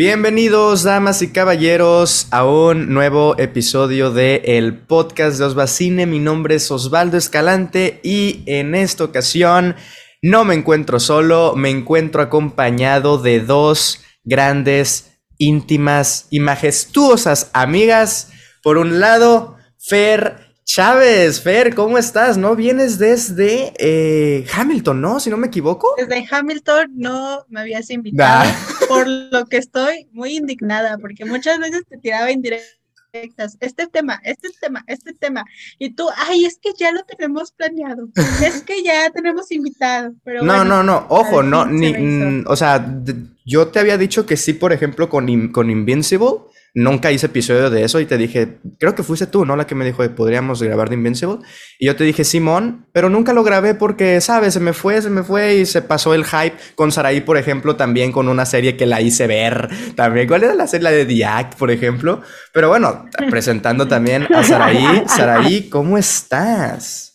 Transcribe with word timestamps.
Bienvenidos, 0.00 0.84
damas 0.84 1.22
y 1.22 1.32
caballeros, 1.32 2.28
a 2.30 2.46
un 2.46 2.94
nuevo 2.94 3.36
episodio 3.36 4.12
de 4.12 4.42
el 4.44 4.78
podcast 4.78 5.38
de 5.38 5.44
Osvacine. 5.44 6.06
Mi 6.06 6.20
nombre 6.20 6.54
es 6.54 6.70
Osvaldo 6.70 7.16
Escalante 7.16 7.98
y 8.04 8.44
en 8.46 8.76
esta 8.76 9.02
ocasión 9.02 9.74
no 10.22 10.44
me 10.44 10.54
encuentro 10.54 11.00
solo, 11.00 11.54
me 11.56 11.70
encuentro 11.70 12.22
acompañado 12.22 13.18
de 13.18 13.40
dos 13.40 14.04
grandes, 14.22 15.18
íntimas 15.36 16.28
y 16.30 16.38
majestuosas 16.38 17.50
amigas. 17.52 18.30
Por 18.62 18.78
un 18.78 19.00
lado, 19.00 19.56
Fer 19.80 20.47
Chávez, 20.68 21.40
Fer, 21.40 21.74
¿cómo 21.74 21.96
estás? 21.96 22.36
¿No 22.36 22.54
vienes 22.54 22.98
desde 22.98 23.72
eh, 23.78 24.44
Hamilton, 24.52 25.00
no? 25.00 25.18
Si 25.18 25.30
no 25.30 25.38
me 25.38 25.46
equivoco. 25.46 25.94
Desde 25.96 26.28
Hamilton 26.30 26.90
no 26.94 27.46
me 27.48 27.60
habías 27.60 27.88
invitado, 27.88 28.50
por 28.88 29.08
lo 29.08 29.46
que 29.46 29.56
estoy 29.56 30.08
muy 30.12 30.36
indignada, 30.36 30.98
porque 30.98 31.24
muchas 31.24 31.58
veces 31.58 31.84
te 31.88 31.96
tiraba 31.96 32.30
indirectas. 32.30 33.56
Este 33.60 33.86
tema, 33.86 34.20
este 34.22 34.50
tema, 34.60 34.84
este 34.88 35.14
tema. 35.14 35.42
Y 35.78 35.94
tú, 35.94 36.06
ay, 36.14 36.44
es 36.44 36.58
que 36.60 36.72
ya 36.78 36.92
lo 36.92 37.02
tenemos 37.04 37.50
planeado. 37.52 38.06
es 38.44 38.62
que 38.62 38.82
ya 38.82 39.08
tenemos 39.08 39.50
invitado. 39.50 40.12
Pero 40.22 40.42
no, 40.42 40.66
no, 40.66 40.82
no, 40.82 41.06
ojo, 41.08 41.42
no, 41.42 41.64
ni, 41.64 42.44
o 42.46 42.56
sea, 42.56 43.02
yo 43.46 43.68
te 43.68 43.78
había 43.78 43.96
dicho 43.96 44.26
que 44.26 44.36
sí, 44.36 44.52
por 44.52 44.74
ejemplo, 44.74 45.08
con, 45.08 45.48
con 45.48 45.70
Invincible 45.70 46.40
nunca 46.74 47.10
hice 47.10 47.26
episodio 47.26 47.70
de 47.70 47.84
eso 47.84 48.00
y 48.00 48.06
te 48.06 48.16
dije, 48.16 48.58
creo 48.78 48.94
que 48.94 49.02
fuiste 49.02 49.26
tú, 49.26 49.44
¿no? 49.44 49.56
La 49.56 49.66
que 49.66 49.74
me 49.74 49.84
dijo, 49.84 50.08
podríamos 50.14 50.62
grabar 50.62 50.88
de 50.88 50.94
Invincible. 50.94 51.38
Y 51.78 51.86
yo 51.86 51.96
te 51.96 52.04
dije, 52.04 52.24
Simón, 52.24 52.86
pero 52.92 53.08
nunca 53.08 53.32
lo 53.32 53.42
grabé 53.42 53.74
porque, 53.74 54.20
¿sabes? 54.20 54.54
Se 54.54 54.60
me 54.60 54.72
fue, 54.72 55.00
se 55.02 55.10
me 55.10 55.22
fue 55.22 55.56
y 55.56 55.66
se 55.66 55.82
pasó 55.82 56.14
el 56.14 56.24
hype 56.24 56.56
con 56.74 56.92
Saraí, 56.92 57.20
por 57.20 57.36
ejemplo, 57.36 57.76
también 57.76 58.12
con 58.12 58.28
una 58.28 58.46
serie 58.46 58.76
que 58.76 58.86
la 58.86 59.00
hice 59.00 59.26
ver 59.26 59.68
también. 59.94 60.28
¿Cuál 60.28 60.44
era 60.44 60.54
la 60.54 60.66
serie? 60.66 60.84
La 60.84 60.90
de 60.90 61.06
The 61.06 61.24
Act, 61.24 61.58
por 61.58 61.70
ejemplo. 61.70 62.22
Pero 62.52 62.68
bueno, 62.68 63.06
presentando 63.30 63.88
también 63.88 64.26
a 64.34 64.44
Saraí. 64.44 65.04
Saraí, 65.08 65.68
¿cómo 65.68 65.98
estás? 65.98 67.07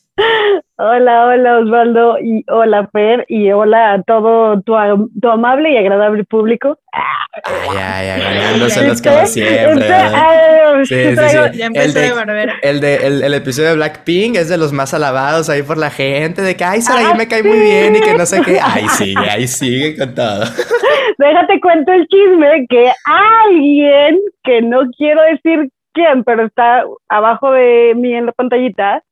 Hola, 0.78 1.28
hola 1.28 1.60
Osvaldo 1.60 2.18
y 2.20 2.44
hola 2.50 2.90
Fer 2.92 3.26
y 3.30 3.52
hola 3.52 3.94
a 3.94 4.02
todo 4.02 4.60
tu, 4.62 4.74
tu 5.22 5.30
amable 5.30 5.72
y 5.72 5.78
agradable 5.78 6.24
público. 6.24 6.80
Ay, 6.92 7.78
ay, 7.78 8.20
ganándose 8.20 8.88
los 8.88 9.00
como 9.00 9.24
siempre. 9.28 9.88
El 12.64 12.82
de, 12.82 12.96
el, 12.96 13.24
el, 13.24 13.34
episodio 13.36 13.70
de 13.70 13.76
Blackpink 13.76 14.36
es 14.36 14.50
de 14.50 14.58
los 14.58 14.74
más 14.74 14.96
alabados 14.96 15.48
ahí 15.48 15.62
por 15.62 15.78
la 15.78 15.92
gente, 15.92 16.42
de 16.42 16.58
que, 16.58 16.64
ay, 16.64 16.82
Saraí 16.82 17.16
me 17.16 17.28
cae 17.28 17.44
muy 17.44 17.60
bien 17.60 17.96
y 17.96 18.02
que 18.02 18.16
no 18.16 18.26
sé 18.26 18.42
qué. 18.42 18.60
Ay, 18.64 18.88
sigue, 18.90 19.30
ahí 19.30 19.48
sigue 19.48 19.96
con 19.96 20.16
todo. 20.16 20.44
Déjate 21.20 21.62
cuento 21.62 21.92
el 21.92 22.08
chisme 22.08 22.66
que 22.68 22.92
alguien, 23.06 24.20
que 24.44 24.64
no 24.64 24.90
quiero 24.98 25.22
decir 25.22 25.70
quién, 25.94 26.24
pero 26.24 26.48
está 26.48 26.84
abajo 27.10 27.52
de 27.52 27.94
mí 27.96 28.16
en 28.16 28.26
la 28.26 28.32
pantallita, 28.32 29.04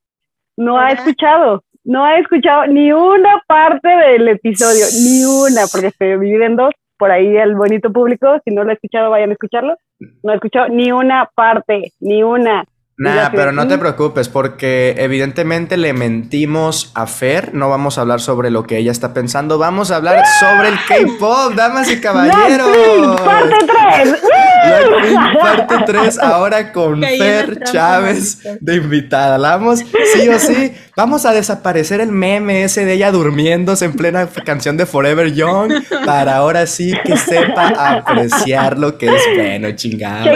no 0.58 0.80
ha 0.80 0.92
escuchado, 0.92 1.64
no 1.84 2.06
ha 2.06 2.18
escuchado 2.18 2.68
ni 2.68 2.92
una 2.92 3.42
parte 3.48 3.90
del 3.90 4.28
episodio, 4.28 4.86
ni 5.04 5.24
una, 5.24 5.62
porque 5.72 5.92
se 5.92 6.18
divide 6.18 6.46
en 6.46 6.56
dos. 6.56 6.72
Por 6.98 7.12
ahí 7.12 7.36
el 7.36 7.56
bonito 7.56 7.92
público, 7.92 8.40
si 8.46 8.54
no 8.54 8.64
lo 8.64 8.70
ha 8.70 8.74
escuchado, 8.74 9.10
vayan 9.10 9.32
a 9.32 9.34
escucharlo. 9.34 9.76
No 10.22 10.32
ha 10.32 10.36
escuchado 10.36 10.70
ni 10.70 10.92
una 10.92 11.30
parte, 11.34 11.94
ni 12.00 12.22
una. 12.22 12.64
Nada, 12.98 13.32
pero 13.34 13.52
no 13.52 13.68
te 13.68 13.80
preocupes, 13.80 14.30
porque 14.30 14.94
evidentemente 15.00 15.76
le 15.78 15.94
mentimos 15.94 16.92
a 16.94 17.08
Fer. 17.08 17.56
No 17.56 17.68
vamos 17.68 17.98
a 17.98 18.02
hablar 18.02 18.20
sobre 18.20 18.52
lo 18.52 18.64
que 18.64 18.78
ella 18.78 18.92
está 18.92 19.12
pensando, 19.12 19.58
vamos 19.58 19.90
a 19.90 19.96
hablar 19.96 20.24
sobre 20.40 20.68
el 20.68 20.76
K-pop, 20.88 21.54
damas 21.56 21.92
y 21.92 22.00
caballeros. 22.00 23.22
parte 23.22 23.56
3. 23.96 24.22
parte 25.42 25.76
3, 25.86 26.20
ahora 26.20 26.72
con 26.72 27.02
Fer 27.02 27.64
Chávez 27.64 28.40
de 28.60 28.76
invitada. 28.76 29.38
La 29.38 29.58
vamos, 29.58 29.80
sí 29.80 30.30
o 30.30 30.40
sí, 30.40 30.74
vamos 30.96 31.26
a 31.26 31.34
desaparecer 31.34 32.02
el 32.02 32.12
meme 32.12 32.64
ese 32.64 32.86
de 32.86 32.94
ella 32.94 33.12
durmiéndose 33.12 33.86
en 33.86 33.94
plena 33.94 34.28
canción 34.46 34.78
de 34.78 34.86
Forever 34.86 35.34
Young, 35.34 35.74
para 36.06 36.38
ahora 36.38 36.68
sí 36.68 36.94
que 37.04 37.18
sepa 37.18 37.68
apreciar 37.68 38.78
lo 38.78 38.98
que 38.98 39.08
es 39.08 39.22
bueno, 39.36 39.72
chingado. 39.72 40.32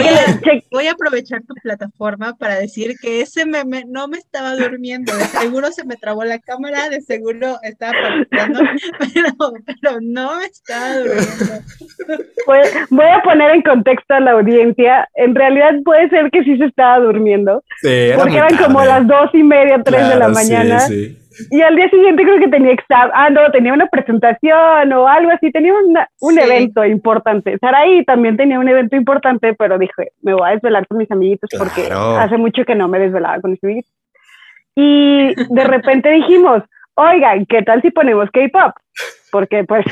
Voy 0.70 0.86
a 0.86 0.92
aprovechar 0.92 1.42
tu 1.42 1.54
plataforma 1.54 2.34
para 2.36 2.56
decir 2.56 2.96
que 3.00 3.20
ese 3.20 3.46
meme 3.46 3.84
no 3.86 4.08
me 4.08 4.18
estaba 4.18 4.56
durmiendo, 4.56 5.14
de 5.16 5.24
seguro 5.24 5.72
se 5.72 5.84
me 5.84 5.96
trabó 5.96 6.24
la 6.24 6.38
cámara, 6.38 6.88
de 6.88 7.00
seguro 7.00 7.58
estaba 7.62 7.92
palpitando, 7.92 8.60
pero, 8.98 9.52
pero 9.64 9.98
no 10.00 10.36
me 10.36 10.46
estaba 10.46 10.98
durmiendo. 10.98 11.64
Pues, 12.44 12.74
voy 12.90 13.06
a 13.06 13.22
poner 13.22 13.50
en 13.52 13.62
contexto 13.62 14.15
a 14.16 14.20
la 14.20 14.32
audiencia, 14.32 15.08
en 15.14 15.34
realidad 15.34 15.74
puede 15.84 16.08
ser 16.08 16.30
que 16.30 16.44
sí 16.44 16.56
se 16.56 16.64
estaba 16.64 16.98
durmiendo, 17.00 17.62
porque 18.16 18.36
eran 18.36 18.56
como 18.56 18.84
las 18.84 19.06
dos 19.06 19.30
y 19.32 19.42
media, 19.42 19.82
tres 19.82 20.08
de 20.08 20.16
la 20.16 20.28
mañana. 20.28 20.80
Y 21.50 21.60
al 21.60 21.76
día 21.76 21.90
siguiente 21.90 22.22
creo 22.22 22.38
que 22.38 22.48
tenía 22.48 22.74
ah, 22.88 23.28
no, 23.30 23.50
tenía 23.50 23.72
una 23.72 23.86
presentación 23.86 24.92
o 24.92 25.06
algo 25.06 25.30
así, 25.30 25.50
tenía 25.52 25.74
un 26.20 26.38
evento 26.38 26.84
importante. 26.84 27.58
Saraí 27.58 28.04
también 28.04 28.36
tenía 28.36 28.58
un 28.58 28.68
evento 28.68 28.96
importante, 28.96 29.54
pero 29.54 29.78
dije, 29.78 30.12
me 30.22 30.32
voy 30.32 30.48
a 30.48 30.52
desvelar 30.52 30.86
con 30.86 30.98
mis 30.98 31.10
amiguitos 31.10 31.50
porque 31.58 31.88
hace 31.92 32.38
mucho 32.38 32.64
que 32.64 32.74
no 32.74 32.88
me 32.88 32.98
desvelaba 32.98 33.40
con 33.40 33.50
mis 33.50 33.62
amiguitos. 33.62 33.92
Y 34.74 35.34
de 35.34 35.64
repente 35.64 36.10
dijimos, 36.10 36.62
oigan, 36.94 37.46
¿qué 37.46 37.62
tal 37.62 37.82
si 37.82 37.90
ponemos 37.90 38.30
K-pop? 38.30 38.72
Porque 39.30 39.64
pues 39.64 39.84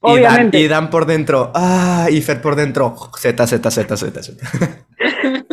Obviamente. 0.00 0.58
Y 0.58 0.68
Dan, 0.68 0.90
por 0.90 1.06
dentro, 1.06 1.50
ah, 1.54 2.06
y 2.10 2.20
Fer 2.22 2.40
por 2.40 2.54
dentro, 2.54 2.94
Z, 3.16 3.46
Z, 3.46 3.70
Z, 3.70 3.96
Z, 3.96 4.22
Z. 4.22 4.32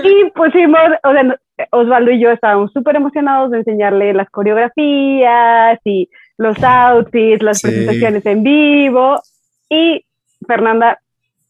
Y 0.03 0.29
pusimos, 0.31 0.81
o 1.03 1.11
sea, 1.11 1.39
Osvaldo 1.71 2.11
y 2.11 2.21
yo 2.21 2.29
estábamos 2.29 2.71
súper 2.73 2.95
emocionados 2.95 3.51
de 3.51 3.59
enseñarle 3.59 4.13
las 4.13 4.29
coreografías 4.29 5.79
y 5.85 6.09
los 6.37 6.61
outfits, 6.61 7.41
las 7.41 7.61
presentaciones 7.61 8.25
en 8.25 8.43
vivo. 8.43 9.21
Y 9.69 10.05
Fernanda 10.45 10.99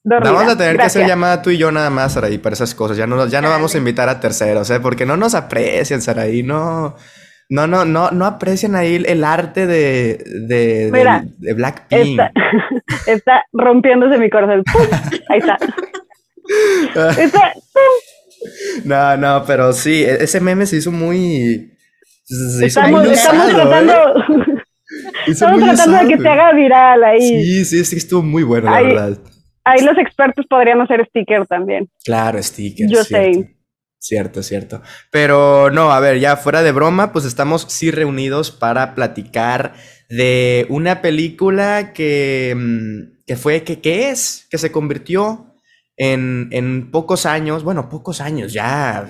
Dormida. 0.03 0.31
Vamos 0.31 0.53
a 0.53 0.57
tener 0.57 0.77
que 0.77 0.83
hacer 0.83 1.07
llamada 1.07 1.41
tú 1.41 1.49
y 1.49 1.57
yo 1.57 1.71
nada 1.71 1.89
más, 1.89 2.13
Saraí, 2.13 2.37
para 2.37 2.53
esas 2.53 2.75
cosas. 2.75 2.97
Ya 2.97 3.07
no, 3.07 3.25
ya 3.27 3.41
no 3.41 3.49
vamos 3.49 3.73
a 3.73 3.77
invitar 3.77 4.09
a 4.09 4.19
terceros, 4.19 4.69
¿eh? 4.69 4.79
Porque 4.79 5.05
no 5.05 5.17
nos 5.17 5.33
aprecian, 5.35 6.01
Saraí, 6.01 6.43
no. 6.43 6.95
No, 7.49 7.67
no, 7.67 7.85
no, 7.85 8.11
no 8.11 8.25
aprecian 8.25 8.75
ahí 8.75 9.03
el 9.05 9.23
arte 9.23 9.67
de, 9.67 10.17
de, 10.47 10.91
de, 11.37 11.53
Blackpink. 11.53 12.19
Está, 13.07 13.43
rompiéndose 13.51 14.17
mi 14.17 14.29
corazón. 14.29 14.63
Ahí 15.29 15.39
está. 15.39 15.57
No, 18.85 19.17
no, 19.17 19.43
pero 19.45 19.73
sí, 19.73 20.03
e-, 20.03 20.23
ese 20.23 20.39
meme 20.39 20.65
se 20.65 20.77
hizo 20.77 20.91
muy. 20.91 21.71
Se 22.25 22.65
hizo 22.65 22.79
estamos, 22.79 23.03
muy 23.03 23.13
estamos 23.13 23.49
tratando. 23.49 23.93
¿eh? 23.93 24.63
Estamos 25.27 25.63
tratando 25.63 25.97
de 25.97 26.07
que 26.07 26.21
se 26.21 26.27
haga 26.27 26.53
viral 26.53 27.03
ahí. 27.03 27.21
Sí, 27.21 27.65
sí, 27.65 27.85
sí, 27.85 27.95
estuvo 27.97 28.23
muy 28.23 28.43
bueno, 28.43 28.69
la 28.69 28.81
verdad. 28.81 29.17
Ahí 29.65 29.81
los 29.83 29.97
expertos 29.97 30.45
podrían 30.47 30.81
hacer 30.81 31.05
sticker 31.07 31.45
también. 31.47 31.89
Claro, 32.03 32.41
sticker. 32.41 32.87
Yo 32.89 33.03
sé. 33.03 33.55
Cierto, 34.03 34.43
cierto. 34.43 34.81
Pero 35.11 35.71
no, 35.71 35.93
a 35.93 36.01
ver, 36.01 36.19
ya 36.19 36.35
fuera 36.35 36.61
de 36.61 36.73
broma, 36.73 37.13
pues 37.13 37.23
estamos 37.23 37.65
sí 37.69 37.89
reunidos 37.89 38.51
para 38.51 38.95
platicar 38.95 39.75
de 40.09 40.65
una 40.67 41.01
película 41.01 41.93
que, 41.93 42.53
mm, 42.53 43.23
que 43.25 43.37
fue, 43.37 43.63
que, 43.63 43.79
¿qué 43.79 44.09
es? 44.09 44.45
Que 44.51 44.57
se 44.57 44.73
convirtió 44.73 45.55
en, 45.95 46.49
en 46.51 46.91
pocos 46.91 47.25
años, 47.25 47.63
bueno, 47.63 47.87
pocos 47.87 48.19
años, 48.19 48.51
ya. 48.51 49.07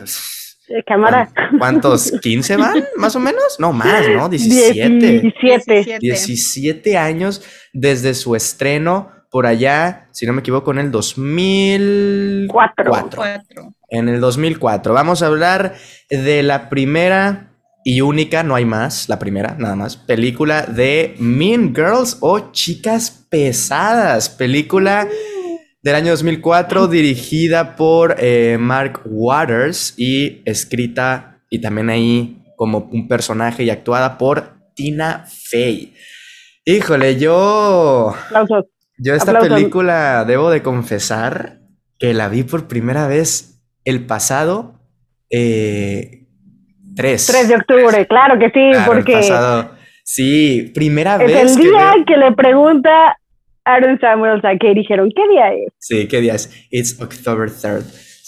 Cámara. 0.85 1.27
¿Cuántos? 1.57 2.13
¿15 2.13 2.59
van? 2.59 2.85
¿Más 2.95 3.15
o 3.15 3.19
menos? 3.19 3.55
No, 3.57 3.73
más, 3.73 4.07
¿no? 4.09 4.29
17. 4.29 5.33
17. 5.41 5.97
17 6.01 6.97
años 6.99 7.41
desde 7.73 8.13
su 8.13 8.35
estreno 8.35 9.11
por 9.31 9.47
allá, 9.47 10.07
si 10.11 10.27
no 10.27 10.33
me 10.33 10.41
equivoco, 10.41 10.69
en 10.69 10.77
el 10.77 10.91
2004. 10.91 12.91
Cuatro. 12.91 13.23
En 13.93 14.09
el 14.09 14.19
2004. 14.19 14.91
Vamos 14.91 15.21
a 15.21 15.27
hablar 15.27 15.75
de 16.09 16.41
la 16.41 16.67
primera 16.67 17.51
y 17.85 18.01
única, 18.01 18.41
no 18.41 18.55
hay 18.55 18.65
más, 18.65 19.07
la 19.07 19.19
primera, 19.19 19.55
nada 19.59 19.75
más, 19.75 19.97
película 19.97 20.63
de 20.63 21.13
Mean 21.19 21.75
Girls 21.75 22.17
o 22.19 22.51
Chicas 22.51 23.27
Pesadas. 23.29 24.29
Película 24.29 25.07
del 25.83 25.93
año 25.93 26.09
2004 26.09 26.87
dirigida 26.87 27.75
por 27.75 28.15
eh, 28.17 28.57
Mark 28.59 29.01
Waters 29.05 29.93
y 29.95 30.41
escrita 30.45 31.43
y 31.51 31.61
también 31.61 31.91
ahí 31.91 32.41
como 32.57 32.89
un 32.91 33.07
personaje 33.07 33.63
y 33.63 33.69
actuada 33.69 34.17
por 34.17 34.55
Tina 34.73 35.27
Fey. 35.29 35.93
Híjole, 36.65 37.19
yo... 37.19 38.15
Yo 38.97 39.13
esta 39.13 39.39
película 39.39 40.25
debo 40.25 40.49
de 40.49 40.63
confesar 40.63 41.59
que 41.99 42.15
la 42.15 42.27
vi 42.27 42.41
por 42.41 42.67
primera 42.67 43.07
vez 43.07 43.52
el 43.85 44.05
pasado 44.05 44.79
eh, 45.29 46.25
3. 46.95 47.25
3 47.25 47.47
de 47.47 47.55
octubre, 47.55 48.07
claro 48.07 48.39
que 48.39 48.49
sí, 48.51 48.71
porque... 48.85 49.21
sí, 50.03 50.71
primera 50.73 51.15
es 51.15 51.33
vez. 51.33 51.57
El 51.57 51.63
día 51.63 51.93
que, 52.05 52.17
le 52.17 52.31
pregunta 52.33 53.17
Aaron 53.65 53.99
Samuels 53.99 54.43
a 54.45 54.51
Katie 54.53 54.75
dijeron, 54.75 55.09
¿qué 55.15 55.27
día 55.29 55.53
es? 55.53 55.73
Sí, 55.79 56.07
¿qué 56.07 56.21
día 56.21 56.35
es? 56.35 56.67
It's 56.69 56.99
October 57.01 57.49
3rd. 57.49 57.83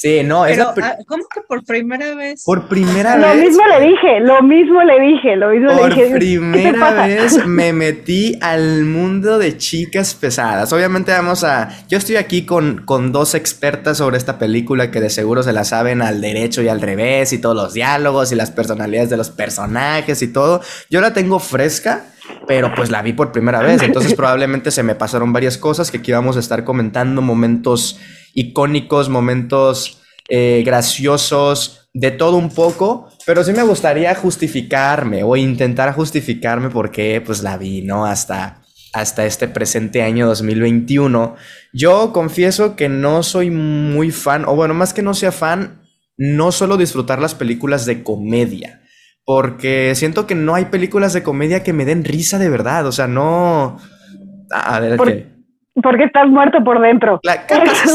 Sí, 0.06 0.22
no, 0.24 0.46
es 0.46 0.60
ah, 0.60 0.98
¿Cómo 1.08 1.24
que 1.34 1.42
por 1.48 1.66
primera 1.66 2.14
vez? 2.14 2.44
Por 2.46 2.68
primera 2.68 3.16
vez. 3.16 3.26
Lo 3.26 3.44
mismo 3.44 3.64
le 3.66 3.88
dije, 3.88 4.20
lo 4.20 4.44
mismo 4.44 4.84
le 4.84 5.00
dije, 5.00 5.36
lo 5.36 5.50
mismo 5.50 5.72
le 5.72 5.96
dije. 5.96 6.10
Por 6.10 6.20
primera 6.20 7.08
vez 7.08 7.44
me 7.48 7.74
metí 7.74 8.38
al 8.40 8.86
mundo 8.86 9.40
de 9.40 9.58
chicas 9.58 10.14
pesadas. 10.14 10.72
Obviamente 10.74 11.12
vamos 11.12 11.44
a... 11.44 11.70
Yo 11.90 11.98
estoy 11.98 12.18
aquí 12.18 12.46
con, 12.46 12.84
con 12.86 13.12
dos 13.12 13.34
expertas 13.34 13.98
sobre 13.98 14.18
esta 14.18 14.38
película 14.38 14.92
que 14.92 15.02
de 15.02 15.10
seguro 15.10 15.42
se 15.42 15.54
la 15.54 15.64
saben 15.64 16.04
al 16.04 16.22
derecho 16.22 16.62
y 16.62 16.68
al 16.68 16.82
revés 16.82 17.34
y 17.34 17.40
todos 17.40 17.56
los 17.56 17.74
diálogos 17.74 18.32
y 18.32 18.36
las 18.36 18.52
personalidades 18.52 19.10
de 19.10 19.18
los 19.18 19.32
personajes 19.32 20.22
y 20.22 20.32
todo. 20.32 20.62
Yo 20.88 21.02
la 21.02 21.14
tengo 21.14 21.40
fresca 21.40 22.04
pero 22.48 22.74
pues 22.76 22.90
la 22.90 23.02
vi 23.02 23.14
por 23.14 23.32
primera 23.32 23.60
vez, 23.60 23.82
entonces 23.84 24.14
probablemente 24.16 24.72
se 24.72 24.84
me 24.84 24.96
pasaron 24.96 25.34
varias 25.34 25.58
cosas 25.58 25.92
que 25.92 25.98
aquí 25.98 26.12
vamos 26.12 26.38
a 26.38 26.40
estar 26.40 26.64
comentando, 26.64 27.22
momentos 27.22 28.00
icónicos, 28.36 29.10
momentos 29.10 30.04
eh, 30.30 30.62
graciosos, 30.64 31.90
de 31.94 32.12
todo 32.12 32.38
un 32.38 32.50
poco, 32.50 33.10
pero 33.26 33.44
sí 33.44 33.54
me 33.54 33.64
gustaría 33.64 34.14
justificarme 34.14 35.24
o 35.24 35.36
intentar 35.36 35.94
justificarme 35.96 36.70
porque 36.70 37.22
pues 37.26 37.42
la 37.42 37.58
vi, 37.58 37.82
¿no? 37.82 38.06
Hasta, 38.06 38.62
hasta 38.94 39.26
este 39.26 39.48
presente 39.48 40.04
año 40.04 40.28
2021. 40.28 41.36
Yo 41.74 42.14
confieso 42.14 42.76
que 42.76 42.90
no 42.90 43.24
soy 43.24 43.50
muy 43.50 44.12
fan, 44.12 44.46
o 44.46 44.56
bueno, 44.56 44.76
más 44.76 44.94
que 44.94 45.02
no 45.02 45.16
sea 45.16 45.32
fan, 45.32 45.82
no 46.18 46.52
suelo 46.52 46.78
disfrutar 46.78 47.20
las 47.20 47.34
películas 47.34 47.88
de 47.88 48.04
comedia 48.04 48.82
porque 49.26 49.96
siento 49.96 50.28
que 50.28 50.36
no 50.36 50.54
hay 50.54 50.66
películas 50.66 51.14
de 51.14 51.24
comedia 51.24 51.64
que 51.64 51.74
me 51.74 51.84
den 51.84 52.06
risa 52.06 52.38
de 52.38 52.50
verdad. 52.50 52.86
O 52.86 52.92
sea, 52.92 53.08
no. 53.08 53.80
A 54.52 54.80
ver, 54.80 55.00
¿qué? 55.00 55.35
Porque 55.82 56.06
estás 56.06 56.28
muerto 56.28 56.64
por 56.64 56.82
dentro. 56.82 57.20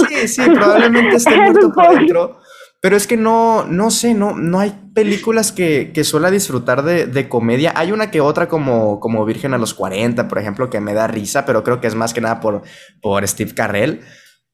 sí, 0.08 0.28
sí, 0.28 0.42
probablemente 0.50 1.16
esté 1.16 1.36
muerto 1.36 1.72
por 1.72 1.94
dentro. 1.94 2.38
Pero 2.82 2.96
es 2.96 3.06
que 3.06 3.16
no, 3.16 3.66
no 3.66 3.90
sé, 3.90 4.14
no, 4.14 4.34
no 4.34 4.58
hay 4.58 4.72
películas 4.94 5.52
que, 5.52 5.90
que 5.92 6.02
suela 6.02 6.30
disfrutar 6.30 6.82
de, 6.82 7.06
de, 7.06 7.28
comedia. 7.28 7.72
Hay 7.76 7.92
una 7.92 8.10
que 8.10 8.22
otra 8.22 8.48
como, 8.48 9.00
como 9.00 9.24
Virgen 9.26 9.52
a 9.52 9.58
los 9.58 9.74
40, 9.74 10.28
por 10.28 10.38
ejemplo, 10.38 10.70
que 10.70 10.80
me 10.80 10.94
da 10.94 11.06
risa, 11.06 11.44
pero 11.44 11.62
creo 11.62 11.80
que 11.80 11.88
es 11.88 11.94
más 11.94 12.14
que 12.14 12.22
nada 12.22 12.40
por, 12.40 12.62
por 13.02 13.26
Steve 13.28 13.54
Carrell. 13.54 14.00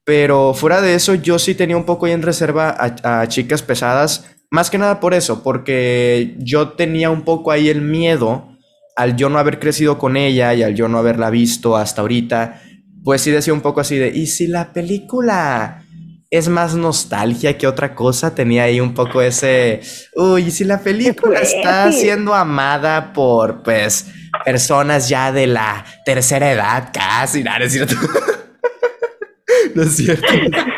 Pero 0.03 0.53
fuera 0.53 0.81
de 0.81 0.95
eso, 0.95 1.15
yo 1.15 1.39
sí 1.39 1.55
tenía 1.55 1.77
un 1.77 1.85
poco 1.85 2.05
ahí 2.05 2.11
en 2.11 2.21
reserva 2.21 2.75
a, 2.77 3.21
a 3.21 3.27
Chicas 3.27 3.61
Pesadas 3.61 4.37
más 4.49 4.69
que 4.69 4.77
nada 4.77 4.99
por 4.99 5.13
eso, 5.13 5.43
porque 5.43 6.35
yo 6.39 6.69
tenía 6.69 7.09
un 7.09 7.23
poco 7.23 7.51
ahí 7.51 7.69
el 7.69 7.81
miedo 7.81 8.57
al 8.95 9.15
yo 9.15 9.29
no 9.29 9.37
haber 9.37 9.59
crecido 9.59 9.99
con 9.99 10.17
ella 10.17 10.53
y 10.53 10.63
al 10.63 10.73
yo 10.73 10.87
no 10.87 10.97
haberla 10.97 11.29
visto 11.29 11.75
hasta 11.75 12.01
ahorita, 12.01 12.61
pues 13.07 13.21
sí 13.21 13.31
decía 13.31 13.53
un 13.53 13.61
poco 13.61 13.79
así 13.79 13.95
de, 13.95 14.09
¿y 14.09 14.27
si 14.27 14.47
la 14.47 14.73
película 14.73 15.81
es 16.29 16.49
más 16.49 16.75
nostalgia 16.75 17.57
que 17.57 17.65
otra 17.65 17.95
cosa? 17.95 18.35
Tenía 18.35 18.63
ahí 18.63 18.81
un 18.81 18.93
poco 18.93 19.21
ese, 19.21 19.79
uy, 20.13 20.47
¿y 20.47 20.51
si 20.51 20.65
la 20.65 20.81
película 20.81 21.39
está 21.41 21.89
siendo 21.93 22.33
amada 22.33 23.13
por, 23.13 23.63
pues, 23.63 24.07
personas 24.43 25.07
ya 25.07 25.31
de 25.31 25.47
la 25.47 25.85
tercera 26.03 26.51
edad 26.51 26.89
casi? 26.93 27.43
No, 27.45 27.57
no 27.57 27.63
es 27.63 27.71
cierto. 27.71 27.95
no 29.75 29.83
es 29.83 29.95
cierto 29.95 30.27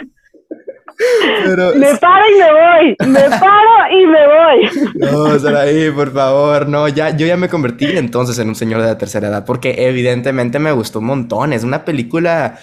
me 1.76 1.96
paro 1.98 2.24
y 2.30 2.40
me 2.40 2.52
voy, 2.52 3.12
me 3.12 3.30
paro 3.30 3.92
y 3.92 4.06
me 4.06 4.28
voy. 4.28 4.92
No, 4.96 5.40
Saraí, 5.40 5.92
por 5.92 6.12
favor, 6.12 6.68
no, 6.68 6.88
ya, 6.88 7.16
yo 7.16 7.26
ya 7.26 7.38
me 7.38 7.50
convertí 7.50 7.86
entonces 7.86 8.38
en 8.40 8.50
un 8.50 8.56
señor 8.56 8.82
de 8.82 8.88
la 8.88 8.98
tercera 8.98 9.28
edad, 9.28 9.46
porque 9.46 9.76
evidentemente 9.88 10.60
me 10.60 10.72
gustó 10.72 11.00
un 11.00 11.06
montón, 11.06 11.54
es 11.54 11.64
una 11.64 11.86
película 11.86 12.60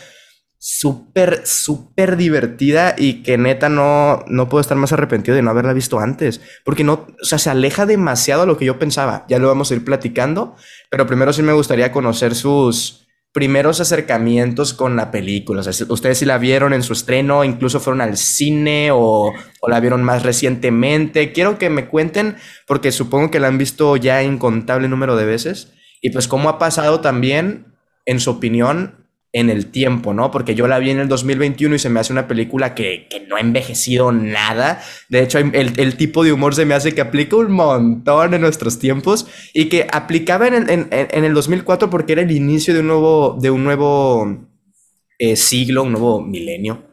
súper, 0.58 1.46
súper 1.46 2.16
divertida 2.16 2.94
y 2.96 3.22
que 3.22 3.38
neta 3.38 3.68
no, 3.68 4.24
no 4.26 4.48
puedo 4.48 4.60
estar 4.60 4.76
más 4.76 4.92
arrepentido 4.92 5.36
de 5.36 5.42
no 5.42 5.50
haberla 5.50 5.72
visto 5.72 6.00
antes, 6.00 6.40
porque 6.64 6.84
no, 6.84 7.06
o 7.20 7.24
sea, 7.24 7.38
se 7.38 7.50
aleja 7.50 7.86
demasiado 7.86 8.42
a 8.42 8.46
lo 8.46 8.56
que 8.56 8.64
yo 8.64 8.78
pensaba, 8.78 9.24
ya 9.28 9.38
lo 9.38 9.48
vamos 9.48 9.70
a 9.70 9.74
ir 9.74 9.84
platicando, 9.84 10.56
pero 10.90 11.06
primero 11.06 11.32
sí 11.32 11.42
me 11.42 11.52
gustaría 11.52 11.92
conocer 11.92 12.34
sus 12.34 13.05
primeros 13.36 13.82
acercamientos 13.82 14.72
con 14.72 14.96
la 14.96 15.10
película? 15.10 15.60
O 15.60 15.62
sea, 15.62 15.86
ustedes 15.90 16.16
si 16.16 16.24
la 16.24 16.38
vieron 16.38 16.72
en 16.72 16.82
su 16.82 16.94
estreno, 16.94 17.44
incluso 17.44 17.80
fueron 17.80 18.00
al 18.00 18.16
cine 18.16 18.90
o, 18.90 19.34
o, 19.60 19.68
la 19.68 19.78
vieron 19.78 20.02
más 20.02 20.22
recientemente. 20.22 21.32
Quiero 21.32 21.58
que 21.58 21.68
me 21.68 21.86
cuenten, 21.86 22.36
porque 22.66 22.92
supongo 22.92 23.30
que 23.30 23.38
la 23.38 23.48
han 23.48 23.58
visto 23.58 23.94
ya 23.98 24.22
incontable 24.22 24.88
número 24.88 25.16
de 25.16 25.26
veces. 25.26 25.74
Y 26.00 26.08
pues 26.10 26.28
cómo 26.28 26.48
ha 26.48 26.58
pasado 26.58 27.00
también, 27.00 27.74
en 28.06 28.20
su 28.20 28.30
opinión, 28.30 29.05
en 29.36 29.50
el 29.50 29.66
tiempo, 29.66 30.14
¿no? 30.14 30.30
Porque 30.30 30.54
yo 30.54 30.66
la 30.66 30.78
vi 30.78 30.88
en 30.88 30.98
el 30.98 31.08
2021 31.08 31.74
y 31.74 31.78
se 31.78 31.90
me 31.90 32.00
hace 32.00 32.10
una 32.10 32.26
película 32.26 32.74
que, 32.74 33.06
no 33.28 33.36
ha 33.36 33.40
envejecido 33.40 34.10
nada. 34.10 34.80
De 35.10 35.22
hecho, 35.22 35.38
el, 35.38 35.96
tipo 35.96 36.24
de 36.24 36.32
humor 36.32 36.54
se 36.54 36.64
me 36.64 36.72
hace 36.72 36.94
que 36.94 37.02
aplica 37.02 37.36
un 37.36 37.52
montón 37.52 38.32
en 38.32 38.40
nuestros 38.40 38.78
tiempos 38.78 39.26
y 39.52 39.66
que 39.66 39.86
aplicaba 39.92 40.48
en, 40.48 40.70
en, 40.70 40.88
en 40.90 41.24
el 41.24 41.34
2004 41.34 41.90
porque 41.90 42.14
era 42.14 42.22
el 42.22 42.30
inicio 42.30 42.72
de 42.72 42.80
un 42.80 42.86
nuevo, 42.86 43.36
de 43.38 43.50
un 43.50 43.62
nuevo 43.62 44.38
eh, 45.18 45.36
siglo, 45.36 45.82
un 45.82 45.92
nuevo 45.92 46.22
milenio. 46.22 46.86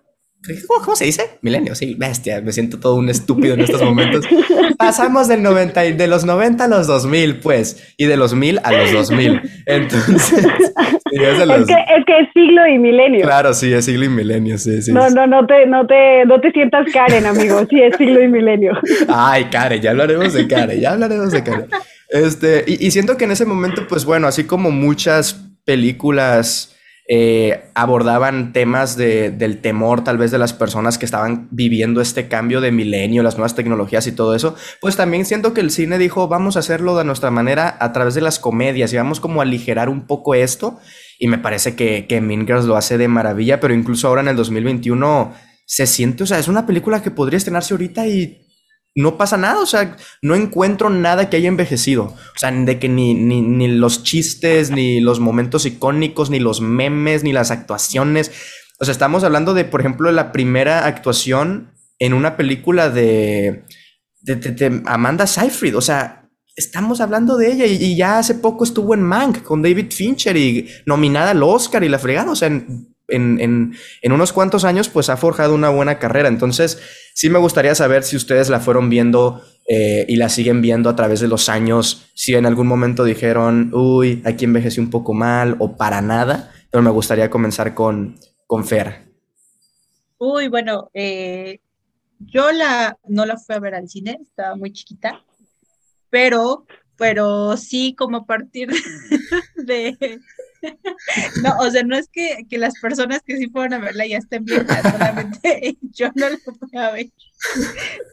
¿Cómo, 0.67 0.97
se 0.97 1.05
dice? 1.05 1.39
Milenio, 1.41 1.73
sí, 1.73 1.95
bestia, 1.97 2.41
me 2.41 2.51
siento 2.51 2.77
todo 2.77 2.95
un 2.95 3.07
estúpido 3.07 3.53
en 3.53 3.61
estos 3.61 3.81
momentos. 3.81 4.25
Pasamos 4.77 5.29
del 5.29 5.41
90, 5.41 5.81
de 5.81 6.07
los 6.07 6.25
90 6.25 6.65
a 6.65 6.67
los 6.67 6.87
2000, 6.87 7.39
pues, 7.39 7.93
y 7.95 8.05
de 8.05 8.17
los 8.17 8.33
1000 8.33 8.59
a 8.61 8.73
los 8.73 8.91
2000. 8.91 9.41
Entonces, 9.65 10.45
es, 11.21 12.05
que, 12.05 12.19
es, 12.19 12.27
siglo 12.33 12.67
y 12.67 12.77
milenio. 12.79 13.25
Claro, 13.25 13.53
sí, 13.53 13.73
es 13.73 13.85
siglo 13.85 14.05
y 14.05 14.09
milenio, 14.09 14.57
sí, 14.57 14.81
sí. 14.81 14.91
No, 14.91 15.09
no, 15.09 15.27
no 15.27 15.45
te, 15.45 15.65
no 15.65 15.85
te, 15.85 16.25
no 16.25 16.39
te 16.39 16.51
sientas 16.51 16.87
Karen, 16.91 17.25
amigo, 17.25 17.65
sí, 17.69 17.81
es 17.81 17.95
siglo 17.97 18.23
y 18.23 18.27
milenio. 18.27 18.73
Ay, 19.07 19.45
Karen, 19.45 19.81
ya 19.81 19.91
hablaremos 19.91 20.33
de 20.33 20.47
Karen, 20.47 20.79
ya 20.79 20.91
hablaremos 20.91 21.31
de 21.31 21.43
Karen. 21.43 21.67
Este, 22.09 22.63
y, 22.67 22.87
y 22.87 22.91
siento 22.91 23.17
que 23.17 23.25
en 23.25 23.31
ese 23.31 23.45
momento, 23.45 23.87
pues 23.87 24.05
bueno, 24.05 24.27
así 24.27 24.45
como 24.45 24.71
muchas 24.71 25.33
películas 25.65 26.73
eh, 27.05 27.65
abordaban 27.75 28.53
temas 28.53 28.95
de, 28.95 29.29
del 29.29 29.59
temor 29.59 30.05
tal 30.05 30.17
vez 30.17 30.31
de 30.31 30.37
las 30.37 30.53
personas 30.53 30.97
que 30.97 31.03
estaban 31.03 31.49
viviendo 31.51 31.99
este 31.99 32.29
cambio 32.29 32.61
de 32.61 32.71
milenio, 32.71 33.23
las 33.23 33.35
nuevas 33.35 33.55
tecnologías 33.55 34.07
y 34.07 34.13
todo 34.13 34.35
eso, 34.35 34.55
pues 34.79 34.95
también 34.95 35.25
siento 35.25 35.53
que 35.53 35.59
el 35.59 35.69
cine 35.69 35.97
dijo, 35.97 36.29
vamos 36.29 36.55
a 36.55 36.59
hacerlo 36.59 36.97
de 36.97 37.03
nuestra 37.03 37.29
manera 37.29 37.75
a 37.81 37.91
través 37.91 38.13
de 38.13 38.21
las 38.21 38.39
comedias 38.39 38.93
y 38.93 38.97
vamos 38.97 39.19
como 39.19 39.41
a 39.41 39.43
aligerar 39.43 39.89
un 39.89 40.07
poco 40.07 40.33
esto 40.33 40.79
y 41.23 41.27
me 41.27 41.37
parece 41.37 41.73
que, 41.73 42.05
que 42.05 42.19
Mean 42.19 42.45
lo 42.45 42.75
hace 42.75 42.97
de 42.97 43.07
maravilla, 43.07 43.61
pero 43.61 43.73
incluso 43.73 44.09
ahora 44.09 44.19
en 44.19 44.27
el 44.27 44.35
2021 44.35 45.33
se 45.65 45.87
siente, 45.87 46.23
o 46.23 46.25
sea, 46.25 46.37
es 46.37 46.49
una 46.49 46.65
película 46.65 47.01
que 47.01 47.11
podría 47.11 47.37
estrenarse 47.37 47.73
ahorita 47.73 48.05
y 48.07 48.45
no 48.93 49.17
pasa 49.17 49.37
nada, 49.37 49.61
o 49.61 49.65
sea, 49.65 49.95
no 50.21 50.35
encuentro 50.35 50.89
nada 50.89 51.29
que 51.29 51.37
haya 51.37 51.47
envejecido. 51.47 52.13
O 52.35 52.37
sea, 52.37 52.51
de 52.51 52.77
que 52.77 52.89
ni, 52.89 53.13
ni, 53.13 53.41
ni, 53.41 53.69
los 53.69 54.03
chistes, 54.03 54.69
ni 54.69 54.99
los 54.99 55.21
momentos 55.21 55.65
icónicos, 55.65 56.29
ni 56.29 56.41
los 56.41 56.59
memes, 56.59 57.23
ni 57.23 57.31
las 57.31 57.51
actuaciones. 57.51 58.33
O 58.81 58.83
sea, 58.83 58.91
estamos 58.91 59.23
hablando 59.23 59.53
de, 59.53 59.63
por 59.63 59.79
ejemplo, 59.79 60.11
la 60.11 60.33
primera 60.33 60.85
actuación 60.85 61.71
en 61.99 62.13
una 62.13 62.35
película 62.35 62.89
de, 62.89 63.63
de, 64.19 64.81
Amanda 64.87 65.25
Seyfried. 65.25 65.77
O 65.77 65.81
sea, 65.81 66.22
estamos 66.55 67.01
hablando 67.01 67.37
de 67.37 67.51
ella 67.51 67.65
y, 67.65 67.95
ya 67.95 68.19
hace 68.19 68.35
poco 68.35 68.63
estuvo 68.63 68.93
en 68.93 69.01
Mank 69.01 69.43
con 69.43 69.61
David 69.61 69.91
Fincher 69.91 70.37
y 70.37 70.69
nominada 70.85 71.31
al 71.31 71.43
Oscar 71.43 71.83
y 71.83 71.89
la 71.89 71.99
fregada. 71.99 72.31
O 72.31 72.35
sea, 72.35 72.47
en, 72.47 73.75
unos 74.03 74.33
cuantos 74.33 74.63
años, 74.63 74.89
pues 74.89 75.09
ha 75.09 75.17
forjado 75.17 75.55
una 75.55 75.69
buena 75.69 75.99
carrera. 75.99 76.27
Entonces, 76.27 76.79
sí 77.13 77.29
me 77.29 77.39
gustaría 77.39 77.75
saber 77.75 78.03
si 78.03 78.15
ustedes 78.15 78.49
la 78.49 78.59
fueron 78.59 78.89
viendo 78.89 79.41
eh, 79.67 80.05
y 80.07 80.15
la 80.15 80.29
siguen 80.29 80.61
viendo 80.61 80.89
a 80.89 80.95
través 80.95 81.19
de 81.19 81.27
los 81.27 81.49
años, 81.49 82.09
si 82.13 82.35
en 82.35 82.45
algún 82.45 82.67
momento 82.67 83.03
dijeron, 83.03 83.71
uy, 83.73 84.21
aquí 84.25 84.45
envejeció 84.45 84.83
un 84.83 84.89
poco 84.89 85.13
mal 85.13 85.55
o 85.59 85.75
para 85.77 86.01
nada, 86.01 86.51
pero 86.69 86.81
me 86.81 86.91
gustaría 86.91 87.29
comenzar 87.29 87.73
con, 87.73 88.17
con 88.45 88.65
Fer. 88.65 89.13
Uy, 90.17 90.47
bueno, 90.47 90.89
eh, 90.93 91.59
yo 92.19 92.51
la, 92.51 92.97
no 93.07 93.25
la 93.25 93.37
fui 93.37 93.55
a 93.55 93.59
ver 93.59 93.75
al 93.75 93.89
cine, 93.89 94.19
estaba 94.21 94.55
muy 94.55 94.71
chiquita, 94.71 95.21
pero, 96.13 96.67
pero 96.95 97.57
sí 97.57 97.95
como 97.97 98.17
a 98.17 98.25
partir 98.27 98.69
de, 99.55 100.19
no, 101.43 101.57
o 101.59 101.71
sea, 101.71 101.81
no 101.81 101.95
es 101.95 102.07
que, 102.07 102.45
las 102.51 102.75
personas 102.79 103.21
que 103.25 103.35
sí 103.35 103.49
fueron 103.49 103.73
a 103.73 103.79
verla 103.79 104.05
ya 104.05 104.19
estén 104.19 104.45
bien, 104.45 104.63
solamente 104.67 105.75
yo 105.91 106.11
no 106.13 106.29
la 106.29 106.37
fui 106.37 106.79
a 106.79 106.91
ver. 106.91 107.07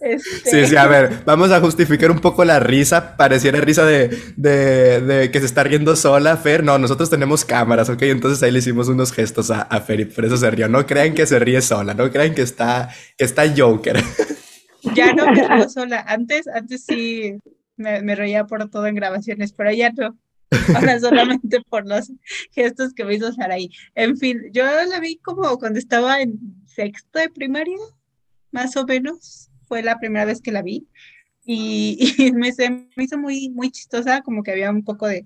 Este, 0.00 0.50
sí, 0.50 0.66
sí, 0.70 0.76
a 0.76 0.86
ver, 0.86 1.22
vamos 1.26 1.52
a 1.52 1.60
justificar 1.60 2.10
un 2.10 2.20
poco 2.20 2.42
la 2.42 2.58
risa. 2.58 3.18
Pareciera 3.18 3.60
risa 3.60 3.84
de, 3.84 4.08
de, 4.36 5.30
que 5.30 5.40
se 5.40 5.44
está 5.44 5.62
riendo 5.62 5.94
sola, 5.94 6.38
Fer. 6.38 6.64
No, 6.64 6.78
nosotros 6.78 7.10
tenemos 7.10 7.44
cámaras, 7.44 7.90
¿ok? 7.90 8.02
Entonces 8.04 8.42
ahí 8.42 8.50
le 8.50 8.60
hicimos 8.60 8.88
unos 8.88 9.12
gestos 9.12 9.50
a, 9.50 9.60
a 9.60 9.82
Fer 9.82 10.00
y 10.00 10.04
por 10.06 10.24
eso 10.24 10.38
se 10.38 10.50
rió. 10.50 10.68
No 10.68 10.86
crean 10.86 11.12
que 11.12 11.26
se 11.26 11.38
ríe 11.38 11.60
sola, 11.60 11.92
no 11.92 12.10
crean 12.10 12.34
que 12.34 12.42
está, 12.42 12.88
que 13.18 13.26
está 13.26 13.44
Joker. 13.54 14.02
Ya 14.94 15.12
no 15.12 15.30
me 15.30 15.46
río 15.46 15.68
sola. 15.68 16.04
Antes, 16.08 16.48
antes 16.48 16.84
sí 16.86 17.38
me, 17.80 18.02
me 18.02 18.14
reía 18.14 18.46
por 18.46 18.68
todo 18.70 18.86
en 18.86 18.94
grabaciones, 18.94 19.52
pero 19.52 19.72
ya 19.72 19.90
no. 19.90 20.18
Ahora 20.74 20.98
solamente 21.00 21.60
por 21.68 21.86
los 21.86 22.12
gestos 22.52 22.92
que 22.92 23.04
me 23.04 23.14
hizo 23.14 23.32
Saraí. 23.32 23.70
En 23.94 24.16
fin, 24.16 24.40
yo 24.52 24.64
la 24.64 25.00
vi 25.00 25.16
como 25.18 25.58
cuando 25.58 25.78
estaba 25.78 26.20
en 26.20 26.38
sexto 26.66 27.18
de 27.18 27.30
primaria, 27.30 27.76
más 28.50 28.76
o 28.76 28.84
menos. 28.84 29.50
Fue 29.66 29.82
la 29.82 29.98
primera 29.98 30.24
vez 30.24 30.40
que 30.40 30.52
la 30.52 30.62
vi. 30.62 30.88
Y, 31.44 32.32
me, 32.34 32.52
me 32.96 33.04
hizo 33.04 33.18
muy, 33.18 33.50
muy 33.50 33.70
chistosa, 33.70 34.22
como 34.22 34.42
que 34.42 34.52
había 34.52 34.70
un 34.70 34.84
poco 34.84 35.06
de 35.06 35.24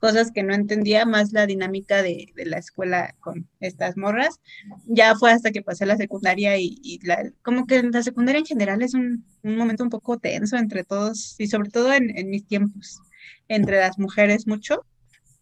cosas 0.00 0.32
que 0.32 0.42
no 0.42 0.54
entendía, 0.54 1.04
más 1.04 1.32
la 1.32 1.46
dinámica 1.46 2.02
de, 2.02 2.32
la 2.34 2.58
escuela 2.58 3.14
con 3.20 3.48
estas 3.60 3.96
morras. 3.96 4.40
Ya 4.86 5.14
fue 5.14 5.30
hasta 5.30 5.50
que 5.50 5.62
pasé 5.62 5.86
la 5.86 5.96
secundaria 5.96 6.56
y, 6.58 6.98
la, 7.02 7.30
como 7.42 7.66
que 7.66 7.82
la 7.82 8.02
secundaria 8.02 8.40
en 8.40 8.46
general 8.46 8.82
es 8.82 8.94
un, 8.94 9.24
momento 9.42 9.84
un 9.84 9.90
poco 9.90 10.18
tenso 10.18 10.56
entre 10.56 10.84
todos 10.84 11.36
y 11.38 11.46
sobre 11.46 11.70
todo 11.70 11.92
en, 11.92 12.12
mis 12.28 12.46
tiempos, 12.46 13.00
entre 13.48 13.78
las 13.78 13.98
mujeres 13.98 14.46
mucho, 14.46 14.84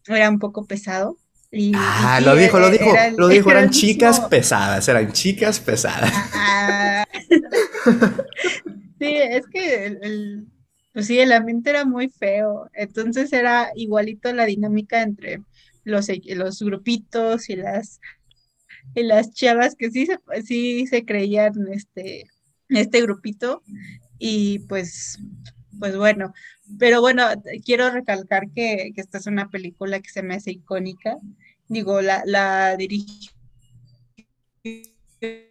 era 0.07 0.29
un 0.29 0.39
poco 0.39 0.65
pesado. 0.65 1.17
Y, 1.51 1.71
ah, 1.75 2.19
lo 2.23 2.35
dijo, 2.35 2.59
lo 2.59 2.69
dijo, 2.69 2.93
lo 3.17 3.27
dijo, 3.27 3.49
eran 3.49 3.71
chicas 3.71 4.19
pesadas, 4.19 4.87
eran 4.87 5.11
chicas 5.13 5.59
pesadas. 5.59 6.13
sí, 8.99 9.15
es 9.15 9.47
que 9.47 9.85
el 9.85 10.47
pues 10.93 11.07
sí, 11.07 11.19
el 11.19 11.31
ambiente 11.31 11.69
era 11.69 11.85
muy 11.85 12.09
feo. 12.09 12.69
Entonces 12.73 13.31
era 13.33 13.71
igualito 13.75 14.33
la 14.33 14.45
dinámica 14.45 15.01
entre 15.01 15.41
los, 15.83 16.09
e, 16.09 16.21
los 16.35 16.61
grupitos 16.61 17.49
y 17.49 17.55
las, 17.55 17.99
y 18.95 19.03
las 19.03 19.33
chavas 19.33 19.75
que 19.75 19.91
sí 19.91 20.05
se, 20.05 20.19
sí 20.43 20.87
se 20.87 21.05
creían 21.05 21.53
este, 21.71 22.25
este 22.69 23.01
grupito. 23.01 23.63
Y 24.17 24.59
pues, 24.59 25.19
pues 25.79 25.95
bueno, 25.95 26.33
pero 26.77 27.01
bueno, 27.01 27.25
quiero 27.65 27.89
recalcar 27.89 28.49
que, 28.51 28.91
esta 28.95 29.17
es 29.17 29.27
una 29.27 29.49
película 29.49 29.99
que 29.99 30.09
se 30.09 30.23
me 30.23 30.35
hace 30.35 30.51
icónica. 30.51 31.17
Digo, 31.67 32.01
la, 32.01 32.23
la 32.25 32.75
dirigió 32.75 33.31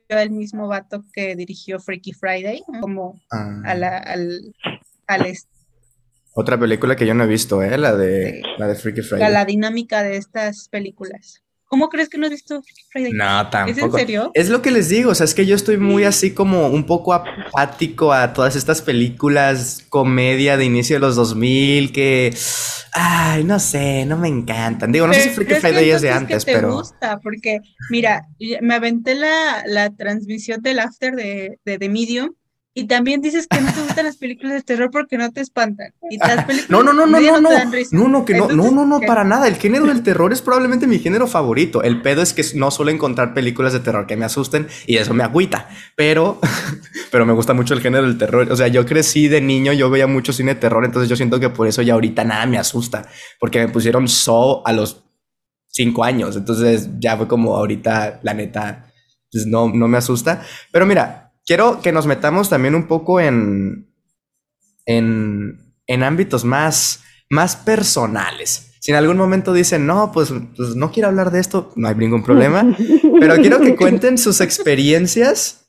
el 0.08 0.30
mismo 0.30 0.68
vato 0.68 1.04
que 1.12 1.36
dirigió 1.36 1.78
Freaky 1.78 2.12
Friday, 2.12 2.62
como 2.80 3.20
a 3.30 3.60
ah. 3.64 3.74
la, 3.74 3.98
al, 3.98 4.54
otra 6.40 6.58
película 6.58 6.94
que 6.94 7.04
yo 7.04 7.14
no 7.14 7.24
he 7.24 7.26
visto, 7.26 7.62
¿eh? 7.62 7.76
La 7.78 7.96
de, 7.96 8.42
la 8.58 8.68
de 8.68 8.74
Freaky 8.76 9.02
Friday. 9.02 9.32
La, 9.32 9.44
dinámica 9.44 10.04
de 10.04 10.16
estas 10.16 10.68
películas. 10.68 11.42
¿Cómo 11.64 11.88
crees 11.88 12.08
que 12.08 12.16
no 12.16 12.26
has 12.26 12.30
visto 12.30 12.62
Freaky 12.62 12.82
Friday? 12.92 13.12
No, 13.12 13.50
tampoco. 13.50 13.76
¿Es 13.76 13.84
en 13.84 13.92
serio? 13.92 14.30
Es 14.34 14.48
lo 14.48 14.62
que 14.62 14.70
les 14.70 14.88
digo, 14.88 15.10
o 15.10 15.14
sea, 15.16 15.24
es 15.24 15.34
que 15.34 15.46
yo 15.46 15.56
estoy 15.56 15.78
muy 15.78 16.04
así 16.04 16.32
como 16.32 16.68
un 16.68 16.86
poco 16.86 17.12
apático 17.12 18.12
a 18.12 18.32
todas 18.32 18.54
estas 18.54 18.82
películas 18.82 19.84
comedia 19.88 20.56
de 20.56 20.64
inicio 20.64 20.96
de 20.96 21.00
los 21.00 21.16
2000 21.16 21.92
que, 21.92 22.32
ay, 22.92 23.42
no 23.42 23.58
sé, 23.58 24.06
no 24.06 24.16
me 24.16 24.28
encantan. 24.28 24.92
Digo, 24.92 25.08
no 25.08 25.14
sé 25.14 25.24
si 25.24 25.30
Freaky 25.30 25.54
Friday 25.54 25.90
es 25.90 26.02
de 26.02 26.12
antes, 26.12 26.44
que 26.44 26.52
te 26.52 26.56
pero... 26.56 26.68
me 26.68 26.74
gusta, 26.74 27.18
porque, 27.18 27.58
mira, 27.90 28.28
me 28.62 28.74
aventé 28.74 29.16
la, 29.16 29.64
la 29.66 29.90
transmisión 29.90 30.62
del 30.62 30.78
after 30.78 31.16
de, 31.16 31.58
de 31.64 31.78
The 31.78 31.88
Medium 31.88 32.30
y 32.78 32.86
también 32.86 33.20
dices 33.20 33.48
que 33.48 33.60
no 33.60 33.72
te 33.72 33.82
gustan 33.82 34.04
las 34.04 34.18
películas 34.18 34.54
de 34.54 34.62
terror 34.62 34.88
porque 34.92 35.18
no 35.18 35.32
te 35.32 35.40
espantan. 35.40 35.92
Y 36.08 36.16
las 36.16 36.44
películas 36.44 36.70
no, 36.70 36.84
no, 36.84 36.92
no, 36.92 37.06
no, 37.08 37.18
no, 37.18 37.40
no, 37.40 37.50
no, 37.90 38.08
no, 38.08 38.24
que 38.24 38.34
no, 38.34 38.46
no, 38.46 38.70
no, 38.70 38.86
no, 38.86 39.00
para 39.00 39.24
nada. 39.24 39.48
El 39.48 39.56
género 39.56 39.86
del 39.86 40.04
terror 40.04 40.32
es 40.32 40.42
probablemente 40.42 40.86
mi 40.86 41.00
género 41.00 41.26
favorito. 41.26 41.82
El 41.82 42.02
pedo 42.02 42.22
es 42.22 42.32
que 42.32 42.44
no 42.54 42.70
suelo 42.70 42.92
encontrar 42.92 43.34
películas 43.34 43.72
de 43.72 43.80
terror 43.80 44.06
que 44.06 44.16
me 44.16 44.24
asusten 44.24 44.68
y 44.86 44.98
eso 44.98 45.12
me 45.12 45.24
agüita. 45.24 45.68
Pero, 45.96 46.38
pero 47.10 47.26
me 47.26 47.32
gusta 47.32 47.52
mucho 47.52 47.74
el 47.74 47.80
género 47.80 48.06
del 48.06 48.16
terror. 48.16 48.46
O 48.48 48.54
sea, 48.54 48.68
yo 48.68 48.86
crecí 48.86 49.26
de 49.26 49.40
niño, 49.40 49.72
yo 49.72 49.90
veía 49.90 50.06
mucho 50.06 50.32
cine 50.32 50.54
de 50.54 50.60
terror, 50.60 50.84
entonces 50.84 51.08
yo 51.08 51.16
siento 51.16 51.40
que 51.40 51.50
por 51.50 51.66
eso 51.66 51.82
ya 51.82 51.94
ahorita 51.94 52.22
nada 52.22 52.46
me 52.46 52.58
asusta, 52.58 53.08
porque 53.40 53.58
me 53.58 53.72
pusieron 53.72 54.06
so 54.06 54.64
a 54.64 54.72
los 54.72 55.02
cinco 55.66 56.04
años. 56.04 56.36
Entonces 56.36 56.90
ya 57.00 57.16
fue 57.16 57.26
como 57.26 57.56
ahorita, 57.56 58.20
la 58.22 58.34
neta, 58.34 58.92
pues 59.32 59.46
no, 59.46 59.68
no 59.68 59.88
me 59.88 59.98
asusta. 59.98 60.42
Pero 60.70 60.86
mira, 60.86 61.27
quiero 61.48 61.80
que 61.80 61.92
nos 61.92 62.06
metamos 62.06 62.50
también 62.50 62.74
un 62.74 62.86
poco 62.86 63.20
en, 63.20 63.90
en, 64.84 66.02
ámbitos 66.04 66.44
más, 66.44 67.00
más 67.30 67.56
personales. 67.56 68.74
Si 68.80 68.92
en 68.92 68.98
algún 68.98 69.16
momento 69.16 69.52
dicen, 69.54 69.86
no, 69.86 70.12
pues, 70.12 70.32
pues, 70.54 70.76
no 70.76 70.92
quiero 70.92 71.08
hablar 71.08 71.32
de 71.32 71.40
esto, 71.40 71.72
no 71.74 71.88
hay 71.88 71.94
ningún 71.94 72.22
problema, 72.22 72.76
pero 73.20 73.36
quiero 73.36 73.60
que 73.60 73.74
cuenten 73.74 74.18
sus 74.18 74.42
experiencias 74.42 75.64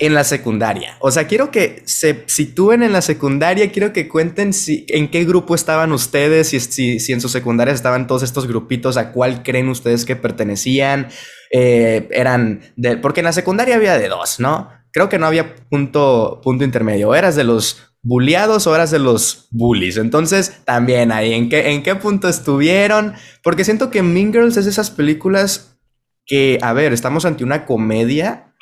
en 0.00 0.14
la 0.14 0.24
secundaria. 0.24 0.96
O 1.00 1.10
sea, 1.10 1.26
quiero 1.26 1.50
que 1.50 1.82
se 1.84 2.24
sitúen 2.26 2.82
en 2.82 2.92
la 2.92 3.02
secundaria, 3.02 3.70
quiero 3.70 3.92
que 3.92 4.08
cuenten 4.08 4.54
si, 4.54 4.86
en 4.88 5.10
qué 5.10 5.24
grupo 5.24 5.54
estaban 5.54 5.92
ustedes, 5.92 6.48
si, 6.48 6.60
si, 6.60 7.00
si 7.00 7.12
en 7.12 7.20
su 7.20 7.28
secundaria 7.28 7.72
estaban 7.72 8.06
todos 8.06 8.22
estos 8.22 8.46
grupitos, 8.46 8.96
a 8.96 9.12
cuál 9.12 9.42
creen 9.42 9.68
ustedes 9.68 10.04
que 10.04 10.16
pertenecían, 10.16 11.08
eh, 11.50 12.08
eran 12.10 12.60
de, 12.76 12.96
porque 12.96 13.20
en 13.20 13.26
la 13.26 13.32
secundaria 13.32 13.76
había 13.76 13.98
de 13.98 14.08
dos, 14.08 14.40
¿no? 14.40 14.75
Creo 14.96 15.10
que 15.10 15.18
no 15.18 15.26
había 15.26 15.54
punto, 15.68 16.40
punto 16.42 16.64
intermedio. 16.64 17.14
eras 17.14 17.36
de 17.36 17.44
los 17.44 17.92
bulliados 18.00 18.66
o 18.66 18.74
eras 18.74 18.90
de 18.90 18.98
los 18.98 19.46
bullies. 19.50 19.98
Entonces, 19.98 20.62
también 20.64 21.12
ahí, 21.12 21.34
¿en 21.34 21.50
qué, 21.50 21.72
¿en 21.72 21.82
qué 21.82 21.96
punto 21.96 22.30
estuvieron? 22.30 23.12
Porque 23.42 23.62
siento 23.62 23.90
que 23.90 24.02
Mean 24.02 24.32
Girls 24.32 24.56
es 24.56 24.64
esas 24.64 24.90
películas 24.90 25.78
que, 26.24 26.58
a 26.62 26.72
ver, 26.72 26.94
estamos 26.94 27.26
ante 27.26 27.44
una 27.44 27.66
comedia, 27.66 28.54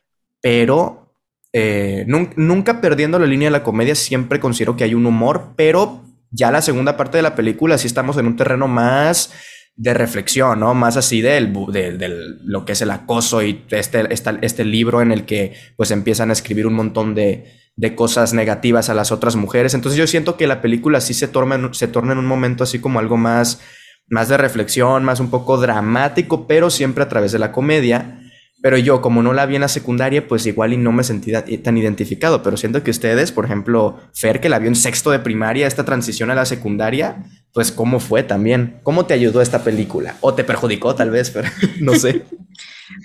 pero 0.42 1.14
eh, 1.52 2.04
nunca 2.08 2.80
perdiendo 2.80 3.20
la 3.20 3.26
línea 3.26 3.46
de 3.46 3.52
la 3.52 3.62
comedia, 3.62 3.94
siempre 3.94 4.40
considero 4.40 4.74
que 4.74 4.82
hay 4.82 4.94
un 4.94 5.06
humor, 5.06 5.52
pero 5.54 6.02
ya 6.32 6.50
la 6.50 6.62
segunda 6.62 6.96
parte 6.96 7.16
de 7.16 7.22
la 7.22 7.36
película 7.36 7.78
sí 7.78 7.86
estamos 7.86 8.16
en 8.16 8.26
un 8.26 8.34
terreno 8.34 8.66
más 8.66 9.32
de 9.76 9.92
reflexión, 9.92 10.60
¿no? 10.60 10.74
Más 10.74 10.96
así 10.96 11.20
del, 11.20 11.52
de, 11.72 12.36
lo 12.44 12.64
que 12.64 12.72
es 12.72 12.82
el 12.82 12.90
acoso 12.90 13.42
y 13.42 13.64
este, 13.70 14.06
este 14.10 14.64
libro 14.64 15.02
en 15.02 15.10
el 15.10 15.24
que 15.24 15.54
pues 15.76 15.90
empiezan 15.90 16.30
a 16.30 16.32
escribir 16.32 16.66
un 16.66 16.74
montón 16.74 17.14
de, 17.14 17.52
de, 17.74 17.94
cosas 17.96 18.34
negativas 18.34 18.88
a 18.88 18.94
las 18.94 19.10
otras 19.10 19.34
mujeres. 19.34 19.74
Entonces 19.74 19.98
yo 19.98 20.06
siento 20.06 20.36
que 20.36 20.46
la 20.46 20.60
película 20.62 21.00
sí 21.00 21.12
se 21.12 21.26
torna, 21.26 21.72
se 21.72 21.88
torna 21.88 22.12
en 22.12 22.18
un 22.18 22.26
momento 22.26 22.62
así 22.62 22.78
como 22.78 23.00
algo 23.00 23.16
más, 23.16 23.60
más 24.08 24.28
de 24.28 24.36
reflexión, 24.36 25.02
más 25.02 25.18
un 25.18 25.30
poco 25.30 25.56
dramático, 25.56 26.46
pero 26.46 26.70
siempre 26.70 27.02
a 27.02 27.08
través 27.08 27.32
de 27.32 27.40
la 27.40 27.50
comedia. 27.50 28.20
Pero 28.62 28.78
yo, 28.78 29.02
como 29.02 29.22
no 29.22 29.34
la 29.34 29.44
vi 29.44 29.56
en 29.56 29.60
la 29.60 29.68
secundaria, 29.68 30.26
pues 30.26 30.46
igual 30.46 30.72
y 30.72 30.78
no 30.78 30.90
me 30.90 31.04
sentí 31.04 31.32
tan 31.58 31.76
identificado. 31.76 32.42
Pero 32.42 32.56
siento 32.56 32.82
que 32.82 32.92
ustedes, 32.92 33.30
por 33.30 33.44
ejemplo, 33.44 33.98
Fer, 34.14 34.40
que 34.40 34.48
la 34.48 34.58
vio 34.58 34.68
en 34.68 34.74
sexto 34.74 35.10
de 35.10 35.18
primaria, 35.18 35.66
esta 35.66 35.84
transición 35.84 36.30
a 36.30 36.34
la 36.34 36.46
secundaria, 36.46 37.26
pues 37.54 37.70
cómo 37.70 38.00
fue 38.00 38.24
también. 38.24 38.80
¿Cómo 38.82 39.06
te 39.06 39.14
ayudó 39.14 39.40
esta 39.40 39.62
película? 39.62 40.16
¿O 40.20 40.34
te 40.34 40.42
perjudicó 40.42 40.94
tal 40.94 41.10
vez? 41.10 41.30
Pero 41.30 41.48
no 41.80 41.94
sé. 41.94 42.24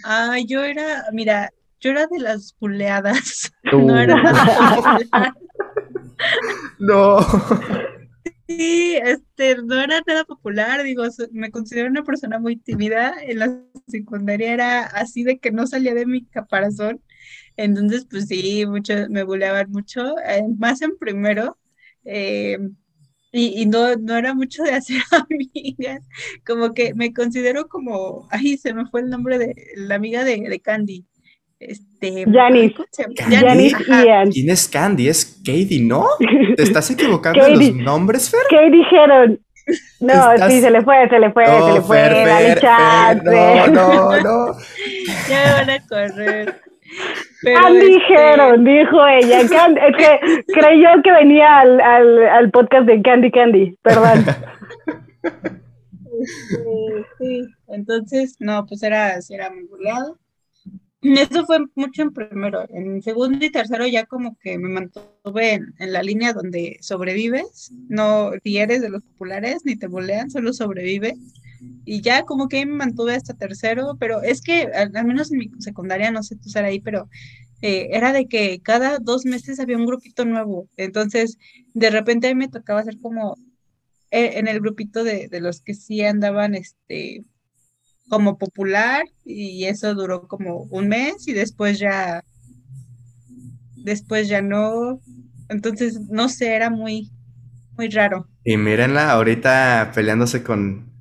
Ah, 0.04 0.38
yo 0.46 0.64
era, 0.64 1.06
mira, 1.14 1.52
yo 1.80 1.92
era 1.92 2.08
de 2.08 2.20
las 2.20 2.56
buleadas. 2.60 3.54
No 3.72 3.98
era 4.00 4.22
No. 6.80 7.20
Sí, 8.48 8.98
este, 9.04 9.62
no 9.62 9.80
era 9.80 10.02
nada 10.08 10.26
popular, 10.26 10.82
digo, 10.84 11.04
me 11.32 11.52
considero 11.52 11.88
una 11.88 12.04
persona 12.04 12.40
muy 12.40 12.56
tímida, 12.56 13.14
en 13.22 13.40
la 13.40 13.62
secundaria 13.88 14.54
era 14.54 14.86
así 14.86 15.24
de 15.24 15.38
que 15.38 15.52
no 15.52 15.68
salía 15.68 15.94
de 15.94 16.08
mi 16.08 16.26
caparazón, 16.26 17.00
entonces 17.58 18.08
pues 18.10 18.28
sí, 18.28 18.66
mucho, 18.66 18.94
me 19.10 19.22
buleaban 19.22 19.70
mucho, 19.70 20.18
eh, 20.26 20.44
más 20.58 20.82
en 20.82 20.98
primero, 20.98 21.60
eh, 22.06 22.58
y, 23.32 23.66
no, 23.68 23.96
no 23.96 24.18
era 24.18 24.34
mucho 24.34 24.64
de 24.64 24.72
hacer 24.72 25.02
amigas, 25.30 26.08
como 26.46 26.74
que 26.74 26.94
me 26.94 27.14
considero 27.14 27.68
como, 27.68 28.28
ay, 28.32 28.58
se 28.58 28.74
me 28.74 28.86
fue 28.88 29.02
el 29.02 29.10
nombre 29.10 29.38
de 29.38 29.56
la 29.76 29.96
amiga 29.96 30.24
de, 30.24 30.40
de 30.40 30.60
Candy, 30.60 31.06
este, 31.60 32.26
Janice. 32.32 32.76
Janice 33.18 33.76
¿Quién 34.32 34.50
es 34.50 34.68
Candy? 34.68 35.10
Es 35.10 35.42
Katie, 35.46 35.82
¿no? 35.82 36.08
¿Te 36.56 36.64
estás 36.64 36.90
equivocando 36.90 37.46
en 37.46 37.60
los 37.60 37.76
nombres, 37.76 38.30
Fer? 38.30 38.40
¿Qué 38.50 38.70
dijeron? 38.72 39.40
No, 40.00 40.50
sí, 40.50 40.62
se 40.62 40.72
le 40.72 40.82
fue, 40.82 41.08
se 41.10 41.20
le 41.20 41.32
fue, 41.32 41.46
se 41.46 41.74
le 41.74 41.82
fue. 41.82 41.98
Fer, 41.98 42.60
dale 42.62 43.22
no, 43.24 43.68
no, 43.68 44.22
no. 44.22 44.58
ya 45.30 45.46
me 45.46 45.52
van 45.52 45.70
a 45.70 45.88
correr. 45.88 46.62
Pero 47.42 47.74
dijeron, 47.74 48.68
este 48.68 48.80
dijo 48.80 49.08
ella. 49.08 49.42
es 49.42 49.98
que 49.98 50.44
creyó 50.54 50.90
que 51.04 51.12
venía 51.12 51.60
al, 51.60 51.80
al, 51.80 52.28
al, 52.28 52.52
podcast 52.52 52.86
de 52.86 53.02
Candy 53.02 53.32
Candy, 53.32 53.78
perdón. 53.82 54.26
Sí, 56.24 57.06
sí, 57.20 57.48
entonces, 57.68 58.36
no, 58.40 58.66
pues 58.66 58.84
era, 58.84 59.16
era 59.30 59.50
muy 59.52 59.64
burlado. 59.66 60.18
Eso 61.02 61.46
fue 61.46 61.60
mucho 61.76 62.02
en 62.02 62.12
primero. 62.12 62.66
En 62.70 63.02
segundo 63.02 63.46
y 63.46 63.52
tercero 63.52 63.88
ya 63.88 64.06
como 64.06 64.38
que 64.38 64.58
me 64.58 64.68
mantuve 64.68 65.54
en, 65.54 65.74
la 65.80 66.04
línea 66.04 66.34
donde 66.34 66.78
sobrevives. 66.82 67.72
No, 67.88 68.32
si 68.44 68.58
eres 68.58 68.82
de 68.82 68.90
los 68.90 69.02
populares, 69.04 69.62
ni 69.64 69.78
te 69.78 69.88
bolean, 69.88 70.30
solo 70.30 70.52
sobrevive. 70.52 71.16
Y 71.86 72.02
ya 72.02 72.24
como 72.24 72.48
que 72.50 72.66
me 72.66 72.74
mantuve 72.74 73.16
hasta 73.16 73.34
tercero, 73.34 73.96
pero 74.00 74.22
es 74.22 74.42
que 74.42 74.64
al, 74.64 74.92
menos 75.06 75.32
en 75.32 75.40
mi 75.40 75.52
secundaria, 75.60 76.12
no 76.12 76.24
sé 76.24 76.36
tú 76.36 76.48
estar 76.48 76.66
ahí, 76.66 76.80
pero 76.82 77.10
eh, 77.62 77.90
era 77.92 78.14
de 78.14 78.28
que 78.28 78.62
cada 78.62 79.00
dos 79.00 79.26
meses 79.26 79.60
había 79.60 79.78
un 79.78 79.86
grupito 79.86 80.26
nuevo. 80.26 80.68
Entonces, 80.78 81.38
de 81.74 81.90
repente 81.90 82.28
a 82.28 82.36
mí 82.36 82.40
me 82.40 82.48
tocaba 82.50 82.82
hacer 82.82 83.00
como 83.00 83.38
eh, 84.12 84.34
en 84.36 84.48
el 84.48 84.60
grupito 84.60 85.04
de, 85.04 85.28
de, 85.30 85.40
los 85.42 85.62
que 85.62 85.74
sí 85.74 86.02
andaban 86.02 86.56
este 86.56 87.24
como 88.10 88.38
popular 88.38 89.04
y 89.24 89.66
eso 89.66 89.94
duró 89.94 90.28
como 90.28 90.64
un 90.72 90.88
mes 90.88 91.28
y 91.28 91.34
después 91.34 91.80
ya 91.80 92.24
después 93.78 94.28
ya 94.28 94.42
no 94.42 95.00
entonces 95.48 96.00
no 96.10 96.28
sé 96.28 96.56
era 96.56 96.70
muy 96.70 97.12
muy 97.78 97.90
raro 97.90 98.28
y 98.44 98.58
mírenla 98.58 99.12
ahorita 99.12 99.92
peleándose 99.94 100.44
con 100.44 100.92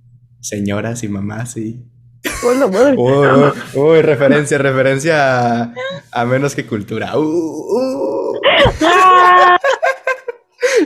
señoras 0.41 1.03
y 1.03 1.09
mamás 1.09 1.57
y 1.57 1.85
uy, 3.75 4.03
referencia, 4.03 4.59
referencia 4.59 5.75
a, 6.11 6.25
menos 6.25 6.55
que 6.55 6.67
cultura. 6.67 7.17
Uh, 7.17 7.23
uh. 7.23 7.98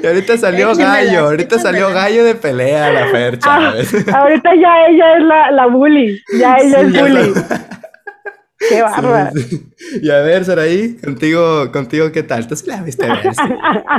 Y 0.02 0.06
ahorita 0.06 0.36
salió 0.36 0.74
gallo, 0.74 1.20
ahorita 1.26 1.58
salió 1.58 1.88
gallo 1.90 2.24
de 2.24 2.34
pelea 2.34 2.92
la 2.92 3.06
Fer 3.06 3.38
ah, 3.44 3.72
ahorita 4.14 4.54
ya 4.56 4.86
ella 4.88 5.16
es 5.16 5.22
la, 5.22 5.50
la 5.52 5.66
bully, 5.66 6.20
ya 6.38 6.56
ella 6.60 6.80
es 6.80 6.92
bully. 6.92 7.32
Qué 8.68 8.82
bárbaro. 8.82 9.30
Y 10.00 10.10
a 10.10 10.20
ver, 10.20 10.44
Saraí, 10.44 10.96
contigo, 10.96 11.72
contigo, 11.72 12.12
¿qué 12.12 12.22
tal? 12.22 12.46
Tú 12.46 12.54
sí 12.54 12.68
la 12.68 12.80
viste 12.80 13.06
ver. 13.06 13.34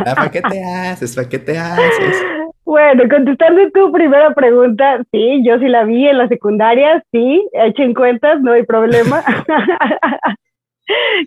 ¿Para 0.05 0.31
qué 0.31 0.41
te 0.41 0.63
haces? 0.63 1.15
¿Para 1.15 1.27
qué 1.27 1.39
te 1.39 1.57
haces? 1.57 2.23
Bueno, 2.63 3.03
contestando 3.09 3.61
tu 3.73 3.91
primera 3.91 4.33
pregunta, 4.33 5.03
sí, 5.11 5.43
yo 5.45 5.59
sí 5.59 5.67
la 5.67 5.83
vi 5.83 6.07
en 6.07 6.17
la 6.17 6.29
secundaria, 6.29 7.03
sí, 7.11 7.45
hecho 7.51 7.83
en 7.83 7.93
cuentas, 7.93 8.39
no 8.41 8.53
hay 8.53 8.63
problema. 8.63 9.21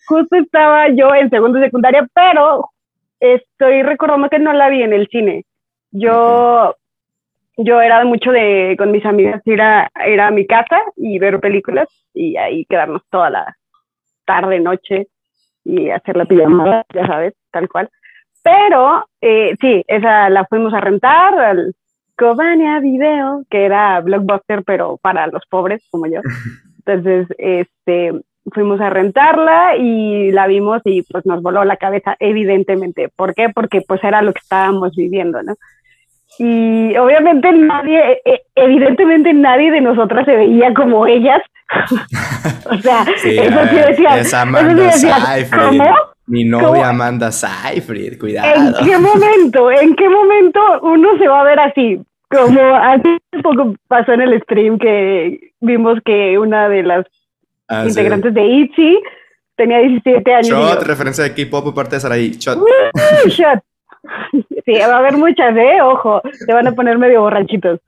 Justo 0.07 0.37
estaba 0.37 0.89
yo 0.89 1.15
en 1.15 1.29
segundo 1.29 1.61
secundaria, 1.61 2.09
pero 2.15 2.71
estoy 3.21 3.83
recordando 3.83 4.29
que 4.29 4.39
no 4.39 4.53
la 4.53 4.69
vi 4.69 4.83
en 4.83 4.93
el 4.93 5.09
cine. 5.09 5.45
Yo, 5.91 6.77
yo 7.57 7.81
era 7.81 8.05
mucho 8.05 8.31
de, 8.33 8.75
con 8.79 8.91
mis 8.91 9.05
amigas, 9.05 9.43
ir 9.47 9.61
a, 9.61 9.91
ir 10.09 10.21
a 10.21 10.31
mi 10.31 10.47
casa 10.47 10.81
y 10.97 11.19
ver 11.19 11.41
películas 11.41 11.89
y 12.13 12.37
ahí 12.37 12.65
quedarnos 12.67 13.03
toda 13.11 13.31
la 13.31 13.57
tarde, 14.25 14.61
noche 14.61 15.09
y 15.65 15.91
hacer 15.91 16.17
la 16.17 16.27
pijamada, 16.27 16.85
ya 16.95 17.07
sabes, 17.07 17.35
tal 17.51 17.69
cual. 17.69 17.91
Pero 18.43 19.07
eh, 19.21 19.57
sí, 19.61 19.85
esa 19.89 20.31
la 20.31 20.45
fuimos 20.45 20.73
a 20.73 20.81
rentar 20.81 21.39
al 21.39 21.75
Cobania 22.17 22.81
Video, 22.81 23.45
que 23.51 23.65
era 23.65 24.01
blockbuster, 24.01 24.63
pero 24.65 24.99
para 24.99 25.27
los 25.27 25.43
pobres 25.51 25.87
como 25.91 26.07
yo. 26.07 26.21
Entonces, 26.87 27.27
este, 27.39 28.13
fuimos 28.53 28.81
a 28.81 28.91
rentarla 28.91 29.77
y 29.77 30.31
la 30.31 30.47
vimos 30.47 30.83
y 30.85 31.03
pues 31.03 31.27
nos 31.27 31.43
voló 31.43 31.65
la 31.65 31.77
cabeza, 31.77 32.17
evidentemente. 32.21 33.09
¿Por 33.15 33.35
qué? 33.35 33.49
Porque 33.49 33.81
pues 33.81 34.03
era 34.05 34.23
lo 34.23 34.33
que 34.33 34.41
estábamos 34.41 34.95
viviendo, 34.95 35.43
¿no? 35.43 35.55
Y 36.39 36.97
obviamente 36.97 37.51
nadie, 37.53 38.21
e, 38.25 38.43
evidentemente 38.55 39.33
nadie 39.33 39.71
de 39.71 39.81
nosotras 39.81 40.27
se 40.27 40.37
veía 40.37 40.75
como 40.75 41.07
ellas. 41.07 41.41
o 42.71 42.77
sea, 42.77 43.03
eso 43.03 43.25
sí 43.25 43.77
decía, 43.77 44.19
esa 44.19 44.47
¿cómo? 45.51 45.85
Mi 46.27 46.45
novia 46.45 46.89
Amanda 46.89 47.31
Seyfried, 47.31 48.19
cuidado. 48.19 48.49
¿En 48.55 48.87
qué 48.87 48.99
momento, 48.99 49.71
en 49.71 49.95
qué 49.95 50.09
momento 50.09 50.61
uno 50.83 51.17
se 51.19 51.29
va 51.29 51.41
a 51.41 51.45
ver 51.45 51.61
así? 51.61 52.01
Como 52.29 52.61
hace 52.75 53.19
poco 53.43 53.75
pasó 53.87 54.13
en 54.13 54.23
el 54.23 54.43
stream 54.43 54.79
que 54.79 55.53
vimos 55.61 56.01
que 56.05 56.39
una 56.39 56.69
de 56.69 56.83
las 56.83 57.07
ah, 57.69 57.85
integrantes 57.87 58.35
de 58.35 58.45
ITZY 58.45 59.03
tenía 59.57 59.79
17 59.79 60.35
años. 60.35 60.49
Shot, 60.49 60.83
referencia 60.83 61.25
de 61.25 61.35
K-pop 61.35 61.65
por 61.65 61.75
parte 61.75 61.97
de 61.97 62.01
Saraí. 62.01 62.31
Shot. 62.33 62.59
shot. 63.29 63.61
Sí, 64.65 64.73
va 64.73 64.97
a 64.97 64.99
haber 64.99 65.17
muchas, 65.17 65.57
¿eh? 65.57 65.81
Ojo, 65.81 66.23
se 66.33 66.53
van 66.53 66.67
a 66.67 66.73
poner 66.73 66.99
medio 66.99 67.23
borrachitos. 67.23 67.81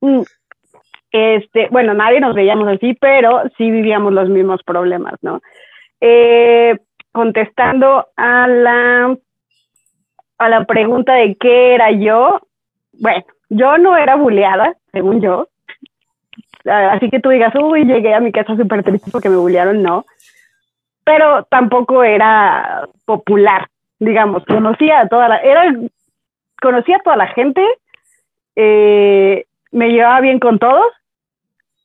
Mm. 0.00 0.22
Este, 1.10 1.68
bueno, 1.70 1.94
nadie 1.94 2.20
nos 2.20 2.34
veíamos 2.34 2.66
así, 2.68 2.94
pero 2.94 3.42
sí 3.56 3.70
vivíamos 3.70 4.12
los 4.12 4.28
mismos 4.28 4.62
problemas, 4.64 5.14
¿no? 5.22 5.40
Eh, 6.00 6.76
contestando 7.12 8.08
a 8.16 8.48
la, 8.48 9.16
a 10.38 10.48
la 10.48 10.64
pregunta 10.64 11.14
de 11.14 11.36
qué 11.36 11.74
era 11.74 11.92
yo, 11.92 12.40
bueno, 12.94 13.24
yo 13.48 13.78
no 13.78 13.96
era 13.96 14.16
buleada, 14.16 14.74
según 14.92 15.20
yo. 15.20 15.48
Así 16.64 17.10
que 17.10 17.20
tú 17.20 17.30
digas, 17.30 17.54
uy, 17.54 17.84
llegué 17.84 18.14
a 18.14 18.20
mi 18.20 18.32
casa 18.32 18.56
súper 18.56 18.82
triste 18.82 19.10
porque 19.10 19.28
me 19.28 19.36
bullearon, 19.36 19.82
no. 19.82 20.06
Pero 21.04 21.44
tampoco 21.44 22.02
era 22.02 22.88
popular, 23.04 23.68
digamos. 23.98 24.44
Conocía 24.46 25.00
a 25.00 25.08
toda 25.08 25.28
la, 25.28 25.38
era, 25.38 25.74
conocía 26.60 26.96
a 26.96 27.00
toda 27.00 27.16
la 27.16 27.26
gente, 27.28 27.62
eh, 28.56 29.44
me 29.72 29.90
llevaba 29.90 30.20
bien 30.20 30.38
con 30.38 30.58
todos, 30.58 30.86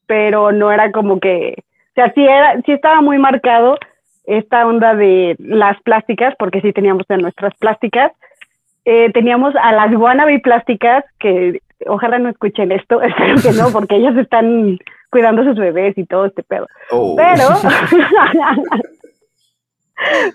pero 0.08 0.52
no 0.52 0.72
era 0.72 0.92
como 0.92 1.20
que, 1.20 1.56
o 1.58 1.94
sea, 1.96 2.13
sí, 2.13 2.24
era, 2.24 2.62
sí 2.62 2.72
estaba 2.72 3.02
muy 3.02 3.18
marcado 3.18 3.78
esta 4.26 4.65
onda 4.65 4.96
de 4.96 5.36
las 5.39 5.82
plásticas, 5.82 6.36
porque 6.38 6.62
sí 6.62 6.72
teníamos 6.72 7.06
de 7.08 7.18
nuestras 7.18 7.54
plásticas. 7.56 8.12
Eh, 8.86 9.12
teníamos 9.12 9.56
a 9.56 9.72
las 9.72 9.94
wannabe 9.94 10.39
plásticas, 10.39 11.04
que 11.20 11.62
ojalá 11.88 12.20
no 12.20 12.30
escuchen 12.30 12.72
esto, 12.72 13.02
espero 13.02 13.36
que 13.42 13.52
no, 13.52 13.72
porque 13.72 13.96
ellas 13.96 14.15
están 14.18 14.78
cuidando 15.10 15.42
a 15.42 15.46
sus 15.46 15.58
bebés 15.58 15.98
y 15.98 16.06
todo 16.06 16.26
este 16.26 16.44
pedo. 16.44 16.68
Oh. 16.92 17.15
Pero, 17.15 17.50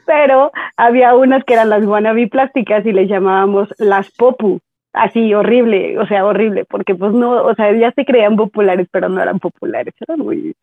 pero 0.06 0.52
había 0.76 1.14
unas 1.14 1.44
que 1.44 1.54
eran 1.54 1.70
las 1.70 1.84
wannabe 1.84 2.28
plásticas 2.28 2.84
y 2.86 2.92
les 2.92 3.08
llamábamos 3.08 3.68
las 3.78 4.10
popu, 4.10 4.60
así 4.92 5.32
horrible, 5.34 5.98
o 5.98 6.06
sea, 6.06 6.24
horrible, 6.24 6.64
porque 6.64 6.94
pues 6.94 7.12
no, 7.12 7.44
o 7.44 7.54
sea, 7.54 7.72
ya 7.72 7.92
se 7.92 8.04
creían 8.04 8.36
populares, 8.36 8.88
pero 8.90 9.08
no 9.08 9.22
eran 9.22 9.38
populares, 9.38 9.94
era 10.00 10.16
muy, 10.16 10.54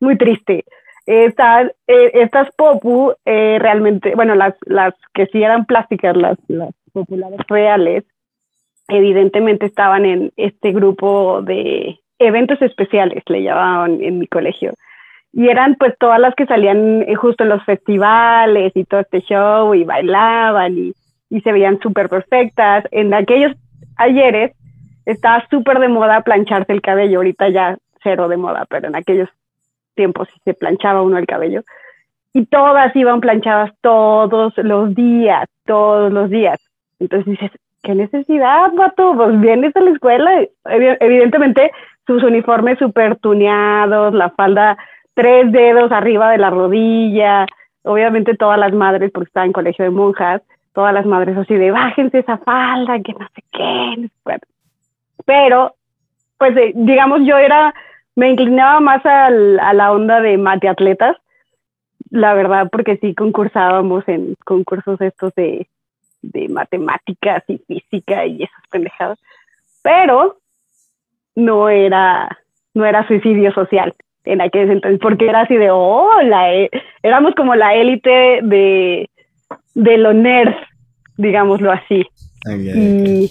muy 0.00 0.16
triste. 0.16 0.64
Estas, 1.06 1.70
eh, 1.86 2.10
estas 2.14 2.50
popu 2.56 3.12
eh, 3.24 3.58
realmente, 3.60 4.16
bueno, 4.16 4.34
las, 4.34 4.54
las 4.66 4.92
que 5.14 5.26
sí 5.26 5.40
eran 5.40 5.64
plásticas, 5.64 6.16
las, 6.16 6.36
las 6.48 6.70
populares 6.92 7.38
reales, 7.46 8.04
evidentemente 8.88 9.66
estaban 9.66 10.04
en 10.04 10.32
este 10.36 10.72
grupo 10.72 11.42
de 11.42 11.98
eventos 12.18 12.60
especiales, 12.62 13.22
le 13.26 13.42
llamaban 13.42 14.02
en 14.02 14.18
mi 14.18 14.26
colegio. 14.26 14.72
Y 15.32 15.48
eran 15.48 15.74
pues 15.74 15.94
todas 15.98 16.18
las 16.18 16.34
que 16.34 16.46
salían 16.46 17.02
eh, 17.02 17.14
justo 17.14 17.44
en 17.44 17.50
los 17.50 17.64
festivales 17.64 18.72
y 18.74 18.84
todo 18.84 19.00
este 19.00 19.20
show 19.20 19.74
y 19.74 19.84
bailaban 19.84 20.78
y, 20.78 20.92
y 21.28 21.40
se 21.42 21.52
veían 21.52 21.78
súper 21.80 22.08
perfectas. 22.08 22.84
En 22.90 23.12
aquellos 23.12 23.52
ayeres 23.96 24.52
estaba 25.04 25.46
súper 25.50 25.78
de 25.78 25.88
moda 25.88 26.22
plancharse 26.22 26.72
el 26.72 26.80
cabello, 26.80 27.18
ahorita 27.18 27.50
ya 27.50 27.76
cero 28.02 28.28
de 28.28 28.36
moda, 28.36 28.64
pero 28.68 28.88
en 28.88 28.96
aquellos 28.96 29.28
tiempos 29.94 30.28
se 30.44 30.54
planchaba 30.54 31.02
uno 31.02 31.18
el 31.18 31.26
cabello. 31.26 31.62
Y 32.32 32.46
todas 32.46 32.94
iban 32.94 33.20
planchadas 33.20 33.72
todos 33.80 34.56
los 34.58 34.94
días, 34.94 35.48
todos 35.64 36.12
los 36.12 36.30
días. 36.30 36.58
Entonces 36.98 37.26
dices, 37.26 37.50
¿qué 37.86 37.94
necesidad, 37.94 38.72
vato? 38.72 39.14
Pues 39.14 39.40
vienes 39.40 39.74
a 39.76 39.80
la 39.80 39.90
escuela. 39.90 40.30
Evidentemente, 40.64 41.70
sus 42.04 42.22
uniformes 42.24 42.78
súper 42.80 43.16
tuneados, 43.16 44.12
la 44.12 44.30
falda 44.30 44.76
tres 45.14 45.52
dedos 45.52 45.92
arriba 45.92 46.32
de 46.32 46.38
la 46.38 46.50
rodilla. 46.50 47.46
Obviamente 47.84 48.34
todas 48.34 48.58
las 48.58 48.72
madres, 48.72 49.12
porque 49.12 49.28
estaba 49.28 49.46
en 49.46 49.52
colegio 49.52 49.84
de 49.84 49.92
monjas, 49.92 50.42
todas 50.74 50.92
las 50.92 51.06
madres 51.06 51.36
así 51.38 51.54
de, 51.54 51.70
bájense 51.70 52.18
esa 52.18 52.38
falda, 52.38 53.00
que 53.00 53.12
no 53.12 53.28
sé 53.34 53.42
qué. 53.52 54.08
pero, 55.24 55.74
pues 56.38 56.56
eh, 56.56 56.72
digamos, 56.74 57.20
yo 57.24 57.38
era 57.38 57.72
me 58.16 58.30
inclinaba 58.30 58.80
más 58.80 59.04
a 59.06 59.30
la 59.30 59.92
onda 59.92 60.20
de 60.20 60.38
mate 60.38 60.68
atletas, 60.68 61.16
la 62.10 62.34
verdad, 62.34 62.68
porque 62.72 62.96
sí 62.96 63.14
concursábamos 63.14 64.08
en 64.08 64.34
concursos 64.44 65.00
estos 65.00 65.34
de, 65.34 65.68
matemáticas 66.48 67.42
y 67.48 67.58
física 67.58 68.26
y 68.26 68.44
esas 68.44 68.62
pendejadas, 68.70 69.18
pero 69.82 70.38
no 71.34 71.68
era, 71.68 72.38
no 72.74 72.84
era 72.84 73.06
suicidio 73.06 73.52
social 73.52 73.94
en 74.24 74.40
aquel 74.40 74.70
entonces, 74.70 74.98
porque 75.00 75.28
era 75.28 75.42
así 75.42 75.56
de, 75.56 75.70
oh, 75.70 76.20
e-", 76.20 76.70
éramos 77.02 77.34
como 77.34 77.54
la 77.54 77.74
élite 77.74 78.40
de, 78.42 79.08
de 79.74 79.98
los 79.98 80.14
nerds, 80.14 80.56
digámoslo 81.16 81.72
así. 81.72 82.04
y, 82.48 83.30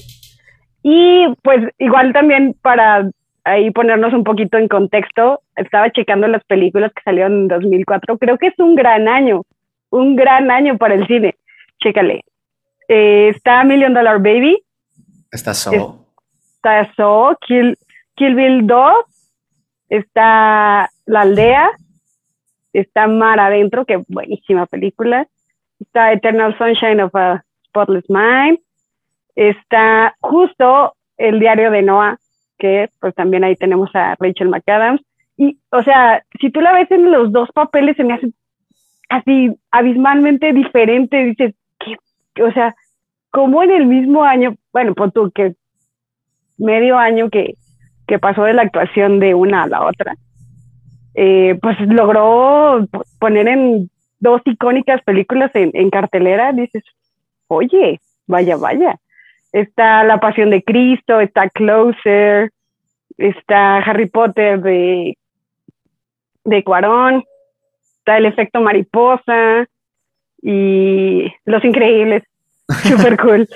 y 0.83 1.25
pues 1.43 1.61
igual 1.79 2.13
también 2.13 2.55
para 2.61 3.09
ahí 3.43 3.71
ponernos 3.71 4.13
un 4.13 4.23
poquito 4.23 4.57
en 4.57 4.67
contexto, 4.67 5.41
estaba 5.55 5.91
checando 5.91 6.27
las 6.27 6.43
películas 6.45 6.91
que 6.93 7.03
salieron 7.03 7.33
en 7.33 7.47
2004, 7.47 8.17
creo 8.17 8.37
que 8.37 8.47
es 8.47 8.59
un 8.59 8.75
gran 8.75 9.07
año, 9.07 9.43
un 9.91 10.15
gran 10.15 10.49
año 10.49 10.77
para 10.77 10.95
el 10.95 11.05
cine, 11.07 11.35
chécale. 11.79 12.23
Eh, 12.87 13.29
está 13.29 13.63
Million 13.63 13.93
Dollar 13.93 14.17
Baby. 14.19 14.61
Está 15.31 15.53
So. 15.53 16.05
Está 16.55 16.91
So, 16.95 17.37
Kill, 17.45 17.77
Kill 18.15 18.35
Bill 18.35 18.65
2, 18.65 18.93
está 19.89 20.89
La 21.05 21.21
Aldea, 21.21 21.69
está 22.73 23.07
Mar 23.07 23.39
Adentro, 23.39 23.85
que 23.85 24.03
buenísima 24.07 24.65
película, 24.65 25.27
está 25.79 26.11
Eternal 26.11 26.57
Sunshine 26.57 27.01
of 27.01 27.15
a 27.15 27.43
Spotless 27.67 28.05
Mind, 28.09 28.59
está 29.35 30.15
justo 30.19 30.95
el 31.17 31.39
diario 31.39 31.71
de 31.71 31.81
Noah, 31.81 32.17
que 32.57 32.89
pues 32.99 33.13
también 33.15 33.43
ahí 33.43 33.55
tenemos 33.55 33.89
a 33.93 34.15
Rachel 34.19 34.49
McAdams. 34.49 35.01
Y, 35.37 35.57
o 35.71 35.83
sea, 35.83 36.23
si 36.39 36.49
tú 36.49 36.61
la 36.61 36.73
ves 36.73 36.89
en 36.91 37.11
los 37.11 37.31
dos 37.31 37.49
papeles, 37.53 37.97
se 37.97 38.03
me 38.03 38.13
hace 38.13 38.31
así 39.09 39.51
abismalmente 39.71 40.53
diferente. 40.53 41.17
Dices. 41.25 41.53
O 42.43 42.51
sea, 42.51 42.75
como 43.31 43.63
en 43.63 43.71
el 43.71 43.85
mismo 43.85 44.23
año, 44.23 44.55
bueno, 44.71 44.93
pues 44.95 45.11
tú 45.13 45.31
que 45.31 45.55
medio 46.57 46.97
año 46.97 47.29
que, 47.29 47.55
que 48.07 48.19
pasó 48.19 48.43
de 48.43 48.53
la 48.53 48.61
actuación 48.61 49.19
de 49.19 49.33
una 49.33 49.63
a 49.63 49.67
la 49.67 49.85
otra, 49.85 50.15
eh, 51.15 51.57
pues 51.61 51.79
logró 51.81 52.87
poner 53.19 53.47
en 53.47 53.89
dos 54.19 54.41
icónicas 54.45 55.01
películas 55.03 55.51
en, 55.53 55.71
en 55.73 55.89
cartelera, 55.89 56.51
dices, 56.53 56.83
oye, 57.47 57.99
vaya, 58.27 58.57
vaya. 58.57 58.99
Está 59.51 60.03
La 60.03 60.19
Pasión 60.19 60.49
de 60.49 60.63
Cristo, 60.63 61.19
está 61.19 61.49
Closer, 61.49 62.51
está 63.17 63.77
Harry 63.77 64.07
Potter 64.07 64.61
de, 64.61 65.17
de 66.43 66.63
Cuarón, 66.63 67.23
está 67.99 68.17
El 68.17 68.25
Efecto 68.25 68.61
Mariposa 68.61 69.67
y 70.45 71.33
Los 71.45 71.65
Increíbles. 71.65 72.23
Super 72.83 73.17
cool. 73.17 73.47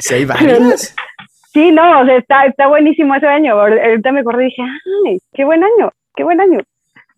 ¿Sí 0.00 0.14
hay 0.14 0.24
varios? 0.24 0.94
Sí, 1.52 1.70
no, 1.70 2.00
o 2.00 2.04
sea, 2.04 2.16
está, 2.16 2.46
está 2.46 2.68
buenísimo 2.68 3.14
ese 3.14 3.26
año. 3.26 3.60
Ahorita 3.60 4.12
me 4.12 4.20
acordé 4.20 4.44
y 4.44 4.46
dije, 4.46 4.62
ay, 5.06 5.18
qué 5.34 5.44
buen 5.44 5.62
año, 5.62 5.90
qué 6.14 6.24
buen 6.24 6.40
año. 6.40 6.60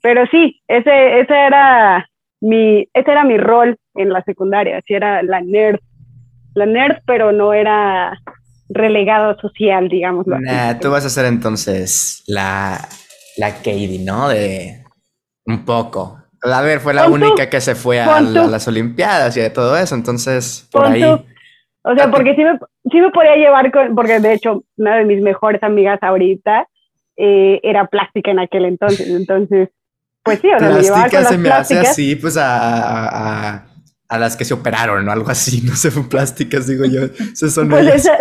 Pero 0.03 0.27
sí, 0.27 0.61
ese, 0.67 1.21
ese 1.21 1.35
era 1.35 2.09
mi, 2.41 2.89
ese 2.93 3.11
era 3.11 3.25
mi 3.25 3.39
rol 3.39 3.77
en 3.95 4.09
la 4.09 4.23
secundaria, 4.25 4.81
sí 4.87 4.95
era 4.95 5.23
la 5.23 5.41
nerd, 5.41 5.79
la 6.55 6.67
nerd, 6.67 7.03
pero 7.07 7.31
no 7.31 7.53
era 7.53 8.19
relegado 8.69 9.39
social, 9.39 9.89
digamos. 9.89 10.27
Nah, 10.27 10.79
tú 10.81 10.91
vas 10.91 11.05
a 11.05 11.11
ser 11.11 11.27
entonces 11.27 12.25
la, 12.27 12.81
la 13.37 13.55
Katie, 13.57 14.03
¿no? 14.05 14.29
De 14.29 14.83
un 15.47 15.65
poco. 15.65 16.22
A 16.43 16.63
ver, 16.63 16.81
fue 16.81 16.93
la 16.93 17.09
única 17.09 17.49
que 17.49 17.61
se 17.61 17.75
fue 17.75 18.01
a, 18.01 18.21
las 18.21 18.67
Olimpiadas 18.67 19.37
y 19.37 19.41
de 19.41 19.51
todo 19.51 19.77
eso, 19.77 19.95
entonces 19.95 20.69
por 20.73 20.87
ahí. 20.87 21.03
O 21.85 21.95
sea, 21.97 22.11
porque 22.11 22.35
sí 22.35 22.45
me, 22.45 22.59
sí 22.91 23.01
me 23.01 23.11
podía 23.11 23.37
llevar 23.37 23.71
con, 23.73 23.95
porque 23.95 24.21
de 24.21 24.35
hecho, 24.35 24.65
una 24.77 24.97
de 24.97 25.05
mis 25.05 25.21
mejores 25.21 25.63
amigas 25.63 25.99
ahorita 26.03 26.67
eh, 27.17 27.61
era 27.63 27.87
plástica 27.87 28.31
en 28.31 28.39
aquel 28.39 28.65
entonces, 28.65 29.09
entonces 29.11 29.69
pues 30.23 30.39
sí, 30.39 30.49
o 30.53 30.59
sea, 30.59 30.71
me 30.71 30.81
llevaba 30.81 31.09
con 31.09 31.25
se 31.25 31.39
me 31.39 31.49
hace 31.51 31.79
así, 31.79 32.17
pues 32.17 32.37
a, 32.37 33.65
a, 34.09 34.19
las 34.19 34.37
que 34.37 34.45
se 34.45 34.55
operaron 34.55 35.09
o 35.09 35.13
algo 35.13 35.29
así, 35.31 35.63
no 35.67 35.75
sé, 35.75 35.91
plásticas, 36.09 36.67
digo 36.67 36.85
yo. 36.85 37.09
son 37.35 37.69
pues 37.69 37.89
ese, 37.89 38.13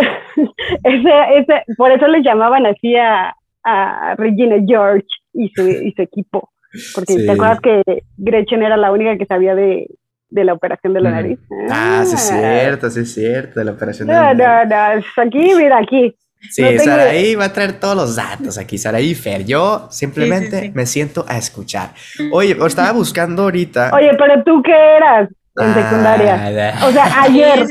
ese, 0.84 1.64
por 1.78 1.92
eso 1.92 2.08
le 2.08 2.24
llamaban 2.24 2.66
así 2.66 2.96
a, 2.96 3.36
a 3.64 4.16
Regina 4.16 4.56
George 4.68 5.06
y 5.34 5.50
su, 5.50 5.68
y 5.68 5.92
su 5.96 6.02
equipo. 6.02 6.50
Porque 6.96 7.16
te 7.16 7.32
acuerdas 7.32 7.60
que 7.62 7.84
Gretchen 8.18 8.64
era 8.64 8.78
la 8.78 8.92
única 8.92 9.18
que 9.18 9.26
sabía 9.26 9.56
de, 9.56 9.88
de 10.30 10.46
la 10.46 10.54
operación 10.54 10.94
de 10.94 11.02
la 11.02 11.12
nariz. 11.12 11.40
Ah, 11.70 12.04
sí 12.06 12.16
es 12.16 12.32
ah. 12.32 12.40
cierto, 12.40 12.90
sí 12.90 13.00
es 13.02 13.14
cierto, 13.14 13.60
de 13.60 13.66
la 13.66 13.72
operación 13.72 14.08
de 14.08 14.14
la 14.14 14.34
nariz. 14.34 14.70
No, 14.70 14.96
no, 14.96 15.24
aquí, 15.24 15.56
mira, 15.56 15.78
aquí. 15.78 16.16
Sí, 16.50 16.64
no 16.64 16.84
Saraí 16.84 17.36
va 17.36 17.46
a 17.46 17.54
traer 17.54 17.74
todos 17.74 17.96
los 17.96 18.16
datos 18.16 18.58
aquí, 18.58 18.78
Saraí 18.78 19.14
Fer. 19.14 19.46
Yo 19.46 19.88
simplemente 19.92 20.72
me 20.74 20.88
siento 20.88 21.24
a 21.28 21.38
escuchar. 21.38 21.94
Oye, 22.32 22.58
estaba 22.66 22.92
buscando 22.94 23.44
ahorita. 23.44 23.92
Oye, 23.94 24.12
pero 24.18 24.44
tú 24.44 24.64
qué 24.64 24.72
eras 24.72 25.30
en 25.56 25.74
secundaria. 25.74 26.78
O 26.86 26.92
sea, 26.92 27.22
ayer. 27.24 27.64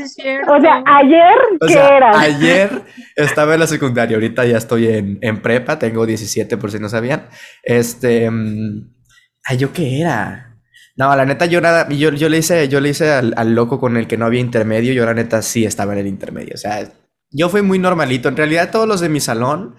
o 0.47 0.61
sea, 0.61 0.83
ayer, 0.85 1.35
¿qué 1.67 1.73
eras? 1.73 2.17
Ayer 2.17 2.81
estaba 3.15 3.53
en 3.53 3.59
la 3.59 3.67
secundaria, 3.67 4.17
ahorita 4.17 4.45
ya 4.45 4.57
estoy 4.57 4.87
en, 4.87 5.19
en, 5.21 5.41
prepa, 5.41 5.79
tengo 5.79 6.05
17 6.05 6.57
por 6.57 6.71
si 6.71 6.79
no 6.79 6.89
sabían. 6.89 7.27
Este. 7.63 8.29
Mm, 8.29 8.93
ay, 9.45 9.57
¿yo 9.57 9.73
qué 9.73 10.01
era? 10.01 10.57
No, 10.95 11.15
la 11.15 11.25
neta, 11.25 11.45
yo 11.45 11.61
nada, 11.61 11.87
yo, 11.89 12.11
yo 12.11 12.29
le 12.29 12.37
hice, 12.37 12.67
yo 12.67 12.79
le 12.79 12.89
hice 12.89 13.11
al, 13.11 13.33
al, 13.37 13.55
loco 13.55 13.79
con 13.79 13.97
el 13.97 14.07
que 14.07 14.17
no 14.17 14.25
había 14.25 14.41
intermedio, 14.41 14.93
yo 14.93 15.05
la 15.05 15.13
neta 15.13 15.41
sí 15.41 15.65
estaba 15.65 15.93
en 15.93 15.99
el 15.99 16.07
intermedio. 16.07 16.53
O 16.55 16.57
sea, 16.57 16.87
yo 17.31 17.49
fui 17.49 17.61
muy 17.61 17.79
normalito. 17.79 18.29
En 18.29 18.37
realidad, 18.37 18.71
todos 18.71 18.87
los 18.87 18.99
de 18.99 19.09
mi 19.09 19.19
salón 19.19 19.75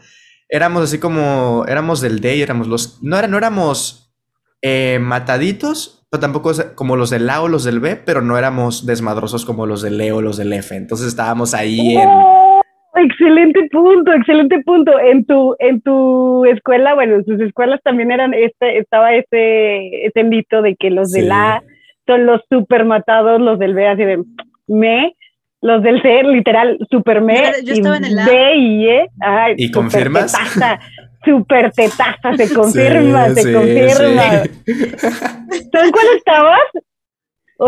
éramos 0.52 0.84
así 0.84 0.98
como, 0.98 1.64
éramos 1.66 2.02
del 2.02 2.20
D 2.20 2.42
éramos 2.42 2.66
los, 2.66 3.02
no, 3.02 3.18
era, 3.18 3.26
no 3.26 3.38
éramos 3.38 4.14
eh, 4.60 4.98
mataditos, 5.00 6.01
pero 6.12 6.20
tampoco 6.20 6.52
como 6.74 6.94
los 6.96 7.08
del 7.08 7.30
A 7.30 7.40
o 7.40 7.48
los 7.48 7.64
del 7.64 7.80
B, 7.80 7.96
pero 7.96 8.20
no 8.20 8.36
éramos 8.36 8.84
desmadrosos 8.84 9.46
como 9.46 9.64
los 9.64 9.80
del 9.80 9.98
E 9.98 10.12
o 10.12 10.20
los 10.20 10.36
del 10.36 10.52
F. 10.52 10.76
Entonces 10.76 11.06
estábamos 11.06 11.54
ahí 11.54 11.96
en... 11.96 12.06
¡Oh! 12.06 12.60
Excelente 12.94 13.66
punto, 13.70 14.12
excelente 14.12 14.60
punto. 14.62 14.92
En 15.00 15.24
tu, 15.24 15.56
en 15.58 15.80
tu 15.80 16.44
escuela, 16.44 16.94
bueno, 16.94 17.14
en 17.14 17.24
sus 17.24 17.40
escuelas 17.40 17.80
también 17.82 18.12
eran 18.12 18.34
este, 18.34 18.76
estaba 18.76 19.14
ese, 19.14 20.04
ese 20.04 20.22
mito 20.22 20.60
de 20.60 20.76
que 20.76 20.90
los 20.90 21.12
del 21.12 21.32
A 21.32 21.62
son 22.06 22.26
los 22.26 22.42
super 22.50 22.84
matados, 22.84 23.40
los 23.40 23.58
del 23.58 23.72
B 23.72 23.88
así 23.88 24.04
de 24.04 24.22
me, 24.66 25.16
los 25.62 25.82
del 25.82 26.02
C, 26.02 26.24
literal, 26.24 26.76
super 26.90 27.22
me. 27.22 27.40
Yo, 27.64 27.72
estaba 27.72 27.96
en 27.96 28.04
el 28.04 28.18
A. 28.18 28.26
B 28.26 28.56
y 28.56 28.86
E. 28.86 29.08
Ay, 29.20 29.54
¿Y 29.56 29.70
confirmas? 29.70 30.34
Super 31.24 31.72
tetaza, 31.72 32.36
se 32.36 32.52
confirma, 32.54 33.28
se 33.30 33.52
confirma. 33.52 34.42
¿Tú 34.64 35.78
en 35.78 35.90
cuál 35.90 36.06
estabas? 36.16 36.60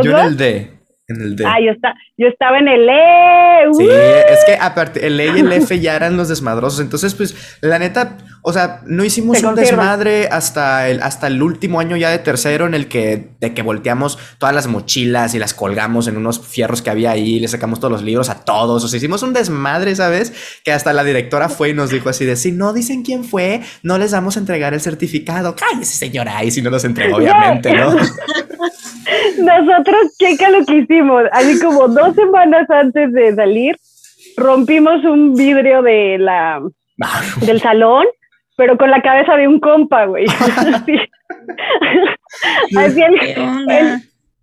Yo 0.03 0.19
en 0.19 0.27
el 0.27 0.37
D. 0.37 0.74
En 1.07 1.21
el 1.21 1.37
D. 1.37 1.45
Ah, 1.47 1.57
yo, 1.63 1.71
está, 1.71 1.95
yo 2.17 2.29
estaba 2.29 2.59
en 2.59 2.69
el 2.69 2.89
E. 2.89 3.75
Sí, 3.77 3.87
es 3.87 4.45
que 4.47 4.57
aparte, 4.59 5.07
el 5.07 5.21
E 5.21 5.27
y 5.37 5.41
el 5.41 5.53
F 5.53 5.79
ya 5.79 5.97
eran 5.97 6.17
los 6.17 6.31
desmadrosos. 6.31 6.81
Entonces, 6.81 7.15
pues, 7.15 7.59
la 7.61 7.79
neta, 7.79 8.17
o 8.41 8.55
sea, 8.55 8.81
no 8.87 9.05
hicimos 9.05 9.43
un 9.43 9.55
desmadre 9.55 10.29
hasta 10.29 10.89
el, 10.89 11.03
hasta 11.03 11.27
el 11.27 11.43
último 11.43 11.79
año 11.79 11.97
ya 11.97 12.09
de 12.09 12.19
tercero 12.19 12.67
en 12.67 12.73
el 12.73 12.89
que, 12.89 13.33
de 13.39 13.53
que 13.53 13.61
volteamos 13.61 14.19
todas 14.39 14.55
las 14.55 14.67
mochilas 14.67 15.35
y 15.35 15.39
las 15.39 15.53
colgamos 15.53 16.09
en 16.09 16.17
unos 16.17 16.41
fierros 16.41 16.81
que 16.81 16.89
había 16.89 17.11
ahí, 17.11 17.39
le 17.39 17.49
sacamos 17.49 17.81
todos 17.81 17.93
los 17.93 18.03
libros 18.03 18.31
a 18.31 18.43
todos. 18.43 18.83
O 18.83 18.89
sea, 18.89 18.97
hicimos 18.97 19.23
un 19.23 19.35
desmadre, 19.35 19.95
¿sabes? 19.97 20.33
Que 20.65 20.73
hasta 20.73 20.95
la 20.95 21.05
directora 21.05 21.51
fue 21.51 21.69
y 21.71 21.75
nos 21.75 21.91
dijo 21.91 22.09
así 22.09 22.25
de, 22.25 22.37
si 22.37 22.51
no 22.51 22.73
dicen 22.73 23.03
quién 23.03 23.25
fue, 23.25 23.61
no 23.83 23.99
les 23.99 24.13
vamos 24.13 24.39
a 24.39 24.41
entregar 24.41 24.73
el 24.73 24.81
certificado. 24.81 25.55
Cállese, 25.55 25.99
señora. 25.99 26.43
Y 26.45 26.51
si 26.51 26.63
no 26.63 26.71
los 26.71 26.83
entregó, 26.85 27.19
obviamente, 27.19 27.75
¿no? 27.75 27.95
Nosotros, 29.39 30.17
checa 30.19 30.51
lo 30.51 30.65
que 30.65 30.79
hicimos. 30.79 31.25
Así 31.33 31.61
como 31.61 31.89
dos 31.89 32.15
semanas 32.15 32.69
antes 32.71 33.13
de 33.13 33.35
salir, 33.35 33.77
rompimos 34.37 35.05
un 35.05 35.35
vidrio 35.35 35.83
de 35.83 36.19
la, 36.19 36.63
del 37.41 37.61
salón, 37.61 38.07
pero 38.57 38.77
con 38.77 38.91
la 38.91 39.03
cabeza 39.03 39.37
de 39.37 39.49
un 39.49 39.61
compa, 39.61 40.07
güey. 40.07 40.27
Así, 42.77 43.01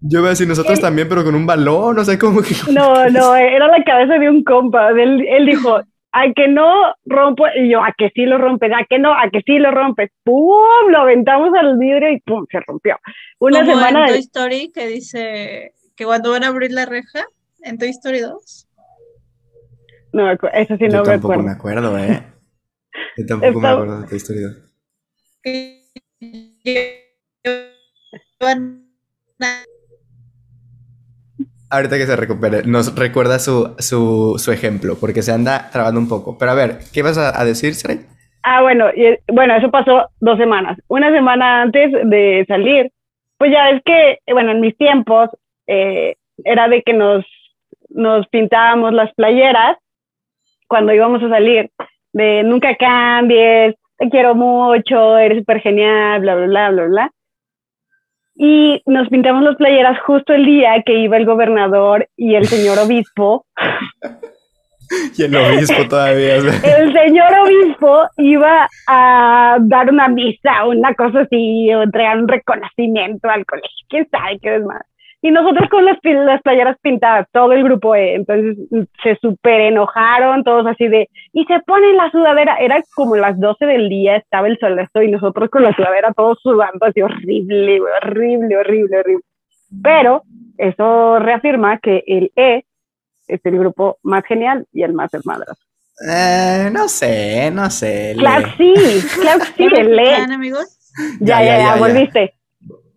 yo 0.03 0.19
voy 0.19 0.27
a 0.27 0.29
decir 0.31 0.47
nosotros 0.47 0.79
también, 0.79 1.07
pero 1.07 1.23
con 1.23 1.35
un 1.35 1.45
balón, 1.45 1.95
no 1.95 2.03
sé 2.03 2.17
cómo 2.17 2.41
que. 2.41 2.55
No, 2.71 3.07
no, 3.09 3.35
era 3.35 3.67
la 3.67 3.83
cabeza 3.83 4.15
de 4.15 4.29
un 4.29 4.43
compa. 4.43 4.89
Él, 4.89 5.23
él 5.27 5.45
dijo, 5.45 5.79
a 6.13 6.33
que 6.35 6.47
no 6.47 6.93
rompo, 7.05 7.45
y 7.55 7.69
yo, 7.69 7.83
a 7.83 7.93
que 7.97 8.09
sí 8.13 8.25
lo 8.25 8.37
rompes, 8.37 8.71
a 8.73 8.85
que 8.85 8.99
no, 8.99 9.13
a 9.13 9.29
que 9.31 9.41
sí 9.45 9.57
lo 9.59 9.71
rompes, 9.71 10.11
pum, 10.23 10.89
lo 10.89 10.99
aventamos 10.99 11.51
al 11.57 11.77
vidrio 11.77 12.11
y 12.11 12.19
pum, 12.21 12.45
se 12.51 12.59
rompió. 12.59 12.97
Una 13.39 13.61
Como 13.61 13.73
semana 13.73 14.07
en 14.07 14.13
Toy 14.13 14.19
Story 14.19 14.71
que 14.73 14.87
dice 14.87 15.73
que 15.95 16.05
cuando 16.05 16.31
van 16.31 16.43
a 16.43 16.47
abrir 16.47 16.71
la 16.71 16.85
reja, 16.85 17.25
en 17.63 17.77
Toy 17.77 17.89
Story 17.89 18.19
2. 18.19 18.67
No, 20.13 20.31
eso 20.31 20.77
sí 20.77 20.87
no 20.89 21.03
me 21.03 21.13
acuerdo. 21.13 21.43
me 21.43 21.51
acuerdo, 21.51 21.97
eh. 21.97 22.23
Yo 23.17 23.25
tampoco 23.25 23.59
me 23.59 23.67
acuerdo 23.67 24.01
de 24.01 24.07
Toy 24.07 24.17
Story 24.17 24.41
2. 24.41 24.57
Ahorita 31.71 31.97
que 31.97 32.05
se 32.05 32.15
recupere, 32.17 32.63
nos 32.65 32.95
recuerda 32.95 33.39
su, 33.39 33.75
su, 33.79 34.35
su, 34.37 34.51
ejemplo, 34.51 34.97
porque 34.99 35.21
se 35.21 35.31
anda 35.31 35.69
trabando 35.71 36.01
un 36.01 36.09
poco. 36.09 36.37
Pero 36.37 36.51
a 36.51 36.55
ver, 36.55 36.79
¿qué 36.93 37.01
vas 37.01 37.17
a, 37.17 37.45
decir, 37.45 37.73
Sray? 37.75 38.01
Ah, 38.43 38.61
bueno, 38.61 38.87
bueno, 39.31 39.55
eso 39.55 39.71
pasó 39.71 40.09
dos 40.19 40.37
semanas. 40.37 40.77
Una 40.89 41.11
semana 41.11 41.61
antes 41.61 41.91
de 41.91 42.43
salir, 42.47 42.91
pues 43.37 43.51
ya 43.51 43.69
es 43.69 43.81
que, 43.85 44.19
bueno, 44.33 44.51
en 44.51 44.59
mis 44.59 44.75
tiempos 44.75 45.29
eh, 45.67 46.15
era 46.43 46.67
de 46.67 46.83
que 46.83 46.93
nos, 46.93 47.25
nos 47.89 48.27
pintábamos 48.27 48.91
las 48.91 49.13
playeras 49.13 49.77
cuando 50.67 50.93
íbamos 50.93 51.23
a 51.23 51.29
salir, 51.29 51.69
de 52.13 52.43
nunca 52.43 52.75
cambies, 52.75 53.75
te 53.97 54.09
quiero 54.09 54.35
mucho, 54.35 55.17
eres 55.17 55.39
súper 55.39 55.61
genial, 55.61 56.21
bla, 56.21 56.35
bla, 56.35 56.47
bla, 56.47 56.69
bla, 56.69 56.85
bla 56.85 57.11
y 58.43 58.81
nos 58.87 59.07
pintamos 59.09 59.43
las 59.43 59.55
playeras 59.55 59.99
justo 60.01 60.33
el 60.33 60.45
día 60.45 60.81
que 60.83 60.97
iba 60.97 61.15
el 61.15 61.27
gobernador 61.27 62.09
y 62.17 62.33
el 62.33 62.47
señor 62.47 62.79
obispo. 62.79 63.45
y 65.15 65.21
el 65.21 65.35
obispo 65.35 65.87
todavía. 65.87 66.37
el 66.37 66.91
señor 66.91 67.31
obispo 67.45 68.01
iba 68.17 68.67
a 68.87 69.57
dar 69.61 69.91
una 69.91 70.07
misa, 70.07 70.65
una 70.65 70.91
cosa 70.95 71.19
así, 71.19 71.71
o 71.71 71.83
entregar 71.83 72.17
un 72.17 72.27
reconocimiento 72.27 73.29
al 73.29 73.45
colegio, 73.45 73.85
quién 73.89 74.09
sabe 74.09 74.39
qué 74.41 74.55
es 74.55 74.63
más. 74.63 74.81
Y 75.23 75.29
nosotros 75.29 75.69
con 75.69 75.85
las, 75.85 75.97
las 76.03 76.41
playeras 76.41 76.77
pintadas, 76.81 77.27
todo 77.31 77.51
el 77.53 77.63
grupo 77.63 77.95
E. 77.95 78.15
Entonces 78.15 78.57
se 79.03 79.15
súper 79.17 79.61
enojaron, 79.61 80.43
todos 80.43 80.65
así 80.65 80.87
de, 80.87 81.09
y 81.31 81.45
se 81.45 81.59
ponen 81.59 81.95
la 81.95 82.09
sudadera. 82.09 82.57
Era 82.57 82.81
como 82.95 83.15
las 83.15 83.39
12 83.39 83.65
del 83.65 83.87
día, 83.87 84.15
estaba 84.15 84.47
el 84.47 84.57
solesto 84.57 85.01
y 85.03 85.11
nosotros 85.11 85.49
con 85.49 85.63
la 85.63 85.75
sudadera 85.75 86.11
todos 86.13 86.39
sudando 86.41 86.85
así 86.85 87.01
horrible, 87.01 87.79
horrible, 87.81 88.57
horrible, 88.57 88.99
horrible. 88.99 89.23
Pero 89.83 90.23
eso 90.57 91.19
reafirma 91.19 91.77
que 91.77 92.03
el 92.07 92.31
E 92.35 92.65
es 93.27 93.41
el 93.43 93.59
grupo 93.59 93.97
más 94.01 94.23
genial 94.25 94.65
y 94.73 94.81
el 94.81 94.93
más 94.93 95.11
desmadroso. 95.11 95.61
Eh, 96.09 96.69
no 96.71 96.87
sé, 96.87 97.51
no 97.51 97.69
sé. 97.69 98.15
Claro 98.17 98.47
sí, 98.57 98.73
claro 99.21 99.43
sí, 99.55 99.67
el 99.71 99.99
E. 99.99 100.15
amigos? 100.15 100.79
Ya, 101.19 101.43
ya, 101.43 101.57
ya, 101.57 101.75
volviste. 101.75 102.33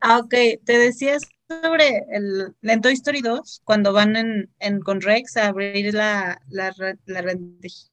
Ah, 0.00 0.18
ok, 0.18 0.34
te 0.64 0.78
decías 0.78 1.22
sobre 1.48 2.04
el, 2.10 2.54
en 2.62 2.80
Toy 2.80 2.92
Story 2.94 3.20
2, 3.20 3.62
cuando 3.64 3.92
van 3.92 4.16
en, 4.16 4.50
en 4.60 4.80
con 4.80 5.00
Rex 5.00 5.36
a 5.36 5.48
abrir 5.48 5.94
la, 5.94 6.40
la, 6.48 6.72
la 7.06 7.22
rendijillas, 7.22 7.90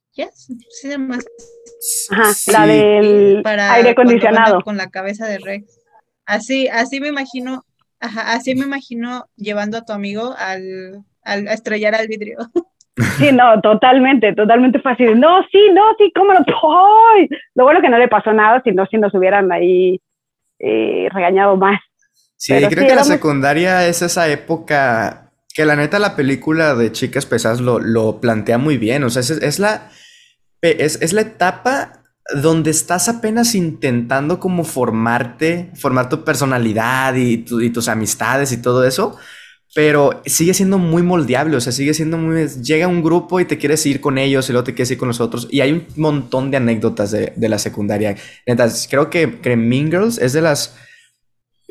¿sí 0.70 0.90
Ajá, 2.12 2.32
la 2.52 2.66
del 2.66 3.44
aire 3.46 3.90
acondicionado. 3.90 4.62
Con 4.62 4.78
la 4.78 4.90
cabeza 4.90 5.28
de 5.28 5.40
Rex. 5.40 5.80
Así, 6.26 6.68
así 6.68 7.00
me 7.00 7.08
imagino, 7.08 7.64
ajá, 8.00 8.34
así 8.34 8.56
me 8.56 8.66
imagino 8.66 9.26
llevando 9.36 9.78
a 9.78 9.86
tu 9.86 9.94
amigo 9.94 10.34
al, 10.38 11.04
al 11.24 11.48
a 11.48 11.54
estrellar 11.54 11.96
al 11.96 12.08
vidrio. 12.08 12.38
Sí, 13.18 13.32
no, 13.32 13.60
totalmente, 13.62 14.34
totalmente 14.34 14.80
fácil. 14.80 15.18
No, 15.18 15.42
sí, 15.50 15.70
no, 15.74 15.96
sí, 15.98 16.12
cómo 16.14 16.34
no. 16.34 16.40
¡Ay! 17.16 17.30
Lo 17.56 17.64
bueno 17.64 17.82
que 17.82 17.90
no 17.90 17.98
le 17.98 18.10
pasó 18.10 18.34
nada, 18.34 18.62
sino 18.64 18.86
si 18.88 18.98
nos 18.98 19.14
hubieran 19.14 19.50
ahí 19.52 20.02
eh, 20.60 21.08
regañado 21.12 21.56
más. 21.56 21.80
Sí, 22.42 22.54
creo 22.72 22.88
que 22.88 22.96
la 22.96 23.04
secundaria 23.04 23.88
es 23.88 24.02
esa 24.02 24.28
época 24.28 25.32
que 25.54 25.64
la 25.64 25.76
neta 25.76 26.00
la 26.00 26.16
película 26.16 26.74
de 26.74 26.92
Chicas 26.92 27.28
Pesadas 27.28 27.62
lo, 27.62 27.78
lo 27.80 28.20
plantea 28.20 28.58
muy 28.58 28.80
bien. 28.80 29.04
O 29.04 29.12
sea, 29.12 29.22
es, 29.22 29.60
la, 29.60 29.92
es, 30.64 30.98
es 31.04 31.14
la 31.14 31.22
etapa 31.22 32.02
donde 32.34 32.72
estás 32.72 33.10
apenas 33.10 33.54
intentando 33.54 34.40
como 34.40 34.64
formarte, 34.64 35.70
formar 35.76 36.10
tu 36.10 36.24
personalidad 36.24 37.14
y, 37.14 37.46
y 37.48 37.70
tus 37.70 37.88
amistades 37.88 38.52
y 38.52 38.58
todo 38.58 38.86
eso 38.86 39.20
pero 39.74 40.22
sigue 40.26 40.54
siendo 40.54 40.78
muy 40.78 41.02
moldeable, 41.02 41.56
o 41.56 41.62
sea, 41.62 41.72
sigue 41.72 41.94
siendo 41.94 42.18
muy... 42.18 42.46
Llega 42.62 42.88
un 42.88 43.02
grupo 43.02 43.40
y 43.40 43.46
te 43.46 43.58
quieres 43.58 43.86
ir 43.86 44.02
con 44.02 44.18
ellos 44.18 44.50
y 44.50 44.52
luego 44.52 44.66
te 44.66 44.74
quieres 44.74 44.92
ir 44.92 44.98
con 44.98 45.08
los 45.08 45.22
otros. 45.22 45.48
Y 45.50 45.62
hay 45.62 45.72
un 45.72 45.88
montón 45.96 46.52
de 46.52 46.58
anécdotas 46.58 47.12
de, 47.12 47.34
la 47.38 47.58
secundaria. 47.58 48.18
Entonces, 48.46 48.88
creo 48.92 49.10
que, 49.10 49.40
que 49.40 49.56
Mean 49.56 49.90
Girls 49.90 50.18
es 50.18 50.34
de 50.34 50.42
las 50.42 50.76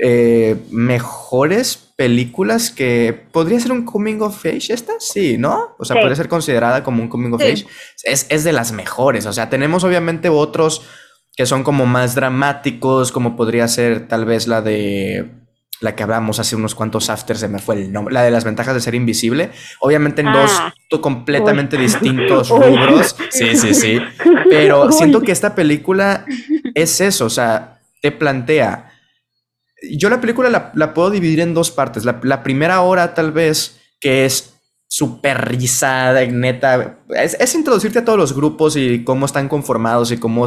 eh, 0.03 0.57
mejores 0.71 1.77
películas 1.97 2.71
que... 2.71 3.25
¿Podría 3.33 3.61
ser 3.61 3.73
un 3.73 3.85
coming 3.85 4.21
of 4.21 4.45
age 4.45 4.73
esta? 4.73 4.95
Sí, 4.99 5.37
¿no? 5.39 5.75
O 5.79 5.85
sea, 5.85 5.97
podría 5.97 6.17
ser 6.17 6.29
considerada 6.29 6.83
como 6.83 7.03
un 7.03 7.09
coming 7.09 7.33
of 7.33 7.43
age. 7.43 7.67
Es, 8.05 8.27
es 8.29 8.45
de 8.45 8.53
las 8.53 8.73
mejores, 8.73 9.27
o 9.27 9.33
sea, 9.33 9.51
tenemos 9.51 9.85
obviamente 9.85 10.29
otros 10.29 10.83
que 11.37 11.47
son 11.47 11.63
como 11.63 11.87
más 11.87 12.15
dramáticos, 12.15 13.13
como 13.13 13.37
podría 13.37 13.67
ser 13.69 14.09
tal 14.09 14.25
vez 14.25 14.47
la 14.47 14.63
de 14.63 15.41
la 15.81 15.97
que 15.97 16.03
hablamos 16.03 16.39
hace 16.39 16.57
unos 16.57 16.75
cuantos 16.75 17.09
afters, 17.09 17.41
se 17.41 17.49
me 17.49 17.59
fue 17.59 17.77
el 17.77 17.93
nombre, 17.93 18.13
la 18.13 18.23
de 18.23 18.31
las 18.31 18.45
ventajas 18.45 18.75
de 18.75 18.81
ser 18.81 18.95
invisible, 18.95 19.51
obviamente 19.81 20.21
en 20.21 20.29
ah. 20.29 20.75
dos 20.91 21.01
completamente 21.01 21.79
distintos 21.79 22.49
rubros, 22.51 23.17
sí, 23.31 23.57
sí, 23.57 23.73
sí, 23.73 23.99
pero 24.51 24.93
siento 24.93 25.23
que 25.23 25.33
esta 25.33 25.55
película 25.55 26.27
es 26.75 27.01
eso, 27.01 27.25
o 27.25 27.31
sea, 27.31 27.79
te 28.03 28.13
plantea, 28.13 28.90
yo 29.83 30.11
la 30.11 30.21
película 30.21 30.73
la, 30.75 30.95
puedo 30.95 31.11
dividir 31.11 31.41
en 31.41 31.55
dos 31.55 31.71
partes, 31.71 32.05
la, 32.05 32.43
primera 32.43 32.81
hora 32.83 33.15
tal 33.15 33.33
vez, 33.33 33.81
que 34.01 34.25
es 34.25 34.55
súper 34.89 35.49
risada, 35.49 36.25
neta, 36.27 36.99
es, 37.11 37.37
es, 37.39 37.55
introducirte 37.55 38.01
a 38.01 38.05
todos 38.05 38.19
los 38.19 38.35
grupos 38.35 38.77
y 38.77 39.05
cómo 39.05 39.27
están 39.27 39.49
conformados 39.49 40.11
y 40.11 40.19
cómo, 40.19 40.47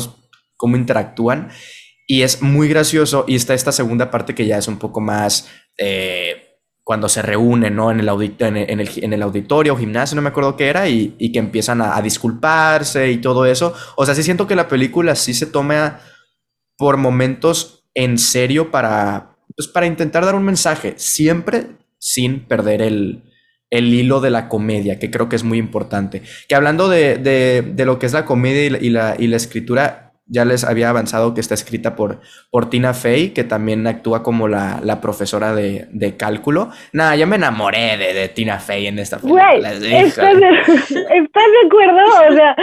cómo 0.57 0.77
interactúan. 0.77 1.49
Y 2.07 2.23
es 2.23 2.41
muy 2.41 2.67
gracioso. 2.67 3.23
Y 3.27 3.35
está 3.35 3.53
esta 3.53 3.71
segunda 3.71 4.11
parte 4.11 4.35
que 4.35 4.45
ya 4.45 4.57
es 4.57 4.67
un 4.67 4.77
poco 4.77 4.99
más 4.99 5.47
eh, 5.77 6.53
cuando 6.83 7.07
se 7.07 7.21
reúnen, 7.21 7.75
¿no? 7.75 7.91
En 7.91 8.01
el, 8.01 8.09
en, 8.39 8.57
el, 8.57 8.89
en, 8.97 9.13
el, 9.13 9.21
auditorio 9.21 9.73
o 9.73 9.77
gimnasio, 9.77 10.15
no 10.15 10.21
me 10.21 10.29
acuerdo 10.29 10.57
qué 10.57 10.67
era, 10.67 10.89
y, 10.89 11.31
que 11.31 11.39
empiezan 11.39 11.81
a, 11.81 12.01
disculparse 12.01 13.09
y 13.09 13.17
todo 13.17 13.45
eso. 13.45 13.73
O 13.95 14.05
sea, 14.05 14.15
sí 14.15 14.23
siento 14.23 14.47
que 14.47 14.55
la 14.55 14.67
película 14.67 15.15
sí 15.15 15.33
se 15.33 15.45
toma 15.45 16.01
por 16.77 16.97
momentos 16.97 17.82
en 17.95 18.17
serio 18.17 18.71
para, 18.71 19.35
pues, 19.55 19.67
para 19.67 19.85
intentar 19.85 20.25
dar 20.25 20.35
un 20.35 20.43
mensaje, 20.43 20.93
siempre 20.97 21.67
sin 21.99 22.41
perder 22.41 22.81
el, 22.81 23.23
el 23.69 23.93
hilo 23.93 24.19
de 24.19 24.29
la 24.29 24.49
comedia, 24.49 24.99
que 24.99 25.09
creo 25.09 25.29
que 25.29 25.35
es 25.35 25.43
muy 25.43 25.57
importante. 25.57 26.21
Que 26.47 26.55
hablando 26.55 26.89
de, 26.89 27.17
de, 27.17 27.85
lo 27.85 27.97
que 27.97 28.05
es 28.05 28.13
la 28.13 28.25
comedia 28.25 28.77
y 28.79 28.89
la, 28.89 29.15
y 29.17 29.27
la 29.27 29.37
escritura, 29.37 30.03
ya 30.25 30.45
les 30.45 30.63
había 30.63 30.89
avanzado 30.89 31.33
que 31.33 31.41
está 31.41 31.53
escrita 31.53 31.95
por, 31.95 32.21
por 32.49 32.69
Tina 32.69 32.93
Fey, 32.93 33.29
que 33.29 33.43
también 33.43 33.85
actúa 33.87 34.23
como 34.23 34.47
la, 34.47 34.99
profesora 35.01 35.53
de, 35.53 36.15
cálculo. 36.17 36.71
Nada, 36.91 37.15
yo 37.15 37.27
me 37.27 37.35
enamoré 37.35 37.97
de, 37.97 38.29
Tina 38.29 38.59
Fey 38.59 38.87
en 38.87 38.99
esta 38.99 39.17
película. 39.17 39.53
¿estás, 39.73 39.81
de, 39.81 40.47
acuerdo? 41.65 41.99
O 42.29 42.33
sea, 42.33 42.55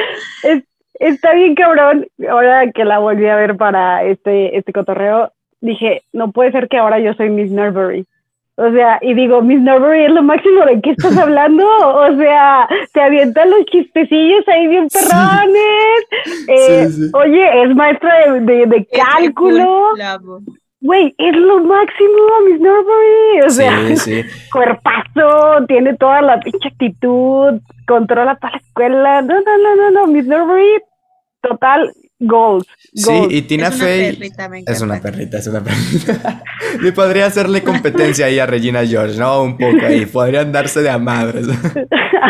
está 1.01 1.35
bien 1.35 1.55
cabrón. 1.57 2.07
Ahora 2.31 2.71
que 2.71 2.85
la 2.85 2.99
volví 2.99 3.27
a 3.27 3.37
ver 3.37 3.57
para 3.57 4.05
este, 4.05 4.57
este 4.57 4.73
cotorreo, 4.73 5.33
dije, 5.61 6.03
no 6.13 6.31
puede 6.31 6.53
ser 6.53 6.69
que 6.69 6.79
ahora 6.79 7.01
yo 7.01 7.15
soy 7.15 7.31
Miss 7.31 7.51
Norbury. 7.51 8.07
O 8.57 8.71
sea, 8.73 8.99
y 9.01 9.15
digo, 9.15 9.41
Miss 9.41 9.61
Norbury 9.63 10.05
es 10.05 10.13
lo 10.13 10.23
máximo, 10.23 10.67
¿de 10.67 10.83
qué 10.83 10.91
estás 10.91 11.17
hablando? 11.19 11.65
O 11.67 12.15
sea, 12.17 12.69
te 12.93 13.01
avientan 13.01 13.51
los 13.51 13.65
chistecillos 13.67 14.47
ahí 14.49 14.67
bien 14.69 14.87
perrones. 14.89 16.01
Eh, 16.47 16.89
oye, 17.15 17.63
es 17.63 17.75
maestra 17.75 18.35
de, 18.35 18.67
de, 18.67 18.87
cálculo. 18.87 19.93
Güey, 20.83 21.15
es 21.19 21.37
lo 21.37 21.61
máximo, 21.61 22.41
Miss 22.47 22.61
Norbury. 22.61 23.41
O 23.47 23.51
sea, 23.51 23.79
cuerpazo, 24.53 25.65
tiene 25.67 25.95
toda 25.97 26.21
la 26.21 26.41
pinche 26.41 26.69
actitud, 26.69 27.61
controla 27.87 28.37
toda 28.37 28.53
la 28.53 28.59
escuela. 28.59 29.23
No, 29.23 29.35
no, 29.41 29.59
no, 29.59 29.77
no, 29.77 29.91
no, 29.91 30.07
Miss 30.07 30.27
Norbury, 30.27 30.83
total, 31.41 31.93
Gold. 32.21 32.67
Sí, 32.95 33.13
y 33.31 33.43
Tina 33.43 33.71
Fey 33.71 34.19
es 34.67 34.81
una 34.83 35.01
perrita, 35.01 35.39
es 35.39 35.47
una 35.47 35.63
perrita. 35.63 36.43
y 36.83 36.91
podría 36.93 37.27
hacerle 37.27 37.63
competencia 37.63 38.27
ahí 38.27 38.39
a 38.39 38.47
Regina 38.47 38.87
George, 38.87 39.19
¿no? 39.19 39.43
Un 39.43 39.57
poco 39.57 39.87
ahí, 39.87 40.05
podrían 40.07 40.53
darse 40.53 40.83
de 40.83 40.91
a 40.91 40.99
madres. 40.99 41.47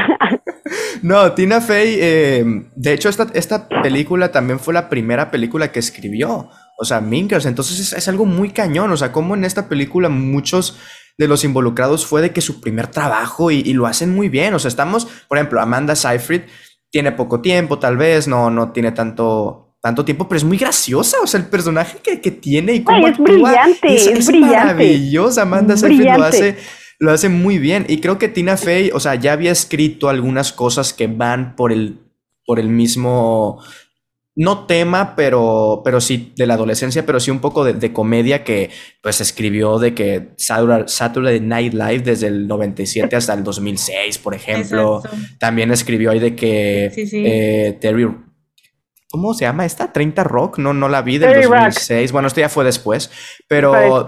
no, 1.03 1.33
Tina 1.33 1.61
Fey, 1.61 1.99
eh, 2.01 2.45
de 2.77 2.93
hecho, 2.93 3.09
esta, 3.09 3.27
esta 3.35 3.69
película 3.83 4.31
también 4.31 4.61
fue 4.61 4.75
la 4.75 4.89
primera 4.89 5.31
película 5.31 5.73
que 5.73 5.81
escribió. 5.81 6.49
O 6.79 6.85
sea, 6.85 7.01
Minkers, 7.01 7.47
entonces 7.47 7.93
es, 7.93 8.09
algo 8.09 8.27
muy 8.27 8.51
cañón. 8.51 8.93
O 8.93 8.97
sea, 8.97 9.11
como 9.11 9.35
en 9.35 9.45
esta 9.45 9.69
película 9.69 10.09
muchos 10.09 10.79
de 11.19 11.27
los 11.29 11.45
involucrados 11.45 12.07
fue 12.07 12.23
de 12.23 12.33
que 12.33 12.41
su 12.41 12.61
primer 12.61 12.87
trabajo 12.87 13.51
y, 13.51 13.57
y 13.57 13.73
lo 13.73 13.87
hacen 13.87 14.15
muy 14.15 14.29
bien. 14.29 14.55
O 14.55 14.59
sea, 14.59 14.69
estamos, 14.69 15.07
por 15.27 15.37
ejemplo, 15.37 15.61
Amanda 15.61 15.97
Seyfried 15.97 16.43
tiene 16.91 17.13
poco 17.13 17.41
tiempo, 17.41 17.79
tal 17.79 17.97
vez, 17.97 18.29
no, 18.29 18.51
no 18.51 18.73
tiene 18.73 18.93
tanto 18.93 19.71
tanto 19.81 20.05
tiempo, 20.05 20.29
pero 20.29 20.37
es 20.37 20.45
muy 20.45 20.59
graciosa, 20.59 21.17
o 21.23 21.27
sea, 21.27 21.41
el 21.41 21.47
personaje 21.47 21.99
que, 22.03 22.21
que 22.21 22.31
tiene 22.31 22.75
y 22.75 22.85
cómo 22.85 23.09
es 23.09 23.17
brillante, 23.17 23.95
es, 23.95 24.07
es, 24.07 24.27
brillante. 24.27 24.57
maravillosa, 24.59 25.43
Amanda 25.43 25.75
Seyfried 25.77 26.17
lo 26.17 26.25
hace, 26.25 26.59
lo 26.99 27.13
hace 27.13 27.31
muy 27.31 27.59
bien, 27.59 27.87
y 27.89 27.99
creo 27.99 28.19
que 28.19 28.29
Tina 28.29 28.59
Fey, 28.59 28.91
o 28.93 29.01
sea, 29.01 29.15
ya 29.15 29.33
había 29.33 29.51
escrito 29.51 30.11
algunas 30.11 30.53
cosas 30.53 30.93
que 30.93 31.07
van 31.07 31.57
por 31.57 31.73
el, 31.73 31.99
por 32.45 32.61
el 32.61 32.69
mismo, 32.69 33.63
no 34.41 34.65
tema, 34.65 35.15
pero, 35.17 35.83
pero 35.85 36.01
sí 36.01 36.33
de 36.35 36.47
la 36.47 36.55
adolescencia, 36.55 37.05
pero 37.05 37.21
sí 37.21 37.31
un 37.31 37.41
poco 37.41 37.63
de, 37.63 37.93
comedia 37.93 38.43
que 38.43 38.71
pues 39.03 39.21
escribió 39.21 39.79
de 39.79 39.93
que 39.93 40.31
Saturday 40.39 41.41
Night 41.41 41.75
Live 41.75 41.99
desde 41.99 42.29
el 42.29 42.49
97 42.49 43.15
hasta 43.15 43.35
el 43.35 43.45
2006, 43.45 44.17
por 44.17 44.35
ejemplo. 44.35 45.03
También 45.39 45.71
escribió 45.73 46.11
ahí 46.11 46.21
de 46.21 46.35
que 46.35 46.91
eh, 46.97 47.77
Terry 47.83 48.09
¿Cómo 49.11 49.35
se 49.35 49.45
llama 49.45 49.67
esta? 49.67 49.93
30 49.93 50.25
Rock, 50.25 50.59
no, 50.59 50.73
no 50.73 50.89
la 50.89 51.03
vi 51.03 51.19
del 51.19 51.43
2006. 51.43 52.11
Bueno, 52.11 52.29
esto 52.29 52.41
ya 52.41 52.49
fue 52.49 52.65
después, 52.65 53.11
pero 53.47 54.07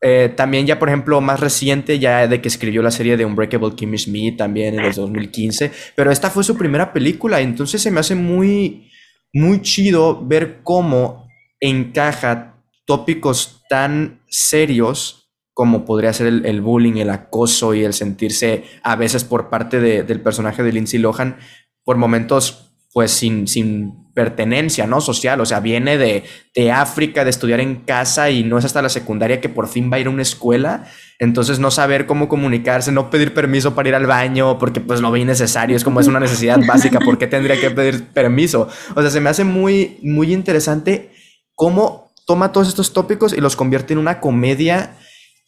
eh, 0.00 0.32
también 0.34 0.64
ya, 0.64 0.78
por 0.78 0.88
ejemplo, 0.88 1.20
más 1.20 1.40
reciente, 1.40 1.98
ya 1.98 2.26
de 2.26 2.40
que 2.40 2.48
escribió 2.48 2.80
la 2.80 2.90
serie 2.90 3.18
de 3.18 3.26
Unbreakable 3.26 3.74
Kimmy 3.74 3.98
Schmidt 3.98 4.38
también 4.38 4.78
en 4.78 4.86
el 4.86 4.94
2015, 4.94 5.70
pero 5.94 6.10
esta 6.10 6.30
fue 6.30 6.42
su 6.42 6.56
primera 6.56 6.90
película, 6.94 7.42
entonces 7.42 7.82
se 7.82 7.90
me 7.90 8.00
hace 8.00 8.14
muy, 8.14 8.90
muy 9.34 9.60
chido 9.60 10.24
ver 10.24 10.60
cómo 10.62 11.28
encaja 11.60 12.54
tópicos 12.86 13.62
tan 13.68 14.22
serios 14.28 15.30
como 15.52 15.84
podría 15.84 16.12
ser 16.12 16.26
el, 16.26 16.60
bullying, 16.62 16.96
el 16.96 17.10
acoso 17.10 17.74
y 17.74 17.84
el 17.84 17.92
sentirse 17.92 18.64
a 18.82 18.96
veces 18.96 19.24
por 19.24 19.50
parte 19.50 19.80
del 19.80 20.20
personaje 20.20 20.62
de 20.62 20.72
Lindsay 20.72 20.98
Lohan 20.98 21.36
por 21.84 21.96
momentos 21.96 22.72
pues 22.92 23.10
sin, 23.10 23.46
sin 23.46 24.03
pertenencia, 24.14 24.86
¿no? 24.86 25.00
Social, 25.00 25.40
o 25.40 25.46
sea, 25.46 25.60
viene 25.60 25.98
de, 25.98 26.24
de, 26.54 26.72
África, 26.72 27.24
de 27.24 27.30
estudiar 27.30 27.60
en 27.60 27.76
casa 27.76 28.30
y 28.30 28.44
no 28.44 28.58
es 28.58 28.64
hasta 28.64 28.80
la 28.80 28.88
secundaria 28.88 29.40
que 29.40 29.48
por 29.48 29.68
fin 29.68 29.90
va 29.92 29.96
a 29.96 30.00
ir 30.00 30.06
a 30.06 30.10
una 30.10 30.22
escuela, 30.22 30.86
entonces 31.18 31.58
no 31.58 31.70
saber 31.70 32.06
cómo 32.06 32.28
comunicarse, 32.28 32.92
no 32.92 33.10
pedir 33.10 33.34
permiso 33.34 33.74
para 33.74 33.88
ir 33.88 33.94
al 33.94 34.06
baño 34.06 34.58
porque 34.58 34.80
pues 34.80 35.00
lo 35.00 35.10
ve 35.10 35.20
innecesario, 35.20 35.76
es 35.76 35.84
como 35.84 36.00
es 36.00 36.06
una 36.06 36.20
necesidad 36.20 36.58
básica, 36.66 37.00
¿por 37.00 37.18
qué 37.18 37.26
tendría 37.26 37.60
que 37.60 37.70
pedir 37.70 38.06
permiso? 38.06 38.68
O 38.94 39.02
sea, 39.02 39.10
se 39.10 39.20
me 39.20 39.30
hace 39.30 39.44
muy, 39.44 39.98
muy 40.02 40.32
interesante 40.32 41.10
cómo 41.54 42.12
toma 42.26 42.52
todos 42.52 42.68
estos 42.68 42.92
tópicos 42.92 43.32
y 43.32 43.40
los 43.40 43.56
convierte 43.56 43.92
en 43.92 43.98
una 43.98 44.20
comedia 44.20 44.96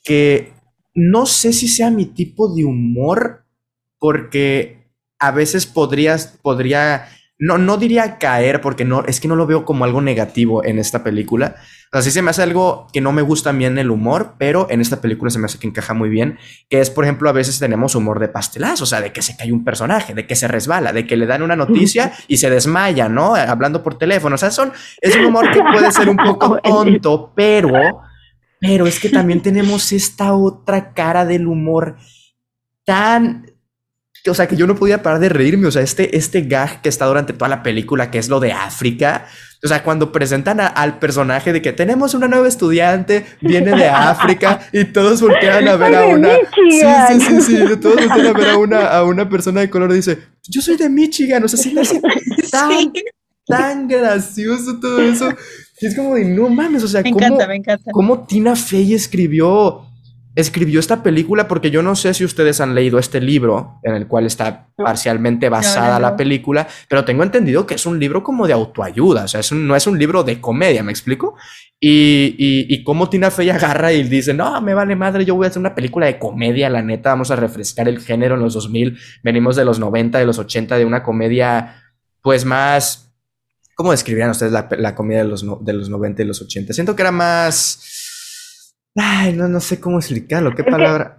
que 0.05 0.53
no 0.95 1.27
sé 1.27 1.53
si 1.53 1.69
sea 1.69 1.91
mi 1.91 2.07
tipo 2.07 2.55
de 2.55 2.65
humor, 2.65 3.45
porque 3.99 4.87
a 5.19 5.31
veces 5.31 5.67
podrías, 5.67 6.39
podría 6.43 7.09
no, 7.39 7.59
no 7.59 7.77
diría 7.77 8.19
caer 8.19 8.61
porque 8.61 8.85
no, 8.85 9.05
es 9.05 9.21
que 9.21 9.29
no 9.29 9.37
lo 9.37 9.47
veo 9.47 9.65
como 9.65 9.85
algo 9.85 10.01
negativo 10.01 10.65
en 10.65 10.79
esta 10.79 11.05
película. 11.05 11.57
O 11.93 11.97
sea, 11.97 12.03
sí 12.03 12.11
se 12.11 12.23
me 12.23 12.31
hace 12.31 12.43
algo 12.43 12.89
que 12.93 13.01
no 13.01 13.13
me 13.13 13.23
gusta 13.23 13.53
bien 13.53 13.79
el 13.79 13.91
humor, 13.91 14.35
pero 14.39 14.67
en 14.71 14.81
esta 14.81 15.01
película 15.01 15.31
se 15.31 15.39
me 15.39 15.45
hace 15.45 15.59
que 15.59 15.67
encaja 15.67 15.95
muy 15.95 16.09
bien, 16.09 16.39
que 16.69 16.81
es, 16.81 16.91
por 16.91 17.05
ejemplo, 17.05 17.29
a 17.29 17.33
veces 17.33 17.59
tenemos 17.59 17.95
humor 17.95 18.21
de 18.21 18.29
pastelazo, 18.29 18.85
o 18.85 18.87
sea, 18.87 19.01
de 19.01 19.13
que 19.13 19.23
se 19.23 19.37
cae 19.37 19.53
un 19.53 19.65
personaje, 19.65 20.15
de 20.15 20.27
que 20.27 20.35
se 20.35 20.49
resbala, 20.49 20.93
de 20.93 21.07
que 21.07 21.17
le 21.17 21.27
dan 21.27 21.43
una 21.43 21.57
noticia 21.57 22.13
y 22.29 22.39
se 22.39 22.51
desmaya, 22.51 23.09
¿no? 23.09 23.35
Hablando 23.35 23.83
por 23.83 23.99
teléfono, 23.99 24.35
o 24.35 24.39
sea, 24.39 24.51
son, 24.51 24.73
es 25.01 25.15
un 25.17 25.27
humor 25.27 25.51
que 25.53 25.61
puede 25.61 25.93
ser 25.93 26.09
un 26.09 26.17
poco 26.17 26.59
tonto, 26.65 27.33
pero, 27.37 27.73
pero 28.61 28.87
es 28.87 28.99
que 28.99 29.11
también 29.11 29.43
tenemos 29.43 29.93
esta 29.93 30.35
otra 30.35 30.93
cara 30.95 31.27
del 31.27 31.47
humor 31.47 31.97
tan 32.85 33.56
o 34.31 34.35
sea, 34.35 34.47
que 34.47 34.57
yo 34.57 34.67
no 34.67 34.75
podía 34.75 35.03
parar 35.03 35.21
de 35.21 35.29
reírme. 35.29 35.69
O 35.69 35.71
sea, 35.71 35.83
este, 35.83 36.17
este 36.17 36.43
gag 36.43 36.83
que 36.83 36.89
está 36.89 37.07
durante 37.07 37.33
toda 37.33 37.49
la 37.49 37.63
película, 37.63 38.11
que 38.11 38.19
es 38.19 38.29
lo 38.29 38.41
de 38.41 38.53
África. 38.53 39.27
O 39.65 39.69
sea, 39.69 39.83
cuando 39.83 40.13
presentan 40.13 40.61
al 40.61 40.99
personaje 40.99 41.53
de 41.53 41.63
que 41.63 41.73
tenemos 41.73 42.15
una 42.15 42.29
nueva 42.29 42.47
estudiante, 42.47 43.25
viene 43.41 43.77
de 43.77 43.89
África 43.89 44.61
y 44.73 44.85
todos 44.85 45.21
voltean 45.21 45.67
a 45.69 45.77
ver 45.77 45.95
a 45.95 46.07
una. 46.07 46.35
Sí, 46.55 46.81
sí, 47.09 47.21
sí, 47.21 47.43
sí. 47.43 47.77
Todos 47.81 47.97
voltean 47.97 48.27
a 48.27 48.33
ver 48.33 48.51
a 48.51 48.59
una, 48.59 48.87
a 48.87 49.05
una 49.05 49.29
persona 49.29 49.61
de 49.61 49.71
color 49.71 49.91
y 49.93 49.97
dice: 49.97 50.19
Yo 50.45 50.61
soy 50.61 50.77
de 50.77 50.89
Michigan. 50.89 51.43
O 51.43 51.49
sea, 51.49 51.59
sí 51.59 51.73
me 51.73 51.81
hace 51.81 52.01
tan, 52.51 52.93
tan 53.47 53.89
gracioso 53.89 54.79
todo 54.79 55.01
eso. 55.01 55.29
Y 55.81 55.87
es 55.87 55.97
como 55.97 56.15
de 56.15 56.25
no 56.25 56.49
mames. 56.49 56.85
O 56.85 56.89
sea, 56.89 57.03
me 57.03 57.09
encanta, 57.09 57.47
me 57.47 57.57
encanta. 57.57 57.91
¿cómo 57.93 58.27
Tina 58.27 58.57
Fey 58.57 58.95
escribió 58.95 59.87
escribió 60.37 60.79
esta 60.79 61.03
película 61.03 61.49
porque 61.49 61.71
yo 61.71 61.83
no 61.83 61.97
sé 61.97 62.13
si 62.13 62.23
ustedes 62.23 62.61
han 62.61 62.75
leído 62.75 62.99
este 62.99 63.23
libro 63.23 63.81
en 63.83 63.95
el 63.95 64.07
cual 64.07 64.27
está 64.27 64.69
parcialmente 64.77 65.49
basada 65.49 65.99
la 65.99 66.15
película, 66.15 66.69
pero 66.89 67.07
tengo 67.07 67.23
entendido 67.23 67.67
que 67.67 67.75
es 67.75 67.87
un 67.87 67.99
libro 67.99 68.23
como 68.23 68.47
de 68.47 68.53
autoayuda, 68.53 69.25
o 69.25 69.29
sea, 69.29 69.41
no 69.53 69.75
es 69.75 69.87
un 69.87 69.99
libro 69.99 70.23
de 70.25 70.39
comedia, 70.39 70.83
¿me 70.83 70.93
explico? 70.93 71.37
Y, 71.81 72.37
y, 72.39 72.67
y 72.69 72.85
cómo 72.85 73.09
Tina 73.09 73.31
Fey 73.31 73.49
agarra 73.49 73.95
y 73.95 74.03
dice, 74.03 74.35
no, 74.35 74.61
me 74.61 74.75
vale 74.75 74.95
madre, 74.95 75.25
yo 75.25 75.35
voy 75.35 75.47
a 75.47 75.49
hacer 75.49 75.61
una 75.61 75.75
película 75.75 76.05
de 76.05 76.19
comedia, 76.19 76.69
la 76.69 76.83
neta, 76.83 77.11
vamos 77.11 77.31
a 77.31 77.37
refrescar 77.37 77.89
el 77.89 78.01
género 78.01 78.35
en 78.35 78.43
los 78.43 78.53
2000, 78.53 78.99
venimos 79.23 79.57
de 79.57 79.65
los 79.65 79.79
90, 79.79 80.19
de 80.19 80.27
los 80.27 80.39
80, 80.39 80.77
de 80.77 80.85
una 80.85 81.03
comedia 81.03 81.83
pues 82.21 82.45
más... 82.45 83.15
¿Cómo 83.75 83.91
describirían 83.91 84.31
ustedes 84.31 84.53
la, 84.53 84.69
la 84.79 84.95
comedia 84.95 85.23
de 85.23 85.29
los, 85.29 85.65
de 85.65 85.73
los 85.75 85.91
90 85.91 86.23
y 86.23 86.27
los 86.27 86.41
80? 86.41 86.73
Siento 86.73 86.97
que 86.97 87.03
era 87.03 87.13
más 87.13 87.96
Ay, 88.97 89.35
no, 89.35 89.49
no 89.49 89.61
sé 89.61 89.81
cómo 89.81 89.99
explicarlo. 89.99 90.53
¿Qué 90.55 90.65
palabra? 90.65 91.19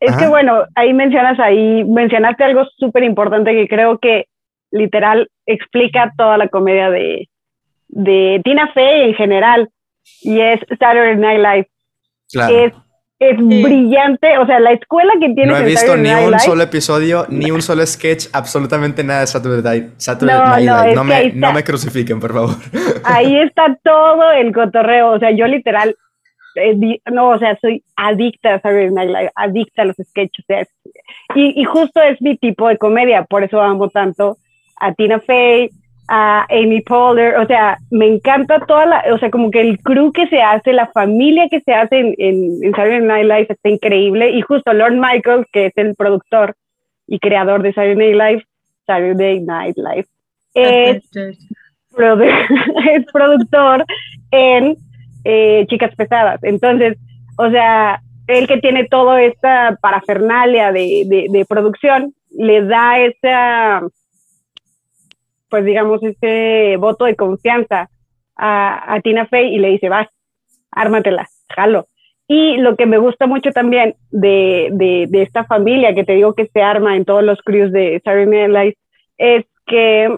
es 0.00 0.16
que 0.16 0.28
bueno, 0.28 0.64
ahí 0.74 0.94
mencionas 0.94 1.38
ahí, 1.38 1.84
mencionaste 1.84 2.42
algo 2.42 2.64
súper 2.78 3.04
importante 3.04 3.52
que 3.52 3.68
creo 3.68 3.98
que 3.98 4.26
literal 4.70 5.28
explica 5.44 6.12
toda 6.16 6.38
la 6.38 6.48
comedia 6.48 6.88
de, 6.88 7.28
de 7.88 8.40
Tina 8.42 8.72
Fey 8.72 9.10
en 9.10 9.14
general 9.14 9.68
y 10.22 10.40
es 10.40 10.60
Saturday 10.78 11.16
Night 11.16 11.40
Live. 11.40 11.70
Claro. 12.32 12.56
Es, 12.56 12.72
es 13.18 13.36
brillante, 13.36 14.38
o 14.38 14.46
sea, 14.46 14.58
la 14.60 14.72
escuela 14.72 15.12
que 15.20 15.28
tiene. 15.34 15.52
No 15.52 15.58
he 15.58 15.64
visto 15.64 15.94
ni 15.94 16.10
un 16.10 16.40
solo 16.40 16.62
episodio, 16.62 17.26
ni 17.28 17.50
un 17.50 17.60
solo 17.60 17.84
sketch, 17.86 18.28
absolutamente 18.32 19.04
nada 19.04 19.20
de 19.20 19.26
Saturday, 19.26 19.62
Night 19.62 20.64
Live. 20.64 20.94
No, 20.94 21.04
me, 21.04 21.32
no 21.34 21.52
me 21.52 21.62
crucifiquen, 21.62 22.18
por 22.18 22.32
favor. 22.32 22.56
Ahí 23.04 23.36
está 23.40 23.76
todo 23.84 24.30
el 24.32 24.54
cotorreo, 24.54 25.12
o 25.12 25.18
sea, 25.18 25.32
yo 25.32 25.46
literal 25.46 25.94
no, 27.10 27.30
o 27.30 27.38
sea, 27.38 27.58
soy 27.60 27.82
adicta 27.96 28.54
a 28.54 28.60
Saturday 28.60 28.90
Night 28.90 29.10
Live, 29.10 29.30
adicta 29.34 29.82
a 29.82 29.84
los 29.86 29.96
sketches. 29.96 30.68
y, 31.34 31.60
y, 31.60 31.64
justo 31.64 32.00
es 32.00 32.20
mi 32.22 32.36
tipo 32.36 32.68
de 32.68 32.78
comedia, 32.78 33.24
por 33.24 33.44
eso 33.44 33.60
amo 33.60 33.88
tanto 33.88 34.36
a 34.80 34.92
Tina 34.94 35.20
Fey, 35.20 35.70
a 36.12 36.44
Amy 36.50 36.80
Poehler, 36.80 37.36
o 37.36 37.46
sea, 37.46 37.78
me 37.90 38.08
encanta 38.08 38.58
toda 38.66 38.84
la, 38.84 39.04
o 39.12 39.18
sea, 39.18 39.30
como 39.30 39.50
que 39.52 39.60
el 39.60 39.78
crew 39.78 40.10
que 40.10 40.26
se 40.26 40.42
hace, 40.42 40.72
la 40.72 40.88
familia 40.88 41.48
que 41.48 41.60
se 41.60 41.72
hace 41.72 42.00
en, 42.00 42.14
en, 42.18 42.72
Saturday 42.72 43.00
Night 43.00 43.26
Live 43.26 43.46
está 43.48 43.68
increíble, 43.68 44.30
y 44.30 44.40
justo 44.40 44.72
Lord 44.72 44.94
Michael, 44.94 45.46
que 45.52 45.66
es 45.66 45.72
el 45.76 45.94
productor 45.94 46.56
y 47.06 47.20
creador 47.20 47.62
de 47.62 47.72
Saturday 47.72 47.96
Night 47.96 48.16
Live, 48.16 48.46
Saturday 48.86 49.40
Night 49.40 49.76
Live, 49.76 50.06
es, 50.54 51.08
es 52.92 53.06
productor 53.12 53.84
en 54.32 54.76
eh, 55.24 55.66
chicas 55.68 55.94
pesadas. 55.94 56.42
Entonces, 56.42 56.98
o 57.36 57.50
sea, 57.50 58.00
el 58.26 58.46
que 58.46 58.58
tiene 58.58 58.86
toda 58.86 59.22
esta 59.22 59.78
parafernalia 59.80 60.72
de, 60.72 61.28
de, 61.30 61.44
producción, 61.46 62.14
le 62.30 62.62
da 62.62 62.98
esa, 63.00 63.82
pues 65.48 65.64
digamos, 65.64 66.02
ese 66.02 66.76
voto 66.78 67.06
de 67.06 67.16
confianza 67.16 67.90
a, 68.36 68.98
Tina 69.02 69.26
Fey 69.26 69.54
y 69.54 69.58
le 69.58 69.68
dice, 69.68 69.88
vas, 69.88 70.08
ármatela, 70.70 71.28
jalo. 71.48 71.86
Y 72.28 72.58
lo 72.58 72.76
que 72.76 72.86
me 72.86 72.98
gusta 72.98 73.26
mucho 73.26 73.50
también 73.50 73.96
de, 74.10 74.68
de, 74.72 75.06
de, 75.08 75.22
esta 75.22 75.44
familia 75.44 75.94
que 75.94 76.04
te 76.04 76.14
digo 76.14 76.34
que 76.34 76.46
se 76.46 76.62
arma 76.62 76.96
en 76.96 77.04
todos 77.04 77.24
los 77.24 77.40
crews 77.42 77.72
de 77.72 78.00
Saturday 78.04 78.26
Night 78.26 78.50
Live 78.50 78.76
es 79.18 79.46
que 79.66 80.16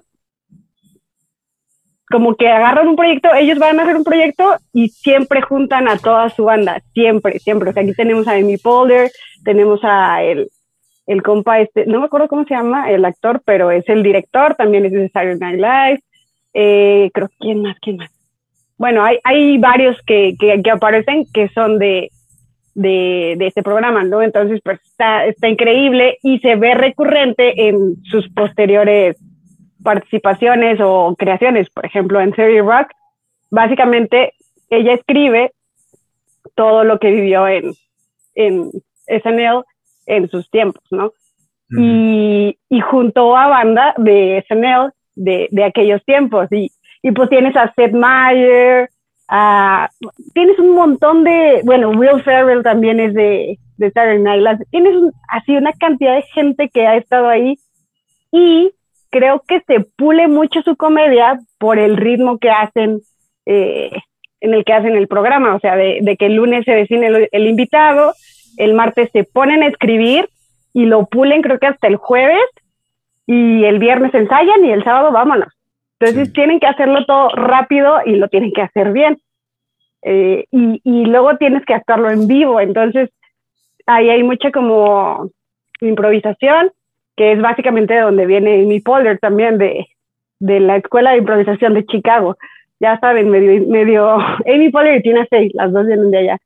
como 2.12 2.36
que 2.36 2.46
agarran 2.46 2.86
un 2.86 2.96
proyecto, 2.96 3.34
ellos 3.34 3.58
van 3.58 3.80
a 3.80 3.84
hacer 3.84 3.96
un 3.96 4.04
proyecto 4.04 4.54
y 4.72 4.90
siempre 4.90 5.40
juntan 5.40 5.88
a 5.88 5.96
toda 5.96 6.28
su 6.28 6.44
banda, 6.44 6.82
siempre, 6.92 7.38
siempre. 7.38 7.70
O 7.70 7.72
sea, 7.72 7.82
aquí 7.82 7.94
tenemos 7.94 8.28
a 8.28 8.32
Amy 8.32 8.58
Polder, 8.58 9.10
tenemos 9.42 9.80
a 9.82 10.22
el, 10.22 10.48
el 11.06 11.22
compa 11.22 11.60
este, 11.60 11.86
no 11.86 11.98
me 11.98 12.06
acuerdo 12.06 12.28
cómo 12.28 12.44
se 12.44 12.54
llama 12.54 12.90
el 12.90 13.04
actor, 13.04 13.42
pero 13.44 13.70
es 13.70 13.88
el 13.88 14.02
director, 14.02 14.54
también 14.54 14.84
es 14.84 14.92
de 14.92 15.08
Saturday 15.08 15.38
Night 15.38 15.60
Live. 15.60 16.02
Eh, 16.54 17.10
creo, 17.14 17.30
¿quién 17.40 17.62
más? 17.62 17.76
¿Quién 17.80 17.96
más? 17.96 18.10
Bueno, 18.76 19.02
hay, 19.02 19.18
hay 19.24 19.58
varios 19.58 19.96
que, 20.06 20.34
que, 20.38 20.60
que 20.62 20.70
aparecen 20.70 21.24
que 21.32 21.48
son 21.48 21.78
de, 21.78 22.10
de, 22.74 23.36
de, 23.38 23.46
este 23.46 23.62
programa, 23.62 24.04
¿no? 24.04 24.20
Entonces, 24.20 24.60
pues 24.62 24.80
está, 24.84 25.24
está 25.24 25.48
increíble 25.48 26.18
y 26.22 26.40
se 26.40 26.56
ve 26.56 26.74
recurrente 26.74 27.68
en 27.68 27.96
sus 28.04 28.28
posteriores 28.30 29.16
participaciones 29.82 30.78
o 30.80 31.14
creaciones, 31.18 31.68
por 31.70 31.84
ejemplo, 31.86 32.20
en 32.20 32.34
Serie 32.34 32.62
Rock, 32.62 32.88
básicamente 33.50 34.34
ella 34.70 34.94
escribe 34.94 35.52
todo 36.54 36.84
lo 36.84 36.98
que 36.98 37.10
vivió 37.10 37.46
en, 37.48 37.72
en 38.34 38.70
SNL 39.06 39.64
en 40.06 40.28
sus 40.28 40.50
tiempos, 40.50 40.82
¿no? 40.90 41.12
y, 41.70 42.58
y, 42.68 42.80
junto 42.80 43.34
a 43.36 43.48
banda 43.48 43.94
de 43.96 44.44
SNL 44.46 44.92
de, 45.14 45.48
de 45.50 45.64
aquellos 45.64 46.04
tiempos. 46.04 46.48
Y, 46.50 46.70
y, 47.02 47.12
pues 47.12 47.30
tienes 47.30 47.56
a 47.56 47.72
Seth 47.74 47.92
Meyer, 47.92 48.90
tienes 50.34 50.58
un 50.58 50.74
montón 50.74 51.24
de, 51.24 51.62
bueno, 51.64 51.90
Will 51.90 52.22
Ferrell 52.22 52.62
también 52.62 53.00
es 53.00 53.14
de, 53.14 53.58
de 53.78 53.90
Saturday 53.90 54.18
Night 54.20 54.42
Live. 54.42 54.66
Tienes 54.70 54.94
así 55.28 55.56
una 55.56 55.72
cantidad 55.72 56.14
de 56.14 56.22
gente 56.22 56.68
que 56.68 56.86
ha 56.86 56.96
estado 56.96 57.28
ahí 57.28 57.58
y 58.30 58.72
creo 59.12 59.44
que 59.46 59.60
se 59.66 59.80
pule 59.80 60.26
mucho 60.26 60.62
su 60.62 60.74
comedia 60.74 61.38
por 61.58 61.78
el 61.78 61.96
ritmo 61.98 62.38
que 62.38 62.50
hacen, 62.50 63.02
eh, 63.44 63.92
en 64.40 64.54
el 64.54 64.64
que 64.64 64.72
hacen 64.72 64.96
el 64.96 65.06
programa, 65.06 65.54
o 65.54 65.60
sea, 65.60 65.76
de, 65.76 66.16
que 66.18 66.26
el 66.26 66.34
lunes 66.34 66.64
se 66.64 66.72
decide 66.72 67.28
el, 67.30 67.46
invitado, 67.46 68.14
el 68.56 68.74
martes 68.74 69.10
se 69.12 69.24
ponen 69.24 69.62
a 69.62 69.68
escribir 69.68 70.28
y 70.72 70.86
lo 70.86 71.06
pulen 71.06 71.42
creo 71.42 71.58
que 71.58 71.66
hasta 71.66 71.86
el 71.86 71.96
jueves 71.96 72.42
y 73.26 73.64
el 73.64 73.78
viernes 73.78 74.14
ensayan 74.14 74.64
y 74.64 74.72
el 74.72 74.82
sábado 74.82 75.12
vámonos. 75.12 75.52
Entonces 76.00 76.32
tienen 76.32 76.58
que 76.58 76.66
hacerlo 76.66 77.04
todo 77.04 77.28
rápido 77.28 77.98
y 78.06 78.16
lo 78.16 78.28
tienen 78.28 78.52
que 78.52 78.62
hacer 78.62 78.92
bien. 78.92 79.18
Eh, 80.04 80.46
y, 80.50 80.80
y 80.82 81.04
luego 81.04 81.36
tienes 81.36 81.64
que 81.64 81.74
actuarlo 81.74 82.10
en 82.10 82.26
vivo, 82.26 82.60
entonces 82.60 83.10
ahí 83.86 84.08
hay 84.08 84.22
mucha 84.22 84.50
como 84.50 85.28
improvisación 85.80 86.72
que 87.16 87.32
es 87.32 87.40
básicamente 87.40 87.94
de 87.94 88.00
donde 88.00 88.26
viene 88.26 88.64
mi 88.64 88.80
Poehler 88.80 89.18
también, 89.18 89.58
de, 89.58 89.86
de 90.40 90.60
la 90.60 90.76
Escuela 90.76 91.12
de 91.12 91.18
Improvisación 91.18 91.74
de 91.74 91.86
Chicago. 91.86 92.36
Ya 92.80 92.98
saben, 92.98 93.30
medio, 93.30 93.66
medio 93.66 94.14
Amy 94.46 94.70
Poehler 94.70 94.98
y 94.98 95.02
Tina 95.02 95.26
Fey, 95.26 95.50
las 95.54 95.72
dos 95.72 95.86
vienen 95.86 96.10
de 96.10 96.18
allá. 96.18 96.38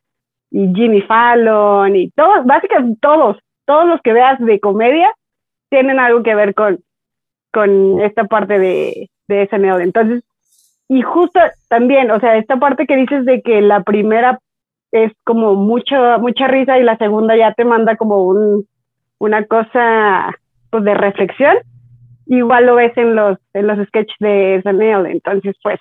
Y 0.51 0.73
Jimmy 0.75 1.03
Fallon 1.03 1.97
y 1.97 2.11
todos, 2.11 2.45
básicamente 2.47 2.99
todos, 3.01 3.37
todos 3.65 3.87
los 3.87 4.01
que 4.03 4.13
veas 4.13 4.39
de 4.39 4.61
comedia 4.61 5.13
tienen 5.71 5.99
algo 5.99 6.23
que 6.23 6.35
ver 6.35 6.55
con, 6.55 6.79
con 7.53 8.01
esta 8.01 8.25
parte 8.25 8.59
de, 8.59 9.11
de 9.29 9.49
SNL. 9.49 9.83
Entonces, 9.83 10.23
y 10.89 11.03
justo 11.03 11.41
también, 11.69 12.11
o 12.11 12.21
sea, 12.21 12.37
esta 12.37 12.57
parte 12.59 12.87
que 12.87 12.97
dices 12.97 13.25
de 13.25 13.43
que 13.43 13.61
la 13.61 13.83
primera 13.83 14.39
es 14.93 15.13
como 15.25 15.55
mucha, 15.55 16.19
mucha 16.19 16.47
risa 16.47 16.79
y 16.79 16.85
la 16.85 16.97
segunda 16.97 17.37
ya 17.37 17.53
te 17.53 17.65
manda 17.65 17.97
como 17.97 18.25
un, 18.25 18.67
una 19.19 19.45
cosa 19.47 20.33
pues, 20.71 20.85
de 20.85 20.95
reflexión, 20.95 21.57
igual 22.27 22.67
lo 22.67 22.77
ves 22.77 22.97
en 22.97 23.15
los, 23.15 23.39
en 23.55 23.67
los 23.67 23.87
sketches 23.89 24.17
de 24.21 24.61
SNL. 24.63 25.07
Entonces, 25.07 25.55
pues, 25.63 25.79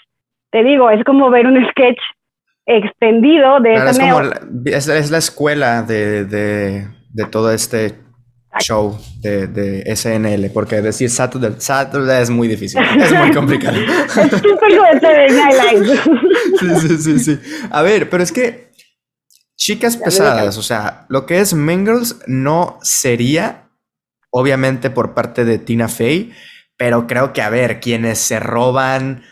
te 0.51 0.63
digo, 0.63 0.89
es 0.89 1.03
como 1.03 1.29
ver 1.29 1.47
un 1.47 1.63
sketch 1.69 1.99
extendido 2.65 3.59
de 3.59 3.75
es, 3.75 3.99
como 3.99 4.21
la, 4.21 4.39
es, 4.65 5.11
la 5.11 5.17
escuela 5.17 5.83
de, 5.83 6.25
de, 6.25 6.87
de 7.09 7.25
todo 7.25 7.51
este 7.51 8.05
show 8.59 8.97
de, 9.19 9.47
de, 9.47 9.95
SNL, 9.95 10.49
porque 10.51 10.81
decir 10.81 11.09
Saturday, 11.09 11.55
Saturday 11.57 12.23
es 12.23 12.29
muy 12.29 12.47
difícil, 12.47 12.81
es 12.81 13.13
muy 13.13 13.31
complicado. 13.33 13.77
es 13.77 14.13
sí, 16.59 16.75
sí, 16.79 16.97
sí, 16.97 17.19
sí. 17.19 17.39
A 17.69 17.81
ver, 17.81 18.09
pero 18.09 18.23
es 18.23 18.31
que 18.31 18.71
chicas 19.57 19.97
pesadas, 19.97 20.57
o 20.57 20.63
sea, 20.63 21.05
lo 21.09 21.25
que 21.25 21.39
es 21.39 21.53
Mingles 21.53 22.21
no 22.27 22.79
sería, 22.81 23.64
obviamente, 24.37 24.89
por 24.89 25.13
parte 25.13 25.45
de 25.45 25.59
Tina 25.59 25.87
Fey, 25.87 26.33
pero 26.75 27.07
creo 27.07 27.31
que, 27.31 27.41
a 27.41 27.49
ver, 27.49 27.79
quienes 27.79 28.19
se 28.19 28.37
roban 28.37 29.23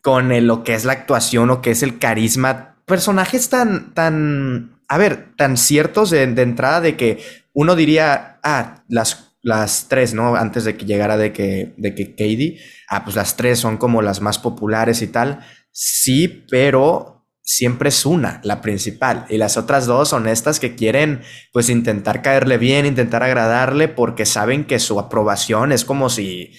con 0.00 0.46
lo 0.46 0.64
que 0.64 0.72
es 0.72 0.86
la 0.86 0.94
actuación 0.94 1.50
o 1.50 1.60
que 1.60 1.72
es 1.72 1.82
el 1.82 1.98
carisma, 1.98 2.76
personajes 2.86 3.50
tan, 3.50 3.92
tan, 3.92 4.80
a 4.88 4.96
ver, 4.96 5.34
tan 5.36 5.58
ciertos 5.58 6.08
de, 6.08 6.26
de 6.26 6.40
entrada 6.40 6.80
de 6.80 6.96
que 6.96 7.22
uno 7.52 7.76
diría, 7.76 8.38
ah, 8.42 8.82
las, 8.88 9.36
las 9.42 9.88
tres, 9.88 10.14
¿no? 10.14 10.36
Antes 10.36 10.64
de 10.64 10.74
que 10.74 10.86
llegara 10.86 11.18
de 11.18 11.34
que, 11.34 11.74
de 11.76 11.94
que 11.94 12.12
Katie, 12.12 12.58
ah, 12.88 13.04
pues 13.04 13.14
las 13.14 13.36
tres 13.36 13.58
son 13.58 13.76
como 13.76 14.00
las 14.00 14.22
más 14.22 14.38
populares 14.38 15.02
y 15.02 15.08
tal. 15.08 15.40
Sí, 15.70 16.46
pero 16.50 17.15
siempre 17.46 17.90
es 17.90 18.04
una, 18.04 18.40
la 18.42 18.60
principal. 18.60 19.24
Y 19.30 19.38
las 19.38 19.56
otras 19.56 19.86
dos 19.86 20.08
son 20.08 20.26
estas 20.26 20.58
que 20.58 20.74
quieren, 20.74 21.22
pues, 21.52 21.70
intentar 21.70 22.20
caerle 22.20 22.58
bien, 22.58 22.84
intentar 22.84 23.22
agradarle, 23.22 23.86
porque 23.86 24.26
saben 24.26 24.64
que 24.64 24.80
su 24.80 24.98
aprobación 24.98 25.70
es 25.70 25.84
como 25.84 26.10
si, 26.10 26.52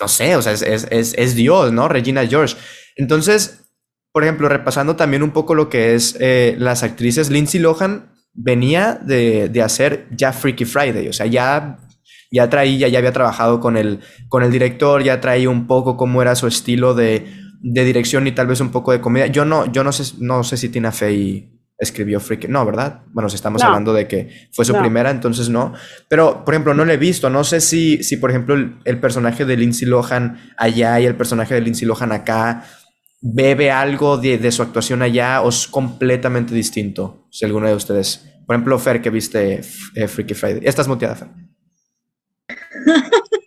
no 0.00 0.06
sé, 0.06 0.36
o 0.36 0.42
sea, 0.42 0.52
es, 0.52 0.62
es, 0.62 1.14
es 1.18 1.34
Dios, 1.34 1.72
¿no? 1.72 1.88
Regina 1.88 2.26
George. 2.26 2.56
Entonces, 2.96 3.64
por 4.12 4.22
ejemplo, 4.22 4.48
repasando 4.48 4.94
también 4.94 5.24
un 5.24 5.32
poco 5.32 5.54
lo 5.54 5.68
que 5.68 5.94
es 5.94 6.16
eh, 6.20 6.54
las 6.58 6.84
actrices, 6.84 7.28
Lindsay 7.28 7.60
Lohan 7.60 8.12
venía 8.32 8.94
de, 9.02 9.50
hacer 9.62 10.06
ya 10.12 10.32
Freaky 10.32 10.64
Friday, 10.64 11.08
o 11.08 11.12
sea, 11.12 11.26
ya, 11.26 11.78
ya 12.30 12.48
traía, 12.48 12.86
ya 12.86 12.98
había 12.98 13.12
trabajado 13.12 13.58
con 13.58 13.76
el, 13.76 13.98
con 14.28 14.44
el 14.44 14.52
director, 14.52 15.02
ya 15.02 15.20
traía 15.20 15.50
un 15.50 15.66
poco 15.66 15.96
cómo 15.96 16.22
era 16.22 16.36
su 16.36 16.46
estilo 16.46 16.94
de, 16.94 17.39
dirección 17.60 18.26
y 18.26 18.32
tal 18.32 18.46
vez 18.46 18.60
un 18.60 18.70
poco 18.70 18.92
de 18.92 19.00
comedia. 19.00 19.26
Yo 19.26 19.44
no, 19.44 19.70
yo 19.70 19.84
no 19.84 19.92
sé, 19.92 20.14
no 20.18 20.42
sé 20.44 20.56
si 20.56 20.68
Tina 20.68 20.92
Fey 20.92 21.56
escribió 21.78 22.20
Freaky, 22.20 22.48
no, 22.48 22.64
¿verdad? 22.66 23.02
Bueno, 23.12 23.28
si 23.28 23.36
estamos 23.36 23.62
hablando 23.62 23.94
de 23.94 24.06
que 24.06 24.48
fue 24.52 24.64
su 24.64 24.74
primera, 24.74 25.10
entonces 25.10 25.48
no. 25.48 25.72
Pero, 26.08 26.44
por 26.44 26.52
ejemplo, 26.52 26.74
no 26.74 26.84
le 26.84 26.94
he 26.94 26.98
visto, 26.98 27.30
no 27.30 27.42
sé 27.42 27.60
si, 27.60 28.02
si 28.02 28.18
por 28.18 28.30
ejemplo, 28.30 28.54
el, 28.54 29.00
personaje 29.00 29.46
de 29.46 29.56
Lindsay 29.56 29.88
Lohan 29.88 30.52
allá 30.58 31.00
y 31.00 31.06
el 31.06 31.14
personaje 31.14 31.54
de 31.54 31.62
Lindsay 31.62 31.86
Lohan 31.88 32.12
acá 32.12 32.64
bebe 33.22 33.70
algo 33.70 34.18
de, 34.18 34.36
de, 34.36 34.52
su 34.52 34.62
actuación 34.62 35.00
allá 35.00 35.40
o 35.40 35.48
es 35.48 35.66
completamente 35.68 36.54
distinto, 36.54 37.26
si 37.30 37.46
alguno 37.46 37.66
de 37.66 37.74
ustedes 37.74 38.30
por 38.50 38.56
ejemplo, 38.56 38.80
Fer, 38.80 39.00
que 39.00 39.10
viste 39.10 39.60
eh, 39.94 40.08
Freaky 40.08 40.34
Friday. 40.34 40.62
Estás 40.64 40.88
muteada, 40.88 41.14
Fer. 41.14 41.28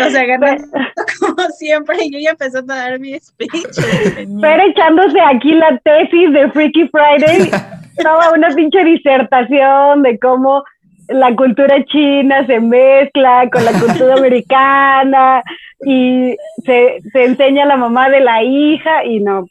o 0.00 0.10
sea, 0.10 0.24
ganando 0.24 0.64
como 1.20 1.42
siempre, 1.50 1.96
y 2.04 2.12
yo 2.12 2.18
ya 2.18 2.30
empezando 2.30 2.72
a 2.72 2.76
dar 2.76 3.00
mi 3.00 3.18
speech. 3.18 3.50
Fer 4.40 4.60
echándose 4.60 5.20
aquí 5.20 5.52
la 5.54 5.78
tesis 5.78 6.32
de 6.32 6.50
Freaky 6.50 6.88
Friday, 6.88 7.50
toda 8.02 8.32
una 8.32 8.48
pinche 8.50 8.84
disertación 8.84 10.02
de 10.02 10.18
cómo 10.18 10.64
la 11.08 11.34
cultura 11.34 11.84
china 11.86 12.46
se 12.46 12.60
mezcla 12.60 13.48
con 13.50 13.64
la 13.64 13.72
cultura 13.72 14.14
americana 14.14 15.42
y 15.84 16.36
se, 16.64 17.00
se 17.12 17.24
enseña 17.24 17.66
la 17.66 17.76
mamá 17.76 18.08
de 18.08 18.20
la 18.20 18.42
hija 18.42 19.04
y 19.04 19.20
no, 19.20 19.46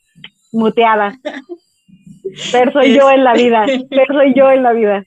muteada. 0.52 1.14
Pero 2.52 2.72
soy 2.72 2.96
yo 2.96 3.12
en 3.12 3.24
la 3.24 3.34
vida, 3.34 3.66
pero 3.90 4.14
soy 4.14 4.34
yo 4.34 4.50
en 4.50 4.64
la 4.64 4.72
vida. 4.74 5.04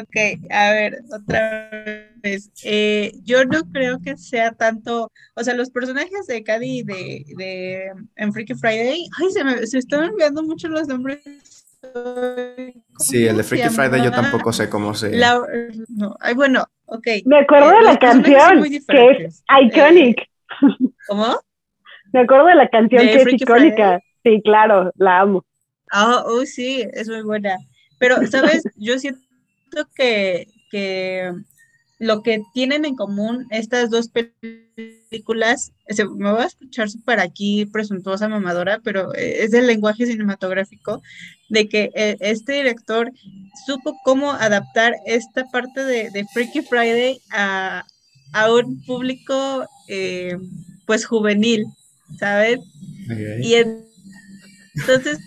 Ok, 0.00 0.50
a 0.50 0.70
ver, 0.72 0.98
otra 1.12 1.70
vez. 1.70 2.07
Eh, 2.22 3.12
yo 3.24 3.44
no 3.44 3.62
creo 3.72 4.00
que 4.00 4.16
sea 4.16 4.52
tanto, 4.52 5.10
o 5.34 5.44
sea, 5.44 5.54
los 5.54 5.70
personajes 5.70 6.26
de 6.26 6.42
Cady 6.42 6.82
de, 6.82 7.24
de 7.36 7.92
en 8.16 8.32
Freaky 8.32 8.54
Friday, 8.54 9.06
ay, 9.18 9.30
se 9.30 9.44
me 9.44 9.66
se 9.66 9.78
están 9.78 10.10
olvidando 10.10 10.42
mucho 10.42 10.68
los 10.68 10.88
nombres. 10.88 11.20
Sí, 12.98 13.26
el 13.26 13.36
de 13.36 13.44
Freaky 13.44 13.68
Friday 13.68 14.02
yo 14.02 14.10
tampoco 14.10 14.52
sé 14.52 14.68
cómo 14.68 14.94
se. 14.94 15.16
no, 15.16 16.16
ay, 16.20 16.34
bueno, 16.34 16.64
ok. 16.86 17.06
Me 17.24 17.40
acuerdo 17.40 17.70
de 17.70 17.82
la 17.82 17.92
eh, 17.94 17.98
canción 17.98 18.62
que 18.64 19.24
es 19.24 19.44
iconic. 19.62 20.28
¿Cómo? 21.06 21.38
Me 22.12 22.20
acuerdo 22.20 22.46
de 22.46 22.54
la 22.56 22.68
canción 22.68 23.02
que 23.02 23.14
es 23.14 23.32
icónica. 23.32 24.00
Sí, 24.24 24.40
claro, 24.42 24.92
la 24.96 25.20
amo. 25.20 25.44
Ah, 25.90 26.24
oh, 26.26 26.44
sí, 26.44 26.84
es 26.92 27.08
muy 27.08 27.22
buena. 27.22 27.56
Pero, 27.98 28.26
¿sabes? 28.26 28.62
Yo 28.76 28.98
siento 28.98 29.20
que, 29.94 30.48
que 30.70 31.32
lo 31.98 32.22
que 32.22 32.42
tienen 32.54 32.84
en 32.84 32.94
común 32.94 33.46
estas 33.50 33.90
dos 33.90 34.08
películas, 34.08 35.72
me 36.16 36.30
voy 36.30 36.42
a 36.42 36.46
escuchar 36.46 36.88
súper 36.88 37.20
aquí 37.20 37.66
presuntuosa 37.66 38.28
mamadora, 38.28 38.80
pero 38.84 39.14
eh, 39.14 39.44
es 39.44 39.50
del 39.50 39.66
lenguaje 39.66 40.06
cinematográfico, 40.06 41.02
de 41.48 41.68
que 41.68 41.90
eh, 41.94 42.16
este 42.20 42.52
director 42.52 43.10
supo 43.66 43.98
cómo 44.04 44.32
adaptar 44.32 44.94
esta 45.06 45.44
parte 45.46 45.84
de, 45.84 46.26
Freaky 46.32 46.62
Friday 46.62 47.20
a, 47.30 47.84
un 48.52 48.84
público 48.84 49.66
eh, 49.88 50.36
pues 50.86 51.04
juvenil, 51.04 51.64
¿sabes? 52.18 52.60
Y 53.42 53.54
en, 53.54 53.88
entonces, 54.74 55.18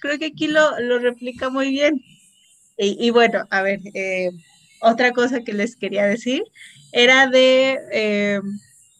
creo 0.00 0.18
que 0.18 0.26
aquí 0.26 0.46
lo, 0.46 0.78
lo 0.80 0.98
replica 0.98 1.50
muy 1.50 1.70
bien. 1.70 2.02
Y, 2.78 3.10
bueno, 3.10 3.46
a 3.50 3.62
ver, 3.62 3.80
eh, 3.94 4.30
otra 4.82 5.12
cosa 5.12 5.40
que 5.40 5.52
les 5.52 5.76
quería 5.76 6.06
decir 6.06 6.42
era 6.92 7.26
de, 7.28 7.78
eh, 7.92 8.40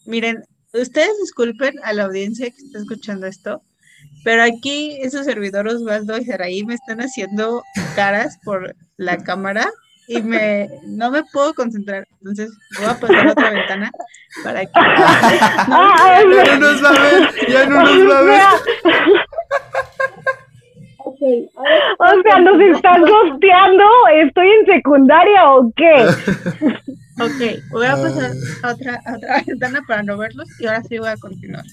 miren, 0.06 0.44
ustedes 0.72 1.12
disculpen 1.20 1.74
a 1.82 1.92
la 1.92 2.04
audiencia 2.04 2.50
que 2.50 2.56
está 2.56 2.78
escuchando 2.78 3.26
esto, 3.26 3.62
pero 4.24 4.42
aquí 4.42 4.98
esos 5.02 5.26
servidores 5.26 5.74
Osvaldo 5.74 6.16
y 6.16 6.24
Saraí 6.24 6.64
me 6.64 6.74
están 6.74 7.00
haciendo 7.00 7.62
caras 7.94 8.38
por 8.44 8.74
la 8.96 9.18
cámara 9.18 9.68
y 10.08 10.22
me 10.22 10.68
no 10.84 11.10
me 11.10 11.24
puedo 11.24 11.54
concentrar. 11.54 12.06
Entonces 12.20 12.50
voy 12.78 12.86
a 12.86 12.98
pasar 12.98 13.28
a 13.28 13.32
otra 13.32 13.50
ventana 13.50 13.90
para 14.44 14.64
que. 14.64 14.72
ya 14.74 16.56
no 16.58 16.72
nos 16.72 16.84
va 16.84 16.88
a 16.88 17.02
ver, 17.02 17.30
ya 17.48 17.66
no 17.66 17.82
nos 17.82 18.10
va 18.10 18.18
a 18.18 18.22
ver. 18.22 18.42
O 21.98 22.22
sea, 22.22 22.38
¿nos 22.40 22.60
están 22.60 23.02
gosteando? 23.02 23.84
¿Estoy 24.14 24.48
en 24.48 24.66
secundaria 24.66 25.50
o 25.50 25.72
qué? 25.76 26.06
Ok, 27.20 27.60
voy 27.70 27.86
a 27.86 27.92
pasar 27.92 28.32
a 28.62 28.72
otra, 28.72 29.00
a 29.04 29.16
otra 29.16 29.42
ventana 29.46 29.82
para 29.86 30.02
no 30.02 30.16
verlos 30.16 30.48
y 30.58 30.66
ahora 30.66 30.82
sí 30.82 30.98
voy 30.98 31.10
a 31.10 31.16
continuar. 31.18 31.64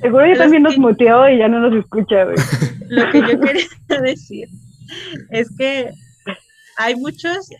Seguro 0.00 0.26
yo 0.26 0.38
también 0.38 0.62
nos 0.62 0.78
muteó 0.78 1.28
y 1.28 1.38
ya 1.38 1.48
no 1.48 1.60
nos 1.60 1.74
escucha, 1.74 2.24
Lo 2.88 3.10
que 3.10 3.20
yo 3.20 3.38
quería 3.38 3.66
decir 4.02 4.48
es 5.30 5.54
que 5.56 5.90
hay 6.78 6.96
muchos 6.96 7.50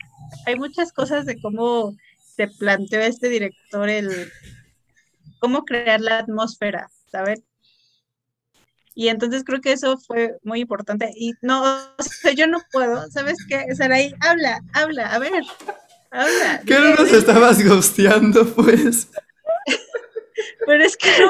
hay 0.46 0.56
muchas 0.56 0.92
cosas 0.92 1.26
de 1.26 1.38
cómo 1.40 1.94
se 2.18 2.48
planteó 2.48 3.00
este 3.00 3.28
director 3.28 3.88
el 3.88 4.32
cómo 5.38 5.64
crear 5.64 6.00
la 6.00 6.18
atmósfera, 6.18 6.88
¿sabes? 7.12 7.42
Y 8.98 9.08
entonces 9.08 9.44
creo 9.44 9.60
que 9.60 9.72
eso 9.72 9.98
fue 9.98 10.38
muy 10.42 10.60
importante. 10.60 11.12
Y 11.14 11.34
no, 11.42 11.62
o 11.98 12.02
sea, 12.02 12.32
yo 12.32 12.46
no 12.46 12.62
puedo, 12.72 13.08
¿sabes 13.10 13.36
qué? 13.46 13.62
Saraí, 13.74 14.14
habla, 14.20 14.58
habla, 14.72 15.12
a 15.12 15.18
ver, 15.18 15.44
habla. 16.10 16.62
¿Qué 16.66 16.78
no 16.78 16.94
nos 16.94 17.12
estabas 17.12 17.62
gosteando, 17.62 18.46
pues? 18.54 19.10
Pero 20.66 20.82
es 20.82 20.96
que 20.96 21.10
no, 21.20 21.28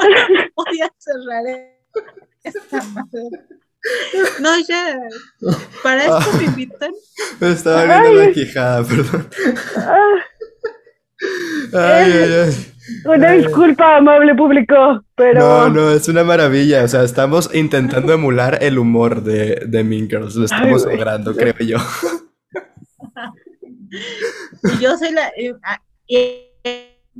podía 0.55 0.89
cerrar 0.97 1.43
esta 2.43 2.83
madre. 2.83 3.29
No, 4.39 4.57
ya. 4.65 4.97
Para 5.83 6.05
esto 6.05 6.37
me 6.37 6.43
invitan. 6.45 6.91
Me 7.41 7.51
estaba 7.51 7.83
viendo 7.83 8.23
la 8.23 8.31
quijada, 8.31 8.83
perdón. 8.85 9.29
Ay, 11.73 12.11
ay, 12.13 12.33
ay. 12.45 12.76
Una 13.05 13.31
disculpa, 13.33 13.97
amable 13.97 14.33
público, 14.35 15.03
pero... 15.15 15.39
No, 15.39 15.69
no, 15.69 15.91
es 15.91 16.07
una 16.07 16.23
maravilla. 16.23 16.83
O 16.83 16.87
sea, 16.87 17.03
estamos 17.03 17.53
intentando 17.53 18.13
emular 18.13 18.59
el 18.61 18.77
humor 18.79 19.23
de, 19.23 19.63
de 19.67 19.83
Mean 19.83 20.09
Girls. 20.09 20.35
Lo 20.35 20.45
estamos 20.45 20.85
logrando, 20.85 21.35
creo 21.35 21.55
yo. 21.59 21.77
Y 24.63 24.77
yo 24.81 24.97
soy 24.97 25.11
la... 25.11 25.31
Eh, 25.37 25.53
ah, 25.63 25.81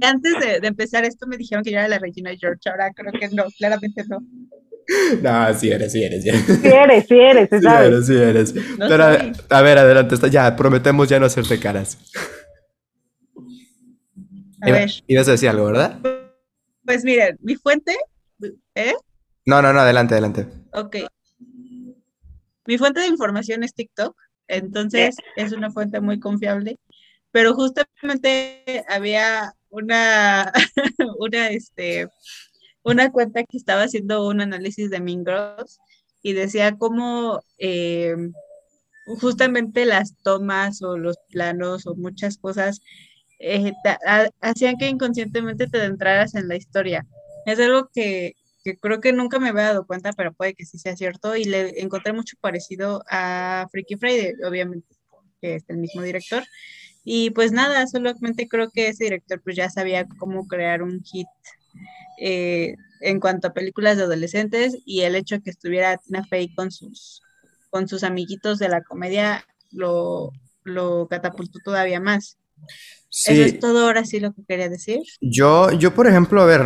antes 0.01 0.33
de, 0.39 0.67
empezar 0.67 1.03
esto 1.05 1.27
me 1.27 1.37
dijeron 1.37 1.63
que 1.63 1.71
yo 1.71 1.79
era 1.79 1.87
la 1.87 1.99
Regina 1.99 2.31
George, 2.39 2.69
ahora 2.69 2.91
creo 2.93 3.11
que 3.11 3.29
no, 3.35 3.45
claramente 3.57 4.03
no. 4.07 4.19
No, 5.21 5.53
sí 5.53 5.69
eres, 5.69 5.91
sí 5.91 6.03
eres. 6.03 6.23
Sí 6.23 6.29
eres, 6.29 7.07
sí 7.07 7.19
eres, 7.19 7.49
sí 7.49 7.67
eres, 7.67 8.05
sí 8.05 8.15
eres. 8.15 8.53
Pero, 8.77 9.03
a 9.49 9.61
ver, 9.61 9.77
adelante, 9.77 10.15
ya, 10.29 10.55
prometemos 10.55 11.09
ya 11.09 11.19
no 11.19 11.25
hacerte 11.25 11.59
caras. 11.59 11.97
A 14.67 14.71
ver. 14.71 14.91
Ibas 15.07 15.27
a 15.27 15.31
decir 15.31 15.49
algo, 15.49 15.65
¿verdad? 15.65 15.99
Pues 16.85 17.03
miren, 17.03 17.37
mi 17.41 17.55
fuente, 17.55 17.95
¿eh? 18.75 18.93
No, 19.45 19.61
no, 19.61 19.71
no, 19.71 19.79
adelante, 19.79 20.13
adelante. 20.13 20.47
Ok. 20.73 20.97
Mi 22.65 22.77
fuente 22.77 22.99
de 22.99 23.07
información 23.07 23.63
es 23.63 23.73
TikTok, 23.73 24.15
entonces 24.47 25.15
es 25.37 25.53
una 25.53 25.71
fuente 25.71 26.01
muy 26.01 26.19
confiable, 26.19 26.77
pero 27.31 27.53
justamente 27.53 28.83
había 28.89 29.53
una, 29.69 30.51
una, 31.19 31.47
este, 31.49 32.09
una 32.83 33.11
cuenta 33.11 33.43
que 33.45 33.57
estaba 33.57 33.83
haciendo 33.83 34.27
un 34.27 34.41
análisis 34.41 34.89
de 34.89 34.99
Mingros 34.99 35.79
y 36.21 36.33
decía 36.33 36.77
cómo 36.77 37.41
eh, 37.57 38.15
justamente 39.05 39.85
las 39.85 40.17
tomas 40.23 40.81
o 40.81 40.97
los 40.97 41.17
planos 41.29 41.87
o 41.87 41.95
muchas 41.95 42.37
cosas 42.37 42.81
eh, 43.39 43.73
hacían 44.41 44.77
que 44.77 44.89
inconscientemente 44.89 45.67
te 45.67 45.77
adentraras 45.77 46.35
en 46.35 46.47
la 46.47 46.55
historia. 46.55 47.05
Es 47.45 47.59
algo 47.59 47.89
que, 47.93 48.33
que 48.63 48.77
creo 48.77 48.99
que 48.99 49.13
nunca 49.13 49.39
me 49.39 49.49
había 49.49 49.63
dado 49.63 49.85
cuenta, 49.85 50.13
pero 50.13 50.33
puede 50.33 50.53
que 50.53 50.65
sí 50.65 50.77
sea 50.77 50.95
cierto, 50.95 51.35
y 51.35 51.45
le 51.45 51.81
encontré 51.81 52.13
mucho 52.13 52.35
parecido 52.41 53.03
a 53.09 53.67
Freaky 53.71 53.95
Friday, 53.95 54.33
obviamente, 54.45 54.95
que 55.41 55.55
es 55.55 55.63
el 55.69 55.77
mismo 55.77 56.01
director. 56.01 56.43
Y 57.03 57.29
pues 57.29 57.53
nada, 57.53 57.87
solamente 57.87 58.49
creo 58.49 58.69
que 58.69 58.89
ese 58.89 59.05
director 59.05 59.41
pues 59.41 59.55
ya 59.55 59.69
sabía 59.69 60.05
cómo 60.19 60.45
crear 60.45 60.83
un 60.83 61.01
hit 61.03 61.27
eh, 62.19 62.75
en 62.99 63.19
cuanto 63.21 63.47
a 63.47 63.53
películas 63.53 63.95
de 63.95 64.03
adolescentes 64.03 64.77
y 64.85 65.01
el 65.01 65.15
hecho 65.15 65.35
de 65.35 65.41
que 65.43 65.51
estuviera 65.51 65.97
Tina 65.97 66.25
Fey 66.25 66.53
con 66.53 66.69
sus, 66.69 67.21
con 67.69 67.87
sus 67.87 68.03
amiguitos 68.03 68.59
de 68.59 68.69
la 68.69 68.81
comedia 68.81 69.45
lo, 69.71 70.31
lo 70.63 71.07
catapultó 71.07 71.59
todavía 71.63 72.01
más. 72.01 72.37
Eso 73.09 73.43
es 73.43 73.59
todo 73.59 73.85
ahora 73.85 74.05
sí 74.05 74.19
lo 74.19 74.33
que 74.33 74.43
quería 74.47 74.69
decir. 74.69 74.99
Yo, 75.21 75.71
yo 75.71 75.93
por 75.93 76.07
ejemplo, 76.07 76.41
a 76.41 76.45
ver, 76.45 76.65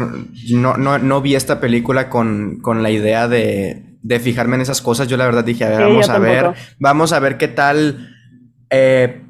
no, 0.52 0.76
no, 0.78 0.98
no 0.98 1.22
vi 1.22 1.36
esta 1.36 1.60
película 1.60 2.10
con, 2.10 2.60
con 2.62 2.84
la 2.84 2.90
idea 2.90 3.28
de, 3.28 3.98
de, 4.02 4.20
fijarme 4.20 4.56
en 4.56 4.62
esas 4.62 4.82
cosas. 4.82 5.08
Yo 5.08 5.18
la 5.18 5.26
verdad 5.26 5.44
dije, 5.44 5.64
a 5.64 5.70
ver, 5.70 5.82
vamos 5.82 6.10
a 6.10 6.20
ver, 6.20 6.54
vamos 6.80 7.14
a 7.14 7.20
ver 7.20 7.38
qué 7.38 7.48
tal. 7.48 8.10
Eh, 8.70 9.22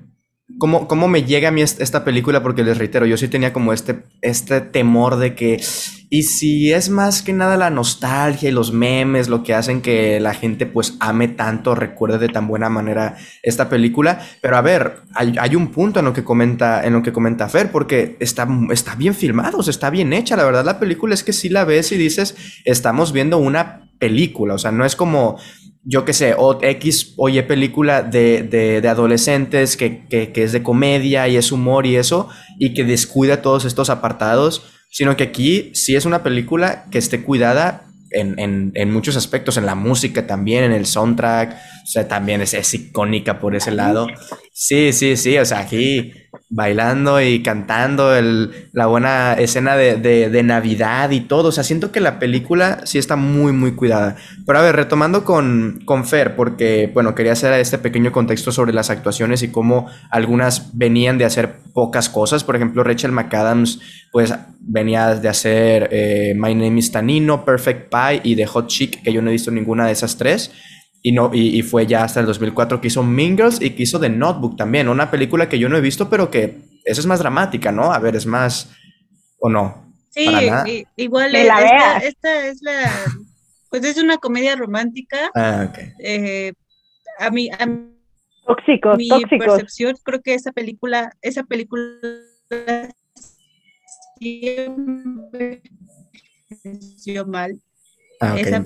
cómo, 0.58 0.88
cómo 0.88 1.08
me 1.08 1.24
llega 1.24 1.50
a 1.50 1.52
mí 1.52 1.62
esta 1.62 2.04
película, 2.04 2.44
porque 2.44 2.64
les 2.64 2.78
reitero, 2.78 3.06
yo 3.06 3.18
sí 3.18 3.28
tenía 3.28 3.54
como 3.54 3.74
este, 3.74 4.04
este 4.22 4.62
temor 4.62 5.18
de 5.18 5.36
que, 5.36 5.62
y 6.10 6.24
si 6.24 6.72
es 6.72 6.90
más 6.90 7.22
que 7.22 7.34
nada 7.34 7.58
la 7.58 7.70
nostalgia 7.70 8.50
y 8.50 8.52
los 8.52 8.72
memes 8.72 9.30
lo 9.30 9.44
que 9.44 9.54
hacen 9.54 9.82
que 9.82 10.20
la 10.20 10.34
gente 10.34 10.66
pues 10.66 10.98
ame 11.00 11.28
tanto, 11.28 11.76
recuerde 11.76 12.18
de 12.18 12.30
tan 12.30 12.48
buena 12.48 12.70
manera 12.70 13.18
esta 13.44 13.70
película, 13.70 14.20
pero 14.42 14.58
a 14.58 14.62
ver, 14.62 15.02
hay, 15.16 15.56
un 15.56 15.68
punto 15.68 16.00
en 16.00 16.06
lo 16.06 16.14
que 16.14 16.24
comenta, 16.24 16.86
en 16.86 16.94
lo 16.94 17.04
que 17.04 17.14
comenta 17.14 17.50
Fer, 17.50 17.72
porque 17.72 18.18
está, 18.20 18.48
está 18.72 18.96
bien 18.96 19.14
filmado, 19.16 19.62
está 19.62 19.90
bien 19.90 20.14
hecha, 20.14 20.36
la 20.36 20.46
verdad 20.46 20.66
la 20.66 20.80
película 20.80 21.14
es 21.14 21.24
que 21.24 21.34
si 21.34 21.50
la 21.50 21.66
ves 21.66 21.92
y 21.92 21.98
dices, 21.98 22.36
estamos 22.66 23.12
viendo 23.14 23.38
una 23.38 23.90
película, 24.00 24.56
o 24.56 24.58
sea, 24.58 24.72
no 24.72 24.84
es 24.84 24.96
como 24.96 25.38
yo 25.84 26.06
qué 26.06 26.14
sé, 26.14 26.36
o 26.38 26.60
X 26.62 27.16
película 27.48 28.04
de, 28.04 28.44
de, 28.44 28.88
adolescentes 28.88 29.78
que, 29.78 30.06
que, 30.08 30.32
que, 30.32 30.44
es 30.44 30.52
de 30.52 30.62
comedia 30.62 31.28
y 31.28 31.38
es 31.38 31.52
humor 31.52 31.86
y 31.86 31.96
eso, 31.96 32.30
y 32.60 32.74
que 32.74 32.84
descuida 32.84 33.42
todos 33.42 33.66
estos 33.66 33.90
apartados, 33.90 34.64
sino 34.92 35.18
que 35.18 35.24
aquí 35.24 35.72
sí 35.74 35.96
es 35.96 36.06
una 36.06 36.22
película 36.22 36.86
que 36.92 37.00
esté 37.00 37.24
cuidada 37.24 37.86
en, 38.12 38.38
en, 38.40 38.72
en 38.76 38.92
muchos 38.92 39.16
aspectos, 39.16 39.58
en 39.58 39.66
la 39.66 39.76
música 39.76 40.28
también, 40.28 40.64
en 40.64 40.72
el 40.72 40.86
soundtrack, 40.86 41.58
sea, 41.92 42.08
también 42.08 42.42
es, 42.42 42.54
es 42.54 42.74
icónica 42.74 43.40
por 43.40 43.56
ese 43.56 43.72
lado. 43.72 44.08
Sí, 44.54 44.94
sí, 44.94 45.18
sí, 45.18 45.38
o 45.38 45.46
sea, 45.46 45.60
aquí 45.60 46.14
bailando 46.50 47.22
y 47.22 47.42
cantando, 47.42 48.16
el, 48.16 48.70
la 48.74 48.86
buena 48.86 49.34
escena 49.34 49.76
de, 49.76 49.98
de, 49.98 50.44
Navidad 50.44 51.12
y 51.12 51.22
todo. 51.22 51.50
O 51.50 51.52
sea, 51.52 51.64
siento 51.64 51.92
que 51.92 52.00
la 52.00 52.20
película 52.20 52.82
sí 52.86 52.98
está 52.98 53.16
muy, 53.16 53.54
muy 53.54 53.74
cuidada. 53.74 54.16
Pero 54.46 54.60
a 54.60 54.62
ver, 54.62 54.76
retomando 54.76 55.24
con, 55.24 55.82
con 55.86 56.06
Fer, 56.06 56.36
porque, 56.36 56.90
bueno, 56.94 57.16
quería 57.16 57.34
hacer 57.34 57.54
este 57.54 57.78
pequeño 57.78 58.12
contexto 58.12 58.52
sobre 58.52 58.74
las 58.74 58.90
actuaciones 58.90 59.44
y 59.44 59.50
cómo 59.50 59.88
algunas 60.10 60.78
venían 60.78 61.18
de 61.18 61.26
hacer 61.26 61.56
pocas 61.74 62.10
cosas. 62.10 62.44
Por 62.44 62.56
ejemplo, 62.56 62.84
Rachel 62.84 63.12
McAdams, 63.12 63.80
pues 64.12 64.34
venía 64.60 65.16
de 65.16 65.30
hacer 65.30 65.90
eh, 65.92 66.34
My 66.36 66.54
Name 66.54 66.80
is 66.80 66.92
Tanino, 66.92 67.46
Perfect 67.46 67.90
Pie 67.90 68.22
y 68.24 68.36
The 68.36 68.46
Hot 68.48 68.68
Chick, 68.68 69.02
que 69.04 69.14
yo 69.14 69.22
no 69.22 69.30
he 69.30 69.34
visto 69.34 69.52
ninguna 69.52 69.86
de 69.86 69.94
esas 69.94 70.18
tres. 70.18 70.52
Y, 71.04 71.12
no, 71.14 71.32
y, 71.34 71.62
fue 71.64 71.88
ya 71.88 72.04
hasta 72.04 72.20
el 72.20 72.28
2004 72.28 72.80
que 72.80 72.88
hizo 72.88 73.02
Mingles 73.02 73.60
y 73.60 73.72
que 73.72 73.84
hizo 73.84 74.00
The 74.00 74.10
Notebook 74.10 74.56
también, 74.56 74.88
una 74.88 75.10
película 75.10 75.50
que 75.50 75.58
yo 75.58 75.68
no 75.68 75.78
he 75.78 75.82
visto, 75.82 76.10
pero 76.10 76.30
que 76.30 76.60
esa 76.86 77.02
es 77.02 77.08
más 77.08 77.20
dramática, 77.20 77.72
¿no? 77.72 77.92
A 77.92 78.00
ver, 78.00 78.16
es 78.16 78.26
más... 78.26 78.72
¿O 79.40 79.50
no? 79.50 79.92
Sí, 80.10 80.28
igual 80.98 81.34
esta, 81.34 81.98
esta, 81.98 82.48
es 82.48 82.62
la... 82.62 82.92
Pues 83.70 83.84
es 83.84 83.98
una 83.98 84.18
comedia 84.18 84.56
romántica. 84.56 85.32
Ah, 85.34 85.68
ok. 85.70 85.80
Eh, 86.00 86.54
a 87.18 87.32
mí... 87.32 87.50
A 87.50 87.66
tóxicos, 88.46 88.98
mi 88.98 89.10
percepción, 89.26 89.96
creo 90.04 90.22
que 90.22 90.34
esa 90.34 90.52
película, 90.52 91.16
esa 91.22 91.44
película 91.44 92.00
siempre 94.20 95.62
mal 97.28 97.60
Ah, 98.22 98.40
esa, 98.40 98.64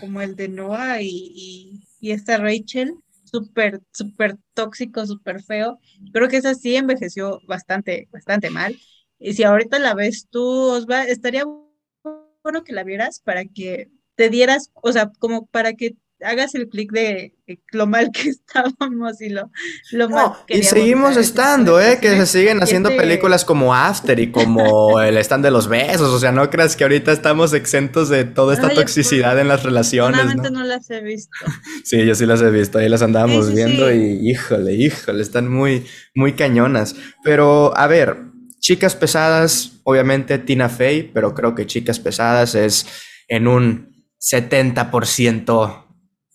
como, 0.00 0.20
el 0.20 0.34
de 0.34 0.48
Noah 0.48 1.00
y, 1.00 1.80
y, 2.00 2.10
esta 2.10 2.38
Rachel, 2.38 2.94
súper, 3.24 3.80
súper 3.92 4.36
tóxico, 4.52 5.06
súper 5.06 5.42
feo. 5.42 5.78
Creo 6.12 6.28
que 6.28 6.38
esa 6.38 6.54
sí 6.54 6.74
envejeció 6.74 7.40
bastante, 7.46 8.08
bastante 8.10 8.50
mal. 8.50 8.76
Y 9.18 9.34
si 9.34 9.44
ahorita 9.44 9.78
la 9.78 9.94
ves 9.94 10.26
tú, 10.28 10.42
Osva, 10.42 11.04
estaría 11.04 11.44
bueno 11.44 12.64
que 12.64 12.72
la 12.72 12.82
vieras 12.82 13.20
para 13.20 13.44
que 13.44 13.90
te 14.16 14.28
dieras, 14.28 14.70
o 14.74 14.90
sea, 14.92 15.12
como 15.18 15.46
para 15.46 15.74
que 15.74 15.96
hagas 16.22 16.54
el 16.54 16.68
clic 16.68 16.92
de, 16.92 17.34
lo 17.72 17.86
mal 17.86 18.10
que 18.10 18.28
estábamos 18.30 19.20
y 19.20 19.28
lo, 19.28 19.50
lo 19.92 20.08
mal 20.08 20.32
que 20.46 20.58
Y 20.58 20.62
seguimos 20.62 21.16
estando, 21.16 21.80
¿eh? 21.80 21.98
Que 22.00 22.16
se 22.16 22.26
siguen 22.26 22.62
haciendo 22.62 22.90
películas 22.96 23.44
como 23.44 23.74
After 23.74 24.18
y 24.18 24.30
como 24.30 25.00
el 25.02 25.16
stand 25.18 25.44
de 25.44 25.50
los 25.50 25.68
besos. 25.68 26.12
O 26.12 26.18
sea, 26.18 26.32
no 26.32 26.48
creas 26.50 26.76
que 26.76 26.84
ahorita 26.84 27.12
estamos 27.12 27.52
exentos 27.52 28.08
de 28.08 28.24
toda 28.24 28.54
esta 28.54 28.70
toxicidad 28.70 29.38
en 29.38 29.48
las 29.48 29.62
relaciones. 29.62 30.24
Realmente 30.24 30.50
¿no? 30.50 30.64
las 30.64 30.90
he 30.90 31.00
visto. 31.00 31.36
sí, 31.84 32.04
yo 32.04 32.14
sí 32.14 32.26
las 32.26 32.40
he 32.42 32.50
visto. 32.50 32.78
Ahí 32.78 32.88
las 32.88 33.02
andábamos 33.02 33.52
viendo 33.52 33.92
y 33.92 34.30
híjole, 34.30 34.74
híjole, 34.74 35.22
están 35.22 35.52
muy, 35.52 35.86
muy 36.14 36.32
cañonas. 36.32 36.96
Pero, 37.22 37.76
a 37.76 37.86
ver, 37.86 38.16
chicas 38.60 38.96
pesadas, 38.96 39.72
obviamente 39.84 40.38
Tina 40.38 40.68
Fey, 40.68 41.10
pero 41.12 41.34
creo 41.34 41.54
que 41.54 41.66
chicas 41.66 42.00
pesadas 42.00 42.54
es 42.54 42.86
en 43.28 43.46
un 43.48 43.94
70% 44.20 45.85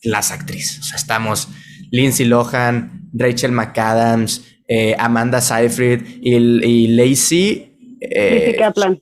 las 0.03 0.31
actrices. 0.31 0.79
O 0.79 0.83
sea, 0.83 0.97
estamos 0.97 1.49
Lindsay 1.91 2.25
Lohan, 2.25 3.09
Rachel 3.13 3.51
McAdams, 3.51 4.59
eh, 4.67 4.95
Amanda 4.97 5.41
Seyfried 5.41 6.01
y, 6.21 6.35
y 6.35 6.87
Lacey. 6.87 7.97
Eh, 7.99 8.35
Lacey 8.35 8.57
Kaplan. 8.57 9.01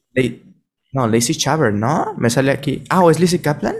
no, 0.94 1.08
Lacey 1.08 1.36
Chaver, 1.36 1.74
¿no? 1.74 2.14
Me 2.18 2.30
sale 2.30 2.52
aquí. 2.52 2.84
Ah, 2.90 3.02
¿o 3.02 3.12
es 3.12 3.20
Lacey 3.20 3.40
Kaplan? 3.40 3.76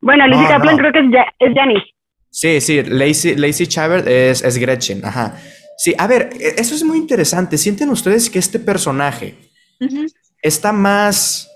Bueno, 0.00 0.26
Lacey 0.28 0.46
Kaplan 0.46 0.76
creo 0.76 0.92
que 0.92 1.00
es, 1.00 1.06
es 1.40 1.54
Janice. 1.54 1.86
Sí, 2.30 2.60
sí, 2.60 2.82
Lacey, 2.82 3.34
Lacey 3.36 3.66
Chaver 3.66 4.06
es, 4.08 4.42
es 4.44 4.58
Gretchen, 4.58 5.04
ajá. 5.04 5.36
Sí, 5.78 5.94
a 5.98 6.06
ver, 6.06 6.30
e, 6.38 6.54
eso 6.60 6.74
es 6.74 6.84
muy 6.84 6.98
interesante. 6.98 7.58
¿Sienten 7.58 7.88
ustedes 7.90 8.30
que 8.30 8.38
este 8.38 8.58
personaje 8.58 9.34
está 10.42 10.72
más 10.72 11.50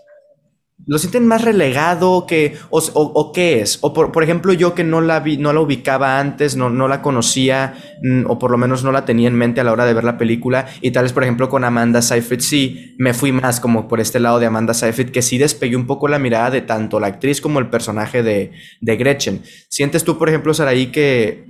lo 0.87 0.99
sienten 0.99 1.27
más 1.27 1.43
relegado 1.43 2.27
que, 2.27 2.57
o, 2.71 3.33
qué 3.33 3.61
es, 3.61 3.79
o 3.81 3.93
por, 3.93 4.23
ejemplo 4.23 4.53
yo 4.53 4.75
que 4.75 4.85
no 4.85 5.01
la 5.01 5.21
vi, 5.21 5.37
no 5.37 5.53
la 5.53 5.61
ubicaba 5.61 6.19
antes, 6.19 6.57
no, 6.57 6.71
no 6.71 6.89
la 6.89 7.03
conocía, 7.03 7.75
mm, 8.03 8.25
o 8.29 8.39
por 8.39 8.51
lo 8.51 8.59
menos 8.59 8.83
no 8.83 8.93
la 8.93 9.05
tenía 9.05 9.29
en 9.29 9.35
mente 9.35 9.61
a 9.61 9.65
la 9.65 9.73
hora 9.73 9.85
de 9.85 9.95
ver 9.95 10.05
la 10.05 10.19
película, 10.19 10.67
y 10.81 10.91
tal 10.91 11.05
vez 11.05 11.13
por 11.13 11.23
ejemplo 11.23 11.49
con 11.49 11.65
Amanda 11.65 12.03
Seyfried 12.03 12.41
sí, 12.41 12.95
me 12.99 13.15
fui 13.15 13.33
más 13.33 13.61
como 13.61 13.89
por 13.89 14.01
este 14.01 14.21
lado 14.21 14.39
de 14.39 14.47
Amanda 14.47 14.75
Seyfried, 14.75 15.11
que 15.11 15.23
sí 15.23 15.39
despegué 15.39 15.77
un 15.77 15.87
poco 15.87 16.09
la 16.09 16.19
mirada 16.19 16.51
de 16.51 16.63
tanto 16.63 16.99
la 17.01 17.09
actriz 17.09 17.41
como 17.41 17.59
el 17.59 17.69
personaje 17.69 18.23
de, 18.23 18.53
de 18.81 18.97
Gretchen. 18.97 19.43
¿Sientes 19.69 20.05
tú 20.05 20.19
por 20.19 20.29
ejemplo, 20.29 20.55
Saraí, 20.55 20.87
que, 20.87 21.45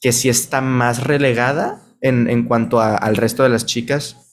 que 0.00 0.12
sí 0.12 0.28
está 0.28 0.60
más 0.60 1.04
relegada 1.04 1.82
en, 2.00 2.28
en 2.28 2.44
cuanto 2.44 2.80
al 2.80 3.16
resto 3.16 3.42
de 3.42 3.50
las 3.50 3.66
chicas? 3.66 4.23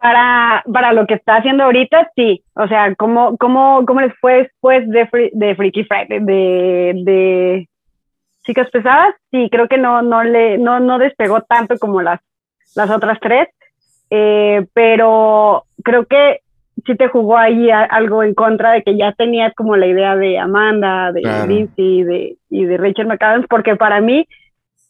Para, 0.00 0.62
para 0.72 0.92
lo 0.92 1.06
que 1.06 1.14
está 1.14 1.36
haciendo 1.36 1.64
ahorita, 1.64 2.10
sí. 2.16 2.42
O 2.54 2.66
sea, 2.68 2.94
¿cómo, 2.94 3.36
cómo, 3.36 3.84
cómo 3.86 4.00
les 4.00 4.14
fue 4.18 4.34
después 4.34 4.88
de, 4.88 5.30
de 5.32 5.54
Freaky 5.54 5.84
Friday? 5.84 6.20
De, 6.20 6.92
de 7.04 7.68
Chicas 8.44 8.70
Pesadas, 8.70 9.14
sí, 9.30 9.48
creo 9.50 9.68
que 9.68 9.76
no, 9.76 10.00
no, 10.02 10.24
le, 10.24 10.56
no, 10.56 10.80
no 10.80 10.98
despegó 10.98 11.42
tanto 11.42 11.78
como 11.78 12.00
las, 12.00 12.20
las 12.74 12.90
otras 12.90 13.18
tres. 13.20 13.48
Eh, 14.10 14.66
pero 14.72 15.64
creo 15.84 16.06
que 16.06 16.40
sí 16.84 16.96
te 16.96 17.08
jugó 17.08 17.36
ahí 17.36 17.70
algo 17.70 18.22
en 18.22 18.34
contra 18.34 18.72
de 18.72 18.82
que 18.82 18.96
ya 18.96 19.12
tenías 19.12 19.54
como 19.54 19.76
la 19.76 19.86
idea 19.86 20.16
de 20.16 20.38
Amanda, 20.38 21.12
de 21.12 21.22
Lindsay 21.46 22.02
de, 22.02 22.36
y 22.48 22.64
de 22.64 22.76
Rachel 22.76 23.06
McAdams, 23.06 23.46
porque 23.48 23.76
para 23.76 24.00
mí 24.00 24.26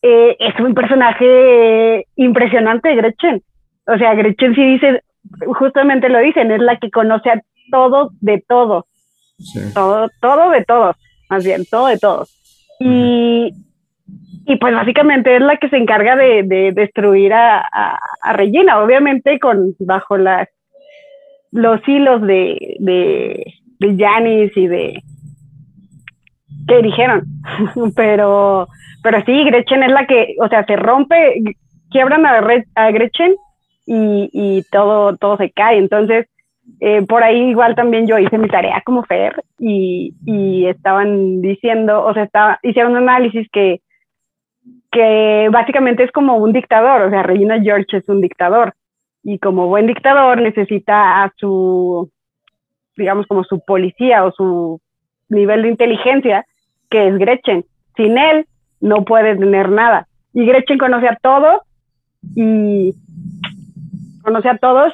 eh, 0.02 0.36
es 0.38 0.58
un 0.60 0.74
personaje 0.74 2.06
impresionante, 2.16 2.94
Gretchen. 2.94 3.42
O 3.92 3.98
sea, 3.98 4.14
Gretchen 4.14 4.54
sí 4.54 4.64
dice, 4.64 5.02
justamente 5.58 6.08
lo 6.08 6.20
dicen, 6.20 6.50
es 6.50 6.60
la 6.60 6.76
que 6.76 6.90
conoce 6.90 7.30
a 7.30 7.42
todo 7.70 8.10
de 8.20 8.42
todo. 8.46 8.86
Todo, 9.74 10.08
todo 10.20 10.50
de 10.50 10.64
todos, 10.64 10.96
más 11.30 11.44
bien, 11.44 11.64
todo 11.64 11.86
de 11.86 11.98
todos. 11.98 12.28
Y, 12.78 13.52
y 14.46 14.56
pues 14.56 14.74
básicamente 14.74 15.34
es 15.34 15.42
la 15.42 15.56
que 15.56 15.68
se 15.70 15.78
encarga 15.78 16.14
de, 16.14 16.42
de 16.42 16.72
destruir 16.72 17.32
a, 17.32 17.60
a, 17.60 18.32
Regina, 18.34 18.82
obviamente 18.82 19.38
con 19.38 19.74
bajo 19.80 20.16
las 20.16 20.48
los 21.52 21.80
hilos 21.88 22.22
de, 22.22 22.76
de, 22.78 23.54
de 23.80 23.96
Janis 23.96 24.56
y 24.56 24.66
de 24.68 25.02
que 26.68 26.82
dijeron, 26.82 27.24
pero 27.96 28.68
pero 29.02 29.24
sí, 29.24 29.44
Gretchen 29.44 29.82
es 29.82 29.90
la 29.90 30.06
que, 30.06 30.36
o 30.40 30.48
sea, 30.48 30.64
se 30.66 30.76
rompe, 30.76 31.42
quiebran 31.90 32.26
a, 32.26 32.40
a 32.74 32.90
Gretchen 32.90 33.34
y, 33.86 34.30
y, 34.32 34.62
todo, 34.70 35.16
todo 35.16 35.36
se 35.36 35.50
cae. 35.50 35.78
Entonces, 35.78 36.26
eh, 36.80 37.02
por 37.02 37.22
ahí 37.22 37.50
igual 37.50 37.74
también 37.74 38.06
yo 38.06 38.18
hice 38.18 38.38
mi 38.38 38.48
tarea 38.48 38.82
como 38.84 39.02
Fer 39.02 39.42
y, 39.58 40.14
estaban 40.66 41.40
diciendo, 41.42 42.04
o 42.04 42.14
sea, 42.14 42.24
estaba, 42.24 42.58
hicieron 42.62 42.92
un 42.92 43.08
análisis 43.08 43.48
que, 43.50 43.80
que 44.92 45.48
básicamente 45.50 46.04
es 46.04 46.12
como 46.12 46.36
un 46.36 46.52
dictador, 46.52 47.02
o 47.02 47.10
sea, 47.10 47.22
Regina 47.22 47.60
George 47.60 47.96
es 47.96 48.08
un 48.08 48.20
dictador 48.20 48.74
y 49.22 49.38
como 49.38 49.68
buen 49.68 49.86
dictador 49.86 50.40
necesita 50.40 51.22
a 51.22 51.32
su, 51.36 52.10
digamos, 52.96 53.26
como 53.26 53.44
su 53.44 53.60
policía 53.64 54.24
o 54.24 54.32
su 54.32 54.80
nivel 55.28 55.62
de 55.62 55.68
inteligencia, 55.68 56.46
que 56.90 57.08
es 57.08 57.18
Gretchen. 57.18 57.64
Sin 57.96 58.18
él, 58.18 58.46
no 58.80 59.04
puede 59.04 59.36
tener 59.36 59.70
nada. 59.70 60.06
Y 60.32 60.46
Gretchen 60.46 60.78
conoce 60.78 61.08
a 61.08 61.16
todos 61.16 61.60
y 62.34 62.94
conoce 64.22 64.48
a 64.48 64.58
todos 64.58 64.92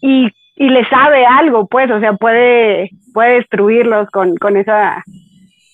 y, 0.00 0.28
y 0.56 0.68
le 0.68 0.84
sabe 0.88 1.24
algo, 1.24 1.66
pues, 1.66 1.90
o 1.90 2.00
sea, 2.00 2.14
puede, 2.14 2.90
puede 3.12 3.36
destruirlos 3.36 4.08
con, 4.10 4.36
con, 4.36 4.56
esa, 4.56 5.02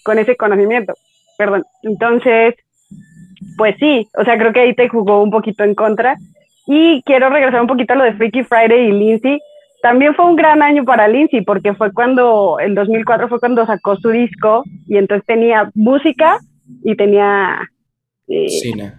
con 0.04 0.18
ese 0.18 0.36
conocimiento. 0.36 0.94
Perdón. 1.36 1.64
Entonces, 1.82 2.54
pues 3.56 3.76
sí, 3.78 4.08
o 4.16 4.24
sea, 4.24 4.38
creo 4.38 4.52
que 4.52 4.60
ahí 4.60 4.74
te 4.74 4.88
jugó 4.88 5.22
un 5.22 5.30
poquito 5.30 5.64
en 5.64 5.74
contra. 5.74 6.16
Y 6.66 7.02
quiero 7.02 7.30
regresar 7.30 7.62
un 7.62 7.66
poquito 7.66 7.94
a 7.94 7.96
lo 7.96 8.04
de 8.04 8.12
Freaky 8.14 8.42
Friday 8.44 8.88
y 8.88 8.92
Lindsay. 8.92 9.38
También 9.80 10.14
fue 10.14 10.26
un 10.26 10.36
gran 10.36 10.62
año 10.62 10.84
para 10.84 11.08
Lindsay 11.08 11.42
porque 11.42 11.72
fue 11.74 11.92
cuando, 11.92 12.58
el 12.58 12.74
2004 12.74 13.28
fue 13.28 13.40
cuando 13.40 13.64
sacó 13.64 13.96
su 13.96 14.10
disco 14.10 14.64
y 14.86 14.96
entonces 14.96 15.24
tenía 15.24 15.70
música 15.74 16.38
y 16.84 16.96
tenía 16.96 17.60
eh, 18.26 18.48
cine. 18.48 18.92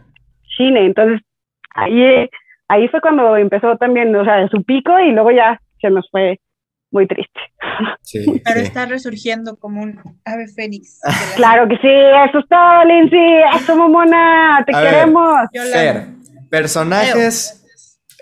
cine. 0.58 0.86
Entonces, 0.86 1.22
ahí, 1.76 2.30
ahí 2.70 2.88
fue 2.88 3.02
cuando 3.02 3.36
empezó 3.36 3.76
también, 3.78 4.16
o 4.16 4.24
sea, 4.24 4.48
su 4.48 4.64
pico 4.64 4.98
y 5.00 5.12
luego 5.12 5.32
ya 5.32 5.60
se 5.82 5.90
nos 5.90 6.10
fue 6.10 6.40
muy 6.92 7.08
triste. 7.08 7.40
Sí, 8.02 8.42
Pero 8.46 8.60
está 8.62 8.86
resurgiendo 8.86 9.58
como 9.58 9.82
un 9.82 10.00
ave 10.26 10.48
fénix. 10.48 11.00
claro 11.36 11.68
que 11.68 11.76
sí, 11.78 11.90
eso 12.30 12.40
es 12.40 12.48
todo, 12.48 12.86
Lindsay, 12.86 13.42
eso, 13.56 13.76
mamona, 13.76 14.64
te 14.66 14.72
queremos. 14.72 15.36
Ver, 15.74 16.06
personajes, 16.50 17.66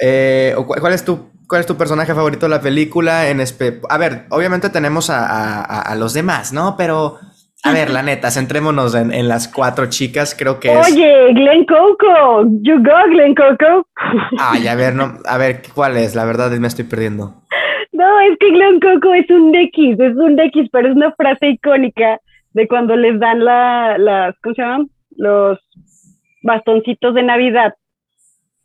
eh, 0.02 0.56
¿cuál 0.66 0.94
es 0.94 1.06
tu 1.06 1.38
¿Cuál 1.48 1.62
es 1.62 1.66
tu 1.66 1.78
personaje 1.78 2.14
favorito 2.14 2.46
de 2.46 2.50
la 2.50 2.62
película? 2.62 3.30
En 3.30 3.40
a 3.40 3.98
ver, 3.98 4.26
obviamente 4.32 4.70
tenemos 4.70 5.10
a, 5.10 5.26
a, 5.26 5.82
a, 5.82 5.96
los 5.96 6.14
demás, 6.14 6.52
¿no? 6.52 6.76
Pero 6.76 7.20
a 7.64 7.74
ver, 7.74 7.90
la 7.90 8.04
neta, 8.04 8.32
centrémonos 8.32 8.96
en, 8.96 9.28
las 9.28 9.48
cuatro 9.48 9.88
chicas, 9.88 10.36
creo 10.38 10.60
que 10.60 10.72
es... 10.72 10.92
Oye, 10.92 11.34
Glen 11.34 11.66
Coco, 11.66 12.44
you 12.62 12.78
go, 12.84 13.10
Glen 13.10 13.36
Coco. 13.36 13.88
Ay, 14.40 14.68
a 14.68 14.76
ver, 14.76 14.94
no, 14.94 15.18
a 15.26 15.38
ver, 15.38 15.62
¿cuál 15.74 15.98
es? 15.98 16.16
La 16.16 16.26
verdad 16.26 16.52
me 16.52 16.68
estoy 16.68 16.86
perdiendo. 16.86 17.34
No, 17.92 18.20
es 18.22 18.38
que 18.40 18.52
Glen 18.52 18.80
Coco 18.80 19.14
es 19.14 19.30
un 19.30 19.56
X, 19.56 20.00
es 20.00 20.16
un 20.16 20.40
X, 20.40 20.70
pero 20.72 20.90
es 20.90 20.96
una 20.96 21.12
frase 21.14 21.50
icónica 21.50 22.20
de 22.54 22.68
cuando 22.68 22.96
les 22.96 23.20
dan 23.20 23.44
la, 23.44 23.98
las, 23.98 24.36
¿cómo 24.42 24.56
se 24.56 24.62
llaman? 24.62 24.90
Los 25.16 25.60
bastoncitos 26.44 27.16
de 27.16 27.24
Navidad, 27.24 27.74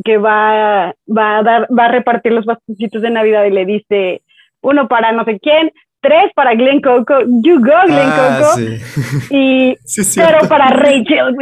que 0.05 0.19
va, 0.19 0.95
va 1.09 1.39
a 1.39 1.43
dar, 1.43 1.69
va 1.77 1.87
a 1.87 1.93
repartir 1.93 2.33
los 2.33 2.45
bastoncitos 2.45 3.03
de 3.03 3.11
Navidad 3.11 3.45
y 3.45 3.51
le 3.51 3.65
dice 3.65 4.23
uno 4.61 4.87
para 4.87 5.13
no 5.13 5.25
sé 5.25 5.41
quién, 5.41 5.73
tres 6.03 6.33
para 6.35 6.55
Glen 6.55 6.81
Coco, 6.81 7.15
You 7.43 7.59
Go 7.61 7.73
Glen 7.87 8.11
ah, 8.11 8.41
Coco, 8.43 8.61
y 9.31 9.77
pero 10.17 10.49
para 10.49 10.71
Rachel, 10.71 11.35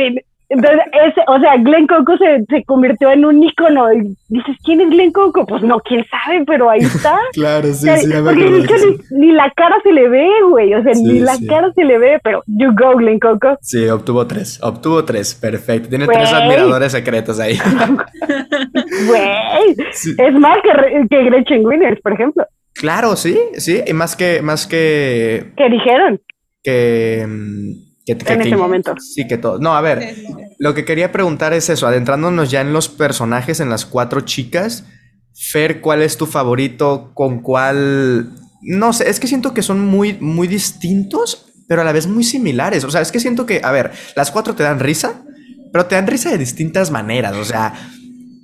Entonces, 0.49 0.81
ese, 1.07 1.21
o 1.27 1.41
sea, 1.41 1.57
Glen 1.57 1.87
Coco 1.87 2.17
se, 2.19 2.45
se, 2.49 2.65
convirtió 2.65 3.11
en 3.11 3.25
un 3.25 3.43
ícono. 3.43 3.93
Y 3.93 4.17
dices, 4.29 4.57
¿quién 4.65 4.81
es 4.81 4.91
Glen 4.91 5.13
Coco? 5.13 5.47
Pues 5.47 5.63
no, 5.63 5.81
quién 5.81 6.05
sabe, 6.11 6.45
pero 6.45 6.69
ahí 6.69 6.81
está. 6.81 7.19
claro, 7.33 7.73
sí, 7.73 7.89
sí. 7.89 8.11
Porque 8.23 9.07
ni, 9.13 9.33
la 9.33 9.51
cara 9.57 9.77
se 9.83 9.93
le 9.93 10.09
ve, 10.09 10.29
güey. 10.49 10.75
O 10.75 10.83
sea, 10.83 10.93
ni 10.93 11.21
la 11.21 11.37
cara 11.49 11.73
se 11.73 11.85
le 11.85 11.99
ve, 11.99 12.21
pero 12.23 12.43
you 12.47 12.73
go, 12.73 12.97
Glen 12.97 13.19
Coco. 13.19 13.57
Sí, 13.63 13.89
obtuvo 13.89 14.27
tres. 14.27 14.61
Obtuvo 14.63 15.05
tres. 15.05 15.35
Perfecto. 15.35 15.89
Tiene 15.89 16.07
tres 16.07 16.33
admiradores 16.33 16.93
secretos 16.93 17.41
ahí. 17.41 17.59
Güey. 19.07 19.77
Es 20.19 20.35
más 20.35 20.59
que, 20.63 21.07
que 21.09 21.25
Gretchen 21.25 21.65
Winners, 21.65 22.01
por 22.03 22.13
ejemplo. 22.13 22.45
Claro, 22.75 23.17
sí, 23.17 23.39
sí, 23.59 23.83
y 23.87 23.93
más 23.93 24.17
que, 24.17 24.43
más 24.43 24.67
que. 24.67 25.53
¿Qué 25.57 25.69
dijeron? 25.71 26.21
Que. 26.63 27.27
Mm, 27.29 27.91
en 28.07 28.41
ese 28.41 28.57
momento. 28.57 28.95
Sí, 28.99 29.27
que 29.27 29.39
todo. 29.39 29.59
No, 29.59 29.75
a 29.75 29.81
ver, 29.81 30.15
lo 30.59 30.75
que 30.75 30.85
quería 30.85 31.13
preguntar 31.13 31.53
es 31.53 31.69
eso, 31.69 31.87
adentrándonos 31.87 32.51
ya 32.51 32.61
en 32.61 32.73
los 32.73 32.89
personajes, 32.89 33.61
en 33.61 33.71
las 33.71 33.87
cuatro 33.87 34.23
chicas. 34.23 34.87
Fer, 35.35 35.81
¿cuál 35.81 36.03
es 36.03 36.17
tu 36.17 36.27
favorito? 36.27 37.13
¿Con 37.15 37.41
cuál? 37.41 38.31
No 38.63 38.93
sé, 38.93 39.09
es 39.09 39.21
que 39.21 39.27
siento 39.27 39.55
que 39.55 39.63
son 39.63 39.81
muy, 39.81 40.17
muy 40.21 40.49
distintos, 40.49 41.47
pero 41.69 41.83
a 41.83 41.85
la 41.85 41.93
vez 41.93 42.07
muy 42.07 42.25
similares. 42.25 42.85
O 42.85 42.91
sea, 42.91 43.01
es 43.01 43.13
que 43.13 43.21
siento 43.21 43.47
que, 43.47 43.61
a 43.63 43.71
ver, 43.71 43.93
las 44.17 44.31
cuatro 44.31 44.55
te 44.55 44.65
dan 44.65 44.81
risa, 44.81 45.23
pero 45.73 45.87
te 45.87 45.95
dan 45.95 46.07
risa 46.07 46.31
de 46.31 46.39
distintas 46.39 46.91
maneras. 46.91 47.37
O 47.37 47.45
sea, 47.45 47.75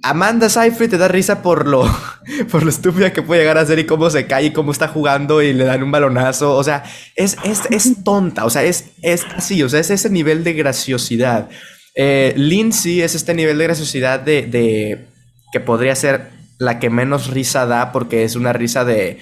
Amanda 0.09 0.49
Seyfried 0.49 0.91
te 0.91 0.99
da 0.99 1.09
risa 1.09 1.43
por 1.43 1.67
lo, 1.67 1.85
por 2.51 2.63
lo 2.63 2.71
estúpida 2.71 3.13
que 3.13 3.23
puede 3.23 3.41
llegar 3.41 3.59
a 3.59 3.67
ser 3.67 3.79
y 3.79 3.87
cómo 3.87 4.09
se 4.11 4.27
cae 4.27 4.47
y 4.47 4.53
cómo 4.53 4.73
está 4.73 4.89
jugando 4.89 5.43
y 5.43 5.53
le 5.53 5.65
dan 5.65 5.83
un 5.83 5.91
balonazo. 5.91 6.55
O 6.55 6.65
sea, 6.65 6.85
es, 7.15 7.37
es, 7.45 8.05
tonta, 8.05 8.45
o 8.45 8.51
sea, 8.51 8.63
es, 8.63 8.91
es 9.03 9.25
así, 9.37 9.63
o 9.63 9.69
sea, 9.69 9.81
es 9.81 9.91
ese 9.91 10.11
nivel 10.11 10.45
de 10.45 10.53
graciosidad. 10.53 11.49
Eh, 11.95 12.35
Lindsay 12.37 13.01
es 13.01 13.15
este 13.15 13.35
nivel 13.35 13.59
de 13.59 13.65
graciosidad 13.65 14.21
de, 14.21 14.43
de, 14.43 15.07
que 15.53 15.61
podría 15.61 15.95
ser 15.97 16.31
la 16.59 16.79
que 16.79 16.91
menos 16.91 17.29
risa 17.29 17.67
da 17.67 17.93
porque 17.93 18.25
es 18.25 18.37
una 18.37 18.53
risa 18.53 18.85
de, 18.85 19.19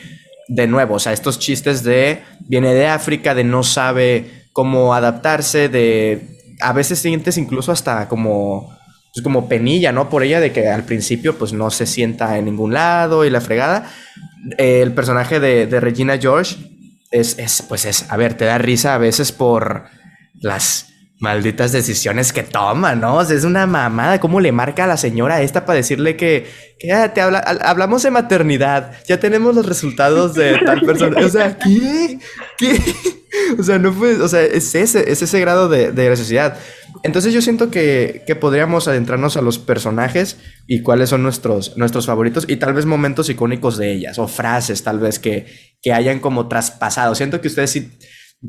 de 0.49 0.67
nuevo, 0.67 0.95
o 0.95 0.99
sea, 0.99 1.13
estos 1.13 1.39
chistes 1.39 1.83
de 1.83 2.23
viene 2.41 2.75
de 2.75 2.89
África, 2.89 3.35
de 3.35 3.45
no 3.45 3.63
sabe 3.63 4.45
cómo 4.53 4.95
adaptarse, 4.95 5.69
de 5.69 6.35
a 6.61 6.73
veces 6.73 6.99
sientes 6.99 7.39
incluso 7.39 7.73
hasta 7.73 8.09
como 8.09 8.75
es 9.15 9.23
como 9.23 9.49
penilla, 9.49 9.93
¿no? 9.93 10.11
Por 10.11 10.25
ella 10.25 10.41
de 10.41 10.53
que 10.53 10.69
al 10.69 10.85
principio 10.85 11.39
pues 11.39 11.53
no 11.53 11.71
se 11.71 11.87
sienta 11.87 12.37
en 12.37 12.47
ningún 12.47 12.75
lado 12.75 13.25
y 13.25 13.31
la 13.31 13.41
fregada. 13.41 13.89
el 14.59 14.93
personaje 14.93 15.41
de, 15.41 15.81
Regina 15.81 16.19
George 16.19 16.57
es, 17.11 17.39
es, 17.39 17.63
pues 17.63 17.85
es, 17.85 18.07
a 18.11 18.17
ver, 18.17 18.35
te 18.35 18.45
da 18.45 18.59
risa 18.59 18.95
a 18.95 18.99
veces 18.99 19.31
por 19.31 19.85
las 20.41 20.89
malditas 21.21 21.71
decisiones 21.71 22.33
que 22.33 22.43
toma, 22.43 22.97
¿no? 22.97 23.17
O 23.17 23.25
sea, 23.25 23.37
es 23.37 23.45
una 23.45 23.67
mamada. 23.67 24.19
¿Cómo 24.19 24.41
le 24.41 24.51
marca 24.51 24.85
a 24.85 24.89
la 24.89 24.97
señora 24.97 25.43
esta 25.43 25.65
para 25.65 25.77
decirle 25.77 26.17
que, 26.17 26.51
que 26.79 26.93
ah, 26.93 27.15
te 27.15 27.21
habla, 27.21 27.39
hablamos 27.39 28.03
de 28.03 28.11
maternidad? 28.11 28.93
Ya 29.07 29.21
tenemos 29.21 29.55
los 29.55 29.65
resultados 29.65 30.35
de 30.35 30.59
tal 30.59 30.81
persona. 30.81 31.25
O 31.25 31.29
sea, 31.29 31.57
¿qué? 31.57 32.19
¿Qué? 32.59 32.81
O 33.59 33.65
sea, 33.65 33.81
no 33.81 33.93
fue, 33.93 34.21
o 34.23 34.29
sea, 34.29 34.43
es 34.43 34.77
ese, 34.77 35.11
es 35.11 35.21
ese 35.21 35.41
grado 35.41 35.69
de, 35.69 35.91
de 35.91 36.05
graciosidad. 36.05 36.57
Entonces 37.05 37.35
yo 37.35 37.43
siento 37.43 37.71
que, 37.71 38.23
que, 38.27 38.35
podríamos 38.35 38.89
adentrarnos 38.89 39.37
a 39.37 39.43
los 39.43 39.59
personajes 39.59 40.39
y 40.67 40.81
cuáles 40.81 41.11
son 41.11 41.23
nuestros, 41.23 41.77
nuestros 41.77 42.07
favoritos 42.07 42.47
y 42.49 42.57
tal 42.57 42.73
vez 42.73 42.87
momentos 42.87 43.29
icónicos 43.29 43.77
de 43.77 43.93
ellas 43.93 44.19
o 44.19 44.27
frases 44.27 44.83
tal 44.83 45.01
vez 45.01 45.19
que, 45.19 45.47
que 45.83 45.93
hayan 45.93 46.19
como 46.19 46.49
traspasado. 46.49 47.15
Siento 47.15 47.41
que 47.41 47.49
ustedes 47.49 47.71
sí... 47.71 47.93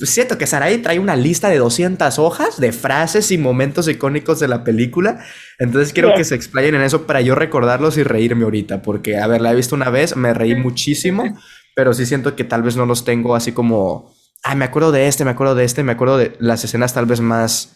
Siento 0.01 0.37
que 0.37 0.47
Sarai 0.47 0.77
trae 0.81 0.99
una 0.99 1.15
lista 1.17 1.49
de 1.49 1.57
200 1.57 2.17
hojas 2.19 2.59
de 2.59 2.71
frases 2.71 3.31
y 3.31 3.37
momentos 3.37 3.87
icónicos 3.89 4.39
de 4.39 4.47
la 4.47 4.63
película. 4.63 5.23
Entonces 5.59 5.93
quiero 5.93 6.13
que 6.15 6.23
se 6.23 6.35
explayen 6.35 6.75
en 6.75 6.81
eso 6.81 7.05
para 7.05 7.21
yo 7.21 7.35
recordarlos 7.35 7.97
y 7.97 8.03
reírme 8.03 8.43
ahorita. 8.45 8.81
Porque, 8.81 9.17
a 9.17 9.27
ver, 9.27 9.41
la 9.41 9.51
he 9.51 9.55
visto 9.55 9.75
una 9.75 9.89
vez, 9.89 10.15
me 10.17 10.33
reí 10.33 10.55
muchísimo, 10.55 11.37
pero 11.75 11.93
sí 11.93 12.05
siento 12.05 12.35
que 12.35 12.43
tal 12.43 12.63
vez 12.63 12.77
no 12.77 12.85
los 12.85 13.03
tengo 13.03 13.35
así 13.35 13.51
como... 13.51 14.13
Ay, 14.43 14.57
me 14.57 14.65
acuerdo 14.65 14.91
de 14.91 15.07
este, 15.07 15.23
me 15.23 15.31
acuerdo 15.31 15.55
de 15.55 15.63
este, 15.63 15.83
me 15.83 15.93
acuerdo 15.93 16.17
de 16.17 16.35
las 16.39 16.63
escenas 16.63 16.93
tal 16.93 17.05
vez 17.05 17.21
más 17.21 17.75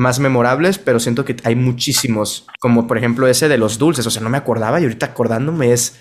más 0.00 0.18
memorables, 0.18 0.78
pero 0.78 0.98
siento 0.98 1.26
que 1.26 1.36
hay 1.44 1.54
muchísimos, 1.54 2.46
como 2.58 2.86
por 2.86 2.96
ejemplo 2.96 3.28
ese 3.28 3.48
de 3.48 3.58
los 3.58 3.78
dulces, 3.78 4.06
o 4.06 4.10
sea, 4.10 4.22
no 4.22 4.30
me 4.30 4.38
acordaba 4.38 4.80
y 4.80 4.84
ahorita 4.84 5.06
acordándome 5.06 5.72
es 5.72 6.00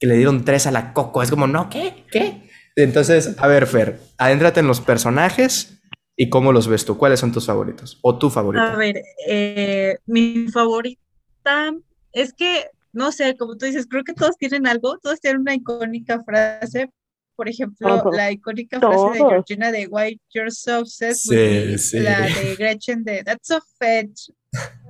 que 0.00 0.08
le 0.08 0.16
dieron 0.16 0.44
tres 0.44 0.66
a 0.66 0.72
la 0.72 0.92
Coco. 0.92 1.22
Es 1.22 1.30
como, 1.30 1.46
no, 1.46 1.70
¿qué? 1.70 2.04
¿Qué? 2.10 2.42
Entonces, 2.74 3.36
a 3.38 3.46
ver, 3.46 3.66
Fer, 3.66 4.00
adéntrate 4.18 4.60
en 4.60 4.66
los 4.66 4.80
personajes 4.80 5.80
y 6.16 6.28
cómo 6.28 6.52
los 6.52 6.66
ves 6.66 6.84
tú. 6.84 6.98
¿Cuáles 6.98 7.20
son 7.20 7.30
tus 7.30 7.46
favoritos? 7.46 7.98
¿O 8.02 8.18
tu 8.18 8.30
favorito? 8.30 8.64
A 8.64 8.74
ver, 8.74 9.00
eh, 9.28 9.96
mi 10.06 10.48
favorita 10.48 11.72
es 12.12 12.32
que, 12.32 12.66
no 12.92 13.12
sé, 13.12 13.36
como 13.36 13.56
tú 13.56 13.66
dices, 13.66 13.86
creo 13.88 14.02
que 14.02 14.12
todos 14.12 14.36
tienen 14.36 14.66
algo, 14.66 14.98
todos 14.98 15.20
tienen 15.20 15.42
una 15.42 15.54
icónica 15.54 16.22
frase. 16.24 16.90
Por 17.36 17.48
ejemplo, 17.48 18.10
la 18.12 18.32
icónica 18.32 18.80
frase 18.80 19.10
de 19.12 19.18
Georgina 19.18 19.70
de 19.70 19.86
Why 19.86 20.18
You're 20.32 20.50
So 20.50 20.80
Obsessed 20.80 21.78
sí, 21.78 21.98
la 21.98 22.22
de 22.22 22.56
Gretchen 22.56 23.04
de 23.04 23.22
That's 23.22 23.48
so 23.48 23.60
fetch. 23.78 24.30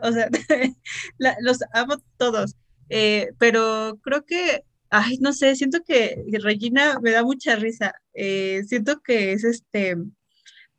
O 0.00 0.12
sea, 0.12 0.28
los 1.40 1.58
amo 1.72 1.96
todos. 2.16 2.54
Eh, 2.88 3.30
pero 3.38 3.98
creo 4.02 4.24
que 4.24 4.62
ay, 4.90 5.18
no 5.18 5.32
sé, 5.32 5.54
siento 5.56 5.82
que 5.84 6.24
Regina 6.42 6.98
me 7.00 7.10
da 7.10 7.24
mucha 7.24 7.56
risa. 7.56 7.94
Eh, 8.14 8.62
siento 8.66 9.00
que 9.00 9.32
es 9.32 9.44
este, 9.44 9.96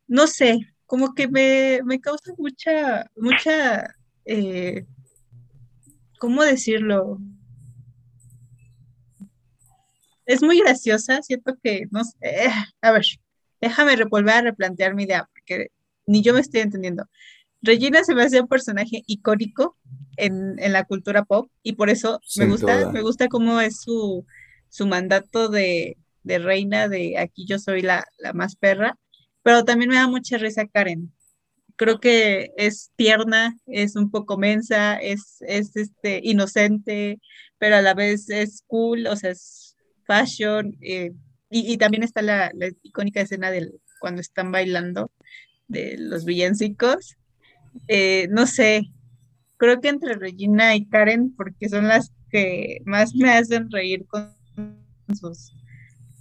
no 0.06 0.26
sé, 0.26 0.60
como 0.86 1.14
que 1.14 1.28
me, 1.28 2.00
causa 2.00 2.32
mucha, 2.38 3.10
mucha, 3.16 3.94
eh, 4.24 4.86
¿cómo 6.18 6.42
decirlo? 6.42 7.18
Es 10.28 10.42
muy 10.42 10.60
graciosa, 10.60 11.22
siento 11.22 11.56
que, 11.62 11.86
no 11.90 12.04
sé, 12.04 12.14
eh, 12.20 12.50
a 12.82 12.92
ver, 12.92 13.06
déjame 13.62 13.96
volver 14.04 14.34
a 14.34 14.42
replantear 14.42 14.94
mi 14.94 15.04
idea, 15.04 15.26
porque 15.32 15.68
ni 16.06 16.22
yo 16.22 16.34
me 16.34 16.40
estoy 16.40 16.60
entendiendo. 16.60 17.06
Regina 17.62 18.04
se 18.04 18.14
me 18.14 18.24
hace 18.24 18.38
un 18.38 18.46
personaje 18.46 19.02
icónico 19.06 19.78
en, 20.18 20.56
la 20.70 20.84
cultura 20.84 21.24
pop 21.24 21.50
y 21.62 21.72
por 21.72 21.88
eso 21.88 22.20
me 22.36 22.44
gusta, 22.44 22.92
me 22.92 23.00
gusta 23.00 23.28
cómo 23.28 23.58
es 23.58 23.80
su, 23.80 24.26
su 24.68 24.86
mandato 24.86 25.48
de, 25.48 25.96
reina 26.24 26.88
de 26.88 27.16
aquí 27.16 27.46
yo 27.46 27.58
soy 27.58 27.80
la, 27.80 28.04
más 28.34 28.54
perra, 28.54 28.98
pero 29.42 29.64
también 29.64 29.88
me 29.88 29.96
da 29.96 30.08
mucha 30.08 30.36
risa 30.36 30.66
Karen. 30.66 31.10
Creo 31.76 32.00
que 32.00 32.52
es 32.58 32.90
tierna, 32.96 33.56
es 33.64 33.96
un 33.96 34.10
poco 34.10 34.36
mensa, 34.36 34.96
es, 34.96 35.38
es 35.40 35.74
este, 35.74 36.20
inocente, 36.22 37.18
pero 37.56 37.76
a 37.76 37.82
la 37.82 37.94
vez 37.94 38.28
es 38.28 38.62
cool, 38.66 39.06
o 39.06 39.16
sea, 39.16 39.30
es 39.30 39.67
fashion. 40.08 40.76
Eh, 40.80 41.12
y, 41.50 41.78
también 41.78 42.02
está 42.02 42.20
la, 42.20 42.50
la 42.54 42.68
icónica 42.82 43.20
escena 43.20 43.50
del 43.50 43.80
cuando 44.00 44.20
están 44.20 44.50
bailando 44.50 45.12
de 45.68 45.96
los 45.98 46.24
villancicos 46.24 47.16
eh, 47.86 48.28
no 48.30 48.46
sé, 48.46 48.90
creo 49.56 49.80
que 49.80 49.88
entre 49.88 50.14
Regina 50.14 50.74
y 50.74 50.86
Karen, 50.86 51.34
porque 51.36 51.68
son 51.68 51.88
las 51.88 52.12
que 52.30 52.78
más 52.84 53.14
me 53.14 53.30
hacen 53.30 53.70
reír 53.70 54.06
con 54.06 54.34
sus 55.18 55.52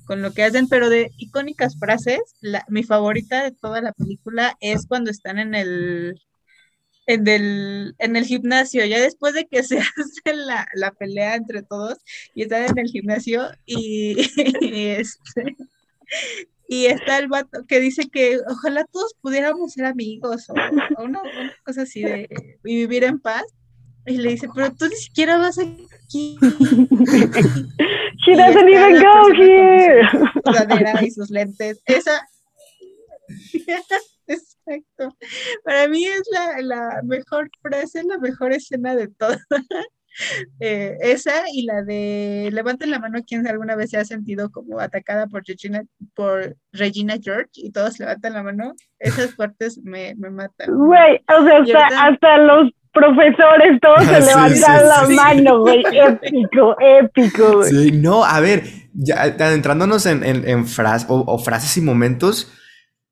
con 0.06 0.22
lo 0.22 0.32
que 0.32 0.44
hacen, 0.44 0.70
pero 0.70 0.90
de 0.90 1.12
icónicas 1.18 1.78
frases, 1.78 2.22
mi 2.70 2.84
favorita 2.84 3.44
de 3.44 3.52
toda 3.52 3.82
la 3.82 3.92
película 3.92 4.56
es 4.62 4.88
cuando 4.88 5.12
están 5.12 5.38
en 5.38 5.54
el 5.54 6.22
en 7.08 7.28
el, 7.28 7.96
en 7.98 8.16
el 8.16 8.26
gimnasio, 8.26 8.86
ya 8.86 9.02
después 9.02 9.34
de 9.34 9.48
que 9.48 9.64
se 9.64 9.80
hace 9.80 10.36
la, 10.36 10.68
la 10.74 10.92
pelea 10.92 11.36
entre 11.36 11.64
todos 11.64 11.98
y 12.36 12.44
están 12.44 12.66
en 12.66 12.78
el 12.78 12.88
gimnasio 12.88 13.50
y, 13.66 14.20
este, 14.62 15.56
y 16.68 16.86
está 16.86 17.18
el 17.18 17.30
vato 17.30 17.66
que 17.66 17.80
dice 17.80 18.10
que 18.10 18.40
ojalá 18.48 18.86
todos 18.92 19.16
pudiéramos 19.22 19.74
ser 19.74 19.86
amigos 19.86 20.50
o, 20.50 20.54
una, 21.04 21.22
cosa 21.66 21.84
así 21.84 22.04
de 22.04 22.30
vivir 22.64 23.04
en 23.04 23.20
paz. 23.20 23.44
Y 24.06 24.18
le 24.20 24.30
dice, 24.30 24.48
pero 24.56 24.74
tú 24.74 24.88
ni 24.88 24.96
siquiera 24.96 25.38
vas 25.38 25.60
aquí. 25.60 26.38
She 28.26 28.36
doesn't 28.36 28.70
even 28.70 29.02
go 29.02 29.34
here. 29.34 30.08
Su 30.10 31.06
y 31.06 31.12
sus 31.12 31.30
lentes. 31.30 31.82
Esa. 31.86 32.26
Exacto. 34.68 35.18
Para 35.64 35.88
mí 35.88 36.06
es 36.06 36.24
la, 36.32 36.62
la 36.62 37.02
mejor 37.04 37.50
frase, 37.62 38.04
la 38.04 38.18
mejor 38.18 38.52
escena 38.52 38.96
de 38.96 39.08
todas. 39.08 39.40
Eh, 40.60 40.98
esa 41.02 41.44
y 41.54 41.64
la 41.64 41.84
de 41.84 42.50
levanten 42.52 42.90
la 42.90 42.98
mano 42.98 43.20
quien 43.24 43.46
alguna 43.46 43.76
vez 43.76 43.92
se 43.92 43.98
ha 43.98 44.04
sentido 44.04 44.50
como 44.50 44.80
atacada 44.80 45.28
por 45.28 45.44
Regina, 45.46 45.84
por 46.16 46.56
Regina 46.72 47.18
George 47.22 47.52
y 47.54 47.72
todos 47.72 48.00
levantan 48.00 48.34
la 48.34 48.42
mano, 48.42 48.74
esas 48.98 49.36
partes 49.36 49.80
me, 49.84 50.16
me 50.16 50.32
matan. 50.32 50.76
Güey, 50.76 51.24
o 51.28 51.66
sea, 51.66 51.88
hasta, 52.02 52.38
los 52.40 52.72
profesores 52.92 53.80
todos 53.80 54.04
se 54.06 54.22
levantan 54.26 54.88
la 54.88 55.08
mano, 55.10 55.60
güey, 55.60 55.84
épico, 55.94 56.76
épico. 56.80 57.64
Sí, 57.66 57.92
no, 57.92 58.24
a 58.24 58.40
ver, 58.40 58.64
ya 58.94 59.22
adentrándonos 59.22 60.08
en, 60.08 60.24
en, 60.24 60.50
en 60.50 60.66
o 61.08 61.38
frases 61.38 61.78
y 61.78 61.82
momentos, 61.82 62.52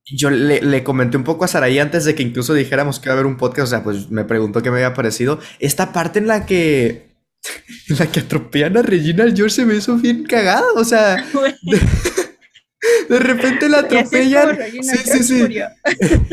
yo 0.05 0.29
le, 0.29 0.61
le, 0.61 0.83
comenté 0.83 1.17
un 1.17 1.23
poco 1.23 1.45
a 1.45 1.47
Saraí 1.47 1.79
antes 1.79 2.05
de 2.05 2.13
que 2.13 2.23
incluso 2.23 2.53
dijéramos 2.53 2.99
que 2.99 3.07
iba 3.07 3.13
a 3.13 3.15
haber 3.15 3.25
un 3.25 3.37
podcast, 3.37 3.67
o 3.67 3.69
sea, 3.69 3.83
pues 3.83 4.11
me 4.11 4.23
preguntó 4.23 4.61
qué 4.61 4.69
me 4.69 4.77
había 4.77 4.93
parecido. 4.93 5.39
Esta 5.59 5.91
parte 5.91 6.19
en 6.19 6.27
la 6.27 6.45
que 6.45 7.15
en 7.89 7.97
la 7.97 8.07
que 8.07 8.19
atropellan 8.21 8.77
a 8.77 8.81
Regina 8.81 9.25
George 9.35 9.55
se 9.55 9.65
me 9.65 9.75
hizo 9.75 9.95
bien 9.97 10.23
cagado, 10.23 10.75
o 10.75 10.83
sea, 10.83 11.25
de, 13.09 13.19
repente 13.19 13.69
la 13.69 13.79
atropellan. 13.79 14.57
Sí, 14.81 14.97
sí, 15.05 15.23
sí. 15.23 15.43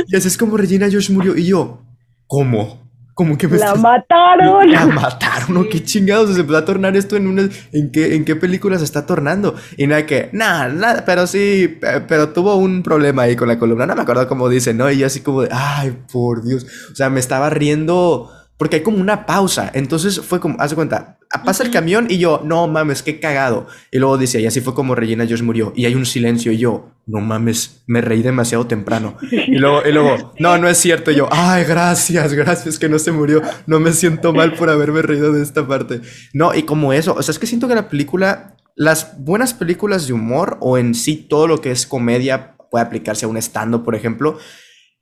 Y 0.09 0.17
así 0.17 0.29
es 0.29 0.37
como 0.37 0.57
Regina 0.57 0.91
George 0.91 1.13
murió 1.13 1.37
y 1.37 1.47
yo, 1.47 1.83
¿cómo? 2.27 2.82
Como 3.23 3.39
que 3.39 3.47
me 3.47 3.57
la 3.57 3.77
mataron. 3.77 4.69
La 4.73 4.85
mataron, 4.85 5.55
¿no? 5.55 5.69
Qué 5.69 5.81
chingados. 5.81 6.35
Se 6.35 6.41
empezó 6.41 6.59
a 6.59 6.65
tornar 6.65 6.97
esto 6.97 7.15
en 7.15 7.29
una. 7.29 7.49
¿En 7.71 7.93
qué, 7.93 8.17
en 8.17 8.25
qué 8.25 8.35
película 8.35 8.77
se 8.79 8.85
está 8.85 9.07
tornando? 9.07 9.55
Y 9.77 9.87
nada 9.87 10.05
que, 10.07 10.29
nada, 10.33 10.69
nada, 10.71 11.05
pero 11.07 11.29
sí, 11.29 11.79
pero 12.09 12.31
tuvo 12.31 12.57
un 12.57 12.83
problema 12.83 13.23
ahí 13.23 13.37
con 13.37 13.47
la 13.47 13.61
columna. 13.61 13.87
No 13.87 13.95
me 13.95 14.03
acuerdo 14.03 14.27
cómo 14.27 14.49
dice, 14.49 14.75
¿no? 14.75 14.91
Y 14.91 14.99
yo 14.99 15.07
así 15.07 15.21
como 15.21 15.43
de, 15.43 15.51
ay, 15.53 15.97
por 16.11 16.43
Dios. 16.43 16.67
O 16.91 16.97
sea, 16.97 17.11
me 17.11 17.21
estaba 17.21 17.49
riendo 17.49 18.29
porque 18.57 18.77
hay 18.77 18.83
como 18.83 18.99
una 18.99 19.27
pausa. 19.27 19.71
Entonces 19.75 20.21
fue 20.21 20.41
como, 20.41 20.57
haz 20.61 20.71
de 20.71 20.77
cuenta, 20.77 21.19
pasa 21.45 21.65
el 21.65 21.71
camión 21.71 22.07
y 22.09 22.19
yo, 22.19 22.43
no 22.45 22.69
mames, 22.69 23.03
qué 23.03 23.19
cagado. 23.19 23.67
Y 23.91 23.99
luego 23.99 24.19
dice, 24.19 24.41
y 24.41 24.47
así 24.47 24.61
fue 24.61 24.75
como 24.75 24.95
Regina 24.95 25.27
George 25.27 25.45
murió. 25.45 25.73
Y 25.75 25.87
hay 25.87 25.95
un 25.95 26.07
silencio 26.07 26.53
y 26.53 26.59
yo, 26.59 26.91
no 27.07 27.21
mames, 27.21 27.83
me 27.87 28.01
reí 28.01 28.23
demasiado 28.23 28.67
temprano. 28.67 29.17
Y 29.31 29.57
luego, 29.59 29.83
y 29.87 29.93
luego 29.93 30.33
no, 30.39 30.59
no 30.59 30.69
es 30.69 30.79
cierto. 30.79 31.11
Y 31.11 31.17
yo, 31.17 31.29
ay, 31.31 31.65
gracias, 31.65 32.33
gracias 32.35 32.79
que 32.79 32.89
no 32.89 32.99
se 32.99 33.13
murió. 33.13 33.43
No 33.67 33.81
me 33.81 33.93
siento 33.93 34.33
mal 34.33 34.55
por 34.55 34.71
haberme 34.71 35.03
reído 35.03 35.33
de 35.33 35.43
esta 35.43 35.67
parte. 35.67 36.01
No, 36.33 36.55
y 36.55 36.63
como 36.63 36.93
eso, 36.93 37.15
o 37.15 37.23
sea, 37.23 37.33
es 37.33 37.39
que 37.39 37.47
siento 37.47 37.69
que 37.69 37.75
la 37.75 37.89
película, 37.89 38.57
las 38.77 39.19
buenas 39.19 39.55
películas 39.55 40.07
de 40.07 40.13
humor 40.13 40.59
o 40.61 40.79
en 40.79 40.95
sí 40.95 41.17
todo 41.17 41.47
lo 41.47 41.61
que 41.61 41.71
es 41.71 41.87
comedia 41.87 42.57
puede 42.71 42.85
aplicarse 42.85 43.25
a 43.25 43.29
un 43.29 43.37
estando, 43.37 43.83
por 43.83 43.95
ejemplo, 43.95 44.39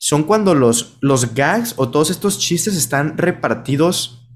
son 0.03 0.25
cuando 0.25 0.55
los, 0.55 0.97
los 1.03 1.35
gags 1.35 1.75
o 1.77 1.91
todos 1.91 2.09
estos 2.09 2.39
chistes 2.39 2.75
están 2.75 3.19
repartidos 3.19 4.27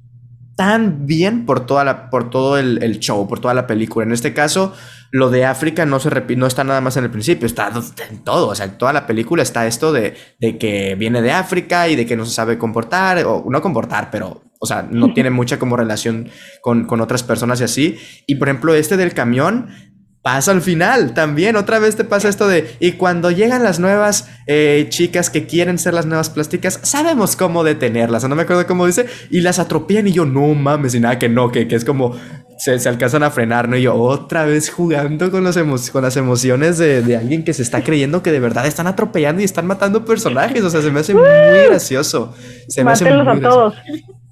tan 0.56 1.06
bien 1.06 1.46
por, 1.46 1.64
toda 1.64 1.84
la, 1.84 2.10
por 2.10 2.28
todo 2.28 2.58
el, 2.58 3.00
show, 3.00 3.26
por 3.26 3.40
toda 3.40 3.54
la 3.54 3.66
película. 3.66 4.04
En 4.04 4.12
este 4.12 4.34
caso, 4.34 4.74
lo 5.10 5.30
de 5.30 5.46
África 5.46 5.86
no, 5.86 5.98
se 6.00 6.10
no 6.36 6.46
está 6.46 6.64
nada 6.64 6.82
más 6.82 6.98
en 6.98 7.04
el 7.04 7.10
principio, 7.10 7.46
está 7.46 7.72
en 8.10 8.22
todo. 8.24 8.48
O 8.48 8.54
sea, 8.54 8.66
en 8.66 8.76
toda 8.76 8.92
la 8.92 9.06
película 9.06 9.42
está 9.42 9.66
esto 9.66 9.90
de, 9.90 10.14
de 10.38 10.58
que 10.58 10.96
viene 10.96 11.22
de 11.22 11.32
África 11.32 11.88
y 11.88 11.96
de 11.96 12.04
que 12.04 12.14
no 12.14 12.26
se 12.26 12.32
sabe 12.32 12.58
comportar, 12.58 13.24
o 13.24 13.46
no 13.48 13.62
comportar, 13.62 14.10
pero, 14.10 14.42
o 14.60 14.66
sea, 14.66 14.86
no 14.88 15.12
tiene 15.14 15.30
mucha 15.30 15.58
como 15.58 15.78
relación 15.78 16.28
con, 16.60 16.84
con 16.84 17.00
otras 17.00 17.22
personas 17.22 17.62
y 17.62 17.64
así. 17.64 17.98
Y 18.26 18.34
por 18.34 18.48
ejemplo, 18.48 18.74
este 18.74 18.98
del 18.98 19.14
camión 19.14 19.93
pasa 20.24 20.52
al 20.52 20.62
final 20.62 21.12
también. 21.12 21.54
Otra 21.54 21.78
vez 21.78 21.96
te 21.96 22.04
pasa 22.04 22.30
esto 22.30 22.48
de, 22.48 22.76
y 22.80 22.92
cuando 22.92 23.30
llegan 23.30 23.62
las 23.62 23.78
nuevas 23.78 24.26
eh, 24.46 24.86
chicas 24.88 25.28
que 25.28 25.46
quieren 25.46 25.78
ser 25.78 25.92
las 25.92 26.06
nuevas 26.06 26.30
plásticas, 26.30 26.80
sabemos 26.82 27.36
cómo 27.36 27.62
detenerlas. 27.62 28.26
No 28.26 28.34
me 28.34 28.42
acuerdo 28.42 28.66
cómo 28.66 28.86
dice, 28.86 29.04
y 29.30 29.42
las 29.42 29.58
atropellan 29.58 30.06
y 30.06 30.12
yo, 30.12 30.24
no 30.24 30.54
mames, 30.54 30.94
y 30.94 31.00
nada, 31.00 31.18
que 31.18 31.28
no, 31.28 31.52
que, 31.52 31.68
que 31.68 31.74
es 31.74 31.84
como, 31.84 32.16
se, 32.56 32.78
se, 32.78 32.88
alcanzan 32.88 33.22
a 33.22 33.30
frenar, 33.30 33.68
¿no? 33.68 33.76
Y 33.76 33.82
yo 33.82 33.94
otra 33.96 34.46
vez 34.46 34.70
jugando 34.70 35.30
con, 35.30 35.44
los 35.44 35.90
con 35.90 36.02
las 36.02 36.16
emociones 36.16 36.78
de, 36.78 37.02
de, 37.02 37.18
alguien 37.18 37.44
que 37.44 37.52
se 37.52 37.60
está 37.60 37.84
creyendo 37.84 38.22
que 38.22 38.32
de 38.32 38.40
verdad 38.40 38.66
están 38.66 38.86
atropellando 38.86 39.42
y 39.42 39.44
están 39.44 39.66
matando 39.66 40.06
personajes. 40.06 40.64
O 40.64 40.70
sea, 40.70 40.80
se 40.80 40.90
me 40.90 41.00
hace 41.00 41.12
muy 41.12 41.22
gracioso. 41.68 42.34
Se 42.68 42.82
me 42.82 42.92
hace 42.92 43.04
muy 43.04 43.28
a 43.28 43.40
todos. 43.42 43.74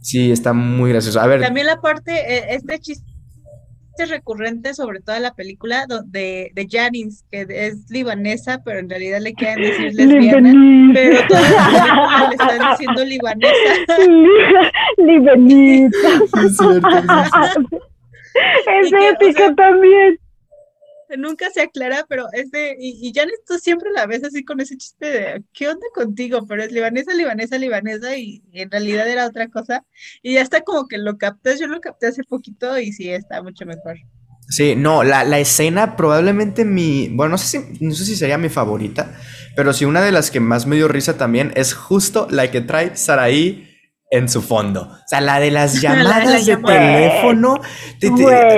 Sí, 0.00 0.32
está 0.32 0.54
muy 0.54 0.90
gracioso. 0.90 1.20
A 1.20 1.26
ver. 1.26 1.42
También 1.42 1.66
la 1.66 1.82
parte, 1.82 2.12
eh, 2.12 2.54
este 2.54 2.78
chiste 2.80 3.11
recurrente 3.98 4.74
sobre 4.74 5.00
toda 5.00 5.20
la 5.20 5.34
película 5.34 5.86
de, 6.06 6.50
de 6.54 6.68
Janice, 6.68 7.24
que 7.30 7.46
es 7.48 7.90
libanesa, 7.90 8.62
pero 8.64 8.80
en 8.80 8.88
realidad 8.88 9.20
le 9.20 9.34
quieren 9.34 9.62
decir 9.62 9.94
lesbiana, 9.94 10.52
pero 10.94 11.26
toda 11.28 11.40
la 11.40 12.28
le 12.28 12.34
están 12.40 12.70
diciendo 12.70 13.04
libanesa. 13.04 13.52
Libanesa. 14.96 16.08
Es, 18.80 18.92
épico 18.92 19.54
también 19.54 20.18
nunca 21.16 21.50
se 21.50 21.62
aclara, 21.62 22.06
pero 22.08 22.26
este, 22.32 22.76
y, 22.78 23.08
y 23.08 23.12
Janet, 23.14 23.40
tú 23.46 23.58
siempre 23.58 23.90
la 23.90 24.06
ves 24.06 24.24
así 24.24 24.44
con 24.44 24.60
ese 24.60 24.76
chiste 24.76 25.06
de, 25.06 25.42
¿qué 25.52 25.68
onda 25.68 25.86
contigo? 25.94 26.46
Pero 26.46 26.62
es 26.62 26.72
libanesa, 26.72 27.14
libanesa, 27.14 27.58
libanesa, 27.58 28.16
y, 28.16 28.42
en 28.52 28.70
realidad 28.70 29.08
era 29.08 29.26
otra 29.26 29.48
cosa, 29.48 29.84
y 30.22 30.34
ya 30.34 30.42
está 30.42 30.62
como 30.62 30.86
que 30.86 30.98
lo 30.98 31.18
captas, 31.18 31.60
yo 31.60 31.66
lo 31.66 31.80
capté 31.80 32.06
hace 32.08 32.24
poquito 32.24 32.78
y 32.78 32.92
sí, 32.92 33.10
está 33.10 33.42
mucho 33.42 33.66
mejor. 33.66 33.96
Sí, 34.48 34.74
no, 34.76 35.02
la, 35.02 35.24
la, 35.24 35.38
escena 35.38 35.96
probablemente 35.96 36.64
mi, 36.64 37.08
bueno, 37.08 37.32
no 37.32 37.38
sé 37.38 37.46
si, 37.46 37.84
no 37.84 37.94
sé 37.94 38.04
si 38.04 38.16
sería 38.16 38.36
mi 38.38 38.48
favorita, 38.48 39.16
pero 39.56 39.72
sí 39.72 39.84
una 39.84 40.02
de 40.02 40.12
las 40.12 40.30
que 40.30 40.40
más 40.40 40.66
me 40.66 40.76
dio 40.76 40.88
risa 40.88 41.16
también 41.16 41.52
es 41.54 41.74
justo 41.74 42.26
la 42.30 42.50
que 42.50 42.60
trae 42.60 42.96
Saraí 42.96 43.71
en 44.12 44.28
su 44.28 44.42
fondo. 44.42 44.82
O 44.82 45.08
sea, 45.08 45.22
la 45.22 45.40
de 45.40 45.50
las 45.50 45.72
llamadas 45.80 46.44
de, 46.44 46.56
teléfono. 46.58 47.58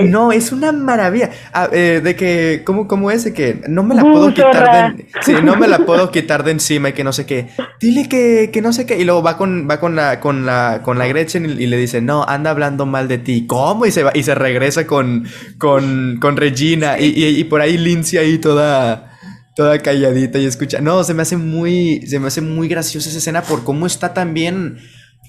no, 0.02 0.32
es 0.32 0.50
una 0.50 0.72
maravilla. 0.72 1.30
Ah, 1.52 1.68
eh, 1.72 2.00
de 2.02 2.16
que, 2.16 2.62
¿cómo, 2.64 2.88
¿cómo 2.88 3.12
es? 3.12 3.22
De 3.22 3.32
que 3.32 3.62
no 3.68 3.84
me 3.84 3.94
la 3.94 4.02
puedo 4.02 4.34
quitar 4.34 4.96
de 4.96 5.06
Sí, 5.22 5.32
no 5.44 5.56
me 5.56 5.68
la 5.68 5.78
puedo 5.78 6.10
quitar 6.10 6.42
de 6.42 6.50
encima 6.50 6.88
y 6.88 6.92
que 6.92 7.04
no 7.04 7.12
sé 7.12 7.24
qué. 7.24 7.50
Dile 7.80 8.08
que, 8.08 8.50
que 8.52 8.60
no 8.60 8.72
sé 8.72 8.84
qué. 8.84 8.98
Y 8.98 9.04
luego 9.04 9.22
va 9.22 9.36
con, 9.36 9.68
va 9.70 9.78
con 9.78 9.94
la, 9.94 10.18
con 10.18 10.44
la, 10.44 10.80
con 10.82 10.98
la 10.98 11.06
Gretchen 11.06 11.44
y, 11.46 11.66
le 11.66 11.76
dice, 11.76 12.00
no, 12.00 12.24
anda 12.24 12.50
hablando 12.50 12.84
mal 12.84 13.06
de 13.06 13.18
ti. 13.18 13.46
¿Cómo? 13.46 13.86
Y 13.86 13.92
se 13.92 14.02
va, 14.02 14.10
y 14.12 14.24
se 14.24 14.34
regresa 14.34 14.88
con, 14.88 15.24
con, 15.58 16.18
con 16.20 16.36
Regina. 16.36 16.98
Y, 16.98 17.14
y, 17.16 17.26
y 17.26 17.44
por 17.44 17.60
ahí 17.60 17.78
Lindsay 17.78 18.18
ahí 18.18 18.38
toda 18.38 19.12
toda 19.54 19.78
calladita 19.78 20.40
y 20.40 20.46
escucha. 20.46 20.80
No, 20.80 21.04
se 21.04 21.14
me 21.14 21.22
hace 21.22 21.36
muy, 21.36 22.04
se 22.08 22.18
me 22.18 22.26
hace 22.26 22.40
muy 22.40 22.66
graciosa 22.66 23.08
esa 23.08 23.18
escena 23.18 23.42
por 23.42 23.62
cómo 23.62 23.86
está 23.86 24.12
también 24.12 24.78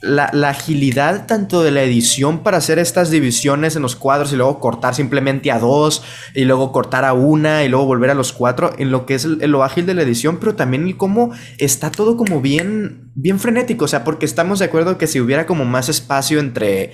la, 0.01 0.49
agilidad 0.49 1.25
tanto 1.25 1.63
de 1.63 1.71
la 1.71 1.83
edición 1.83 2.39
para 2.39 2.57
hacer 2.57 2.79
estas 2.79 3.09
divisiones 3.09 3.75
en 3.75 3.81
los 3.81 3.95
cuadros 3.95 4.31
y 4.33 4.35
luego 4.35 4.59
cortar 4.59 4.93
simplemente 4.93 5.51
a 5.51 5.59
dos 5.59 6.03
y 6.33 6.45
luego 6.45 6.71
cortar 6.71 7.05
a 7.05 7.13
una 7.13 7.63
y 7.63 7.69
luego 7.69 7.85
volver 7.85 8.09
a 8.09 8.13
los 8.13 8.33
cuatro 8.33 8.73
en 8.77 8.91
lo 8.91 9.05
que 9.05 9.15
es 9.15 9.25
lo 9.25 9.63
ágil 9.63 9.85
de 9.85 9.93
la 9.93 10.03
edición, 10.03 10.37
pero 10.39 10.55
también 10.55 10.87
el 10.87 10.97
cómo 10.97 11.31
está 11.57 11.91
todo 11.91 12.17
como 12.17 12.41
bien, 12.41 13.11
bien 13.15 13.39
frenético, 13.39 13.85
o 13.85 13.87
sea, 13.87 14.03
porque 14.03 14.25
estamos 14.25 14.59
de 14.59 14.65
acuerdo 14.65 14.97
que 14.97 15.07
si 15.07 15.19
hubiera 15.19 15.45
como 15.45 15.65
más 15.65 15.89
espacio 15.89 16.39
entre 16.39 16.93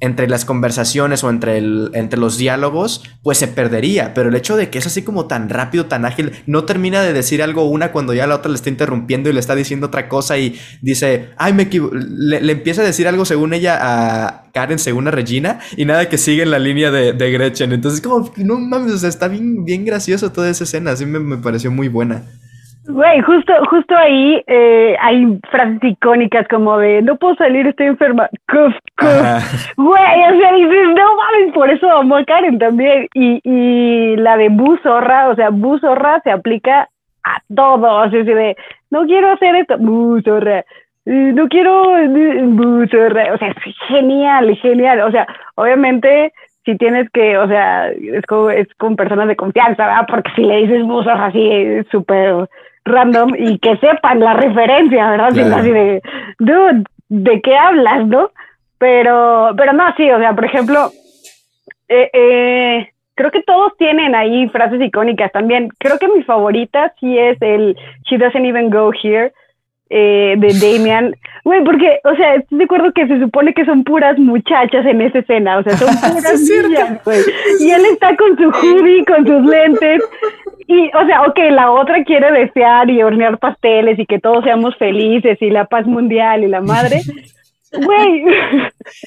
entre 0.00 0.28
las 0.28 0.44
conversaciones 0.44 1.22
o 1.22 1.30
entre, 1.30 1.58
el, 1.58 1.90
entre 1.94 2.18
los 2.18 2.38
diálogos, 2.38 3.02
pues 3.22 3.38
se 3.38 3.48
perdería. 3.48 4.14
Pero 4.14 4.30
el 4.30 4.34
hecho 4.34 4.56
de 4.56 4.70
que 4.70 4.78
es 4.78 4.86
así 4.86 5.02
como 5.02 5.26
tan 5.26 5.48
rápido, 5.48 5.86
tan 5.86 6.04
ágil, 6.04 6.32
no 6.46 6.64
termina 6.64 7.02
de 7.02 7.12
decir 7.12 7.42
algo 7.42 7.64
una 7.64 7.92
cuando 7.92 8.14
ya 8.14 8.26
la 8.26 8.36
otra 8.36 8.50
le 8.50 8.56
está 8.56 8.70
interrumpiendo 8.70 9.28
y 9.28 9.32
le 9.32 9.40
está 9.40 9.54
diciendo 9.54 9.88
otra 9.88 10.08
cosa 10.08 10.38
y 10.38 10.58
dice, 10.80 11.30
ay, 11.36 11.52
me 11.52 11.68
le, 11.70 12.40
le, 12.40 12.52
empieza 12.52 12.82
a 12.82 12.84
decir 12.84 13.06
algo 13.06 13.24
según 13.24 13.52
ella 13.52 13.78
a 13.80 14.50
Karen, 14.52 14.78
según 14.78 15.06
a 15.08 15.10
Regina, 15.10 15.60
y 15.76 15.84
nada 15.84 16.08
que 16.08 16.18
sigue 16.18 16.42
en 16.42 16.50
la 16.50 16.58
línea 16.58 16.90
de, 16.90 17.12
de 17.12 17.30
Gretchen. 17.30 17.72
Entonces, 17.72 18.00
como, 18.00 18.32
no 18.36 18.58
mames, 18.58 18.92
o 18.92 18.98
sea, 18.98 19.08
está 19.08 19.28
bien, 19.28 19.64
bien 19.64 19.84
gracioso 19.84 20.32
toda 20.32 20.48
esa 20.48 20.64
escena, 20.64 20.92
así 20.92 21.04
me, 21.06 21.20
me 21.20 21.36
pareció 21.36 21.70
muy 21.70 21.88
buena. 21.88 22.24
Güey, 22.92 23.20
justo, 23.20 23.52
justo 23.68 23.96
ahí 23.96 24.42
eh, 24.46 24.96
hay 25.00 25.38
frases 25.50 25.78
icónicas 25.82 26.46
como 26.48 26.78
de 26.78 27.02
no 27.02 27.16
puedo 27.16 27.34
salir, 27.36 27.66
estoy 27.66 27.86
enferma. 27.86 28.28
Cuf, 28.48 28.74
cuf. 28.98 29.74
Güey, 29.76 30.22
o 30.32 30.38
sea, 30.38 30.52
dices, 30.54 30.88
no 30.96 31.16
mames, 31.16 31.54
por 31.54 31.70
eso 31.70 31.90
amo 31.90 32.16
a 32.16 32.24
Karen 32.24 32.58
también. 32.58 33.06
Y, 33.14 33.40
y 33.44 34.16
la 34.16 34.36
de 34.36 34.48
Bu 34.48 34.76
Zorra, 34.82 35.28
o 35.28 35.36
sea, 35.36 35.50
Bu 35.50 35.78
Zorra 35.78 36.20
se 36.24 36.30
aplica 36.30 36.88
a 37.22 37.42
todos. 37.54 38.08
O 38.08 38.10
sea, 38.10 38.22
de 38.22 38.56
no 38.90 39.06
quiero 39.06 39.30
hacer 39.30 39.54
esto, 39.56 39.78
Bu 39.78 40.20
Zorra. 40.22 40.64
No 41.04 41.48
quiero, 41.48 41.94
Bu 42.48 42.86
Zorra. 42.88 43.34
O 43.34 43.38
sea, 43.38 43.48
es 43.48 43.56
genial, 43.88 44.56
genial. 44.56 45.00
O 45.02 45.10
sea, 45.10 45.26
obviamente 45.54 46.32
si 46.64 46.76
tienes 46.76 47.08
que, 47.10 47.38
o 47.38 47.48
sea, 47.48 47.90
es 47.90 48.24
con, 48.26 48.52
es 48.52 48.68
con 48.74 48.96
personas 48.96 49.28
de 49.28 49.36
confianza, 49.36 49.86
¿verdad? 49.86 50.06
Porque 50.08 50.30
si 50.34 50.42
le 50.42 50.56
dices 50.58 50.82
Bu 50.84 51.02
Zorra 51.02 51.26
así, 51.26 51.82
súper 51.90 52.48
random 52.84 53.34
y 53.38 53.58
que 53.58 53.76
sepan 53.76 54.20
la 54.20 54.34
referencia, 54.34 55.10
¿verdad? 55.10 55.28
Así 55.28 55.70
de, 55.70 56.02
dude, 56.38 56.84
¿de 57.08 57.40
qué 57.40 57.56
hablas, 57.56 58.06
no? 58.06 58.30
Pero, 58.78 59.50
pero 59.56 59.72
no, 59.72 59.84
sí, 59.96 60.10
o 60.10 60.18
sea, 60.18 60.34
por 60.34 60.44
ejemplo, 60.44 60.90
eh, 61.88 62.10
eh, 62.12 62.88
creo 63.14 63.30
que 63.30 63.42
todos 63.42 63.76
tienen 63.76 64.14
ahí 64.14 64.48
frases 64.48 64.80
icónicas 64.80 65.30
también. 65.32 65.68
Creo 65.78 65.98
que 65.98 66.08
mi 66.08 66.22
favorita 66.22 66.94
sí 66.98 67.18
es 67.18 67.36
el 67.42 67.76
She 68.04 68.16
Doesn't 68.16 68.46
Even 68.46 68.70
Go 68.70 68.92
Here. 68.92 69.32
Eh, 69.92 70.36
de 70.38 70.54
Damian, 70.54 71.16
güey, 71.42 71.64
porque, 71.64 71.98
o 72.04 72.14
sea, 72.14 72.36
estoy 72.36 72.58
de 72.58 72.64
acuerdo 72.64 72.92
que 72.92 73.08
se 73.08 73.18
supone 73.18 73.52
que 73.52 73.64
son 73.64 73.82
puras 73.82 74.16
muchachas 74.20 74.86
en 74.86 75.00
esa 75.00 75.18
escena, 75.18 75.58
o 75.58 75.64
sea, 75.64 75.76
son 75.76 75.88
puras 76.14 76.40
niñas, 76.40 77.04
güey. 77.04 77.18
Y 77.58 77.72
él 77.72 77.84
está 77.86 78.14
con 78.14 78.36
su 78.36 78.50
hoodie, 78.50 79.04
con 79.04 79.26
sus 79.26 79.44
lentes, 79.44 80.00
y, 80.70 80.90
o 80.94 81.04
sea, 81.04 81.22
ok, 81.22 81.38
la 81.50 81.72
otra 81.72 82.04
quiere 82.04 82.30
desear 82.30 82.88
y 82.90 83.02
hornear 83.02 83.38
pasteles 83.38 83.98
y 83.98 84.06
que 84.06 84.20
todos 84.20 84.44
seamos 84.44 84.76
felices 84.76 85.36
y 85.40 85.50
la 85.50 85.64
paz 85.64 85.86
mundial 85.86 86.44
y 86.44 86.46
la 86.46 86.60
madre. 86.60 87.00
Güey. 87.72 88.24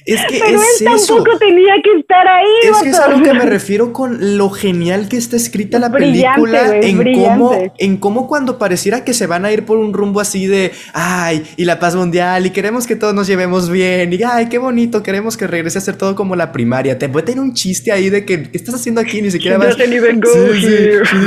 Es 0.05 0.21
que 0.25 0.39
Pero 0.39 0.61
es 0.61 0.81
él 0.81 0.87
tampoco 0.87 1.37
tenía 1.37 1.73
que 1.83 1.99
estar 1.99 2.25
ahí. 2.25 2.71
Es 2.71 2.77
que 2.81 2.89
es 2.89 2.99
a 2.99 3.09
lo 3.09 3.21
que 3.21 3.33
me 3.33 3.45
refiero 3.45 3.91
con 3.91 4.37
lo 4.37 4.49
genial 4.49 5.09
que 5.09 5.17
está 5.17 5.35
escrita 5.35 5.79
la 5.79 5.91
película 5.91 6.77
en 6.77 7.13
cómo, 7.13 7.73
en 7.77 7.97
cómo 7.97 8.27
cuando 8.27 8.57
pareciera 8.57 9.03
que 9.03 9.13
se 9.13 9.27
van 9.27 9.43
a 9.43 9.51
ir 9.51 9.65
por 9.65 9.77
un 9.77 9.93
rumbo 9.93 10.21
así 10.21 10.47
de 10.47 10.71
ay, 10.93 11.43
y 11.57 11.65
la 11.65 11.79
paz 11.79 11.95
mundial, 11.95 12.45
y 12.45 12.51
queremos 12.51 12.87
que 12.87 12.95
todos 12.95 13.13
nos 13.13 13.27
llevemos 13.27 13.69
bien, 13.69 14.13
y 14.13 14.23
ay, 14.23 14.47
qué 14.47 14.57
bonito, 14.59 15.03
queremos 15.03 15.35
que 15.35 15.47
regrese 15.47 15.79
a 15.79 15.81
ser 15.81 15.97
todo 15.97 16.15
como 16.15 16.35
la 16.35 16.51
primaria. 16.51 16.97
Te 16.97 17.09
puede 17.09 17.25
tener 17.25 17.41
un 17.41 17.53
chiste 17.53 17.91
ahí 17.91 18.09
de 18.09 18.23
que 18.25 18.43
¿qué 18.43 18.57
estás 18.57 18.75
haciendo 18.75 19.01
aquí? 19.01 19.21
Ni 19.21 19.31
siquiera 19.31 19.57
vas. 19.57 19.75
Sí, 19.75 19.89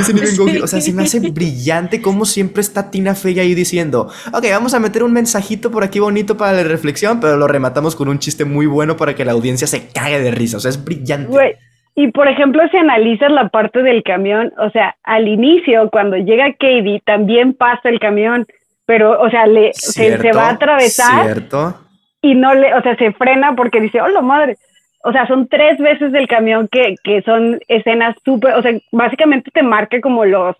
sí, 0.05 0.59
O 0.61 0.67
sea, 0.67 0.81
sí 0.81 0.93
me 0.93 1.03
hace 1.03 1.19
brillante 1.31 2.01
como 2.01 2.25
siempre 2.25 2.61
está 2.61 2.89
Tina 2.89 3.13
Fey 3.13 3.39
ahí 3.39 3.53
diciendo, 3.53 4.09
ok, 4.33 4.45
vamos 4.51 4.73
a 4.73 4.79
meter 4.79 5.03
un 5.03 5.13
mensajito 5.13 5.69
por 5.69 5.83
aquí 5.83 5.99
bonito 5.99 6.37
para 6.37 6.53
la 6.53 6.63
reflexión, 6.63 7.19
pero 7.19 7.26
lo 7.35 7.47
rematamos 7.47 7.95
con 7.95 8.07
un 8.07 8.19
chiste 8.19 8.45
muy 8.45 8.65
bueno 8.65 8.95
para 8.95 9.15
que 9.15 9.25
la 9.25 9.33
audiencia 9.33 9.67
se 9.67 9.89
cague 9.89 10.19
de 10.19 10.31
risa. 10.31 10.57
O 10.57 10.59
sea, 10.59 10.69
es 10.69 10.83
brillante. 10.83 11.57
y 11.95 12.11
por 12.11 12.27
ejemplo, 12.27 12.61
si 12.69 12.77
analizas 12.77 13.31
la 13.31 13.49
parte 13.49 13.81
del 13.81 14.03
camión, 14.03 14.53
o 14.57 14.69
sea, 14.69 14.95
al 15.03 15.27
inicio, 15.27 15.89
cuando 15.89 16.15
llega 16.15 16.53
Katie, 16.53 17.01
también 17.03 17.53
pasa 17.53 17.89
el 17.89 17.99
camión, 17.99 18.45
pero, 18.85 19.19
o 19.19 19.29
sea, 19.29 19.47
le, 19.47 19.73
se, 19.73 20.31
va 20.31 20.47
a 20.47 20.51
atravesar. 20.51 21.25
Cierto. 21.25 21.77
Y 22.21 22.35
no 22.35 22.53
le, 22.53 22.73
o 22.73 22.81
sea, 22.81 22.95
se 22.95 23.11
frena 23.11 23.55
porque 23.55 23.81
dice, 23.81 23.99
oh, 23.99 24.07
la 24.07 24.21
madre. 24.21 24.57
O 25.03 25.11
sea, 25.11 25.27
son 25.27 25.47
tres 25.47 25.77
veces 25.77 26.11
del 26.11 26.27
camión 26.27 26.67
que, 26.71 26.95
que 27.03 27.21
son 27.21 27.59
escenas 27.67 28.15
súper, 28.23 28.53
o 28.55 28.61
sea, 28.61 28.71
básicamente 28.91 29.51
te 29.51 29.63
marca 29.63 29.99
como 30.01 30.25
los 30.25 30.55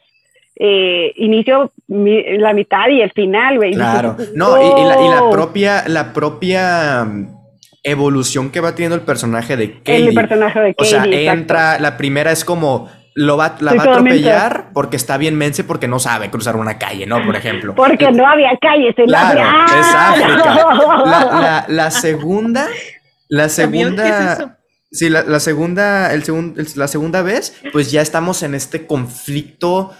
eh, 0.60 1.14
inicio, 1.18 1.72
la 1.88 2.54
mitad 2.54 2.90
y 2.90 3.02
el 3.02 3.12
final, 3.12 3.58
güey. 3.58 3.74
Claro, 3.74 4.18
no, 4.36 4.58
y, 4.58 4.84
la, 4.86 5.24
oh". 5.24 5.30
propia, 5.30 5.84
la 5.88 6.14
propia 6.14 7.06
mm, 7.06 7.28
evolución 7.84 8.50
que 8.50 8.60
va 8.60 8.74
teniendo 8.74 8.96
el 8.96 9.04
personaje 9.04 9.56
de 9.56 9.74
Katie. 9.74 10.10
El 10.10 10.16
personaje 10.16 10.60
de 10.60 10.76
Katie. 10.76 10.98
O 10.98 11.04
sea, 11.04 11.32
entra, 11.32 11.80
la 11.80 11.98
primera 11.98 12.32
es 12.32 12.44
como 12.44 12.90
lo 13.14 13.36
va, 13.36 13.56
la 13.62 13.74
va 13.74 13.84
a 13.84 13.86
atropellar 13.90 14.70
porque 14.74 14.96
está 14.96 15.18
bien 15.18 15.36
mense 15.36 15.64
porque 15.64 15.88
no 15.88 15.98
sabe 15.98 16.30
cruzar 16.30 16.56
una 16.56 16.78
calle, 16.78 17.08
¿no? 17.08 17.24
Por 17.26 17.36
ejemplo. 17.36 17.74
Porque 17.74 18.12
no 18.12 18.28
había 18.28 18.56
calles 18.62 18.94
en 18.98 19.06
claro, 19.06 19.40
La, 21.06 21.66
la, 21.68 21.92
segunda, 21.92 22.68
la 23.28 23.50
segunda... 23.50 24.57
Sí, 24.90 25.10
la, 25.10 25.40
segunda, 25.42 26.14
el 26.14 26.24
la 26.76 26.88
segunda 26.88 27.22
vez, 27.22 27.56
pues 27.74 27.92
ya 27.92 28.02
estamos 28.02 28.42
en 28.44 28.56
este 28.56 28.88
conflicto 28.88 29.92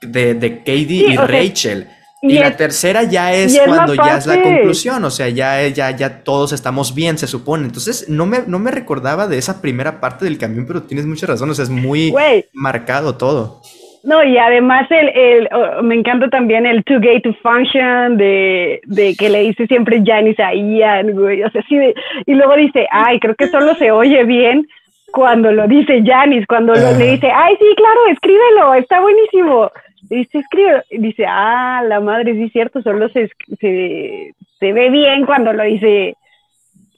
de, 0.00 0.34
de 0.34 0.58
Katie 0.58 1.12
y 1.12 1.16
Rachel. 1.16 1.88
y, 2.22 2.38
la 2.38 2.56
tercera 2.56 3.02
ya 3.02 3.34
es, 3.34 3.58
cuando 3.66 3.94
ya 3.94 4.16
es 4.16 4.24
la 4.24 4.42
conclusión, 4.42 5.04
o 5.04 5.10
sea, 5.10 5.28
ya, 5.28 5.68
ya, 5.68 5.90
ya 5.90 6.24
todos 6.24 6.52
estamos 6.52 6.94
bien, 6.94 7.18
se 7.18 7.26
supone. 7.26 7.66
Entonces, 7.66 8.08
no 8.08 8.24
me, 8.24 8.40
no 8.46 8.58
me 8.58 8.70
recordaba 8.70 9.26
de 9.26 9.36
esa 9.36 9.60
primera 9.60 10.00
parte 10.00 10.24
del 10.24 10.38
camión, 10.38 10.64
pero 10.66 10.84
tienes 10.84 11.04
mucha 11.04 11.26
razón, 11.26 11.50
o 11.50 11.54
sea, 11.54 11.64
es 11.64 11.70
muy 11.70 12.14
marcado 12.54 13.16
todo. 13.16 13.60
No, 14.02 14.24
y 14.24 14.38
además 14.38 14.90
el, 14.90 15.08
el 15.10 15.48
me 15.82 15.94
encanta 15.94 16.28
también 16.28 16.64
el 16.64 16.84
too 16.84 17.00
gay 17.00 17.20
to 17.20 17.34
function 17.42 18.16
de, 18.16 18.80
de 18.84 19.14
que 19.14 19.28
le 19.28 19.40
dice 19.40 19.66
siempre 19.66 20.02
Janice 20.04 20.42
a 20.42 20.54
Ian, 20.54 21.12
güey, 21.12 21.42
o 21.42 21.50
sea, 21.50 21.62
sí, 21.68 21.76
y 22.24 22.34
luego 22.34 22.56
dice, 22.56 22.86
ay, 22.90 23.20
creo 23.20 23.34
que 23.34 23.48
solo 23.48 23.74
se 23.74 23.90
oye 23.90 24.24
bien 24.24 24.66
cuando 25.12 25.52
lo 25.52 25.68
dice 25.68 26.02
Janice, 26.04 26.46
cuando 26.46 26.72
le 26.74 27.10
dice, 27.12 27.30
ay, 27.30 27.56
sí, 27.58 27.66
claro, 27.76 28.06
escríbelo, 28.10 28.74
está 28.74 29.00
buenísimo. 29.00 29.70
dice, 30.08 30.38
escribe, 30.38 30.82
dice, 30.90 31.26
ah, 31.28 31.82
la 31.86 32.00
madre, 32.00 32.34
sí 32.34 32.44
es 32.44 32.52
cierto, 32.52 32.80
solo 32.82 33.08
se, 33.10 33.30
se, 33.60 34.34
se 34.58 34.72
ve 34.72 34.90
bien 34.90 35.26
cuando 35.26 35.52
lo 35.52 35.62
dice. 35.64 36.16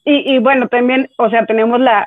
Y, 0.04 0.34
y 0.34 0.38
bueno, 0.38 0.68
también, 0.68 1.08
o 1.16 1.30
sea, 1.30 1.46
tenemos 1.46 1.80
la, 1.80 2.06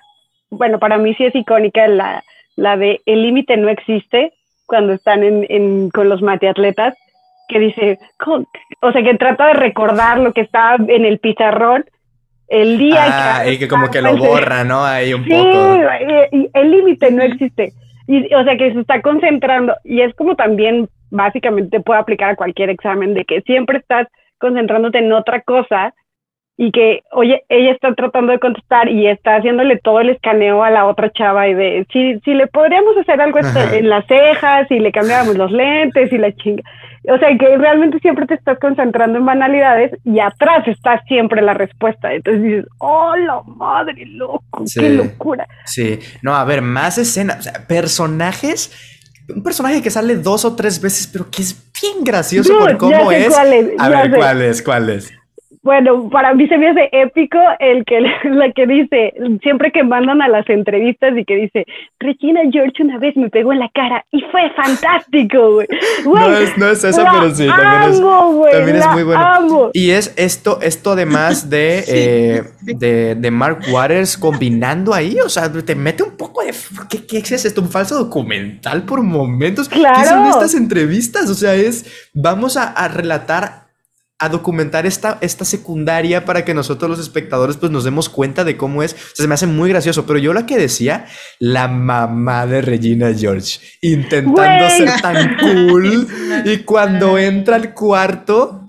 bueno, 0.49 0.79
para 0.79 0.97
mí 0.97 1.13
sí 1.15 1.25
es 1.25 1.35
icónica 1.35 1.87
la, 1.87 2.23
la 2.55 2.77
de 2.77 3.01
el 3.05 3.23
límite 3.23 3.57
no 3.57 3.69
existe, 3.69 4.33
cuando 4.65 4.93
están 4.93 5.23
en, 5.23 5.45
en, 5.49 5.89
con 5.89 6.09
los 6.09 6.21
mateatletas, 6.21 6.95
que 7.47 7.59
dice, 7.59 7.99
o 8.81 8.91
sea, 8.91 9.03
que 9.03 9.13
trata 9.15 9.47
de 9.47 9.53
recordar 9.53 10.19
lo 10.19 10.33
que 10.33 10.41
está 10.41 10.75
en 10.75 11.05
el 11.05 11.19
pizarrón 11.19 11.85
el 12.47 12.77
día 12.77 13.05
ah, 13.07 13.41
que... 13.43 13.53
y 13.53 13.59
que 13.59 13.67
como 13.67 13.89
que 13.89 14.01
lo 14.01 14.17
borra, 14.17 14.63
¿no? 14.63 14.83
Ahí 14.83 15.13
un 15.13 15.23
sí, 15.23 15.31
Y 16.31 16.49
el 16.53 16.71
límite 16.71 17.11
no 17.11 17.23
existe. 17.23 17.73
Y, 18.07 18.33
o 18.33 18.43
sea, 18.43 18.55
que 18.55 18.71
se 18.71 18.79
está 18.79 19.01
concentrando 19.01 19.75
y 19.83 20.01
es 20.01 20.13
como 20.15 20.35
también 20.35 20.87
básicamente 21.09 21.79
puede 21.79 21.99
aplicar 21.99 22.31
a 22.31 22.35
cualquier 22.35 22.69
examen 22.69 23.13
de 23.13 23.25
que 23.25 23.41
siempre 23.41 23.79
estás 23.79 24.07
concentrándote 24.37 24.99
en 24.99 25.11
otra 25.11 25.41
cosa 25.41 25.93
y 26.57 26.71
que, 26.71 27.03
oye, 27.11 27.43
ella 27.49 27.71
está 27.71 27.93
tratando 27.95 28.31
de 28.31 28.39
contestar 28.39 28.87
y 28.87 29.07
está 29.07 29.35
haciéndole 29.35 29.77
todo 29.77 29.99
el 29.99 30.09
escaneo 30.09 30.63
a 30.63 30.69
la 30.69 30.85
otra 30.85 31.11
chava 31.11 31.49
y 31.49 31.53
de, 31.53 31.85
si, 31.91 32.17
si 32.21 32.33
le 32.33 32.47
podríamos 32.47 32.95
hacer 32.97 33.19
algo 33.19 33.39
este, 33.39 33.79
en 33.79 33.89
las 33.89 34.05
cejas, 34.07 34.67
si 34.69 34.79
le 34.79 34.93
cambiábamos 34.93 35.35
los 35.35 35.51
lentes 35.51 36.11
y 36.13 36.17
la 36.17 36.33
chinga. 36.33 36.63
O 37.09 37.17
sea, 37.19 37.37
que 37.37 37.57
realmente 37.57 37.99
siempre 37.99 38.25
te 38.25 38.35
estás 38.35 38.57
concentrando 38.57 39.19
en 39.19 39.25
banalidades 39.25 39.91
y 40.05 40.19
atrás 40.19 40.65
está 40.67 41.03
siempre 41.03 41.41
la 41.41 41.53
respuesta. 41.53 42.13
Entonces 42.13 42.41
dices, 42.41 42.65
oh, 42.79 43.15
la 43.17 43.41
madre, 43.57 44.05
loco, 44.05 44.63
qué 44.73 44.89
locura. 44.89 45.45
Sí, 45.65 45.99
no, 46.21 46.35
a 46.35 46.45
ver, 46.45 46.61
más 46.61 46.97
escenas, 46.97 47.39
o 47.39 47.41
sea, 47.43 47.53
personajes 47.67 48.91
un 49.27 49.41
personaje 49.41 49.81
que 49.81 49.89
sale 49.89 50.17
dos 50.17 50.45
o 50.45 50.55
tres 50.55 50.79
veces, 50.79 51.07
pero 51.07 51.29
que 51.31 51.41
es 51.41 51.55
bien 51.81 52.03
gracioso 52.03 52.59
por 52.59 52.77
cómo 52.77 53.11
es. 53.11 53.35
a 53.35 53.43
ver, 53.43 54.11
¿cuál 54.15 54.41
es? 54.43 54.61
¿Cuál 54.61 54.89
es? 54.91 55.11
Bueno, 55.65 56.11
para 56.11 56.35
mí 56.35 56.47
se 56.47 56.59
me 56.59 56.69
hace 56.69 56.89
épico 56.91 57.39
el 57.59 57.83
que 57.85 57.99
la 58.29 58.51
que 58.51 58.67
dice, 58.67 59.15
siempre 59.41 59.71
que 59.71 59.83
mandan 59.83 60.21
a 60.21 60.27
las 60.27 60.47
entrevistas 60.47 61.17
y 61.17 61.25
que 61.25 61.35
dice, 61.35 61.65
Regina 61.99 62.41
George 62.51 62.83
una 62.83 62.99
vez 62.99 63.17
me 63.17 63.31
pegó 63.31 63.51
en 63.51 63.57
la 63.57 63.69
cara 63.73 64.05
y 64.11 64.21
fue 64.31 64.51
fantástico, 64.55 65.53
güey. 65.53 65.67
No 66.05 66.37
es, 66.37 66.55
no 66.57 66.69
es 66.69 66.83
eso, 66.83 67.03
pero 67.11 67.33
sí, 67.33 67.47
también, 67.47 67.93
es, 67.93 68.01
también 68.51 68.75
es 68.75 68.87
muy 68.91 69.03
bueno. 69.03 69.71
Y 69.73 69.89
es 69.89 70.13
esto, 70.17 70.59
esto 70.61 70.91
además 70.91 71.49
de, 71.49 71.83
eh, 71.87 72.43
de, 72.61 73.15
de, 73.15 73.31
Mark 73.31 73.61
Waters 73.71 74.19
combinando 74.19 74.93
ahí, 74.93 75.17
o 75.19 75.29
sea, 75.29 75.51
te 75.51 75.73
mete 75.73 76.03
un 76.03 76.15
poco 76.15 76.43
de, 76.43 76.53
¿qué, 76.87 77.07
qué 77.07 77.17
es 77.17 77.43
esto? 77.43 77.61
Un 77.61 77.69
falso 77.69 77.97
documental 77.97 78.83
por 78.83 79.01
momentos. 79.01 79.67
Claro. 79.67 79.99
¿Qué 79.99 80.05
son 80.07 80.27
estas 80.27 80.53
entrevistas? 80.53 81.27
O 81.27 81.33
sea, 81.33 81.55
es, 81.55 82.07
vamos 82.13 82.55
a, 82.55 82.65
a 82.65 82.87
relatar 82.87 83.64
a 84.17 84.29
documentar 84.29 84.85
esta, 84.85 85.17
esta 85.19 85.43
secundaria 85.43 86.23
para 86.23 86.45
que 86.45 86.53
nosotros 86.53 86.89
los 86.89 86.99
espectadores 86.99 87.57
pues 87.57 87.69
nos 87.69 87.83
demos 87.83 88.07
cuenta 88.07 88.45
de 88.45 88.55
cómo 88.55 88.81
es. 88.81 88.95
se 89.13 89.27
me 89.27 89.33
hace 89.33 89.45
muy 89.45 89.69
gracioso, 89.69 90.05
pero 90.05 90.19
yo 90.19 90.33
la 90.33 90.45
que 90.45 90.57
decía, 90.57 91.05
la 91.39 91.67
mamá 91.67 92.45
de 92.45 92.61
Regina 92.61 93.13
George, 93.13 93.59
intentando 93.81 94.69
ser 94.69 94.89
tan 95.01 95.35
cool 95.37 96.07
y 96.45 96.57
cuando 96.59 97.17
entra 97.17 97.57
al 97.57 97.73
cuarto 97.73 98.65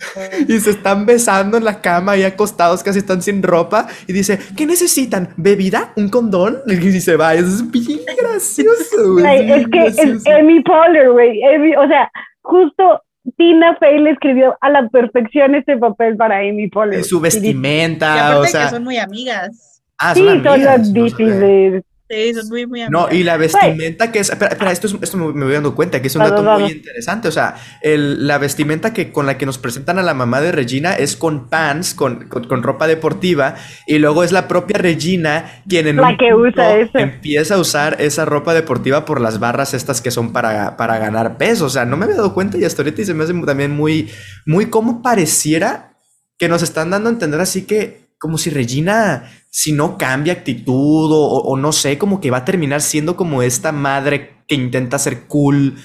y 0.49 0.59
se 0.59 0.71
están 0.71 1.07
besando 1.07 1.57
en 1.57 1.65
la 1.65 1.81
cama 1.81 2.17
y 2.17 2.25
acostados 2.25 2.83
casi 2.83 2.99
están 2.99 3.23
sin 3.23 3.41
ropa 3.43 3.87
y 4.09 4.13
dice, 4.13 4.41
¿qué 4.57 4.67
necesitan? 4.67 5.33
¿Bebida? 5.37 5.93
¿Un 5.97 6.09
condón? 6.09 6.63
Y 6.87 7.01
se 7.01 7.17
va, 7.17 7.35
es 7.35 7.69
bien 7.71 8.01
gracioso. 8.17 9.19
es 9.19 9.67
que 9.69 9.87
es 9.87 10.27
Amy 10.27 10.63
Poehler, 10.63 11.11
güey. 11.11 11.41
O 11.77 11.87
sea, 11.89 12.11
justo 12.43 13.03
Tina 13.37 13.77
Fey 13.77 13.99
le 13.99 14.11
escribió 14.11 14.57
a 14.61 14.71
la 14.71 14.89
perfección 14.89 15.55
este 15.55 15.77
papel 15.77 16.17
para 16.17 16.39
Amy 16.39 16.69
Poehler. 16.69 17.05
Su 17.05 17.21
vestimenta, 17.21 18.39
o 18.39 18.45
sea, 18.45 18.65
que 18.65 18.71
son 18.71 18.85
muy 18.85 18.99
amigas. 18.99 19.83
Ah, 19.99 20.15
sí, 20.15 20.21
son 20.21 20.63
las 20.63 20.93
difíciles. 20.93 21.83
Sí, 22.09 22.35
son 22.35 22.49
muy, 22.49 22.67
muy 22.67 22.83
No, 22.89 23.11
y 23.11 23.25
la 23.25 23.37
vestimenta 23.37 24.13
que 24.13 24.21
es. 24.21 24.31
Espera, 24.31 24.53
espera 24.53 24.71
esto, 24.71 24.87
esto 25.01 25.17
me 25.17 25.45
voy 25.45 25.53
dando 25.53 25.75
cuenta 25.75 26.01
que 26.01 26.07
es 26.07 26.15
un 26.15 26.23
dato 26.23 26.43
muy 26.43 26.71
interesante. 26.71 27.27
O 27.27 27.33
sea, 27.33 27.57
el, 27.83 28.29
la 28.29 28.39
vestimenta 28.39 28.93
que, 28.93 29.11
con 29.11 29.27
la 29.27 29.37
que 29.37 29.45
nos 29.45 29.59
presentan 29.59 29.99
a 29.99 30.05
la 30.05 30.15
mamá 30.15 30.41
de 30.41 30.53
Regina 30.53 30.93
es 30.93 31.17
con 31.17 31.49
pants, 31.49 31.95
con, 31.95 32.29
con, 32.29 32.63
ropa 32.63 32.87
deportiva. 32.87 33.57
Y 33.89 33.99
luego 33.99 34.23
es 34.23 34.31
la 34.31 34.47
propia 34.47 34.79
Regina 34.79 35.63
quien 35.69 35.89
en 35.89 35.97
la 35.97 36.17
que 36.17 36.33
usa 36.33 36.77
eso. 36.77 36.97
empieza 36.99 37.57
a 37.57 37.59
usar 37.59 37.97
esa 38.01 38.25
ropa 38.25 38.55
deportiva 38.55 39.05
por 39.05 39.21
las 39.21 39.41
barras 39.41 39.75
estas 39.75 40.01
que 40.01 40.13
son 40.13 40.33
para, 40.33 40.77
para 40.77 40.99
ganar 40.99 41.37
peso. 41.39 41.65
O 41.65 41.71
sea, 41.71 41.85
no 41.87 41.97
me 41.97 42.05
había 42.05 42.19
dado 42.19 42.35
cuenta 42.35 42.57
y 42.57 42.65
hasta 42.65 42.83
ahorita 42.83 43.03
y 43.03 43.05
se 43.05 43.15
me 43.15 43.25
hace 43.25 43.35
también 43.45 43.73
muy, 43.73 44.11
muy 44.45 44.67
como 44.67 45.03
pareciera 45.03 45.97
que 46.39 46.49
nos 46.49 46.63
están 46.63 46.91
dando 46.91 47.09
a 47.09 47.13
entender 47.13 47.41
así 47.41 47.67
que 47.67 48.07
como 48.19 48.39
si 48.39 48.51
Regina 48.51 49.31
si 49.57 49.73
no 49.73 49.97
cambia 49.97 50.35
actitud 50.35 51.09
o, 51.11 51.57
no 51.57 51.73
sé, 51.73 51.97
como 51.97 52.21
que 52.21 52.31
va 52.31 52.37
a 52.37 52.45
terminar 52.45 52.83
siendo 52.83 53.17
como 53.17 53.43
esta 53.43 53.73
madre 53.73 54.35
que 54.47 54.55
intenta 54.55 54.99
ser 54.99 55.23
cool, 55.29 55.77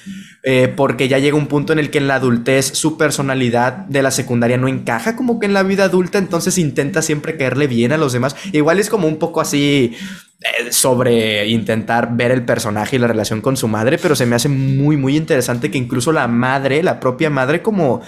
eh, 0.43 0.67
porque 0.75 1.07
ya 1.07 1.19
llega 1.19 1.37
un 1.37 1.47
punto 1.47 1.71
en 1.71 1.79
el 1.79 1.89
que 1.89 1.99
en 1.99 2.09
la 2.09 2.15
adultez 2.15 2.65
su 2.77 2.97
personalidad 2.97 3.71
de 3.71 4.03
la 4.03 4.11
secundaria 4.11 4.57
no 4.57 4.67
encaja 4.67 5.15
como 5.15 5.39
que 5.39 5.45
en 5.45 5.53
la 5.53 5.63
vida 5.63 5.85
adulta, 5.85 6.17
entonces 6.17 6.57
intenta 6.57 7.01
siempre 7.01 7.37
caerle 7.37 7.67
bien 7.67 7.93
a 7.93 7.97
los 7.97 8.11
demás. 8.11 8.35
Igual 8.51 8.77
es 8.77 8.89
como 8.89 9.07
un 9.07 9.15
poco 9.15 9.39
así 9.39 9.95
eh, 10.41 10.73
sobre 10.73 11.47
intentar 11.47 12.17
ver 12.17 12.31
el 12.31 12.43
personaje 12.43 12.97
y 12.97 12.99
la 12.99 13.07
relación 13.07 13.39
con 13.39 13.55
su 13.55 13.69
madre, 13.69 13.97
pero 13.97 14.17
se 14.17 14.25
me 14.25 14.35
hace 14.35 14.49
muy, 14.49 14.97
muy 14.97 15.15
interesante 15.15 15.71
que 15.71 15.77
incluso 15.77 16.11
la 16.11 16.27
madre, 16.27 16.83
la 16.83 16.99
propia 16.99 17.29
madre, 17.29 17.61
como 17.61 18.01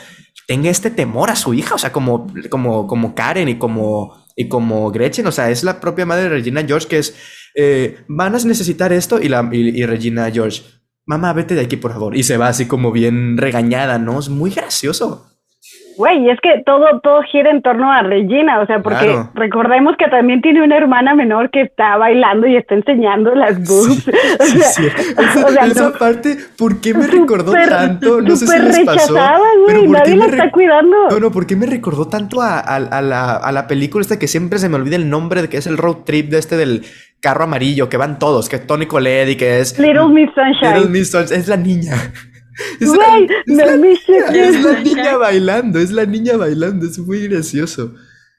tenga 0.45 0.69
este 0.69 0.91
temor 0.91 1.29
a 1.29 1.37
su 1.37 1.53
hija, 1.53 1.75
o 1.75 1.77
sea, 1.77 1.93
como, 1.93 2.27
como, 2.49 2.85
como 2.85 3.15
Karen 3.15 3.47
y 3.47 3.57
como 3.57 4.22
y 4.35 4.47
como 4.47 4.91
Gretchen, 4.91 5.27
o 5.27 5.31
sea, 5.31 5.49
es 5.49 5.63
la 5.63 5.79
propia 5.79 6.05
madre 6.05 6.23
de 6.23 6.29
Regina 6.29 6.63
George 6.63 6.87
que 6.87 6.97
es, 6.99 7.15
eh, 7.55 8.03
van 8.07 8.35
a 8.35 8.39
necesitar 8.39 8.91
esto 8.93 9.21
y, 9.21 9.29
la, 9.29 9.47
y, 9.51 9.85
Regina 9.85 10.29
George, 10.31 10.63
mamá, 11.05 11.33
vete 11.33 11.55
de 11.55 11.61
aquí, 11.61 11.77
por 11.77 11.91
favor. 11.91 12.15
Y 12.15 12.23
se 12.23 12.37
va 12.37 12.47
así 12.47 12.65
como 12.65 12.91
bien 12.91 13.37
regañada, 13.37 13.99
¿no? 13.99 14.19
Es 14.19 14.29
muy 14.29 14.51
gracioso. 14.51 15.32
Güey, 15.97 16.29
es 16.29 16.39
que 16.41 16.63
todo, 16.65 16.99
todo 17.01 17.21
gira 17.23 17.51
en 17.51 17.61
torno 17.61 17.91
a 17.91 18.01
Regina, 18.01 18.59
o 18.59 18.65
sea, 18.65 18.79
porque 18.79 19.15
recordemos 19.33 19.95
que 19.97 20.07
también 20.07 20.41
tiene 20.41 20.63
una 20.63 20.77
hermana 20.77 21.15
menor 21.15 21.49
que 21.51 21.61
está 21.61 21.97
bailando 21.97 22.47
y 22.47 22.55
está 22.55 22.75
enseñando 22.75 23.35
las 23.35 23.59
boobs. 23.59 24.07
o 24.39 24.43
sea, 24.43 25.65
Esa, 25.65 25.93
parte, 25.93 26.37
¿por 26.57 26.81
qué 26.81 26.93
me 26.93 27.07
recordó 27.07 27.51
tanto? 27.51 28.21
No 28.21 28.35
sé 28.35 28.47
si 28.47 28.59
les 28.59 28.79
pasó. 28.81 29.15
Güey, 29.65 29.87
nadie 29.87 30.15
la 30.15 30.25
está 30.25 30.51
cuidando. 30.51 31.09
No, 31.09 31.19
no, 31.19 31.31
¿por 31.31 31.45
qué 31.45 31.55
me 31.55 31.65
recordó 31.65 32.07
tanto 32.07 32.41
a, 32.41 32.59
a, 32.59 33.01
la, 33.01 33.35
a 33.35 33.51
la 33.51 33.67
película 33.67 34.01
esta 34.01 34.17
que 34.17 34.27
siempre 34.27 34.59
se 34.59 34.69
me 34.69 34.75
olvida 34.75 34.95
el 34.95 35.09
nombre 35.09 35.41
de 35.41 35.49
que 35.49 35.57
es 35.57 35.67
el 35.67 35.77
road 35.77 35.97
trip 36.05 36.29
de 36.29 36.39
este 36.39 36.57
del 36.57 36.83
carro 37.23 37.45
amarillo, 37.45 37.87
que 37.87 37.95
van 37.97 38.19
todos, 38.19 38.49
que 38.49 38.57
es 38.57 38.67
Tony 38.67 38.85
Colette 38.85 39.29
y 39.29 39.35
que 39.37 39.61
es... 39.61 39.79
Little 39.79 40.09
Miss 40.09 40.29
Sunshine. 40.35 40.73
Little 40.73 40.89
Miss 40.89 41.11
Sunshine, 41.11 41.39
es 41.39 41.47
la 41.47 41.57
niña. 41.57 41.95
Es, 42.79 42.89
la, 42.89 43.19
niña, 44.79 45.17
bailando, 45.17 45.79
es 45.79 45.91
la 45.91 46.05
niña 46.05 46.37
bailando, 46.37 46.85
es 46.85 46.99
muy 46.99 47.27
gracioso. 47.27 47.93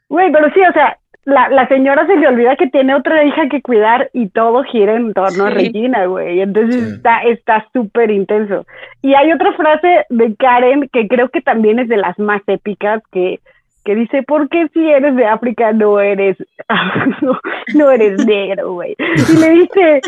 Güey, 0.09 0.31
pero 0.33 0.49
sí, 0.53 0.61
o 0.61 0.73
sea, 0.73 0.97
la, 1.25 1.49
la, 1.49 1.67
señora 1.69 2.07
se 2.07 2.17
le 2.17 2.29
olvida 2.29 2.57
que 2.57 2.69
tiene 2.69 2.95
otra 2.95 3.25
hija 3.25 3.49
que 3.49 3.62
cuidar 3.62 4.11
y 4.12 4.29
todo 4.29 4.62
gira 4.65 4.95
en 4.95 5.15
torno 5.15 5.47
a 5.47 5.51
Regina, 5.51 6.07
güey. 6.07 6.41
Entonces 6.41 6.83
está 6.83 7.23
está 7.23 7.67
súper 7.73 8.11
intenso. 8.11 8.67
Y 9.03 9.15
hay 9.15 9.33
otra 9.33 9.53
frase 9.55 10.05
de 10.11 10.35
Karen 10.37 10.89
que 10.93 11.09
creo 11.09 11.31
que 11.31 11.41
también 11.41 11.79
es 11.79 11.89
de 11.89 11.97
las 11.97 12.19
más 12.19 12.43
épicas 12.47 13.03
que, 13.11 13.41
que 13.85 13.95
dice, 13.95 14.23
¿por 14.23 14.49
qué 14.49 14.69
si 14.73 14.87
eres 14.87 15.17
de 15.17 15.27
África 15.27 15.73
no 15.73 16.01
eres, 16.01 16.37
no, 17.75 17.91
eres 17.91 18.25
negro, 18.27 18.75
güey? 18.75 18.97
Y 18.99 19.37
le 19.39 19.51
dice, 19.51 20.01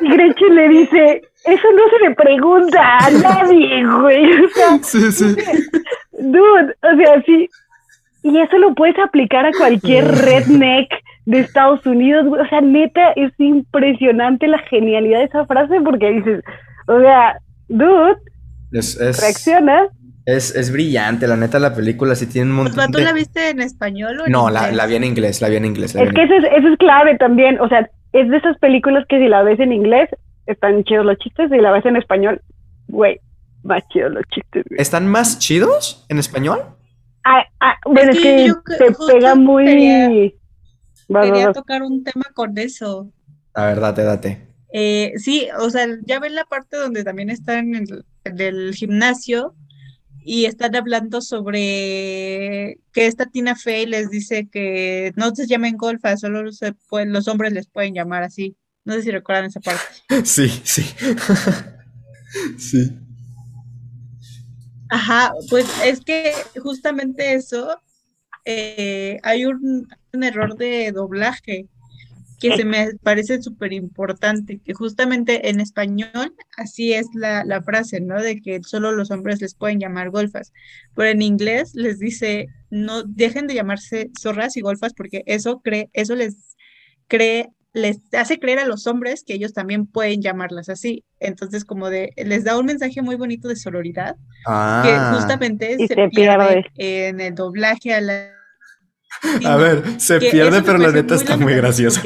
Gretchen 0.00 0.54
le 0.54 0.68
dice, 0.68 1.22
eso 1.46 1.68
no 1.72 1.82
se 1.90 2.08
le 2.08 2.14
pregunta 2.14 2.98
a 2.98 3.10
nadie, 3.22 3.84
güey. 3.84 4.44
O 4.44 4.48
sea, 4.48 4.78
sí, 4.82 5.12
sí. 5.12 5.36
Dude, 6.12 6.76
o 6.82 6.96
sea, 6.96 7.22
sí. 7.24 7.48
Y 8.22 8.38
eso 8.38 8.58
lo 8.58 8.74
puedes 8.74 8.98
aplicar 8.98 9.46
a 9.46 9.52
cualquier 9.52 10.04
redneck 10.06 10.90
de 11.26 11.40
Estados 11.40 11.86
Unidos, 11.86 12.26
güey. 12.26 12.42
O 12.42 12.48
sea, 12.48 12.60
neta, 12.60 13.12
es 13.12 13.32
impresionante 13.38 14.48
la 14.48 14.58
genialidad 14.58 15.20
de 15.20 15.26
esa 15.26 15.46
frase 15.46 15.80
porque 15.84 16.10
dices, 16.10 16.42
o 16.88 17.00
sea, 17.00 17.38
dude, 17.68 18.16
es, 18.72 18.98
reacciona. 18.98 19.86
Es, 20.24 20.56
es, 20.56 20.72
brillante, 20.72 21.28
la 21.28 21.36
neta, 21.36 21.60
la 21.60 21.72
película 21.72 22.16
sí 22.16 22.26
tiene 22.26 22.50
un 22.50 22.56
montón 22.56 22.90
¿Tú 22.90 22.98
la 22.98 23.12
viste 23.12 23.50
en 23.50 23.60
español 23.60 24.18
o 24.18 24.26
en 24.26 24.32
No, 24.32 24.50
la, 24.50 24.72
la, 24.72 24.86
vi 24.86 24.96
en 24.96 25.04
inglés, 25.04 25.40
la 25.40 25.48
vi 25.48 25.56
en 25.56 25.66
inglés. 25.66 25.94
es 25.94 26.12
que 26.12 26.22
eso 26.24 26.34
es, 26.34 26.44
eso 26.52 26.68
es 26.68 26.78
clave 26.78 27.16
también, 27.16 27.60
o 27.60 27.68
sea, 27.68 27.88
es 28.12 28.28
de 28.28 28.36
esas 28.36 28.58
películas 28.58 29.04
que 29.08 29.18
si 29.18 29.28
la 29.28 29.44
ves 29.44 29.60
en 29.60 29.72
inglés, 29.72 30.08
están 30.46 30.84
chidos 30.84 31.04
los 31.04 31.18
chistes 31.18 31.50
y 31.52 31.60
la 31.60 31.72
ves 31.72 31.84
en 31.86 31.96
español, 31.96 32.40
güey, 32.88 33.20
más 33.62 33.82
chidos 33.88 34.12
los 34.12 34.24
chistes. 34.32 34.64
¿Están 34.70 35.08
más 35.08 35.38
chidos 35.38 36.06
en 36.08 36.18
español? 36.18 36.60
Ah, 37.24 37.44
ah, 37.60 37.74
bueno, 37.84 38.12
es, 38.12 38.20
que, 38.20 38.52
te 38.78 38.92
pega 39.06 39.34
muy... 39.34 40.34
Quería, 41.08 41.52
tocar 41.52 41.82
un 41.82 42.02
tema 42.02 42.24
con 42.34 42.56
eso. 42.58 43.10
A 43.54 43.66
ver, 43.66 43.80
date, 43.80 44.02
date. 44.02 44.46
Eh, 44.72 45.12
sí, 45.16 45.48
o 45.58 45.70
sea, 45.70 45.86
ya 46.04 46.20
ven 46.20 46.34
la 46.34 46.44
parte 46.44 46.76
donde 46.76 47.04
también 47.04 47.30
están 47.30 47.74
en 47.74 47.86
el, 48.24 48.74
gimnasio 48.74 49.54
y 50.24 50.44
están 50.44 50.74
hablando 50.74 51.20
sobre 51.20 52.78
que 52.92 53.06
esta 53.06 53.26
Tina 53.26 53.54
Fey 53.54 53.86
les 53.86 54.10
dice 54.10 54.48
que 54.50 55.12
no 55.16 55.34
se 55.34 55.46
llamen 55.46 55.76
golfa, 55.76 56.16
solo 56.16 56.50
se 56.52 56.74
los 57.06 57.28
hombres 57.28 57.52
les 57.52 57.68
pueden 57.68 57.94
llamar 57.94 58.24
así. 58.24 58.56
No 58.86 58.94
sé 58.94 59.02
si 59.02 59.10
recuerdan 59.10 59.46
esa 59.46 59.60
parte. 59.60 59.82
Sí, 60.24 60.48
sí. 60.64 60.82
sí. 62.58 62.90
Ajá, 64.88 65.32
pues 65.50 65.66
es 65.84 66.00
que 66.00 66.32
justamente 66.62 67.34
eso, 67.34 67.80
eh, 68.44 69.18
hay 69.24 69.44
un, 69.44 69.88
error 70.12 70.56
de 70.56 70.92
doblaje 70.92 71.66
que 72.40 72.56
se 72.56 72.64
me 72.64 72.94
parece 73.02 73.42
súper 73.42 73.72
importante, 73.72 74.60
que 74.64 74.72
justamente 74.72 75.50
en 75.50 75.60
español 75.60 76.34
así 76.56 76.92
es 76.92 77.06
la, 77.14 77.44
la, 77.44 77.62
frase, 77.62 78.00
¿no? 78.00 78.22
De 78.22 78.40
que 78.40 78.62
solo 78.62 78.92
los 78.92 79.10
hombres 79.10 79.40
les 79.40 79.54
pueden 79.54 79.80
llamar 79.80 80.10
golfas, 80.10 80.52
pero 80.94 81.10
en 81.10 81.22
inglés 81.22 81.74
les 81.74 81.98
dice 81.98 82.46
no 82.70 83.02
dejen 83.02 83.46
de 83.46 83.54
llamarse 83.54 84.10
zorras 84.18 84.56
y 84.56 84.60
golfas 84.60 84.94
porque 84.94 85.22
eso 85.26 85.60
cree, 85.60 85.90
eso 85.92 86.14
les 86.14 86.56
cree, 87.08 87.48
les 87.76 87.98
hace 88.12 88.38
creer 88.38 88.58
a 88.58 88.64
los 88.64 88.86
hombres 88.86 89.22
que 89.22 89.34
ellos 89.34 89.52
también 89.52 89.86
pueden 89.86 90.22
llamarlas 90.22 90.70
así. 90.70 91.04
Entonces, 91.20 91.66
como 91.66 91.90
de, 91.90 92.10
les 92.16 92.42
da 92.44 92.58
un 92.58 92.64
mensaje 92.64 93.02
muy 93.02 93.16
bonito 93.16 93.48
de 93.48 93.56
sororidad, 93.56 94.14
que 94.14 94.46
ah. 94.46 95.12
justamente 95.14 95.76
se, 95.86 96.08
pierde 96.08 96.64
en 96.76 97.20
el 97.20 97.34
doblaje 97.34 97.92
a 97.92 98.00
la 98.00 98.32
a 99.44 99.56
ver, 99.56 99.82
se 99.98 100.18
pierde, 100.18 100.62
pero 100.62 100.78
la 100.78 100.90
neta 100.90 101.14
está 101.14 101.36
muy 101.36 101.54
gracioso. 101.54 102.00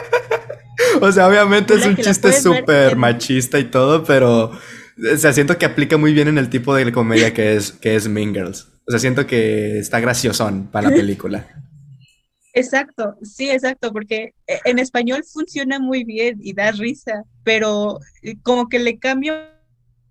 o 1.00 1.12
sea, 1.12 1.28
obviamente 1.28 1.74
es 1.74 1.86
un 1.86 1.96
chiste 1.96 2.32
súper 2.32 2.96
machista 2.96 3.58
y 3.58 3.64
todo, 3.64 4.04
pero 4.04 4.52
o 4.52 5.16
sea, 5.16 5.32
siento 5.32 5.58
que 5.58 5.66
aplica 5.66 5.96
muy 5.96 6.12
bien 6.12 6.28
en 6.28 6.38
el 6.38 6.48
tipo 6.48 6.74
de 6.74 6.90
comedia 6.92 7.34
que 7.34 7.56
es, 7.56 7.72
que 7.72 7.96
es 7.96 8.08
Mean 8.08 8.34
Girls. 8.34 8.68
O 8.86 8.90
sea, 8.90 8.98
siento 8.98 9.26
que 9.26 9.78
está 9.78 9.98
graciosón 10.00 10.68
para 10.68 10.90
la 10.90 10.96
película. 10.96 11.46
Exacto, 12.52 13.16
sí, 13.22 13.50
exacto, 13.50 13.92
porque 13.92 14.34
eh, 14.46 14.60
en 14.64 14.78
español 14.78 15.22
funciona 15.24 15.78
muy 15.78 16.04
bien 16.04 16.38
y 16.42 16.52
da 16.52 16.72
risa, 16.72 17.22
pero 17.44 17.98
eh, 18.22 18.34
como 18.42 18.68
que 18.68 18.78
le 18.78 18.98
cambia 18.98 19.56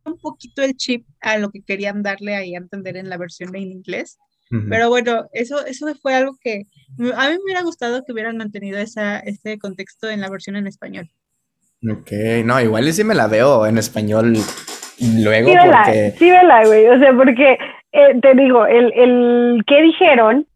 un 0.06 0.18
poquito 0.18 0.62
el 0.62 0.76
chip 0.76 1.06
a 1.22 1.38
lo 1.38 1.52
que 1.52 1.62
querían 1.62 2.02
darle 2.02 2.36
ahí 2.36 2.56
a 2.56 2.60
entender 2.60 2.98
en 2.98 3.10
la 3.10 3.18
versión 3.18 3.56
en 3.56 3.72
inglés. 3.72 4.18
Pero 4.68 4.90
bueno, 4.90 5.28
eso, 5.32 5.64
eso 5.68 5.94
fue 6.02 6.16
algo 6.16 6.36
que 6.42 6.64
a 7.16 7.30
mí 7.30 7.36
me 7.36 7.44
hubiera 7.44 7.62
gustado 7.62 8.04
que 8.04 8.14
hubieran 8.14 8.36
mantenido 8.36 8.80
esa, 8.80 9.20
ese 9.20 9.60
contexto 9.60 10.10
en 10.10 10.22
la 10.22 10.30
versión 10.32 10.56
en 10.56 10.66
español. 10.66 11.08
Ok, 11.88 12.12
no, 12.46 12.60
igual 12.60 12.92
sí 12.92 13.04
me 13.04 13.14
la 13.14 13.28
veo 13.28 13.68
en 13.68 13.78
español 13.78 14.34
luego 15.00 15.52
sí, 15.52 15.58
porque... 15.64 16.14
Sí, 16.18 16.32
vela, 16.32 16.66
güey, 16.66 16.88
o 16.88 16.98
sea, 16.98 17.14
porque 17.14 17.60
eh, 17.92 18.20
te 18.20 18.34
digo, 18.34 18.66
el, 18.66 18.92
el 18.96 19.64
¿qué 19.68 19.84
dijeron? 19.84 20.48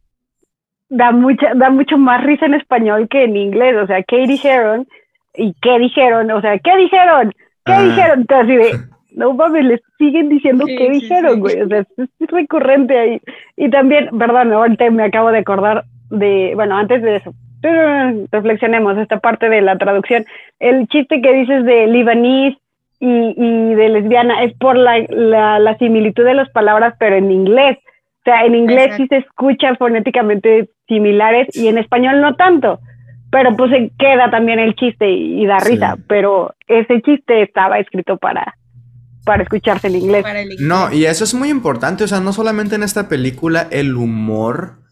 Da, 0.96 1.12
mucha, 1.12 1.54
da 1.56 1.70
mucho 1.70 1.98
más 1.98 2.24
risa 2.24 2.46
en 2.46 2.54
español 2.54 3.08
que 3.10 3.24
en 3.24 3.36
inglés, 3.36 3.76
o 3.78 3.88
sea, 3.88 4.04
¿qué 4.04 4.28
dijeron? 4.28 4.88
¿Y 5.36 5.56
qué 5.62 5.80
dijeron? 5.80 6.30
O 6.32 6.42
sea, 6.42 6.60
¿qué 6.60 6.78
dijeron? 6.78 7.34
¿Qué 7.66 7.74
dijeron? 7.80 8.22
Entonces, 8.22 8.44
así 8.44 8.56
de, 8.56 8.80
no 9.16 9.34
mames, 9.34 9.66
les 9.66 9.82
siguen 9.98 10.30
diciendo 10.30 10.66
qué 10.66 10.90
dijeron, 10.90 11.40
güey. 11.40 11.62
O 11.62 11.68
sea, 11.68 11.80
es, 11.80 12.10
recurrente 12.20 12.98
ahí. 12.98 13.22
Y 13.58 13.70
también, 13.70 14.10
perdón, 14.18 14.54
ahorita 14.54 14.90
me 14.92 15.04
acabo 15.04 15.32
de 15.32 15.40
acordar 15.40 15.86
de, 16.10 16.52
bueno, 16.56 16.78
antes 16.78 17.02
de 17.02 17.18
eso, 17.18 17.34
reflexionemos 18.32 18.98
esta 18.98 19.20
parte 19.20 19.50
de 19.50 19.62
la 19.62 19.78
traducción. 19.78 20.26
El 20.60 20.88
chiste 20.88 21.22
que 21.22 21.34
dices 21.34 21.66
de 21.66 21.88
libanís 21.88 22.58
y, 23.00 23.34
y 23.38 23.76
de 23.76 23.90
lesbiana 23.90 24.44
es 24.44 24.54
por 24.54 24.78
la, 24.78 25.00
la, 25.10 25.78
similitud 25.78 26.24
de 26.24 26.34
las 26.34 26.50
palabras, 26.50 26.96
pero 27.00 27.16
en 27.16 27.32
inglés. 27.32 27.78
O 27.78 28.24
sea, 28.26 28.46
en 28.46 28.56
inglés 28.56 28.96
sí 28.96 29.08
se 29.08 29.18
escuchan 29.18 29.78
fonéticamente 29.78 30.70
similares 30.88 31.48
y 31.54 31.68
en 31.68 31.78
español 31.78 32.22
no 32.22 32.36
tanto. 32.36 32.80
Pero 33.32 33.56
pues 33.56 33.72
se 33.72 33.92
queda 33.98 34.30
también 34.30 34.60
el 34.60 34.76
chiste 34.76 35.10
y, 35.10 35.46
da 35.46 35.60
risa. 35.60 35.98
Pero 36.08 36.54
ese 36.68 37.02
chiste 37.02 37.42
estaba 37.42 37.80
escrito 37.80 38.18
para, 38.18 38.56
para 39.26 39.44
escucharse 39.44 39.88
en 39.88 39.96
inglés. 39.96 40.26
No, 40.60 40.92
y 40.94 41.06
eso 41.06 41.24
es 41.24 41.34
muy 41.34 41.50
importante, 41.50 42.04
o 42.04 42.08
sea, 42.08 42.20
no 42.20 42.32
solamente 42.32 42.76
en 42.76 42.84
esta 42.84 43.10
película 43.10 43.68
el 43.72 43.96
humor, 43.96 44.84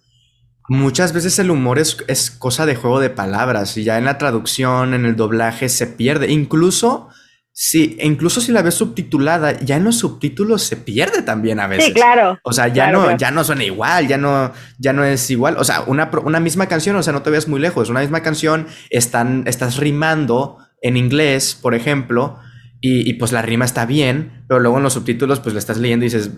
muchas 0.70 1.14
veces 1.14 1.38
el 1.38 1.52
humor 1.52 1.78
es, 1.78 2.04
es 2.08 2.32
cosa 2.32 2.66
de 2.66 2.76
juego 2.76 3.00
de 3.00 3.12
palabras 3.12 3.78
y 3.78 3.84
ya 3.84 4.00
en 4.00 4.06
la 4.06 4.18
traducción, 4.18 4.96
en 4.96 5.06
el 5.06 5.16
doblaje 5.16 5.70
se 5.70 5.88
pierde, 5.88 6.32
incluso... 6.32 7.10
Sí, 7.54 7.98
incluso 8.02 8.40
si 8.40 8.52
la 8.52 8.62
ves 8.62 8.76
subtitulada, 8.76 9.60
ya 9.60 9.76
en 9.76 9.84
los 9.84 9.98
subtítulos 9.98 10.64
se 10.64 10.78
pierde 10.78 11.22
también 11.22 11.60
a 11.60 11.68
veces. 11.68 11.88
Sí, 11.88 11.94
claro. 11.94 12.40
O 12.44 12.54
sea, 12.54 12.70
ya 12.70 12.92
no, 12.92 13.18
ya 13.18 13.30
no 13.30 13.44
suena 13.44 13.64
igual, 13.64 14.08
ya 14.08 14.18
no, 14.18 14.54
ya 14.80 14.94
no 14.94 15.04
es 15.04 15.30
igual. 15.30 15.58
O 15.58 15.64
sea, 15.64 15.82
una, 15.82 16.10
una 16.24 16.40
misma 16.40 16.68
canción, 16.68 16.96
o 16.96 17.04
sea, 17.04 17.12
no 17.12 17.24
te 17.24 17.30
veas 17.30 17.48
muy 17.48 17.60
lejos. 17.60 17.90
Una 17.90 18.00
misma 18.00 18.22
canción, 18.22 18.68
están, 18.90 19.44
estás 19.48 19.78
rimando 19.78 20.58
en 20.82 20.96
inglés, 20.96 21.58
por 21.62 21.76
ejemplo, 21.76 22.40
y, 22.84 23.14
pues 23.14 23.32
la 23.32 23.44
rima 23.44 23.64
está 23.64 23.86
bien, 23.86 24.44
pero 24.48 24.60
luego 24.60 24.78
en 24.78 24.84
los 24.84 24.94
subtítulos 24.94 25.40
pues 25.40 25.54
le 25.54 25.60
estás 25.60 25.78
leyendo 25.78 26.04
y 26.04 26.10
dices, 26.10 26.32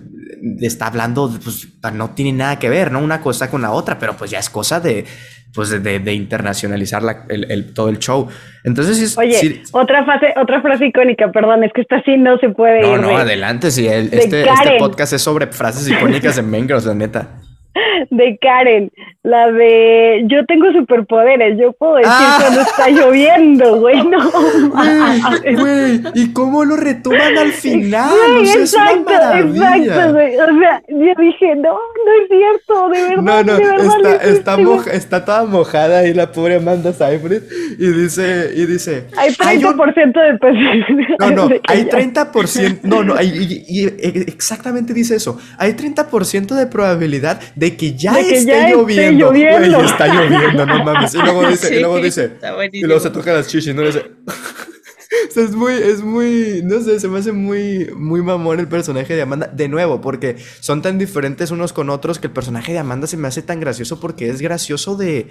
está 0.59 0.87
hablando, 0.87 1.31
pues 1.41 1.69
no 1.93 2.09
tiene 2.09 2.33
nada 2.33 2.59
que 2.59 2.69
ver, 2.69 2.91
¿no? 2.91 2.99
Una 2.99 3.21
cosa 3.21 3.49
con 3.49 3.61
la 3.61 3.71
otra, 3.71 3.97
pero 3.97 4.17
pues 4.17 4.29
ya 4.29 4.39
es 4.39 4.49
cosa 4.49 4.81
de, 4.81 5.05
pues 5.53 5.83
de, 5.83 6.13
internacionalizar 6.13 7.03
el, 7.29 7.73
todo 7.73 7.89
el 7.89 7.99
show. 7.99 8.27
Entonces, 8.63 9.17
Oye, 9.17 9.63
otra, 9.71 10.05
fase, 10.05 10.33
otra 10.35 10.61
frase 10.61 10.87
icónica, 10.87 11.31
perdón, 11.31 11.63
es 11.63 11.71
que 11.73 11.81
esta 11.81 12.01
sí 12.03 12.17
no 12.17 12.37
se 12.39 12.49
puede 12.49 12.81
No, 12.81 12.97
no, 12.97 13.17
adelante, 13.17 13.71
sí, 13.71 13.87
este, 13.87 14.41
este, 14.41 14.77
podcast 14.79 15.13
es 15.13 15.21
sobre 15.21 15.47
frases 15.47 15.89
icónicas 15.89 16.35
de 16.35 16.41
Mengros, 16.41 16.85
la 16.85 16.93
neta 16.93 17.29
de 18.09 18.37
Karen, 18.39 18.91
la 19.23 19.51
de 19.51 20.25
yo 20.27 20.45
tengo 20.45 20.71
superpoderes, 20.71 21.57
yo 21.57 21.71
puedo 21.73 21.95
decir 21.95 22.11
ah. 22.11 22.37
cuando 22.39 22.61
está 22.61 22.89
lloviendo, 22.89 23.79
güey, 23.79 24.05
no. 24.05 24.31
Güey, 25.43 26.01
¿y 26.13 26.33
cómo 26.33 26.65
lo 26.65 26.75
retoman 26.75 27.37
al 27.37 27.51
final? 27.51 28.11
Güey, 28.11 28.49
exacto, 28.49 29.11
exacto, 29.11 30.13
güey. 30.13 30.37
O 30.37 30.59
sea, 30.59 30.81
yo 30.87 31.13
dije, 31.17 31.55
no, 31.55 31.73
no 31.73 32.11
es 32.21 32.27
cierto, 32.29 32.89
de 32.89 33.01
verdad. 33.01 33.23
No, 33.23 33.43
no, 33.43 33.57
de 33.57 33.65
verdad, 33.65 34.25
está, 34.25 34.55
está, 34.57 34.91
está, 34.91 35.25
toda 35.25 35.45
mojada 35.45 35.99
ahí 35.99 36.13
la 36.13 36.31
pobre 36.31 36.55
Amanda 36.55 36.93
Seyfried 36.93 37.43
y 37.79 37.87
dice, 37.87 38.51
y 38.55 38.65
dice. 38.65 39.07
Hay 39.17 39.31
30% 39.31 40.13
de 40.13 40.37
posibilidad. 40.37 41.17
No, 41.19 41.31
no, 41.31 41.49
hay 41.67 41.85
30%, 41.85 42.79
no, 42.83 43.03
no, 43.03 43.15
hay, 43.15 43.63
y, 43.67 43.85
exactamente 44.29 44.93
dice 44.93 45.15
eso. 45.15 45.39
Hay 45.57 45.73
30% 45.73 46.55
de 46.55 46.67
probabilidad 46.67 47.39
de 47.55 47.62
que 47.71 47.95
ya, 47.95 48.19
esté, 48.19 48.69
lloviendo. 48.69 49.29
Güey, 49.29 49.85
está 49.85 50.07
lloviendo, 50.07 50.65
no 50.65 50.83
mames. 50.83 51.13
Y 51.13 51.17
luego 51.17 51.47
dice, 51.49 51.75
y 51.75 51.79
luego 51.79 51.97
dice, 51.99 52.37
y 52.71 52.81
luego 52.81 52.99
se 52.99 53.09
toca 53.09 53.33
las 53.33 53.47
chichis, 53.47 53.73
¿no? 53.73 53.81
Dice, 53.83 54.03
es 55.35 55.51
muy, 55.51 55.73
es 55.73 56.01
muy, 56.01 56.61
no 56.63 56.81
sé, 56.81 56.99
se 56.99 57.07
me 57.07 57.19
hace 57.19 57.31
muy, 57.31 57.89
muy 57.95 58.21
mamón 58.21 58.59
el 58.59 58.67
personaje 58.67 59.15
de 59.15 59.21
Amanda. 59.21 59.47
De 59.47 59.67
nuevo, 59.67 60.01
porque 60.01 60.37
son 60.59 60.81
tan 60.81 60.97
diferentes 60.97 61.51
unos 61.51 61.73
con 61.73 61.89
otros 61.89 62.19
que 62.19 62.27
el 62.27 62.33
personaje 62.33 62.73
de 62.73 62.79
Amanda 62.79 63.07
se 63.07 63.17
me 63.17 63.27
hace 63.27 63.41
tan 63.41 63.59
gracioso 63.59 63.99
porque 63.99 64.29
es 64.29 64.41
gracioso 64.41 64.95
de, 64.95 65.29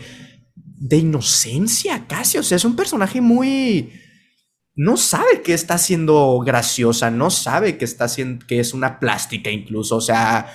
de 0.54 0.96
inocencia 0.96 2.06
casi. 2.06 2.38
O 2.38 2.42
sea, 2.42 2.56
es 2.56 2.64
un 2.64 2.76
personaje 2.76 3.20
muy... 3.20 3.92
No 4.74 4.96
sabe 4.96 5.42
que 5.42 5.52
está 5.52 5.76
siendo 5.76 6.38
graciosa, 6.38 7.10
no 7.10 7.28
sabe 7.30 7.76
que 7.76 7.84
está 7.84 8.04
haciendo, 8.04 8.46
que 8.46 8.58
es 8.58 8.72
una 8.72 8.98
plástica 8.98 9.50
incluso. 9.50 9.96
O 9.96 10.00
sea, 10.00 10.50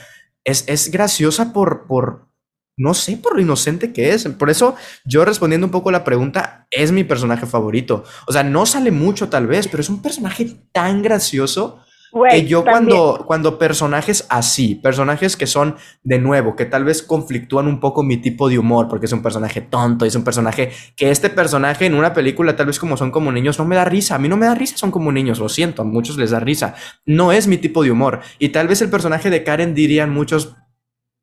es, 0.47 0.89
graciosa 0.91 1.51
por, 1.53 1.85
por, 1.87 2.29
no 2.77 2.93
sé, 2.93 3.17
por 3.17 3.35
lo 3.35 3.41
inocente 3.41 3.91
que 3.91 4.13
es. 4.13 4.25
Por 4.25 4.49
eso 4.49 4.75
yo 5.05 5.25
respondiendo 5.25 5.67
un 5.67 5.71
poco 5.71 5.91
la 5.91 6.03
pregunta, 6.03 6.67
es 6.71 6.91
mi 6.91 7.03
personaje 7.03 7.45
favorito. 7.45 8.03
O 8.25 8.31
sea, 8.31 8.43
no 8.43 8.65
sale 8.65 8.91
mucho 8.91 9.29
tal 9.29 9.47
vez, 9.47 9.67
pero 9.67 9.81
es 9.81 9.89
un 9.89 10.01
personaje 10.01 10.55
tan 10.71 11.01
gracioso 11.01 11.81
que 12.29 12.45
yo 12.45 12.63
cuando, 12.63 13.23
cuando 13.25 13.57
personajes 13.57 14.25
así, 14.29 14.75
personajes 14.75 15.35
que 15.35 15.47
son 15.47 15.75
de 16.03 16.19
nuevo, 16.19 16.55
que 16.55 16.65
tal 16.65 16.83
vez 16.83 17.01
conflictúan 17.01 17.67
un 17.67 17.79
poco 17.79 18.03
mi 18.03 18.17
tipo 18.17 18.49
de 18.49 18.59
humor, 18.59 18.87
porque 18.87 19.05
es 19.05 19.11
un 19.11 19.21
personaje 19.21 19.61
tonto, 19.61 20.05
es 20.05 20.15
un 20.15 20.23
personaje 20.23 20.71
que 20.95 21.11
este 21.11 21.29
personaje 21.29 21.85
en 21.85 21.95
una 21.95 22.13
película 22.13 22.55
tal 22.55 22.67
vez 22.67 22.79
como 22.79 22.97
son 22.97 23.11
como 23.11 23.31
niños 23.31 23.59
no 23.59 23.65
me 23.65 23.75
da 23.75 23.85
risa, 23.85 24.15
a 24.15 24.19
mí 24.19 24.27
no 24.27 24.37
me 24.37 24.45
da 24.45 24.55
risa, 24.55 24.77
son 24.77 24.91
como 24.91 25.11
niños, 25.11 25.39
lo 25.39 25.49
siento, 25.49 25.81
a 25.81 25.85
muchos 25.85 26.17
les 26.17 26.31
da 26.31 26.39
risa, 26.39 26.75
no 27.05 27.31
es 27.31 27.47
mi 27.47 27.57
tipo 27.57 27.83
de 27.83 27.91
humor. 27.91 28.21
Y 28.39 28.49
tal 28.49 28.67
vez 28.67 28.81
el 28.81 28.89
personaje 28.89 29.29
de 29.29 29.43
Karen 29.43 29.73
dirían 29.73 30.09
muchos, 30.09 30.55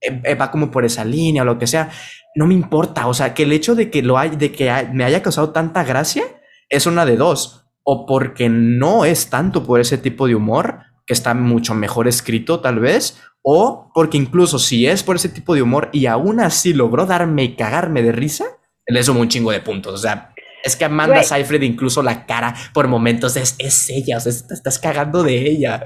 eh, 0.01 0.21
eh, 0.25 0.35
va 0.35 0.51
como 0.51 0.71
por 0.71 0.85
esa 0.85 1.05
línea 1.05 1.43
o 1.43 1.45
lo 1.45 1.59
que 1.59 1.66
sea, 1.66 1.91
no 2.35 2.47
me 2.47 2.55
importa, 2.55 3.07
o 3.07 3.15
sea, 3.15 3.35
que 3.35 3.45
el 3.45 3.53
hecho 3.53 3.75
de 3.75 3.91
que, 3.91 4.03
lo 4.03 4.19
hay, 4.19 4.31
de 4.31 4.53
que 4.53 4.73
me 4.93 5.05
haya 5.05 5.23
causado 5.23 5.51
tanta 5.51 5.85
gracia 5.85 6.25
es 6.69 6.87
una 6.87 7.07
de 7.07 7.16
dos 7.16 7.64
o 7.85 8.06
porque 8.06 8.48
no 8.48 9.05
es 9.05 9.31
tanto 9.31 9.65
por 9.65 9.81
ese 9.81 9.98
tipo 9.98 10.27
de 10.27 10.35
humor, 10.35 10.81
que 11.06 11.12
está 11.12 11.35
mucho 11.35 11.74
mejor 11.74 12.09
escrito 12.09 12.61
tal 12.61 12.81
vez, 12.81 13.23
o 13.43 13.90
porque 13.94 14.16
incluso 14.16 14.59
si 14.59 14.86
es 14.86 15.02
por 15.02 15.16
ese 15.16 15.28
tipo 15.28 15.55
de 15.55 15.62
humor 15.62 15.90
y 15.93 16.06
aún 16.06 16.40
así 16.40 16.73
logró 16.73 17.05
darme 17.05 17.44
y 17.44 17.56
cagarme 17.56 18.02
de 18.02 18.12
risa, 18.12 18.47
le 18.86 19.02
sumo 19.02 19.20
un 19.20 19.28
chingo 19.28 19.52
de 19.52 19.61
puntos. 19.61 19.94
O 19.94 19.98
sea, 19.98 20.32
es 20.65 20.77
que 20.77 20.86
Amanda 20.86 21.23
Seyfried 21.23 21.62
incluso 21.62 22.02
la 22.02 22.24
cara 22.24 22.55
por 22.73 22.89
momentos 22.89 23.36
es, 23.36 23.55
es 23.59 23.90
ella, 23.90 24.16
o 24.16 24.20
sea, 24.20 24.32
te 24.48 24.55
estás 24.55 24.78
cagando 24.78 25.23
de 25.23 25.36
ella. 25.36 25.85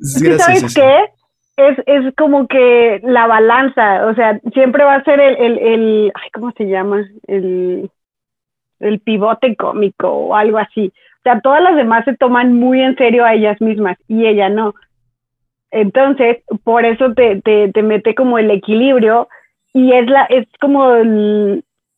¿Sabes 0.00 0.74
qué? 0.74 0.96
Es, 1.56 1.78
es 1.86 2.14
como 2.16 2.48
que 2.48 3.00
la 3.04 3.26
balanza, 3.26 4.06
o 4.06 4.14
sea, 4.14 4.40
siempre 4.54 4.82
va 4.82 4.96
a 4.96 5.04
ser 5.04 5.20
el, 5.20 5.36
el, 5.36 5.58
el 5.58 6.12
ay, 6.14 6.30
¿cómo 6.32 6.52
se 6.56 6.64
llama? 6.64 7.06
El, 7.28 7.90
el 8.80 9.00
pivote 9.00 9.54
cómico 9.56 10.08
o 10.08 10.34
algo 10.34 10.58
así. 10.58 10.92
O 11.24 11.30
sea, 11.30 11.40
todas 11.40 11.62
las 11.62 11.74
demás 11.74 12.04
se 12.04 12.14
toman 12.14 12.52
muy 12.52 12.82
en 12.82 12.96
serio 12.96 13.24
a 13.24 13.32
ellas 13.32 13.58
mismas 13.58 13.96
y 14.08 14.26
ella 14.26 14.50
no. 14.50 14.74
Entonces, 15.70 16.42
por 16.64 16.84
eso 16.84 17.14
te, 17.14 17.40
te, 17.40 17.72
te 17.72 17.82
mete 17.82 18.14
como 18.14 18.38
el 18.38 18.50
equilibrio 18.50 19.28
y 19.72 19.92
es, 19.92 20.06
la, 20.06 20.24
es 20.24 20.46
como 20.60 20.92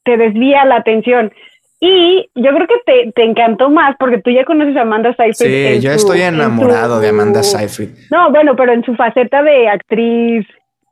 te 0.04 0.16
desvía 0.16 0.64
la 0.64 0.76
atención. 0.76 1.32
Y 1.80 2.30
yo 2.36 2.54
creo 2.54 2.68
que 2.68 2.80
te, 2.86 3.12
te, 3.16 3.24
encantó 3.24 3.68
más 3.68 3.96
porque 3.98 4.18
tú 4.18 4.30
ya 4.30 4.44
conoces 4.44 4.76
a 4.76 4.82
Amanda 4.82 5.12
Seyfried. 5.16 5.74
Sí, 5.74 5.80
yo 5.80 5.90
estoy 5.90 6.20
enamorado 6.22 7.00
de 7.00 7.08
Amanda 7.08 7.42
Seyfried. 7.42 7.90
No, 8.12 8.30
bueno, 8.30 8.54
pero 8.54 8.72
en 8.72 8.84
su 8.84 8.94
faceta 8.94 9.42
de 9.42 9.68
actriz 9.68 10.46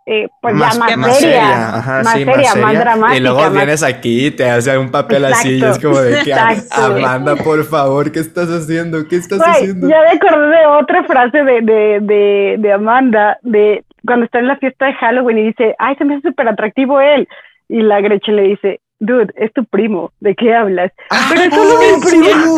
eh, 0.06 0.28
pues 0.40 0.54
ya 0.54 0.58
más, 0.58 0.74
seria, 0.74 1.82
más, 2.04 2.12
seria, 2.12 2.54
más, 2.56 2.78
dramática. 2.78 3.16
Y 3.16 3.20
luego 3.20 3.50
vienes 3.50 3.82
aquí 3.82 4.26
y 4.26 4.30
te 4.30 4.50
hace 4.50 4.76
un 4.76 4.90
papel 4.90 5.24
así 5.24 5.56
y 5.56 5.64
es 5.64 5.78
como 5.78 5.98
de 5.98 6.22
que 6.22 6.34
Amanda, 6.34 7.36
por 7.36 7.64
favor, 7.64 8.12
¿qué 8.12 8.20
estás 8.20 8.48
haciendo? 8.48 9.08
¿Qué 9.08 9.16
estás 9.16 9.40
haciendo? 9.40 9.88
Ya 9.88 10.00
me 10.02 10.18
acordé 10.18 10.58
de 10.58 10.66
otra 10.66 11.04
frase 11.04 11.38
de, 11.38 11.60
de, 11.62 11.98
de, 12.02 12.56
de 12.58 12.72
Amanda, 12.72 13.38
de 13.42 13.82
cuando 14.04 14.26
está 14.26 14.40
en 14.40 14.48
la 14.48 14.56
fiesta 14.56 14.86
de 14.86 14.92
Halloween 14.94 15.38
y 15.38 15.46
dice, 15.46 15.74
ay, 15.78 15.96
se 15.96 16.04
me 16.04 16.16
hace 16.16 16.28
súper 16.28 16.48
atractivo 16.48 17.00
él. 17.00 17.26
Y 17.70 17.80
la 17.80 18.02
Gretchen 18.02 18.36
le 18.36 18.42
dice, 18.42 18.80
dude, 18.98 19.32
es 19.36 19.52
tu 19.52 19.64
primo, 19.64 20.12
¿de 20.20 20.34
qué 20.34 20.54
hablas? 20.54 20.92
Ah, 21.10 21.28
Pero 21.30 21.42
es 21.44 21.54
solo 21.54 21.78
mi 21.78 22.00
primo. 22.04 22.56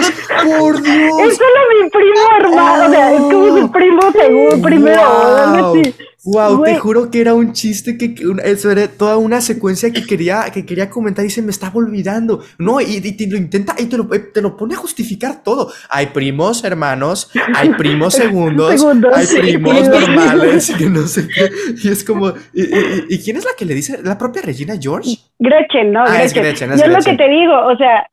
por 0.58 0.82
Dios. 0.82 1.20
Es 1.20 1.36
solo 1.36 1.60
mi 1.80 1.90
primo 1.90 2.28
hermano, 2.40 2.86
o 2.86 2.90
sea, 2.90 3.12
es 3.12 3.20
como 3.20 3.58
su 3.58 3.70
primo 3.72 4.02
segundo, 4.12 4.62
primero, 4.62 5.00
wow. 5.00 5.82
Wow, 6.26 6.64
te 6.64 6.76
juro 6.76 7.08
que 7.08 7.20
era 7.20 7.34
un 7.34 7.52
chiste 7.52 7.96
que, 7.96 8.14
eso 8.44 8.70
era 8.72 8.88
toda 8.88 9.16
una 9.16 9.40
secuencia 9.40 9.92
que 9.92 10.04
quería, 10.04 10.42
que 10.52 10.66
quería 10.66 10.90
comentar 10.90 11.24
y 11.24 11.30
se 11.30 11.40
me 11.40 11.50
estaba 11.50 11.74
olvidando. 11.76 12.40
No, 12.58 12.80
y, 12.80 13.00
te 13.16 13.28
lo 13.28 13.36
intenta 13.36 13.74
y 13.78 13.88
te 13.88 13.96
lo, 13.96 14.08
te 14.08 14.42
lo, 14.42 14.56
pone 14.56 14.74
a 14.74 14.76
justificar 14.76 15.44
todo. 15.44 15.70
Hay 15.88 16.06
primos 16.06 16.64
hermanos, 16.64 17.30
hay 17.54 17.70
primos 17.70 18.14
segundos, 18.22 18.84
hay 19.14 19.26
primos 19.40 19.88
normales, 19.88 20.74
y 20.80 20.84
no 20.86 21.02
sé 21.02 21.28
qué. 21.28 21.48
Y 21.84 21.88
es 21.92 22.02
como, 22.02 22.32
¿y, 22.52 23.18
quién 23.22 23.36
es 23.36 23.44
la 23.44 23.52
que 23.56 23.64
le 23.64 23.74
dice? 23.74 24.00
¿La 24.02 24.18
propia 24.18 24.42
Regina 24.42 24.74
George? 24.80 25.18
Gretchen, 25.38 25.92
¿no? 25.92 26.00
Ah, 26.00 26.18
Gretchen. 26.18 26.44
Es 26.44 26.56
Gretchen, 26.58 26.76
Yo 26.76 26.88
lo 26.88 27.04
que 27.04 27.14
te 27.14 27.28
digo, 27.28 27.54
o 27.66 27.76
sea, 27.76 28.08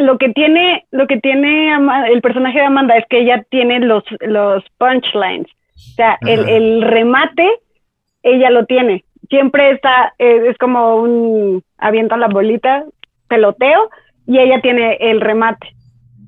lo 0.00 0.16
que 0.16 0.30
tiene, 0.30 0.86
lo 0.90 1.06
que 1.06 1.18
tiene 1.18 1.74
el 2.10 2.22
personaje 2.22 2.58
de 2.58 2.64
Amanda 2.64 2.96
es 2.96 3.04
que 3.10 3.20
ella 3.20 3.44
tiene 3.50 3.80
los, 3.80 4.04
los 4.20 4.64
punchlines. 4.78 5.48
O 5.76 5.94
sea, 5.96 6.18
el, 6.22 6.48
el, 6.48 6.82
remate, 6.82 7.48
ella 8.22 8.50
lo 8.50 8.66
tiene. 8.66 9.04
Siempre 9.28 9.70
está, 9.72 10.14
eh, 10.18 10.48
es 10.48 10.58
como 10.58 10.96
un 10.96 11.62
aviento 11.78 12.16
la 12.16 12.28
bolita, 12.28 12.84
peloteo, 13.28 13.90
y 14.26 14.38
ella 14.38 14.60
tiene 14.60 14.96
el 15.00 15.20
remate. 15.20 15.74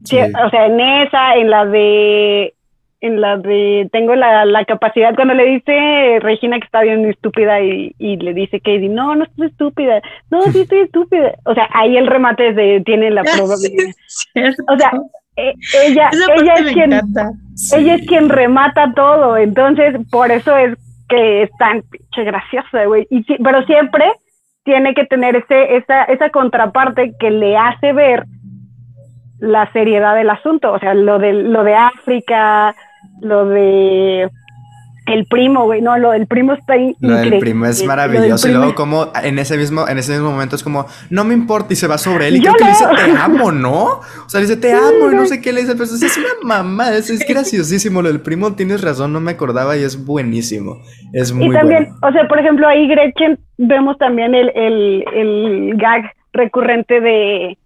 O 0.02 0.50
sea, 0.50 0.66
en 0.66 0.80
esa, 0.80 1.36
en 1.36 1.50
la 1.50 1.66
de 1.66 2.54
en 3.00 3.20
la 3.20 3.36
de 3.36 3.88
tengo 3.92 4.16
la, 4.16 4.44
la, 4.44 4.64
capacidad 4.64 5.14
cuando 5.14 5.34
le 5.34 5.44
dice 5.44 6.18
Regina 6.20 6.58
que 6.58 6.64
está 6.64 6.82
bien 6.82 7.04
estúpida 7.04 7.60
y, 7.60 7.94
y 7.96 8.16
le 8.16 8.34
dice 8.34 8.58
Katie 8.58 8.88
no 8.88 9.14
no 9.14 9.24
estoy 9.24 9.46
estúpida. 9.46 10.02
No 10.30 10.42
sí 10.44 10.60
estoy 10.62 10.80
estúpida 10.80 11.32
o 11.44 11.54
sea 11.54 11.68
ahí 11.72 11.96
el 11.96 12.08
remate 12.08 12.52
de 12.54 12.80
tiene 12.84 13.10
la 13.10 13.22
probabilidad. 13.36 13.94
o 14.68 14.78
sea 14.78 14.92
e, 15.36 15.54
ella 15.84 16.10
ella 16.36 16.54
es 16.54 16.72
quien 16.72 16.92
ella 17.72 17.94
es 17.94 18.06
quien 18.06 18.28
remata 18.28 18.92
todo 18.94 19.36
entonces 19.36 19.96
por 20.10 20.30
eso 20.30 20.56
es 20.56 20.76
que 21.08 21.42
es 21.42 21.50
tan 21.58 21.82
pinche 21.82 22.24
graciosa 22.24 22.84
güey. 22.84 23.06
Y 23.10 23.24
pero 23.42 23.64
siempre 23.64 24.04
tiene 24.64 24.94
que 24.94 25.06
tener 25.06 25.36
ese 25.36 25.76
esa 25.76 26.04
esa 26.04 26.30
contraparte 26.30 27.14
que 27.18 27.30
le 27.30 27.56
hace 27.56 27.92
ver 27.92 28.24
la 29.40 29.70
seriedad 29.72 30.14
del 30.16 30.30
asunto, 30.30 30.72
o 30.72 30.78
sea, 30.78 30.94
lo 30.94 31.18
de, 31.18 31.32
lo 31.32 31.62
de 31.62 31.74
África, 31.74 32.74
lo 33.20 33.46
de 33.46 34.28
el 35.08 35.26
primo, 35.26 35.64
güey, 35.64 35.80
no, 35.80 35.96
lo 35.98 36.12
del 36.12 36.26
primo 36.26 36.52
está 36.52 36.74
ahí. 36.74 36.94
Lo 37.00 37.16
del 37.16 37.38
primo 37.38 37.66
es 37.66 37.84
maravilloso. 37.84 38.48
y 38.48 38.52
luego 38.52 38.74
como 38.74 39.08
en 39.22 39.38
ese 39.38 39.56
mismo, 39.56 39.88
en 39.88 39.98
ese 39.98 40.12
mismo 40.12 40.30
momento 40.30 40.56
es 40.56 40.62
como, 40.62 40.86
no 41.10 41.24
me 41.24 41.34
importa, 41.34 41.72
y 41.72 41.76
se 41.76 41.86
va 41.86 41.98
sobre 41.98 42.28
él. 42.28 42.36
Y 42.36 42.40
creo 42.40 42.54
que 42.54 42.64
le 42.64 42.70
dice 42.70 42.84
te 42.94 43.10
amo, 43.12 43.52
¿no? 43.52 43.84
O 43.84 44.28
sea, 44.28 44.40
le 44.40 44.46
dice 44.46 44.58
te 44.58 44.72
amo, 44.74 45.10
y 45.10 45.14
no 45.14 45.26
sé 45.26 45.40
qué 45.40 45.52
le 45.52 45.62
dice, 45.62 45.72
pero 45.72 45.84
es 45.84 46.18
una 46.18 46.28
mamá, 46.42 46.94
es, 46.94 47.10
es, 47.10 47.20
graciosísimo. 47.28 48.02
Lo 48.02 48.08
del 48.08 48.20
primo, 48.20 48.54
tienes 48.54 48.82
razón, 48.82 49.12
no 49.12 49.20
me 49.20 49.32
acordaba 49.32 49.76
y 49.76 49.82
es 49.82 50.04
buenísimo. 50.04 50.82
Es 51.12 51.32
muy 51.32 51.46
Y 51.48 51.52
también, 51.52 51.88
o 52.02 52.12
sea, 52.12 52.28
por 52.28 52.38
ejemplo, 52.38 52.68
ahí 52.68 52.86
Gretchen 52.88 53.38
vemos 53.56 53.96
también 53.98 54.34
el, 54.34 54.50
el, 54.54 55.04
el 55.14 55.76
gag 55.76 56.12
recurrente 56.32 57.00
de 57.00 57.58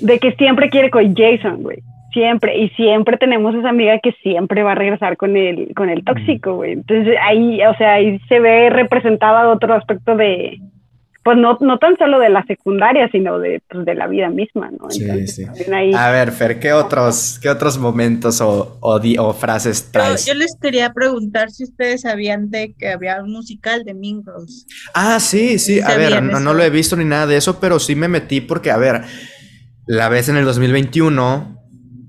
de 0.00 0.18
que 0.18 0.32
siempre 0.32 0.70
quiere 0.70 0.90
con 0.90 1.14
Jason, 1.16 1.62
güey 1.62 1.82
siempre, 2.14 2.56
y 2.56 2.70
siempre 2.70 3.18
tenemos 3.18 3.54
esa 3.54 3.68
amiga 3.68 3.98
que 4.02 4.12
siempre 4.22 4.62
va 4.62 4.72
a 4.72 4.76
regresar 4.76 5.18
con 5.18 5.36
el, 5.36 5.74
con 5.74 5.90
el 5.90 6.02
tóxico, 6.04 6.54
güey. 6.54 6.72
Entonces 6.72 7.16
ahí, 7.22 7.62
o 7.62 7.76
sea, 7.76 7.94
ahí 7.94 8.18
se 8.28 8.40
ve 8.40 8.70
representado 8.70 9.52
otro 9.52 9.74
aspecto 9.74 10.16
de, 10.16 10.58
pues 11.24 11.38
no, 11.38 11.56
no 11.62 11.78
tan 11.78 11.96
solo 11.96 12.20
de 12.20 12.28
la 12.28 12.44
secundaria, 12.44 13.08
sino 13.10 13.38
de, 13.38 13.62
pues, 13.68 13.86
de 13.86 13.94
la 13.94 14.06
vida 14.06 14.28
misma, 14.28 14.70
¿no? 14.70 14.90
sí, 14.90 15.26
sí. 15.26 15.44
A 15.96 16.10
ver, 16.10 16.32
Fer, 16.32 16.60
¿qué 16.60 16.74
otros, 16.74 17.38
qué 17.40 17.48
otros 17.48 17.78
momentos 17.78 18.42
o, 18.42 18.76
o, 18.80 19.00
o 19.18 19.32
frases 19.32 19.90
traes? 19.90 20.26
Yo, 20.26 20.34
les 20.34 20.54
quería 20.60 20.92
preguntar 20.92 21.50
si 21.50 21.64
ustedes 21.64 22.02
sabían 22.02 22.50
de 22.50 22.74
que 22.78 22.88
había 22.90 23.22
un 23.22 23.32
musical 23.32 23.84
de 23.84 23.94
Mingles. 23.94 24.66
Ah, 24.92 25.18
sí, 25.18 25.58
sí, 25.58 25.80
a 25.80 25.96
ver, 25.96 26.22
no, 26.22 26.40
no, 26.40 26.52
lo 26.52 26.62
he 26.62 26.68
visto 26.68 26.94
ni 26.94 27.06
nada 27.06 27.26
de 27.26 27.38
eso, 27.38 27.58
pero 27.58 27.78
sí 27.78 27.96
me 27.96 28.06
metí 28.06 28.42
porque, 28.42 28.70
a 28.70 28.76
ver, 28.76 29.00
la 29.86 30.10
ves 30.10 30.28
en 30.28 30.36
el 30.36 30.44
2021 30.44 31.63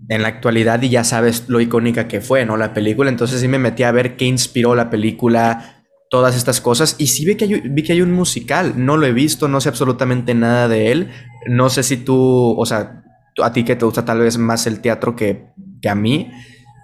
en 0.10 0.22
la 0.22 0.28
actualidad 0.28 0.82
y 0.82 0.90
ya 0.90 1.04
sabes 1.04 1.46
lo 1.48 1.60
icónica 1.60 2.08
que 2.08 2.22
fue, 2.22 2.46
¿no? 2.46 2.58
La 2.58 2.74
película. 2.74 3.10
Entonces 3.10 3.42
sí 3.42 3.48
me 3.48 3.60
metí 3.60 3.84
a 3.84 3.92
ver 3.92 4.18
qué 4.18 4.26
inspiró 4.26 4.76
la 4.76 4.90
película, 4.90 5.84
todas 6.10 6.36
estas 6.36 6.62
cosas. 6.62 6.96
Y 6.98 7.08
sí 7.08 7.26
vi 7.26 7.36
que 7.36 7.46
hay, 7.46 7.62
vi 7.62 7.84
que 7.84 7.94
hay 7.94 8.02
un 8.02 8.12
musical. 8.12 8.74
No 8.78 8.98
lo 8.98 9.06
he 9.06 9.14
visto, 9.14 9.48
no 9.48 9.62
sé 9.62 9.70
absolutamente 9.70 10.34
nada 10.34 10.68
de 10.68 10.92
él. 10.92 11.12
No 11.48 11.70
sé 11.70 11.84
si 11.84 11.98
tú, 11.98 12.56
o 12.58 12.66
sea, 12.66 13.04
a 13.42 13.52
ti 13.52 13.64
que 13.64 13.76
te 13.76 13.86
gusta 13.86 14.06
tal 14.06 14.20
vez 14.20 14.38
más 14.38 14.68
el 14.68 14.80
teatro 14.80 15.16
que, 15.16 15.48
que 15.82 15.90
a 15.90 15.96
mí. 15.96 16.32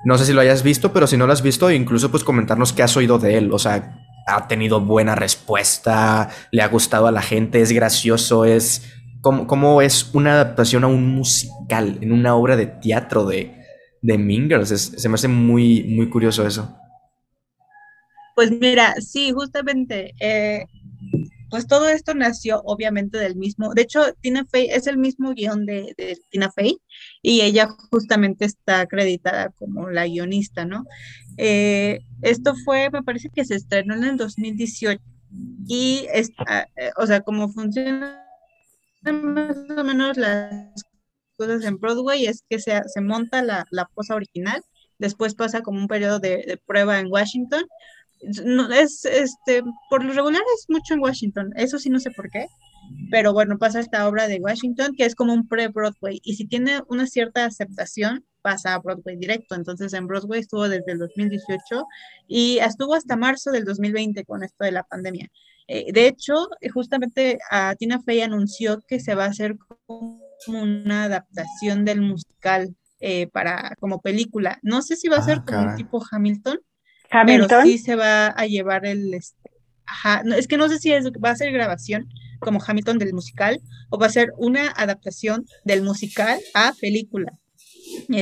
No 0.03 0.17
sé 0.17 0.25
si 0.25 0.33
lo 0.33 0.41
hayas 0.41 0.63
visto, 0.63 0.91
pero 0.91 1.05
si 1.05 1.15
no 1.15 1.27
lo 1.27 1.33
has 1.33 1.43
visto, 1.43 1.69
incluso 1.69 2.09
pues 2.09 2.23
comentarnos 2.23 2.73
qué 2.73 2.81
has 2.83 2.97
oído 2.97 3.19
de 3.19 3.37
él. 3.37 3.51
O 3.53 3.59
sea, 3.59 3.99
ha 4.25 4.47
tenido 4.47 4.81
buena 4.81 5.15
respuesta, 5.15 6.29
le 6.51 6.61
ha 6.61 6.67
gustado 6.67 7.07
a 7.07 7.11
la 7.11 7.21
gente, 7.21 7.61
es 7.61 7.71
gracioso, 7.71 8.45
es 8.45 8.83
cómo, 9.21 9.81
es 9.81 10.13
una 10.13 10.33
adaptación 10.33 10.83
a 10.83 10.87
un 10.87 11.15
musical, 11.15 11.97
en 12.01 12.11
una 12.11 12.35
obra 12.35 12.55
de 12.55 12.67
teatro 12.67 13.25
de, 13.25 13.63
de 14.01 14.17
Mingers. 14.17 14.69
se 14.69 15.09
me 15.09 15.15
hace 15.15 15.27
muy, 15.27 15.83
muy 15.83 16.09
curioso 16.09 16.45
eso. 16.45 16.77
Pues 18.35 18.51
mira, 18.51 18.95
sí, 18.99 19.31
justamente, 19.31 20.13
eh, 20.19 20.65
pues 21.49 21.67
todo 21.67 21.89
esto 21.89 22.13
nació 22.13 22.61
obviamente 22.63 23.17
del 23.17 23.35
mismo, 23.35 23.73
de 23.73 23.81
hecho, 23.83 24.01
Tina 24.21 24.45
Fey 24.45 24.67
es 24.71 24.87
el 24.87 24.97
mismo 24.97 25.33
guion 25.33 25.65
de, 25.65 25.93
Tina 26.29 26.49
Fey 26.51 26.77
y 27.21 27.41
ella 27.41 27.67
justamente 27.91 28.45
está 28.45 28.79
acreditada 28.81 29.49
como 29.49 29.89
la 29.89 30.07
guionista, 30.07 30.65
¿no? 30.65 30.85
Eh, 31.37 31.99
esto 32.21 32.55
fue, 32.63 32.89
me 32.89 33.03
parece 33.03 33.29
que 33.29 33.45
se 33.45 33.55
estrenó 33.55 33.95
en 33.95 34.05
el 34.05 34.17
2018 34.17 35.01
y, 35.67 36.07
está, 36.13 36.67
eh, 36.77 36.91
o 36.97 37.05
sea, 37.05 37.21
como 37.21 37.49
funciona 37.49 38.20
más 39.03 39.57
o 39.69 39.83
menos 39.83 40.17
las 40.17 40.83
cosas 41.37 41.63
en 41.63 41.77
Broadway 41.77 42.25
es 42.27 42.43
que 42.49 42.59
se, 42.59 42.81
se 42.87 43.01
monta 43.01 43.41
la, 43.41 43.65
la 43.71 43.85
posa 43.85 44.15
original, 44.15 44.61
después 44.99 45.35
pasa 45.35 45.61
como 45.61 45.79
un 45.79 45.87
periodo 45.87 46.19
de, 46.19 46.59
prueba 46.65 46.99
en 46.99 47.07
Washington. 47.07 47.63
Es, 48.71 49.03
este, 49.05 49.63
por 49.89 50.03
lo 50.03 50.13
regular 50.13 50.41
es 50.55 50.65
mucho 50.69 50.93
en 50.93 50.99
Washington, 50.99 51.51
eso 51.55 51.79
sí 51.79 51.89
no 51.89 51.99
sé 51.99 52.11
por 52.11 52.29
qué, 52.29 52.45
pero 53.09 53.33
bueno, 53.33 53.57
pasa 53.57 53.79
esta 53.79 54.07
obra 54.07 54.27
de 54.27 54.39
Washington 54.39 54.93
que 54.95 55.05
es 55.05 55.15
como 55.15 55.33
un 55.33 55.47
pre-Broadway 55.47 56.19
y 56.23 56.35
si 56.35 56.45
tiene 56.45 56.81
una 56.87 57.07
cierta 57.07 57.45
aceptación, 57.45 58.23
pasa 58.41 58.73
a 58.73 58.79
Broadway 58.79 59.17
directo. 59.17 59.55
Entonces 59.55 59.93
en 59.93 60.07
Broadway 60.07 60.41
estuvo 60.41 60.67
desde 60.67 60.91
el 60.91 60.99
2018 60.99 61.85
y 62.27 62.59
estuvo 62.59 62.93
hasta 62.95 63.15
marzo 63.15 63.51
del 63.51 63.65
2020 63.65 64.25
con 64.25 64.43
esto 64.43 64.65
de 64.65 64.71
la 64.71 64.83
pandemia. 64.83 65.29
Eh, 65.73 65.93
de 65.93 66.05
hecho, 66.05 66.49
justamente 66.73 67.39
a 67.49 67.75
Tina 67.75 68.01
Fey 68.01 68.19
anunció 68.19 68.81
que 68.89 68.99
se 68.99 69.15
va 69.15 69.23
a 69.23 69.29
hacer 69.29 69.55
como 69.85 70.19
una 70.47 71.05
adaptación 71.05 71.85
del 71.85 72.01
musical 72.01 72.75
eh, 72.99 73.27
para 73.27 73.77
como 73.79 74.01
película. 74.01 74.59
No 74.63 74.81
sé 74.81 74.97
si 74.97 75.07
va 75.07 75.15
a 75.15 75.23
ser 75.23 75.37
ah, 75.37 75.45
como 75.45 75.61
un 75.61 75.75
tipo 75.77 76.03
Hamilton, 76.11 76.59
Hamilton, 77.09 77.47
pero 77.47 77.63
sí 77.63 77.77
se 77.77 77.95
va 77.95 78.27
a 78.27 78.45
llevar 78.47 78.85
el 78.85 79.13
este, 79.13 79.49
es 80.35 80.47
que 80.49 80.57
no 80.57 80.67
sé 80.67 80.77
si 80.77 80.91
va 81.23 81.29
a 81.29 81.35
ser 81.37 81.53
grabación 81.53 82.09
como 82.39 82.59
Hamilton 82.61 82.97
del 82.97 83.13
musical 83.13 83.61
o 83.91 83.97
va 83.97 84.07
a 84.07 84.09
ser 84.09 84.33
una 84.37 84.71
adaptación 84.71 85.45
del 85.63 85.83
musical 85.83 86.37
a 86.53 86.73
película 86.81 87.31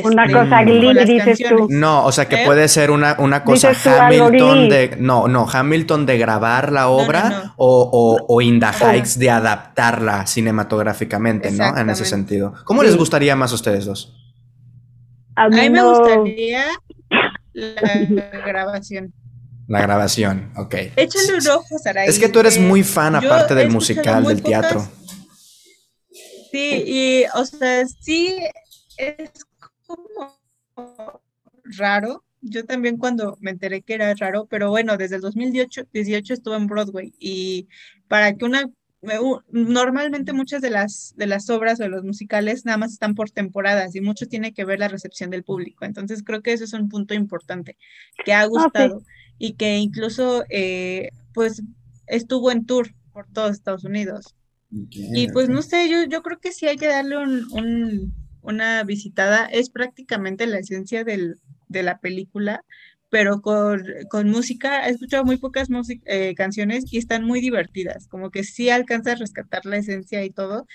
una 0.04 0.26
este, 0.26 0.34
cosa 0.34 0.64
Glee, 0.64 1.06
dices 1.06 1.40
tú. 1.48 1.68
No, 1.70 2.06
o 2.06 2.12
sea 2.12 2.28
que 2.28 2.44
¿Eh? 2.44 2.46
puede 2.46 2.68
ser 2.68 2.92
una, 2.92 3.16
una 3.20 3.44
cosa 3.44 3.72
Hamilton 3.72 4.70
de. 4.70 4.98
No, 5.00 5.28
no, 5.28 5.48
Hamilton 5.52 6.06
de 6.06 6.18
grabar 6.18 6.72
la 6.72 6.90
obra 6.90 7.54
O, 7.58 7.90
o, 7.92 8.26
o, 8.28 8.42
In 8.42 8.60
the 8.60 8.68
Heights 8.68 9.18
de 9.20 9.30
adaptarla 9.30 10.26
cinematográficamente, 10.28 11.52
¿no? 11.52 11.78
En 11.78 11.90
ese 11.90 12.06
sentido. 12.06 12.54
¿Cómo 12.64 12.84
les 12.84 12.96
gustaría 12.96 13.36
más 13.36 13.52
a 13.52 13.56
ustedes 13.56 13.86
dos? 13.86 14.16
A 15.36 15.48
mí, 15.50 15.70
me 15.70 15.84
gustaría 15.84 16.66
la 17.54 18.40
grabación. 18.46 19.14
La 19.68 19.82
grabación, 19.82 20.52
ok. 20.56 20.74
Échale 20.96 21.38
un 21.40 21.48
ojo, 21.48 21.78
Saray. 21.82 22.10
Es 22.10 22.18
que 22.18 22.28
tú 22.28 22.40
eres 22.40 22.60
muy 22.60 22.84
fan, 22.84 23.16
aparte 23.16 23.54
del 23.54 23.70
musical, 23.70 24.26
del 24.26 24.42
teatro. 24.42 24.86
Sí, 26.52 26.84
y, 26.88 27.24
o 27.36 27.46
sea, 27.46 27.86
sí 27.86 28.36
es 28.98 29.30
como 29.96 31.22
raro 31.64 32.24
yo 32.42 32.66
también 32.66 32.98
cuando 32.98 33.38
me 33.42 33.52
enteré 33.52 33.82
que 33.82 33.94
era 33.94 34.14
raro, 34.16 34.48
pero 34.50 34.70
bueno, 34.70 34.98
desde 34.98 35.16
el 35.16 35.22
2018 35.22 35.90
18 35.92 36.34
estuve 36.34 36.56
en 36.56 36.68
Broadway 36.68 37.14
y 37.20 37.68
para 38.08 38.34
que 38.34 38.46
una 38.46 38.70
normalmente 39.50 40.34
muchas 40.34 40.62
de 40.62 40.70
las 40.70 41.14
de 41.16 41.26
las 41.26 41.50
obras 41.50 41.80
o 41.80 41.84
de 41.84 41.90
los 41.90 42.04
musicales 42.04 42.66
nada 42.66 42.78
más 42.78 42.92
están 42.92 43.16
por 43.16 43.30
temporadas 43.30 43.96
y 43.96 44.02
mucho 44.02 44.28
tiene 44.28 44.54
que 44.54 44.66
ver 44.66 44.80
la 44.80 44.90
recepción 44.90 45.30
del 45.30 45.44
público. 45.44 45.86
Entonces 45.86 46.24
creo 46.24 46.42
que 46.42 46.54
eso 46.54 46.66
es 46.66 46.74
un 46.74 46.90
punto 46.90 47.14
importante 47.14 47.78
que 48.26 48.34
ha 48.34 48.46
gustado 48.46 49.04
y 49.38 49.54
que 49.54 49.78
incluso 49.78 50.44
eh, 50.50 51.10
pues 51.34 51.62
estuvo 52.08 52.52
en 52.52 52.66
tour 52.66 52.94
por 53.14 53.28
todos 53.28 53.52
Estados 53.52 53.86
Unidos. 53.86 54.36
Y 54.72 55.32
pues 55.32 55.50
no 55.50 55.64
sé, 55.64 55.90
yo, 55.90 56.04
yo 56.04 56.22
creo 56.22 56.40
que 56.40 56.52
sí 56.52 56.68
hay 56.68 56.78
que 56.78 56.88
darle 56.88 57.18
un, 57.18 58.14
una 58.42 58.84
visitada. 58.84 59.46
Es 59.46 59.70
prácticamente 59.70 60.48
la 60.48 60.60
esencia 60.60 61.04
del, 61.04 61.36
de 61.68 61.84
la 61.84 62.00
película, 62.00 62.64
pero 63.10 63.42
con, 63.42 63.84
música. 64.26 64.88
He 64.88 64.92
escuchado 64.92 65.26
muy 65.26 65.38
pocas 65.38 65.68
eh, 66.06 66.36
canciones 66.36 66.86
y 66.92 66.98
están 66.98 67.24
muy 67.26 67.42
divertidas, 67.42 68.08
como 68.08 68.30
que 68.32 68.44
sí 68.44 68.70
alcanza 68.70 69.14
a 69.14 69.16
rescatar 69.16 69.66
la 69.66 69.78
esencia 69.78 70.24
y 70.24 70.30
todo. 70.30 70.66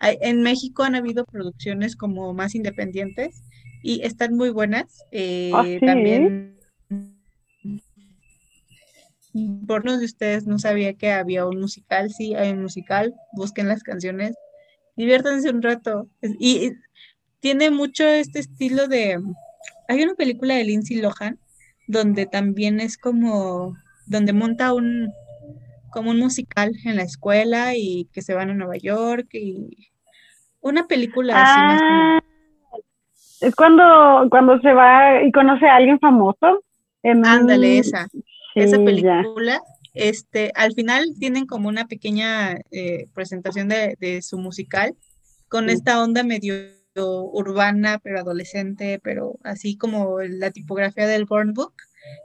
en 0.00 0.42
México 0.42 0.82
han 0.82 0.94
habido 0.94 1.24
producciones 1.24 1.96
como 1.96 2.34
más 2.34 2.54
independientes 2.54 3.42
y 3.82 4.02
están 4.02 4.34
muy 4.36 4.50
buenas. 4.50 5.04
Eh, 5.10 5.50
¿Ah, 5.54 5.64
también 5.84 6.56
por 9.66 9.82
uno 9.82 9.98
de 9.98 10.04
ustedes 10.04 10.46
no 10.46 10.58
sabía 10.58 10.94
que 10.94 11.12
había 11.12 11.46
un 11.46 11.60
musical, 11.60 12.10
sí, 12.10 12.34
hay 12.34 12.50
un 12.50 12.62
musical, 12.62 13.14
busquen 13.32 13.68
las 13.68 13.82
canciones, 13.82 14.34
diviértanse 15.00 15.50
un 15.50 15.62
rato. 15.62 16.08
Y 16.38 16.72
tiene 17.40 17.70
mucho 17.70 18.04
este 18.04 18.38
estilo 18.40 18.86
de... 18.86 19.18
Hay 19.88 20.02
una 20.02 20.14
película 20.14 20.54
de 20.54 20.64
Lindsay 20.64 21.00
Lohan 21.00 21.38
donde 21.86 22.26
también 22.26 22.78
es 22.78 22.96
como, 22.96 23.74
donde 24.06 24.32
monta 24.32 24.72
un, 24.72 25.12
como 25.90 26.10
un 26.10 26.18
musical 26.18 26.72
en 26.84 26.96
la 26.96 27.02
escuela 27.02 27.74
y 27.74 28.08
que 28.12 28.22
se 28.22 28.34
van 28.34 28.50
a 28.50 28.54
Nueva 28.54 28.76
York 28.76 29.26
y 29.32 29.90
una 30.60 30.86
película 30.86 31.34
así 31.34 31.60
más 31.60 31.80
ah, 31.82 32.20
Es 33.40 33.56
cuando, 33.56 34.28
cuando 34.30 34.60
se 34.60 34.72
va 34.72 35.22
y 35.24 35.32
conoce 35.32 35.66
a 35.66 35.76
alguien 35.76 35.98
famoso. 35.98 36.62
Ándale, 37.02 37.78
esa 37.78 38.06
esa 38.54 38.76
película. 38.78 39.60
Este, 39.94 40.52
al 40.54 40.72
final 40.74 41.14
tienen 41.18 41.46
como 41.46 41.68
una 41.68 41.86
pequeña 41.86 42.58
eh, 42.70 43.08
presentación 43.14 43.68
de, 43.68 44.20
su 44.22 44.38
musical 44.38 44.94
con 45.48 45.68
esta 45.68 46.02
onda 46.02 46.22
medio 46.22 46.54
urbana, 46.96 47.98
pero 48.02 48.20
adolescente, 48.20 49.00
pero 49.02 49.38
así 49.42 49.76
como 49.76 50.20
la 50.20 50.50
tipografía 50.50 51.06
del 51.06 51.24
Born 51.24 51.54
Book. 51.54 51.74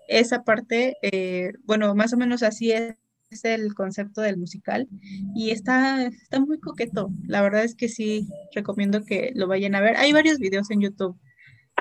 Esa 0.07 0.43
parte, 0.43 0.97
eh, 1.01 1.53
bueno, 1.63 1.93
más 1.95 2.13
o 2.13 2.17
menos 2.17 2.43
así 2.43 2.71
es, 2.71 2.95
el 3.43 3.73
concepto 3.73 4.21
del 4.21 4.37
musical 4.37 4.87
y 5.35 5.51
está, 5.51 6.05
está 6.05 6.39
muy 6.39 6.59
coqueto. 6.59 7.09
La 7.27 7.41
verdad 7.41 7.63
es 7.63 7.75
que 7.75 7.89
sí, 7.89 8.29
recomiendo 8.53 9.03
que 9.03 9.31
lo 9.35 9.47
vayan 9.47 9.75
a 9.75 9.81
ver. 9.81 9.97
Hay 9.97 10.13
varios 10.13 10.39
videos 10.39 10.71
en 10.71 10.81
YouTube 10.81 11.19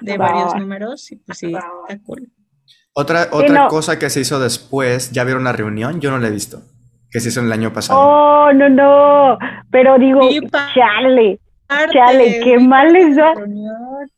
de 0.01 0.19
varios 0.19 0.55
números 0.57 1.13
y 1.13 1.17
pues 1.17 1.39
sí, 1.39 1.53
está 1.53 1.99
cool. 2.03 2.33
Otra, 2.97 3.29
otra 3.33 3.67
cosa 3.69 3.99
que 3.99 4.09
se 4.09 4.21
hizo 4.21 4.39
después, 4.39 5.11
¿ya 5.11 5.25
vieron 5.25 5.45
la 5.45 5.53
reunión? 5.53 6.01
Yo 6.01 6.11
no 6.13 6.19
la 6.19 6.29
he 6.29 6.31
visto. 6.31 6.63
Que 7.11 7.21
se 7.21 7.29
hizo 7.29 7.41
en 7.41 7.47
el 7.47 7.53
año 7.53 7.73
pasado. 7.73 7.99
Oh, 8.01 8.53
no, 8.53 8.69
no. 8.69 9.39
Pero 9.71 9.99
digo, 9.99 10.21
chale. 10.75 11.41
Chale, 11.93 12.41
qué 12.45 12.59
mal 12.59 12.93
les 12.93 13.19
va. 13.19 13.35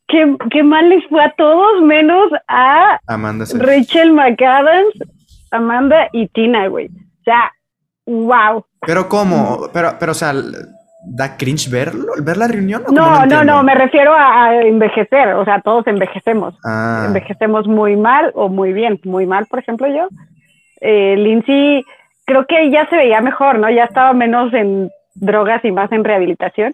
Qué, 0.07 0.63
mal 0.63 0.89
les 0.89 1.07
fue 1.09 1.23
a 1.23 1.33
todos, 1.37 1.81
menos 1.81 2.29
a 2.47 2.99
Amanda 3.07 3.45
Rachel 3.55 4.13
McAdams, 4.13 4.93
Amanda 5.51 6.09
y 6.13 6.27
Tina, 6.27 6.67
güey. 6.67 6.87
O 6.87 7.23
sea, 7.23 7.51
wow. 8.05 8.63
Pero 8.85 9.09
cómo, 9.09 9.69
pero, 9.73 9.95
pero, 9.99 10.11
o 10.11 10.15
sea, 10.15 10.33
da 11.09 11.37
cringe 11.37 11.69
verlo, 11.69 12.13
ver 12.21 12.37
la 12.37 12.47
reunión? 12.47 12.83
no, 12.91 13.25
no, 13.25 13.43
no, 13.43 13.63
me 13.63 13.75
refiero 13.75 14.13
a, 14.13 14.55
envejecer, 14.61 15.29
o 15.29 15.45
sea, 15.45 15.61
todos 15.61 15.87
envejecemos. 15.87 16.55
Ah. 16.65 17.05
Envejecemos 17.07 17.67
muy 17.67 17.95
mal 17.95 18.31
o 18.35 18.49
muy 18.49 18.73
bien, 18.73 18.99
muy 19.03 19.25
mal, 19.25 19.45
por 19.47 19.59
ejemplo, 19.59 19.87
yo. 19.87 20.07
Eh, 20.81 21.15
Lindsay, 21.17 21.83
creo 22.25 22.45
que 22.45 22.69
ya 22.69 22.87
se 22.89 22.97
veía 22.97 23.21
mejor, 23.21 23.57
¿no? 23.59 23.69
Ya 23.69 23.85
estaba 23.85 24.13
menos 24.13 24.53
en 24.53 24.91
drogas 25.15 25.63
y 25.63 25.71
más 25.71 25.91
en 25.91 26.03
rehabilitación. 26.03 26.73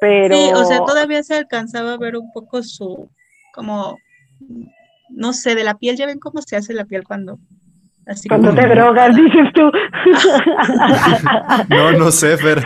Pero... 0.00 0.36
Sí, 0.36 0.50
o 0.54 0.64
sea, 0.64 0.78
todavía 0.78 1.22
se 1.22 1.36
alcanzaba 1.36 1.94
a 1.94 1.98
ver 1.98 2.16
un 2.16 2.30
poco 2.32 2.62
su, 2.62 3.10
como, 3.52 3.96
no 5.08 5.32
sé, 5.32 5.54
de 5.54 5.64
la 5.64 5.74
piel, 5.74 5.96
ya 5.96 6.06
ven 6.06 6.20
cómo 6.20 6.42
se 6.42 6.56
hace 6.56 6.74
la 6.74 6.84
piel 6.84 7.02
cuando 7.02 7.38
cuando 8.28 8.54
te 8.54 8.66
drogas, 8.66 9.14
dices 9.14 9.52
tú. 9.54 9.70
no, 11.68 11.92
no 11.92 12.10
sé, 12.10 12.36
Fer. 12.38 12.64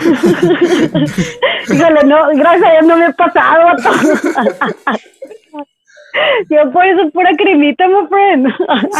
Híjole, 1.69 2.05
no, 2.05 2.28
gracias 2.35 2.69
a 2.69 2.73
Dios 2.73 2.86
no 2.86 2.97
me 2.97 3.06
he 3.06 3.12
pasado. 3.14 3.77
Yo 6.51 6.70
por 6.73 6.85
eso 6.85 7.10
pura 7.10 7.31
cremita, 7.36 7.89
my 7.89 8.06
friend. 8.09 8.48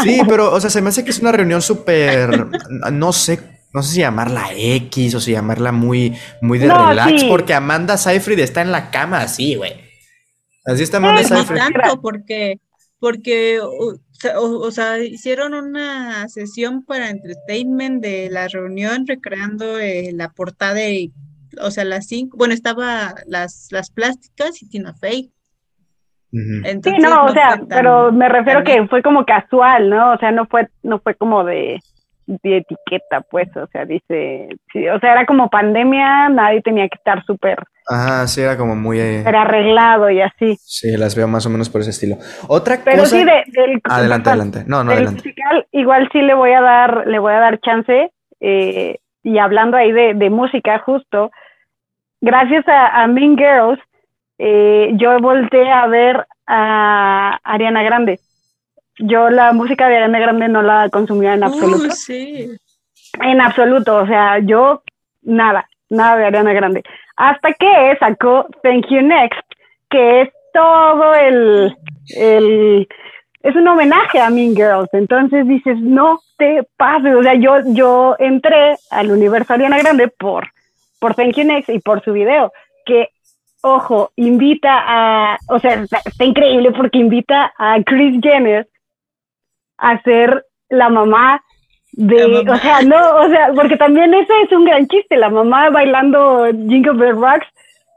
Sí, 0.03 0.21
pero, 0.27 0.51
o 0.51 0.59
sea, 0.59 0.69
se 0.69 0.81
me 0.81 0.89
hace 0.89 1.03
que 1.03 1.11
es 1.11 1.19
una 1.19 1.31
reunión 1.31 1.61
súper, 1.61 2.47
no 2.91 3.13
sé, 3.13 3.39
no 3.73 3.83
sé 3.83 3.93
si 3.93 3.99
llamarla 4.01 4.47
X 4.55 5.15
o 5.15 5.19
si 5.19 5.31
llamarla 5.31 5.71
muy, 5.71 6.17
muy 6.41 6.59
de 6.59 6.73
relax, 6.73 7.23
porque 7.25 7.53
Amanda 7.53 7.97
Seyfried 7.97 8.39
está 8.39 8.61
en 8.61 8.71
la 8.71 8.89
cama 8.91 9.21
así, 9.21 9.55
güey. 9.55 9.73
Así 10.65 10.83
está 10.83 10.97
Amanda 10.97 11.23
Seyfried. 11.23 11.59
No 11.59 11.69
tanto, 11.71 12.01
porque, 12.01 12.59
porque 13.03 13.59
o, 13.59 14.71
sea, 14.71 14.97
hicieron 14.99 15.53
una 15.53 16.25
sesión 16.29 16.85
para 16.85 17.09
entertainment 17.09 18.01
de 18.01 18.29
la 18.31 18.47
reunión 18.47 19.05
recreando 19.05 19.77
eh, 19.77 20.11
la 20.13 20.29
portada 20.29 20.87
y, 20.87 21.11
o 21.61 21.69
sea, 21.69 21.83
las 21.83 22.07
cinco, 22.07 22.37
bueno, 22.37 22.53
estaba 22.53 23.15
las, 23.27 23.67
las 23.73 23.91
plásticas 23.91 24.63
y 24.63 24.69
Tina 24.69 24.93
Fey. 24.93 25.33
sí, 26.31 26.91
no, 27.01 27.25
o 27.25 27.29
sea, 27.33 27.59
pero 27.67 28.13
me 28.13 28.29
refiero 28.29 28.63
que 28.63 28.87
fue 28.87 29.03
como 29.03 29.25
casual, 29.25 29.89
¿no? 29.89 30.13
O 30.13 30.17
sea, 30.19 30.31
no 30.31 30.45
fue, 30.45 30.69
no 30.81 30.99
fue 30.99 31.15
como 31.15 31.43
de, 31.43 31.81
de 32.25 32.57
etiqueta, 32.57 33.19
pues, 33.29 33.49
o 33.57 33.67
sea, 33.67 33.83
dice, 33.83 34.47
sí, 34.71 34.87
o 34.87 34.97
sea, 35.01 35.11
era 35.11 35.25
como 35.25 35.49
pandemia, 35.49 36.29
nadie 36.29 36.61
tenía 36.61 36.87
que 36.87 36.95
estar 36.95 37.21
súper 37.25 37.57
Ajá, 37.87 38.27
sí, 38.27 38.41
era 38.41 38.57
como 38.57 38.75
muy... 38.75 38.99
Eh, 38.99 39.23
era 39.25 39.41
arreglado 39.41 40.09
y 40.09 40.21
así. 40.21 40.57
Sí, 40.61 40.95
las 40.97 41.15
veo 41.15 41.27
más 41.27 41.45
o 41.45 41.49
menos 41.49 41.69
por 41.69 41.81
ese 41.81 41.89
estilo. 41.89 42.17
Otra 42.47 42.79
Pero 42.83 43.03
cosa... 43.03 43.17
sí, 43.17 43.23
del... 43.23 43.81
Adelante, 43.83 44.29
adelante. 44.29 44.63
No, 44.67 44.83
no, 44.83 44.91
adelante. 44.91 45.21
Musical, 45.23 45.67
igual 45.71 46.09
sí 46.11 46.21
le 46.21 46.33
voy 46.33 46.51
a 46.51 46.61
dar, 46.61 47.07
le 47.07 47.19
voy 47.19 47.33
a 47.33 47.39
dar 47.39 47.59
chance. 47.59 48.11
Eh, 48.39 48.99
y 49.23 49.37
hablando 49.37 49.77
ahí 49.77 49.91
de, 49.91 50.13
de, 50.13 50.29
música, 50.29 50.79
justo, 50.79 51.31
gracias 52.19 52.67
a, 52.67 53.03
a 53.03 53.07
Mean 53.07 53.37
Girls, 53.37 53.79
eh, 54.37 54.91
yo 54.95 55.17
volteé 55.19 55.71
a 55.71 55.87
ver 55.87 56.27
a 56.47 57.39
Ariana 57.43 57.83
Grande. 57.83 58.19
Yo 58.99 59.29
la 59.29 59.53
música 59.53 59.87
de 59.87 59.95
Ariana 59.95 60.19
Grande 60.19 60.47
no 60.49 60.61
la 60.61 60.89
consumía 60.89 61.33
en 61.33 61.43
uh, 61.43 61.47
absoluto. 61.47 61.91
sí. 61.91 62.49
En 63.21 63.41
absoluto, 63.41 63.97
o 63.97 64.07
sea, 64.07 64.39
yo 64.39 64.83
nada, 65.21 65.69
nada 65.89 66.17
de 66.17 66.25
Ariana 66.25 66.53
Grande. 66.53 66.83
Hasta 67.15 67.53
que 67.53 67.97
sacó 67.99 68.47
Thank 68.63 68.87
You 68.89 69.01
Next, 69.01 69.41
que 69.89 70.21
es 70.21 70.29
todo 70.53 71.13
el, 71.15 71.75
el 72.15 72.87
es 73.43 73.55
un 73.55 73.67
homenaje 73.67 74.19
a 74.19 74.29
Mean 74.29 74.55
Girls. 74.55 74.89
Entonces 74.93 75.47
dices, 75.47 75.77
no 75.79 76.19
te 76.37 76.63
pases. 76.77 77.13
O 77.15 77.21
sea, 77.21 77.35
yo, 77.35 77.57
yo 77.73 78.15
entré 78.17 78.77
al 78.89 79.11
universo 79.11 79.53
Ariana 79.53 79.77
Grande 79.77 80.07
por, 80.07 80.47
por 80.99 81.13
Thank 81.13 81.35
You 81.35 81.43
Next 81.43 81.69
y 81.69 81.79
por 81.79 82.01
su 82.03 82.13
video, 82.13 82.51
que, 82.85 83.09
ojo, 83.61 84.11
invita 84.15 84.83
a, 84.85 85.37
o 85.49 85.59
sea, 85.59 85.73
está, 85.73 85.99
está 86.05 86.23
increíble 86.23 86.71
porque 86.71 86.99
invita 86.99 87.53
a 87.57 87.77
Chris 87.83 88.19
Jenner 88.21 88.67
a 89.77 90.01
ser 90.03 90.45
la 90.69 90.89
mamá 90.89 91.43
de, 91.95 92.25
o 92.25 92.57
sea, 92.57 92.81
no, 92.81 93.17
o 93.17 93.29
sea, 93.29 93.51
porque 93.53 93.77
también 93.77 94.13
ese 94.13 94.33
es 94.43 94.51
un 94.51 94.65
gran 94.65 94.87
chiste, 94.87 95.15
la 95.15 95.29
mamá 95.29 95.69
bailando 95.69 96.47
Jingle 96.67 96.93
Bell 96.93 97.15
Rocks 97.15 97.45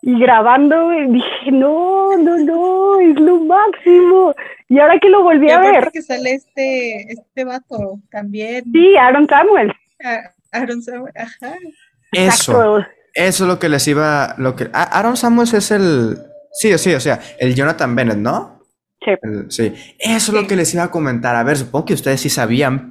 y 0.02 0.18
grabando, 0.20 0.92
y 0.92 1.12
dije, 1.12 1.50
no, 1.50 2.16
no, 2.18 2.36
no, 2.36 3.00
es 3.00 3.18
lo 3.18 3.38
máximo. 3.40 4.34
Y 4.68 4.78
ahora 4.78 4.98
que 5.00 5.08
lo 5.08 5.22
volví 5.22 5.50
a 5.50 5.60
ver. 5.60 5.90
que 5.90 6.02
sale 6.02 6.34
este, 6.34 7.10
este 7.10 7.44
vato 7.44 7.98
también. 8.10 8.64
Sí, 8.70 8.96
Aaron 8.96 9.26
Samuel. 9.26 9.72
Aaron 10.52 10.82
Samuel, 10.82 11.12
ajá. 11.16 11.56
Eso, 12.12 12.84
eso 13.14 13.44
es 13.44 13.48
lo 13.48 13.58
que 13.58 13.70
les 13.70 13.88
iba, 13.88 14.34
lo 14.36 14.54
que, 14.54 14.68
Aaron 14.72 15.16
Samuel 15.16 15.48
es 15.54 15.70
el, 15.70 16.18
sí, 16.52 16.76
sí, 16.76 16.94
o 16.94 17.00
sea, 17.00 17.18
el 17.38 17.54
Jonathan 17.54 17.96
Bennett, 17.96 18.18
¿no? 18.18 18.60
Sí. 19.02 19.12
sí. 19.48 19.74
Eso 19.98 20.32
es 20.32 20.42
lo 20.42 20.46
que 20.46 20.56
les 20.56 20.72
iba 20.74 20.84
a 20.84 20.90
comentar. 20.90 21.34
A 21.34 21.44
ver, 21.44 21.56
supongo 21.56 21.86
que 21.86 21.94
ustedes 21.94 22.20
sí 22.20 22.28
sabían, 22.28 22.90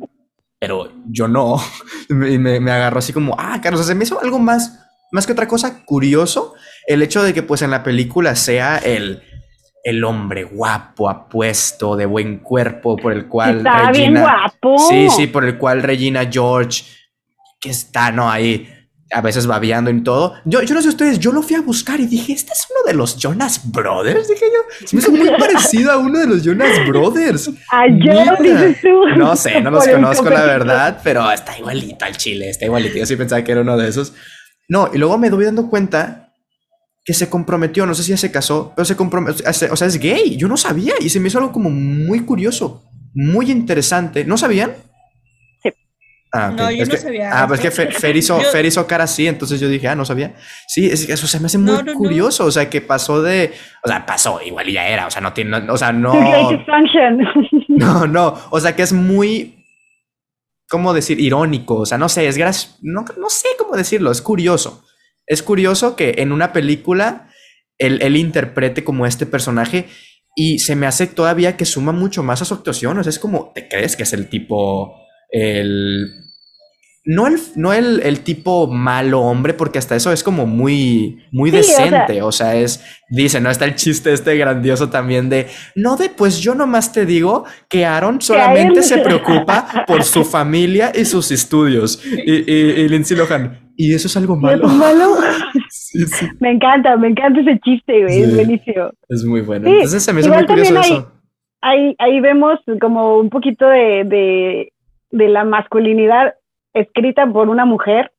pero 0.59 0.91
yo 1.07 1.27
no. 1.27 1.61
Y 2.09 2.13
me, 2.13 2.59
me, 2.59 2.71
agarró 2.71 2.99
así 2.99 3.13
como, 3.13 3.35
ah, 3.37 3.59
Carlos, 3.61 3.85
se 3.85 3.95
me 3.95 4.03
hizo 4.03 4.21
algo 4.21 4.37
más, 4.37 4.79
más 5.11 5.25
que 5.25 5.33
otra 5.33 5.47
cosa 5.47 5.83
curioso 5.85 6.53
el 6.85 7.01
hecho 7.01 7.23
de 7.23 7.33
que 7.33 7.43
pues 7.43 7.61
en 7.61 7.71
la 7.71 7.83
película 7.83 8.35
sea 8.35 8.77
el, 8.77 9.23
el 9.83 10.03
hombre 10.03 10.43
guapo, 10.43 11.09
apuesto, 11.09 11.95
de 11.95 12.05
buen 12.05 12.39
cuerpo, 12.39 12.95
por 12.95 13.13
el 13.13 13.27
cual 13.27 13.63
Regina, 13.63 13.91
bien 13.91 14.19
guapo. 14.19 14.77
Sí, 14.89 15.09
sí, 15.09 15.27
por 15.27 15.45
el 15.45 15.57
cual 15.57 15.83
Regina 15.83 16.29
George, 16.31 16.83
que 17.59 17.69
está, 17.69 18.11
¿no? 18.11 18.29
Ahí 18.29 18.67
a 19.11 19.21
veces 19.21 19.45
babeando 19.45 19.89
en 19.89 20.03
todo. 20.03 20.33
Yo, 20.45 20.61
yo 20.63 20.73
no 20.73 20.81
sé 20.81 20.89
ustedes, 20.89 21.19
yo 21.19 21.31
lo 21.31 21.43
fui 21.43 21.55
a 21.55 21.61
buscar 21.61 21.99
y 21.99 22.07
dije, 22.07 22.33
¿este 22.33 22.53
es 22.53 22.67
uno 22.69 22.87
de 22.87 22.97
los 22.97 23.17
Jonas 23.17 23.61
Brothers? 23.71 24.27
Dije 24.27 24.45
yo, 24.45 24.87
se 24.87 24.95
me 24.95 25.01
hizo 25.01 25.11
muy 25.11 25.29
parecido 25.39 25.91
a 25.91 25.97
uno 25.97 26.19
de 26.19 26.27
los 26.27 26.43
Jonas 26.43 26.87
Brothers. 26.87 27.51
Ayer 27.71 28.37
dices 28.41 28.81
tú. 28.81 29.07
No 29.17 29.35
sé, 29.35 29.61
no 29.61 29.71
los 29.71 29.87
conozco 29.87 30.29
la 30.29 30.45
verdad, 30.45 30.99
pero 31.03 31.31
está 31.31 31.57
igualito 31.57 32.05
al 32.05 32.17
chile, 32.17 32.49
está 32.49 32.65
igualito. 32.65 32.97
Yo 32.97 33.05
sí 33.05 33.15
pensaba 33.15 33.43
que 33.43 33.51
era 33.51 33.61
uno 33.61 33.77
de 33.77 33.87
esos. 33.87 34.13
No, 34.67 34.89
y 34.93 34.97
luego 34.97 35.17
me 35.17 35.29
doy 35.29 35.45
dando 35.45 35.69
cuenta 35.69 36.33
que 37.03 37.13
se 37.13 37.29
comprometió, 37.29 37.85
no 37.85 37.93
sé 37.93 38.01
si 38.01 38.09
ya 38.09 38.17
se 38.17 38.31
casó, 38.31 38.73
pero 38.75 38.83
se 38.83 38.95
comprometió, 38.95 39.45
o 39.47 39.75
sea, 39.75 39.87
es 39.87 39.99
gay. 39.99 40.35
Yo 40.37 40.47
no 40.47 40.57
sabía 40.57 40.95
y 40.99 41.09
se 41.09 41.19
me 41.19 41.27
hizo 41.27 41.37
algo 41.37 41.51
como 41.51 41.69
muy 41.69 42.21
curioso, 42.21 42.83
muy 43.13 43.51
interesante. 43.51 44.25
¿No 44.25 44.37
sabían? 44.37 44.73
Ah, 46.37 46.51
no, 46.53 46.69
yo 46.69 46.85
no 46.85 46.97
sabía. 46.97 47.29
Ah, 47.31 47.47
pues 47.47 47.63
es 47.63 47.73
que 47.73 47.91
Fer, 48.51 48.65
hizo, 48.65 48.87
cara 48.87 49.05
así, 49.05 49.25
entonces 49.25 49.59
yo 49.61 49.69
dije, 49.69 49.87
ah, 49.87 49.95
no 49.95 50.03
sabía. 50.03 50.33
Sí, 50.67 50.85
es, 50.85 51.07
eso 51.07 51.27
se 51.27 51.39
me 51.39 51.45
hace 51.45 51.57
muy 51.57 51.81
curioso, 51.93 52.45
o 52.45 52.51
sea, 52.51 52.69
que 52.69 52.81
pasó 52.81 53.21
de, 53.21 53.53
o 53.83 53.87
sea, 53.87 54.05
pasó, 54.05 54.41
igual 54.45 54.69
ya 54.69 54.85
era, 54.85 55.07
o 55.07 55.11
sea, 55.11 55.21
no 55.21 55.31
tiene, 55.31 55.57
o 55.69 55.77
sea, 55.77 55.91
no. 55.93 56.13
No, 57.67 58.07
no, 58.07 58.37
o 58.51 58.59
sea, 58.59 58.75
que 58.75 58.83
es 58.83 58.93
muy, 58.93 59.65
¿cómo 60.69 60.93
decir? 60.93 61.19
Irónico, 61.19 61.77
o 61.77 61.85
sea, 61.85 61.97
no 61.97 62.09
sé, 62.09 62.27
es 62.27 62.37
gracioso, 62.37 62.77
no, 62.81 63.05
no 63.17 63.29
sé 63.29 63.47
cómo 63.57 63.75
decirlo, 63.75 64.11
es 64.11 64.21
curioso. 64.21 64.83
Es 65.27 65.41
curioso 65.41 65.95
que 65.95 66.15
en 66.17 66.31
una 66.31 66.53
película 66.53 67.29
él, 67.77 67.99
él 68.01 68.15
interprete 68.15 68.83
como 68.83 69.05
este 69.05 69.25
personaje 69.25 69.87
y 70.35 70.59
se 70.59 70.75
me 70.75 70.85
hace 70.85 71.07
todavía 71.07 71.57
que 71.57 71.65
suma 71.65 71.91
mucho 71.91 72.23
más 72.23 72.41
a 72.41 72.45
su 72.45 72.53
actuación, 72.53 72.97
o 72.97 73.03
sea, 73.03 73.09
es 73.09 73.19
como, 73.19 73.51
¿te 73.53 73.67
crees 73.67 73.95
que 73.95 74.03
es 74.03 74.13
el 74.13 74.29
tipo, 74.29 74.95
el 75.29 76.24
no 77.05 77.27
el, 77.27 77.35
no 77.55 77.71
el, 77.71 78.19
tipo 78.21 78.65
malo 78.65 79.21
hombre, 79.21 79.53
porque 79.53 79.77
hasta 79.77 79.95
eso 79.95 80.11
es 80.11 80.23
como 80.23 80.47
muy, 80.47 81.23
muy 81.31 81.51
decente. 81.51 82.23
O 82.23 82.31
sea, 82.31 82.55
es, 82.55 82.83
dice, 83.09 83.39
¿no? 83.39 83.51
Está 83.51 83.65
el 83.65 83.75
chiste 83.75 84.11
este 84.11 84.35
grandioso 84.35 84.89
también 84.89 85.29
de, 85.29 85.47
no 85.75 85.97
de, 85.97 86.09
pues 86.09 86.39
yo 86.41 86.55
nomás 86.55 86.91
te 86.91 87.05
digo 87.05 87.45
que 87.69 87.85
Aaron 87.85 88.21
solamente 88.21 88.81
se 88.81 88.97
preocupa 88.97 89.85
por 89.85 90.03
su 90.03 90.25
familia 90.25 90.91
y 90.95 91.05
sus 91.05 91.31
estudios. 91.31 92.03
Y, 92.03 92.51
y, 92.51 92.89
Lindsay 92.89 93.15
Lohan, 93.15 93.71
¿y 93.77 93.93
eso 93.93 94.07
es 94.07 94.17
algo 94.17 94.35
malo? 94.35 94.65
¿Es 94.65 94.73
malo? 94.73 95.15
Me 96.39 96.51
encanta, 96.51 96.97
me 96.97 97.07
encanta 97.07 97.39
ese 97.39 97.57
chiste, 97.63 98.01
güey, 98.01 98.23
es 98.23 98.35
buenísimo. 98.35 98.89
Es 99.07 99.23
muy 99.23 99.41
bueno. 99.41 99.69
Entonces 99.69 100.03
se 100.03 100.11
me 100.11 100.19
hizo 100.19 100.33
muy 100.33 100.45
curioso 100.45 100.77
eso. 100.77 101.11
Ahí, 101.61 101.95
ahí 101.99 102.19
vemos 102.19 102.59
como 102.81 103.17
un 103.17 103.29
poquito 103.29 103.65
de, 103.65 104.03
de, 104.03 104.73
de 105.11 105.29
la 105.29 105.45
masculinidad 105.45 106.33
escrita 106.75 107.25
por 107.25 107.49
una 107.49 107.65
mujer 107.65 108.11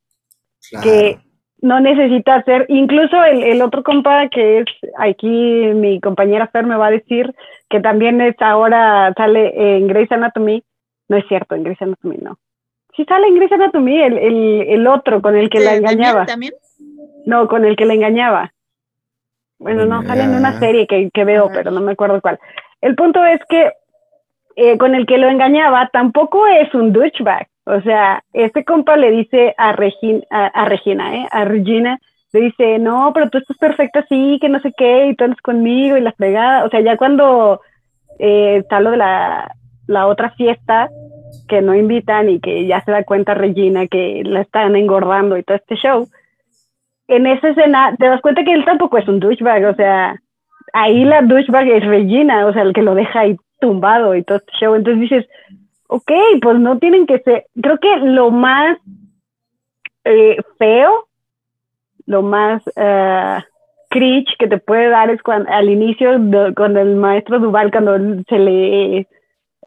que 0.82 1.18
no 1.60 1.80
necesita 1.80 2.42
ser, 2.42 2.66
incluso 2.68 3.22
el, 3.24 3.62
otro 3.62 3.82
compa 3.82 4.28
que 4.28 4.60
es 4.60 4.66
aquí 4.98 5.28
mi 5.28 6.00
compañera 6.00 6.48
Fer 6.48 6.66
me 6.66 6.76
va 6.76 6.88
a 6.88 6.90
decir 6.90 7.34
que 7.68 7.80
también 7.80 8.20
es 8.20 8.34
ahora 8.40 9.12
sale 9.16 9.76
en 9.76 9.86
Grey's 9.86 10.10
Anatomy, 10.10 10.62
no 11.08 11.16
es 11.16 11.24
cierto, 11.28 11.54
en 11.54 11.64
Grey's 11.64 11.80
Anatomy 11.80 12.16
no. 12.18 12.38
Sí 12.96 13.04
sale 13.04 13.28
en 13.28 13.36
Grey's 13.36 13.52
Anatomy 13.52 14.00
el, 14.00 14.18
el, 14.18 14.86
otro 14.86 15.20
con 15.20 15.36
el 15.36 15.50
que 15.50 15.60
la 15.60 15.74
engañaba. 15.74 16.24
¿También? 16.26 16.54
No, 17.26 17.46
con 17.46 17.64
el 17.64 17.76
que 17.76 17.84
la 17.84 17.94
engañaba. 17.94 18.52
Bueno, 19.58 19.84
no, 19.86 20.02
sale 20.02 20.24
en 20.24 20.34
una 20.34 20.58
serie 20.58 20.86
que, 20.86 21.10
que 21.12 21.24
veo, 21.24 21.48
pero 21.52 21.70
no 21.70 21.80
me 21.80 21.92
acuerdo 21.92 22.20
cuál. 22.20 22.38
El 22.80 22.94
punto 22.94 23.24
es 23.24 23.40
que 23.48 23.72
eh, 24.56 24.78
con 24.78 24.94
el 24.94 25.06
que 25.06 25.18
lo 25.18 25.28
engañaba 25.28 25.88
tampoco 25.92 26.46
es 26.46 26.72
un 26.74 26.92
douchebag. 26.92 27.48
O 27.66 27.80
sea, 27.80 28.22
este 28.32 28.64
compa 28.64 28.96
le 28.96 29.10
dice 29.10 29.54
a, 29.58 29.72
Regina, 29.72 30.22
a, 30.30 30.64
Regina, 30.66 31.16
¿eh? 31.16 31.26
A 31.32 31.44
Regina, 31.44 31.98
le 32.32 32.40
dice, 32.40 32.78
no, 32.78 33.10
pero 33.12 33.28
tú 33.28 33.38
estás 33.38 33.56
perfecta 33.58 34.00
así, 34.00 34.38
que 34.40 34.48
no 34.48 34.60
sé 34.60 34.72
qué, 34.76 35.08
y 35.08 35.16
tú 35.16 35.24
andas 35.24 35.40
conmigo 35.40 35.96
y 35.96 36.00
la 36.00 36.12
fregada. 36.12 36.64
O 36.64 36.70
sea, 36.70 36.80
ya 36.80 36.96
cuando 36.96 37.60
eh, 38.20 38.58
está 38.58 38.78
lo 38.78 38.92
de 38.92 38.98
la, 38.98 39.52
la 39.88 40.06
otra 40.06 40.30
fiesta 40.30 40.88
que 41.48 41.60
no 41.60 41.74
invitan 41.74 42.28
y 42.30 42.38
que 42.38 42.66
ya 42.66 42.84
se 42.84 42.92
da 42.92 43.02
cuenta 43.02 43.34
Regina 43.34 43.88
que 43.88 44.22
la 44.24 44.42
están 44.42 44.76
engordando 44.76 45.36
y 45.36 45.42
todo 45.42 45.56
este 45.56 45.74
show, 45.74 46.06
en 47.08 47.26
esa 47.26 47.48
escena 47.48 47.96
te 47.98 48.06
das 48.06 48.20
cuenta 48.20 48.44
que 48.44 48.52
él 48.52 48.64
tampoco 48.64 48.98
es 48.98 49.08
un 49.08 49.18
douchebag, 49.18 49.64
o 49.64 49.74
sea, 49.74 50.16
ahí 50.72 51.04
la 51.04 51.22
douchebag 51.22 51.68
es 51.68 51.84
Regina, 51.84 52.46
o 52.46 52.52
sea, 52.52 52.62
el 52.62 52.72
que 52.72 52.82
lo 52.82 52.94
deja 52.94 53.20
ahí 53.20 53.36
tumbado 53.60 54.14
y 54.14 54.22
todo 54.22 54.38
este 54.38 54.52
show. 54.60 54.74
Entonces 54.74 55.00
dices, 55.00 55.26
ok, 55.88 56.12
pues 56.42 56.58
no 56.58 56.78
tienen 56.78 57.06
que 57.06 57.18
ser, 57.20 57.46
creo 57.60 57.78
que 57.78 57.96
lo 57.98 58.30
más 58.30 58.78
eh, 60.04 60.36
feo, 60.58 61.08
lo 62.06 62.22
más 62.22 62.62
uh, 62.76 63.42
cringe 63.90 64.36
que 64.38 64.46
te 64.46 64.58
puede 64.58 64.88
dar 64.88 65.10
es 65.10 65.22
cuando 65.22 65.50
al 65.50 65.68
inicio, 65.68 66.10
con 66.54 66.76
el 66.76 66.96
maestro 66.96 67.38
Duval, 67.38 67.70
cuando 67.70 67.96
se 68.28 68.38
le 68.38 69.08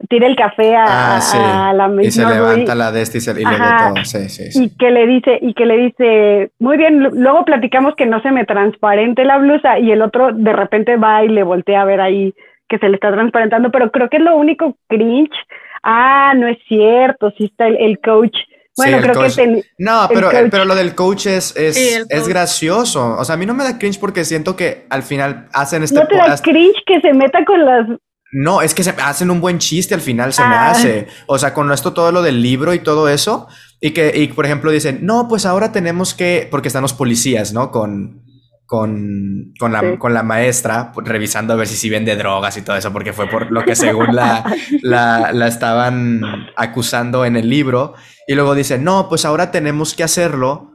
tira 0.08 0.28
el 0.28 0.36
café 0.36 0.78
a, 0.78 1.18
ah, 1.18 1.74
la 1.74 1.88
misma. 1.90 2.04
Y 2.04 2.12
se 2.12 2.26
levanta 2.26 2.76
la 2.76 2.92
de 2.92 3.02
este 3.02 3.18
y, 3.18 3.22
se, 3.22 3.34
le 3.34 3.44
todo. 3.44 4.04
Sí, 4.06 4.30
sí, 4.30 4.52
sí. 4.52 4.64
Y 4.64 4.70
que 4.78 4.92
le 4.92 5.08
dice, 5.08 5.40
y 5.42 5.54
que 5.54 5.66
le 5.66 5.78
dice, 5.78 6.52
muy 6.60 6.78
bien, 6.78 7.00
luego 7.00 7.44
platicamos 7.44 7.96
que 7.96 8.06
no 8.06 8.22
se 8.22 8.32
me 8.32 8.46
transparente 8.46 9.26
la 9.26 9.38
blusa, 9.38 9.78
y 9.80 9.92
el 9.92 10.02
otro 10.02 10.32
de 10.32 10.54
repente 10.54 10.96
va 10.96 11.24
y 11.24 11.28
le 11.28 11.44
voltea 11.44 11.82
a 11.82 11.86
ver 11.86 12.00
ahí 12.00 12.34
que 12.70 12.78
se 12.78 12.88
le 12.88 12.96
está 12.96 13.12
transparentando, 13.12 13.72
pero 13.72 13.92
creo 13.92 14.10
que 14.10 14.18
es 14.18 14.24
lo 14.24 14.38
único 14.38 14.78
cringe 14.88 15.36
ah, 15.84 16.34
no 16.36 16.48
es 16.48 16.58
cierto, 16.68 17.32
sí 17.38 17.46
está 17.46 17.68
el, 17.68 18.00
coach. 18.00 18.36
Bueno, 18.78 19.00
creo 19.02 19.24
que... 19.24 19.64
no, 19.78 20.08
pero, 20.14 20.30
pero 20.50 20.64
lo 20.64 20.74
del 20.74 20.96
coach 20.96 21.26
es, 21.26 21.56
es, 21.56 22.28
gracioso. 22.28 23.18
O 23.18 23.26
sea, 23.26 23.36
a 23.36 23.38
mí 23.38 23.46
no 23.46 23.54
me 23.54 23.64
da 23.64 23.78
cringe 23.78 24.00
porque 24.00 24.24
siento 24.24 24.56
que 24.56 24.86
al 24.90 25.04
final 25.04 25.48
hacen 25.54 25.84
este... 25.84 25.96
No 25.96 26.08
te 26.08 26.16
da 26.16 26.38
cringe 26.38 26.82
que 26.86 27.02
se 27.02 27.14
meta 27.14 27.44
con 27.44 27.66
las... 27.66 27.88
No, 28.32 28.62
es 28.62 28.76
que 28.76 28.84
se 28.84 28.92
hacen 28.92 29.32
un 29.32 29.42
buen 29.42 29.58
chiste 29.58 29.96
al 29.96 30.02
final, 30.02 30.34
se 30.34 30.44
me 30.44 30.54
ah. 30.54 30.72
hace. 30.72 31.08
O 31.26 31.40
sea, 31.40 31.54
con 31.54 31.72
esto 31.72 31.94
todo 31.94 32.12
lo 32.12 32.22
del 32.22 32.42
libro 32.42 32.74
y 32.74 32.80
todo 32.80 33.10
eso. 33.10 33.48
Y 33.82 33.92
que, 33.92 34.14
y 34.16 34.28
por 34.28 34.46
ejemplo, 34.46 34.72
dicen, 34.72 35.00
no, 35.02 35.28
pues 35.28 35.46
ahora 35.46 35.72
tenemos 35.72 36.14
que, 36.14 36.48
porque 36.52 36.68
están 36.68 36.84
los 36.84 36.94
policías, 36.94 37.54
¿no? 37.54 37.72
Con, 37.72 38.29
con, 38.70 39.56
con, 39.58 39.72
la, 39.72 39.98
con 39.98 40.14
la 40.14 40.22
maestra, 40.22 40.92
revisando 40.96 41.54
a 41.54 41.56
ver 41.56 41.66
si 41.66 41.76
sí 41.76 41.90
vende 41.90 42.16
drogas 42.16 42.56
y 42.56 42.62
todo 42.62 42.78
eso, 42.78 42.94
porque 42.94 43.14
fue 43.14 43.28
por 43.28 43.52
lo 43.52 43.66
que 43.66 43.76
según 43.76 44.16
la, 44.16 44.44
la, 44.84 45.32
la, 45.34 45.48
estaban 45.48 46.22
acusando 46.56 47.26
en 47.26 47.36
el 47.36 47.50
libro. 47.50 47.96
Y 48.28 48.36
luego 48.36 48.54
dice, 48.54 48.78
no, 48.78 49.10
pues 49.10 49.26
ahora 49.26 49.50
tenemos 49.50 49.96
que 49.96 50.04
hacerlo 50.04 50.72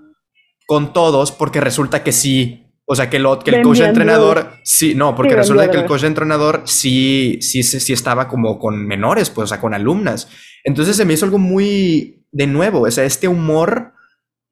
con 0.66 0.92
todos 0.92 1.30
porque 1.30 1.60
resulta 1.60 2.02
que 2.02 2.10
sí. 2.10 2.66
O 2.84 2.96
sea, 2.96 3.08
que, 3.08 3.20
lo, 3.20 3.38
que 3.38 3.52
el 3.52 3.62
coach 3.62 3.78
de 3.78 3.86
entrenador, 3.86 4.54
sí, 4.64 4.96
no, 4.96 5.14
porque 5.14 5.36
resulta 5.36 5.70
que 5.70 5.76
el 5.76 5.86
coach 5.86 6.00
de 6.00 6.08
entrenador 6.08 6.62
sí, 6.64 7.38
sí, 7.42 7.62
sí 7.62 7.92
estaba 7.92 8.26
como 8.26 8.58
con 8.58 8.84
menores, 8.84 9.30
pues, 9.30 9.44
o 9.44 9.46
sea, 9.46 9.60
con 9.60 9.72
alumnas. 9.72 10.28
Entonces 10.64 10.96
se 10.96 11.04
me 11.04 11.12
hizo 11.12 11.26
algo 11.26 11.38
muy, 11.38 12.26
de 12.32 12.48
nuevo, 12.48 12.80
o 12.80 12.90
sea, 12.90 13.04
este 13.04 13.28
humor 13.28 13.92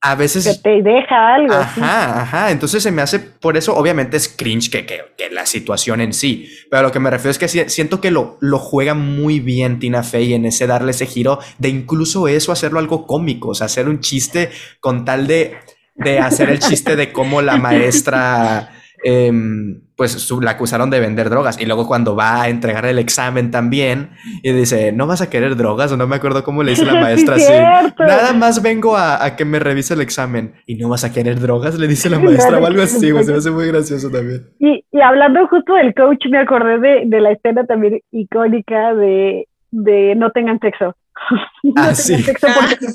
a 0.04 0.16
veces... 0.16 0.44
Que 0.44 0.54
te 0.62 0.82
deja 0.82 1.34
algo. 1.36 1.54
Ajá, 1.54 2.22
ajá. 2.22 2.50
Entonces 2.50 2.82
se 2.82 2.90
me 2.90 3.02
hace, 3.02 3.20
por 3.20 3.56
eso 3.56 3.76
obviamente 3.76 4.16
es 4.16 4.28
cringe 4.28 4.68
que, 4.68 4.84
que, 4.84 5.00
que, 5.16 5.30
la 5.30 5.46
situación 5.46 6.00
en 6.00 6.12
sí. 6.12 6.50
Pero 6.68 6.80
a 6.80 6.82
lo 6.82 6.92
que 6.92 6.98
me 6.98 7.08
refiero 7.08 7.30
es 7.30 7.38
que 7.38 7.48
siento 7.68 8.00
que 8.00 8.10
lo, 8.10 8.36
lo 8.40 8.58
juega 8.58 8.94
muy 8.94 9.38
bien 9.38 9.78
Tina 9.78 10.02
Fey 10.02 10.34
en 10.34 10.44
ese 10.44 10.66
darle 10.66 10.90
ese 10.90 11.06
giro 11.06 11.38
de 11.58 11.68
incluso 11.68 12.26
eso 12.26 12.50
hacerlo 12.50 12.80
algo 12.80 13.06
cómico, 13.06 13.50
o 13.50 13.54
sea, 13.54 13.66
hacer 13.66 13.88
un 13.88 14.00
chiste 14.00 14.50
con 14.80 15.04
tal 15.04 15.28
de, 15.28 15.54
de 15.94 16.18
hacer 16.18 16.50
el 16.50 16.58
chiste 16.58 16.96
de 16.96 17.12
cómo 17.12 17.40
la 17.40 17.56
maestra 17.56 18.72
Em, 19.04 19.80
pues 19.96 20.30
la 20.40 20.52
acusaron 20.52 20.90
de 20.90 21.00
vender 21.00 21.28
drogas. 21.28 21.60
Y 21.60 21.66
luego 21.66 21.86
cuando 21.86 22.16
va 22.16 22.42
a 22.42 22.48
entregar 22.48 22.86
el 22.86 22.98
examen 22.98 23.50
también, 23.50 24.10
y 24.42 24.52
dice, 24.52 24.92
¿no 24.92 25.06
vas 25.06 25.22
a 25.22 25.30
querer 25.30 25.56
drogas? 25.56 25.92
O 25.92 25.96
no 25.96 26.06
me 26.06 26.16
acuerdo 26.16 26.44
cómo 26.44 26.62
le 26.62 26.70
dice 26.70 26.84
la 26.84 26.94
maestra 26.94 27.36
así. 27.36 27.52
Nada 27.98 28.32
más 28.32 28.62
vengo 28.62 28.96
a, 28.96 29.36
que 29.36 29.44
me 29.44 29.58
revise 29.58 29.94
el 29.94 30.00
examen. 30.00 30.54
¿Y 30.66 30.76
no 30.76 30.88
vas 30.88 31.04
a 31.04 31.12
querer 31.12 31.40
drogas? 31.40 31.78
Le 31.78 31.86
dice 31.86 32.10
la 32.10 32.18
maestra 32.18 32.58
o 32.58 32.66
algo 32.66 32.82
así. 32.82 33.08
se 33.08 33.32
me 33.32 33.38
hace 33.38 33.50
muy 33.50 33.68
gracioso 33.68 34.10
también. 34.10 34.48
Y, 34.58 34.84
y 34.90 35.00
hablando 35.00 35.46
justo 35.48 35.74
del 35.74 35.94
coach, 35.94 36.26
me 36.30 36.38
acordé 36.38 36.78
de, 36.78 37.02
de 37.06 37.20
la 37.20 37.32
escena 37.32 37.64
también 37.66 38.00
icónica 38.10 38.94
de, 38.94 39.46
de 39.70 40.14
No 40.16 40.30
tengan 40.30 40.58
sexo. 40.60 40.96
no 41.62 41.72
ah, 41.76 41.94
sí. 41.94 42.22
sexo 42.22 42.46
porque 42.54 42.86
se, 42.86 42.94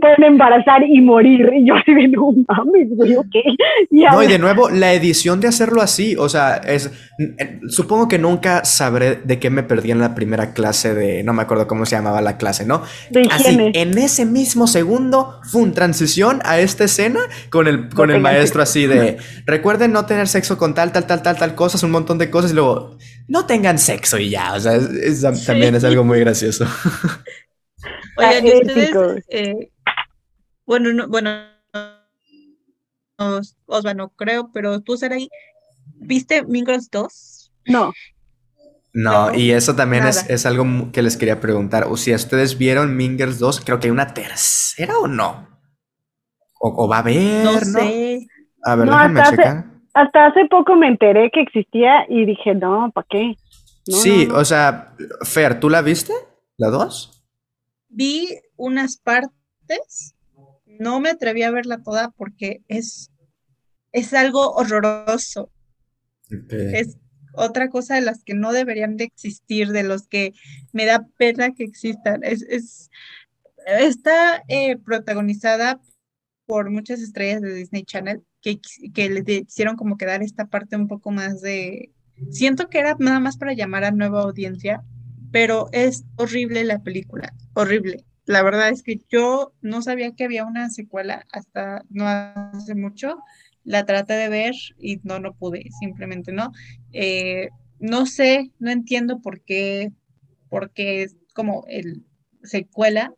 pueden, 0.00 0.24
embarazar 0.24 0.82
y 0.82 1.00
morir. 1.00 1.50
Y 1.54 1.66
yo 1.66 1.74
así 1.74 1.94
de 1.94 2.08
no 2.08 2.32
mames, 2.46 2.88
güey, 2.90 3.16
ok. 3.16 3.34
no, 3.90 4.22
y 4.22 4.26
de 4.26 4.38
nuevo, 4.38 4.70
la 4.70 4.92
edición 4.92 5.40
de 5.40 5.48
hacerlo 5.48 5.82
así, 5.82 6.16
o 6.16 6.28
sea, 6.28 6.56
es. 6.56 6.90
Supongo 7.68 8.08
que 8.08 8.18
nunca 8.18 8.64
sabré 8.64 9.16
de 9.16 9.38
qué 9.38 9.50
me 9.50 9.62
perdí 9.62 9.90
en 9.90 10.00
la 10.00 10.14
primera 10.14 10.52
clase 10.52 10.94
de. 10.94 11.22
No 11.22 11.32
me 11.32 11.42
acuerdo 11.42 11.66
cómo 11.66 11.86
se 11.86 11.96
llamaba 11.96 12.20
la 12.20 12.36
clase, 12.36 12.66
¿no? 12.66 12.82
así, 13.30 13.58
en 13.74 13.98
ese 13.98 14.24
mismo 14.24 14.66
segundo, 14.66 15.40
fue 15.44 15.62
una 15.62 15.72
transición 15.72 16.40
a 16.44 16.58
esta 16.58 16.84
escena 16.84 17.20
con 17.50 17.66
el, 17.66 17.88
con 17.88 18.10
el 18.10 18.20
maestro 18.20 18.62
así 18.62 18.86
de. 18.86 19.18
Recuerden 19.46 19.92
no 19.92 20.06
tener 20.06 20.28
sexo 20.28 20.58
con 20.58 20.74
tal, 20.74 20.92
tal, 20.92 21.06
tal, 21.06 21.22
tal, 21.22 21.36
tal 21.36 21.54
cosas, 21.54 21.82
un 21.82 21.90
montón 21.90 22.18
de 22.18 22.30
cosas 22.30 22.52
y 22.52 22.54
luego. 22.54 22.96
No 23.28 23.46
tengan 23.46 23.78
sexo 23.78 24.18
y 24.18 24.30
ya, 24.30 24.54
o 24.54 24.60
sea, 24.60 24.80
también 25.46 25.74
es 25.74 25.84
algo 25.84 26.02
muy 26.02 26.18
gracioso. 26.20 26.66
Oigan, 28.16 28.46
¿y 28.46 28.52
ustedes, 28.52 29.24
eh, 29.28 29.70
bueno, 30.66 30.92
no, 30.92 31.08
bueno, 31.08 31.30
Osva, 33.66 33.94
no 33.94 34.08
creo, 34.10 34.50
pero 34.52 34.80
tú, 34.80 34.98
ahí 35.10 35.28
¿viste 35.96 36.42
Mingles 36.44 36.90
2? 36.90 37.52
No. 37.66 37.92
No, 38.94 39.34
y 39.34 39.52
eso 39.52 39.76
también 39.76 40.06
es, 40.06 40.28
es, 40.28 40.46
algo 40.46 40.90
que 40.92 41.02
les 41.02 41.16
quería 41.16 41.40
preguntar. 41.40 41.84
O 41.84 41.96
si 41.96 42.14
ustedes 42.14 42.56
vieron 42.58 42.96
Mingers 42.96 43.38
2, 43.38 43.60
creo 43.64 43.78
que 43.78 43.88
hay 43.88 43.90
una 43.90 44.14
tercera 44.14 44.98
o 44.98 45.06
no. 45.06 45.46
O, 46.60 46.88
va 46.88 46.96
a 46.96 47.00
haber, 47.00 47.44
¿no? 47.44 47.60
sé. 47.60 48.26
A 48.64 48.74
ver, 48.74 48.88
déjenme 48.88 49.22
checar. 49.22 49.67
Hasta 50.02 50.26
hace 50.26 50.46
poco 50.46 50.76
me 50.76 50.88
enteré 50.88 51.30
que 51.32 51.40
existía 51.40 52.04
y 52.08 52.24
dije, 52.24 52.54
no, 52.54 52.90
¿para 52.92 53.06
qué? 53.08 53.34
sí, 53.84 54.28
o 54.32 54.44
sea, 54.44 54.94
Fer, 55.22 55.60
¿tú 55.60 55.70
la 55.70 55.80
viste? 55.82 56.12
¿La 56.56 56.68
2? 56.68 57.18
vi 57.88 58.40
unas 58.56 58.98
partes, 58.98 60.14
no 60.66 61.00
me 61.00 61.10
atreví 61.10 61.42
a 61.42 61.50
verla 61.50 61.82
toda 61.82 62.10
porque 62.10 62.62
es, 62.68 63.10
es 63.92 64.14
algo 64.14 64.52
horroroso. 64.52 65.50
Es 66.50 66.98
otra 67.34 67.70
cosa 67.70 67.94
de 67.94 68.02
las 68.02 68.22
que 68.22 68.34
no 68.34 68.52
deberían 68.52 68.96
de 68.96 69.04
existir, 69.04 69.68
de 69.68 69.82
los 69.82 70.06
que 70.06 70.32
me 70.72 70.84
da 70.84 71.06
pena 71.16 71.54
que 71.54 71.64
existan. 71.64 72.22
Es, 72.22 72.42
es 72.42 72.90
está 73.66 74.42
eh, 74.48 74.76
protagonizada 74.76 75.80
por 76.46 76.70
muchas 76.70 77.00
estrellas 77.00 77.40
de 77.40 77.54
Disney 77.54 77.84
Channel 77.84 78.22
que, 78.56 78.90
que 78.92 79.10
le 79.10 79.22
hicieron 79.26 79.76
como 79.76 79.96
que 79.96 80.06
dar 80.06 80.22
esta 80.22 80.46
parte 80.46 80.76
un 80.76 80.88
poco 80.88 81.10
más 81.10 81.40
de... 81.40 81.92
Siento 82.30 82.68
que 82.68 82.78
era 82.78 82.96
nada 82.98 83.20
más 83.20 83.36
para 83.36 83.52
llamar 83.52 83.84
a 83.84 83.92
nueva 83.92 84.22
audiencia, 84.22 84.82
pero 85.30 85.68
es 85.72 86.04
horrible 86.16 86.64
la 86.64 86.80
película, 86.80 87.32
horrible. 87.54 88.04
La 88.24 88.42
verdad 88.42 88.68
es 88.68 88.82
que 88.82 89.00
yo 89.08 89.54
no 89.62 89.80
sabía 89.80 90.12
que 90.12 90.24
había 90.24 90.44
una 90.44 90.68
secuela 90.68 91.24
hasta 91.32 91.82
no 91.88 92.06
hace 92.06 92.74
mucho. 92.74 93.18
La 93.64 93.86
traté 93.86 94.14
de 94.14 94.28
ver 94.28 94.54
y 94.78 95.00
no, 95.02 95.18
no 95.18 95.34
pude, 95.34 95.70
simplemente 95.80 96.32
no. 96.32 96.52
Eh, 96.92 97.48
no 97.78 98.06
sé, 98.06 98.50
no 98.58 98.70
entiendo 98.70 99.20
por 99.20 99.42
qué, 99.42 99.92
porque 100.48 101.04
es 101.04 101.16
como 101.34 101.64
el 101.68 102.04
secuela. 102.42 103.14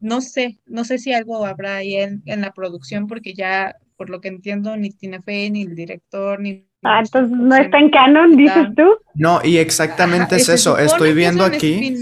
No 0.00 0.20
sé, 0.20 0.58
no 0.66 0.84
sé 0.84 0.98
si 0.98 1.12
algo 1.12 1.44
habrá 1.44 1.76
ahí 1.76 1.96
en, 1.96 2.22
en 2.26 2.40
la 2.40 2.52
producción, 2.52 3.06
porque 3.06 3.34
ya, 3.34 3.76
por 3.96 4.10
lo 4.10 4.20
que 4.20 4.28
entiendo, 4.28 4.76
ni 4.76 4.90
Tina 4.90 5.22
Fey, 5.22 5.50
ni 5.50 5.62
el 5.62 5.74
director, 5.74 6.40
ni 6.40 6.66
Ah, 6.86 7.00
entonces 7.00 7.36
no 7.36 7.56
está 7.56 7.78
en 7.78 7.90
canon, 7.90 8.36
dices 8.36 8.68
tú. 8.76 8.84
No, 9.14 9.40
y 9.42 9.58
exactamente 9.58 10.36
es 10.36 10.48
eso. 10.48 10.78
Estoy 10.78 11.14
viendo 11.14 11.44
aquí. 11.44 11.96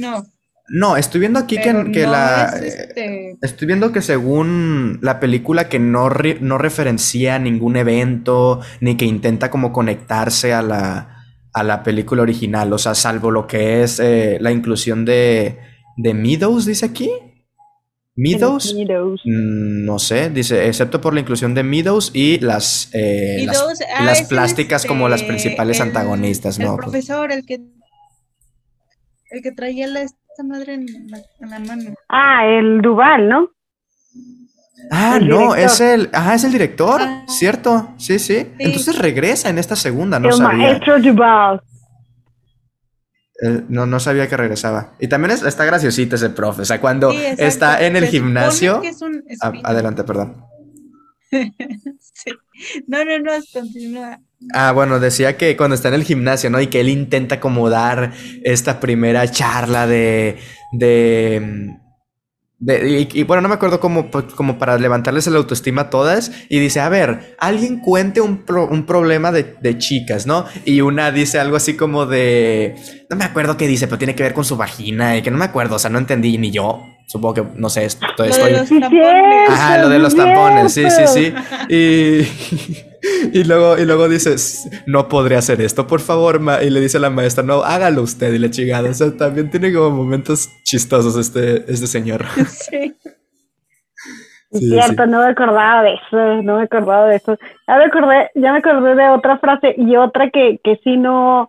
No, 0.69 0.97
estoy 0.97 1.21
viendo 1.21 1.39
aquí 1.39 1.57
que, 1.57 1.91
que 1.93 2.07
la. 2.07 2.53
Este 2.63 3.37
estoy 3.41 3.67
viendo 3.67 3.93
que 3.93 4.03
según 4.03 4.99
la 5.01 5.21
película 5.21 5.69
que 5.69 5.79
no, 5.79 6.11
no 6.41 6.59
referencia 6.59 7.39
ningún 7.39 7.77
evento, 7.77 8.61
ni 8.81 8.97
que 8.97 9.07
intenta 9.07 9.51
como 9.51 9.73
conectarse 9.73 10.53
a 10.53 10.63
la, 10.63 11.25
a 11.53 11.63
la 11.63 11.83
película 11.83 12.23
original. 12.23 12.73
O 12.73 12.79
sea, 12.79 12.95
salvo 12.95 13.31
lo 13.31 13.47
que 13.47 13.83
es 13.83 14.01
eh, 14.01 14.39
la 14.41 14.53
inclusión 14.53 15.05
de, 15.05 15.59
de 15.97 16.15
Meadows, 16.15 16.67
dice 16.67 16.87
aquí. 16.87 17.11
Meadows, 18.17 18.75
mm, 19.25 19.85
no 19.85 19.99
sé, 19.99 20.31
dice, 20.31 20.69
excepto 20.69 21.01
por 21.01 21.15
la 21.15 21.21
inclusión 21.21 21.53
de 21.53 21.65
Meadows 21.65 22.13
y 22.15 22.39
las, 22.39 22.89
eh, 22.93 23.45
las, 23.45 24.23
ah, 24.23 24.29
plásticas 24.29 24.87
como 24.87 25.09
las 25.09 25.23
este, 25.23 25.33
principales 25.33 25.81
antagonistas, 25.81 26.61
¿no? 26.61 26.75
El 26.75 26.77
profesor, 26.77 27.33
el 27.33 27.45
que, 27.45 27.61
el 29.31 29.43
que 29.43 29.51
traía 29.51 29.89
la, 29.89 30.03
esta 30.03 30.45
madre 30.45 30.75
en 30.75 30.87
la, 31.41 31.59
mano. 31.59 31.95
Ah, 32.09 32.47
el 32.47 32.83
Duval, 32.83 33.29
¿no? 33.29 33.49
Ah, 34.93 35.19
no, 35.21 35.57
es 35.57 35.81
el, 35.81 36.09
ah, 36.13 36.35
es 36.37 36.45
el 36.45 36.53
director, 36.53 37.01
ah. 37.03 37.25
¿cierto? 37.27 37.95
Sí, 37.97 38.21
sí, 38.21 38.47
Entonces 38.61 38.97
regresa 38.97 39.49
en 39.49 39.59
esta 39.59 39.75
segunda, 39.75 40.21
no 40.21 40.29
el 40.29 40.41
maestro 40.41 41.01
Duval. 41.01 41.61
No, 43.69 43.87
no 43.87 44.01
sabía 44.01 44.29
que 44.29 44.37
regresaba. 44.37 44.95
Y 45.01 45.09
también 45.09 45.33
está 45.33 45.65
graciosito 45.65 46.17
ese 46.17 46.31
profe. 46.31 46.63
O 46.63 46.65
sea, 46.65 46.81
cuando 46.81 47.11
está 47.13 47.85
en 47.85 47.97
el 47.97 48.07
gimnasio. 48.07 48.83
adelante, 49.63 50.05
perdón. 50.05 50.45
No, 52.87 53.05
no, 53.05 53.19
no, 53.19 53.33
continúa. 53.53 54.21
Ah, 54.53 54.71
bueno, 54.73 55.01
decía 55.01 55.37
que 55.37 55.57
cuando 55.57 55.75
está 55.75 55.89
en 55.89 55.95
el 55.95 56.05
gimnasio, 56.05 56.51
¿no? 56.51 56.61
Y 56.61 56.69
que 56.69 56.81
él 56.81 56.89
intenta 56.89 57.37
acomodar 57.37 58.13
esta 58.45 58.79
primera 58.79 59.29
charla 59.29 59.89
de. 59.89 60.39
de 60.73 61.77
y, 62.67 63.23
bueno, 63.25 63.43
no 63.43 63.49
me 63.49 63.55
acuerdo 63.55 63.81
cómo, 63.81 64.11
pues, 64.11 64.25
como 64.35 64.59
para 64.59 64.79
levantarles 64.79 65.27
el 65.27 65.37
autoestima 65.37 65.83
a 65.83 65.91
todas. 65.91 66.33
Y 66.49 66.59
dice, 66.59 66.81
a 66.81 66.89
ver, 66.89 67.37
alguien 67.39 67.81
cuente 67.81 68.21
un, 68.21 68.45
un 68.71 68.87
problema 68.87 69.33
de, 69.33 69.57
de, 69.61 69.79
chicas, 69.79 70.27
¿no? 70.27 70.47
Y 70.65 70.81
una 70.81 71.11
dice 71.11 71.39
algo 71.39 71.57
así 71.57 71.77
como 71.77 72.07
de... 72.07 72.77
No 73.11 73.17
me 73.17 73.25
acuerdo 73.25 73.57
qué 73.57 73.67
dice, 73.67 73.87
pero 73.87 73.99
tiene 73.99 74.15
que 74.15 74.23
ver 74.23 74.35
con 74.35 74.45
su 74.45 74.57
vagina 74.57 75.17
y 75.17 75.23
que 75.23 75.31
no 75.31 75.37
me 75.37 75.45
acuerdo, 75.45 75.77
o 75.77 75.79
sea, 75.79 75.91
no 75.91 75.99
entendí 75.99 76.39
ni 76.39 76.51
yo. 76.51 76.83
Supongo 77.07 77.35
que, 77.35 77.45
no 77.57 77.69
sé, 77.69 77.85
estoy... 77.85 78.29
Lo 78.29 78.45
de 78.45 78.51
los 78.53 78.69
tampones. 78.69 79.51
Ajá, 79.51 79.79
lo 79.79 79.89
de 79.89 79.99
los 79.99 80.17
tampones, 80.17 80.73
sí, 80.73 80.85
sí, 80.91 81.07
sí. 81.07 81.35
Y... 81.69 82.85
Y 83.33 83.45
luego, 83.45 83.79
y 83.79 83.85
luego 83.85 84.09
dices, 84.09 84.69
no 84.87 85.09
podría 85.09 85.39
hacer 85.39 85.61
esto, 85.61 85.87
por 85.87 86.01
favor. 86.01 86.41
y 86.63 86.71
le 86.71 86.81
dice 86.81 86.97
a 86.97 87.01
la 87.01 87.11
maestra, 87.11 87.45
no, 87.45 87.63
hágalo 87.63 88.03
usted 88.03 88.33
y 88.33 88.39
la 88.39 88.51
chingada. 88.51 88.91
O 88.91 88.95
sea, 88.95 89.17
también 89.17 89.51
tiene 89.51 89.73
como 89.73 89.91
momentos 89.91 90.49
chistosos 90.65 91.17
este, 91.17 91.71
este 91.71 91.87
señor. 91.87 92.25
Sí. 94.51 94.69
Cierto, 94.69 95.07
no 95.07 95.19
me 95.19 95.31
acordaba 95.31 95.83
de 95.83 95.95
eso, 95.95 96.43
no 96.45 96.59
me 96.59 96.63
acordaba 96.63 97.09
de 97.09 97.17
eso. 97.17 97.37
Ya 97.67 97.77
me 97.77 97.85
acordé, 97.87 98.31
ya 98.37 98.53
me 98.53 98.59
acordé 98.59 98.95
de 98.95 99.09
otra 99.09 99.39
frase 99.39 99.75
y 99.77 99.97
otra 99.97 100.31
que, 100.31 100.61
que 100.63 100.77
sí 100.85 100.97
no, 100.97 101.49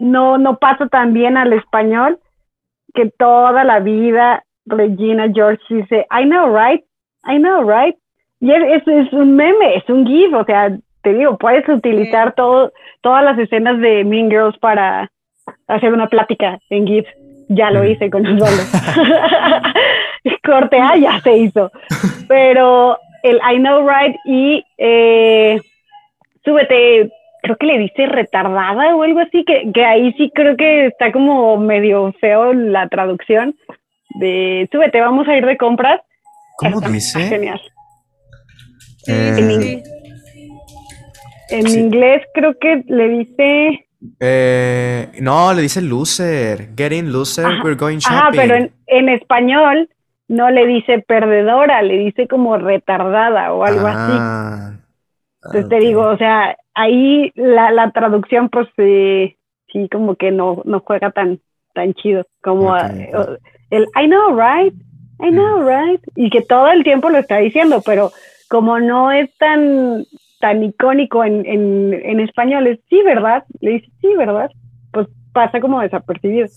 no, 0.00 0.36
no 0.36 0.58
pasa 0.58 0.88
tan 0.88 1.12
bien 1.12 1.36
al 1.36 1.52
español, 1.52 2.18
que 2.96 3.10
toda 3.16 3.62
la 3.62 3.78
vida 3.78 4.42
Regina 4.66 5.30
George 5.32 5.62
dice, 5.68 6.06
I 6.10 6.24
know, 6.24 6.52
right? 6.52 6.82
I 7.24 7.38
know, 7.38 7.62
right? 7.62 7.96
Y 8.40 8.50
es, 8.50 8.82
es, 8.86 9.12
un 9.12 9.36
meme, 9.36 9.76
es 9.76 9.88
un 9.88 10.06
GIF, 10.06 10.34
o 10.34 10.44
sea, 10.44 10.76
te 11.02 11.14
digo, 11.14 11.38
puedes 11.38 11.68
utilizar 11.68 12.34
todo, 12.34 12.72
todas 13.00 13.24
las 13.24 13.38
escenas 13.38 13.78
de 13.80 14.04
Mean 14.04 14.28
Girls 14.28 14.58
para 14.58 15.10
hacer 15.68 15.92
una 15.92 16.08
plática 16.08 16.58
en 16.70 16.86
GIF. 16.86 17.06
Ya 17.48 17.70
lo 17.70 17.84
hice 17.84 18.10
con 18.10 18.24
los 18.24 18.50
Corte 20.44 20.80
A 20.80 20.96
ya 20.96 21.20
se 21.20 21.36
hizo. 21.36 21.70
Pero 22.26 22.98
el 23.22 23.36
I 23.36 23.58
Know 23.58 23.88
Right 23.88 24.16
y 24.24 24.64
eh, 24.78 25.60
súbete, 26.44 27.10
creo 27.46 27.56
que 27.56 27.66
le 27.66 27.78
dice 27.78 28.06
retardada 28.06 28.96
o 28.96 29.02
algo 29.04 29.20
así, 29.20 29.44
que, 29.44 29.70
que 29.72 29.84
ahí 29.84 30.12
sí 30.14 30.32
creo 30.34 30.56
que 30.56 30.86
está 30.86 31.12
como 31.12 31.56
medio 31.58 32.12
feo 32.20 32.52
la 32.52 32.88
traducción 32.88 33.54
de 34.18 34.68
súbete, 34.72 35.00
vamos 35.00 35.28
a 35.28 35.36
ir 35.36 35.46
de 35.46 35.56
compras. 35.56 36.00
¿Cómo 36.58 36.80
dice? 36.80 37.20
Genial. 37.20 37.60
Eh, 39.06 39.82
en, 41.50 41.68
inglés 41.68 42.22
creo 42.34 42.58
que 42.58 42.82
le 42.88 43.08
dice... 43.08 43.86
Eh, 44.18 45.08
no, 45.20 45.54
le 45.54 45.62
dice 45.62 45.80
loser. 45.82 46.70
Getting 46.76 47.12
loser, 47.12 47.46
we're 47.62 47.76
going 47.76 47.98
shopping. 47.98 48.18
Ah, 48.18 48.30
pero 48.34 48.68
en, 48.86 49.08
español 49.08 49.88
no 50.26 50.50
le 50.50 50.66
dice 50.66 51.04
perdedora, 51.06 51.82
le 51.82 51.98
dice 51.98 52.26
como 52.26 52.56
retardada 52.56 53.52
o 53.52 53.64
algo 53.64 53.86
así. 53.86 54.76
Ah, 55.46 55.50
Entonces 55.52 55.68
te 55.68 55.86
digo, 55.86 56.02
o 56.02 56.16
sea, 56.16 56.56
ahí 56.74 57.32
la, 57.34 57.90
traducción 57.92 58.48
pues 58.48 58.68
sí, 58.76 59.88
como 59.90 60.16
que 60.16 60.30
no, 60.30 60.62
no 60.64 60.80
juega 60.80 61.10
tan, 61.10 61.40
tan 61.74 61.94
chido 61.94 62.26
como 62.42 62.76
el 62.76 63.86
I 63.94 64.06
know, 64.06 64.36
right? 64.36 64.74
I 65.20 65.30
know, 65.30 65.60
mm. 65.60 65.66
right? 65.66 66.00
Y 66.14 66.30
que 66.30 66.42
todo 66.42 66.68
el 66.68 66.84
tiempo 66.84 67.10
lo 67.10 67.18
está 67.18 67.38
diciendo, 67.38 67.82
pero 67.84 68.10
como 68.48 68.78
no 68.78 69.10
es 69.10 69.30
tan, 69.38 70.04
tan 70.40 70.62
icónico 70.62 71.24
en, 71.24 71.44
en, 71.46 72.20
español, 72.20 72.66
es 72.66 72.80
sí, 72.88 73.02
¿verdad? 73.02 73.44
Le 73.60 73.72
dice 73.72 73.90
sí, 74.00 74.14
¿verdad? 74.16 74.50
Pues 74.92 75.08
pasa 75.32 75.60
como 75.60 75.80
desapercibido. 75.80 76.48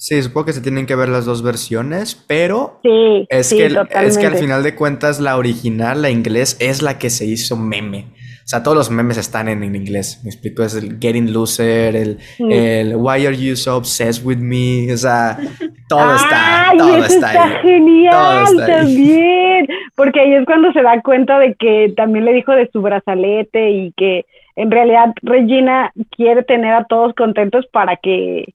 Sí, 0.00 0.22
supongo 0.22 0.46
que 0.46 0.54
se 0.54 0.62
tienen 0.62 0.86
que 0.86 0.96
ver 0.96 1.10
las 1.10 1.26
dos 1.26 1.42
versiones, 1.42 2.14
pero 2.26 2.80
sí, 2.82 3.26
es, 3.28 3.52
que, 3.52 3.66
es 3.66 4.16
que 4.16 4.26
al 4.26 4.36
final 4.36 4.62
de 4.62 4.74
cuentas 4.74 5.20
la 5.20 5.36
original, 5.36 6.00
la 6.00 6.08
inglés, 6.08 6.56
es 6.58 6.80
la 6.80 6.98
que 6.98 7.10
se 7.10 7.26
hizo 7.26 7.54
meme. 7.54 8.06
O 8.42 8.48
sea, 8.50 8.62
todos 8.62 8.78
los 8.78 8.90
memes 8.90 9.18
están 9.18 9.46
en, 9.48 9.62
inglés. 9.62 10.22
Me 10.24 10.30
explico, 10.30 10.62
es 10.62 10.74
el 10.74 10.98
Getting 10.98 11.34
Loser, 11.34 11.94
el, 11.94 12.18
el 12.38 12.96
Why 12.96 13.26
Are 13.26 13.36
You 13.36 13.54
So 13.56 13.76
Obsessed 13.76 14.24
With 14.24 14.38
Me. 14.38 14.90
O 14.90 14.96
sea, 14.96 15.38
todo 15.86 16.16
está, 16.16 16.72
todo 16.78 16.96
eso 16.96 17.14
está, 17.16 17.32
está 17.32 17.60
genial 17.60 18.46
también. 18.56 19.68
Porque 19.96 20.20
ahí 20.20 20.32
es 20.32 20.46
cuando 20.46 20.72
se 20.72 20.80
da 20.80 21.02
cuenta 21.02 21.38
de 21.38 21.54
que 21.56 21.92
también 21.94 22.24
le 22.24 22.32
dijo 22.32 22.52
de 22.52 22.70
su 22.72 22.80
brazalete 22.80 23.70
y 23.70 23.92
que 23.98 24.24
en 24.56 24.70
realidad 24.70 25.12
Regina 25.20 25.92
quiere 26.16 26.42
tener 26.42 26.72
a 26.72 26.84
todos 26.84 27.14
contentos 27.14 27.66
para 27.70 27.96
que 27.96 28.54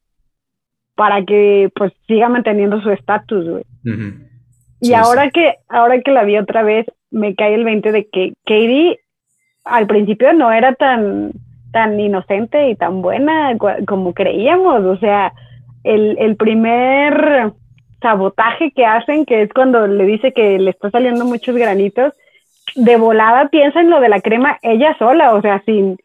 para 0.96 1.24
que 1.24 1.70
pues 1.76 1.94
siga 2.08 2.30
manteniendo 2.30 2.82
su 2.82 2.92
estatus, 2.92 3.48
güey. 3.48 3.64
y 4.82 4.94
ahora 4.94 5.30
que 5.30 5.56
ahora 5.70 6.02
que 6.02 6.12
la 6.12 6.24
vi 6.24 6.38
otra 6.38 6.64
vez, 6.64 6.86
me 7.12 7.36
cae 7.36 7.56
el 7.56 7.64
20 7.64 7.92
de 7.92 8.08
que 8.10 8.34
Katie 8.46 9.00
al 9.64 9.88
principio 9.88 10.34
no 10.34 10.52
era 10.52 10.74
tan 10.74 11.32
tan 11.72 12.00
inocente 12.00 12.70
y 12.70 12.76
tan 12.76 13.02
buena 13.02 13.58
como 13.86 14.14
creíamos, 14.14 14.86
o 14.86 14.98
sea, 14.98 15.34
el, 15.84 16.16
el 16.20 16.38
primer 16.38 17.52
sabotaje 18.02 18.72
que 18.72 18.86
hacen, 18.86 19.26
que 19.26 19.42
es 19.42 19.52
cuando 19.52 19.86
le 19.86 20.06
dice 20.06 20.32
que 20.32 20.58
le 20.58 20.70
está 20.70 20.90
saliendo 20.90 21.26
muchos 21.26 21.56
granitos, 21.56 22.14
de 22.76 22.98
volada 22.98 23.50
piensa 23.50 23.82
en 23.82 23.90
lo 23.90 24.00
de 24.00 24.10
la 24.10 24.22
crema 24.22 24.58
ella 24.62 24.96
sola, 24.98 25.34
o 25.34 25.42
sea, 25.42 25.62
sin, 25.66 25.98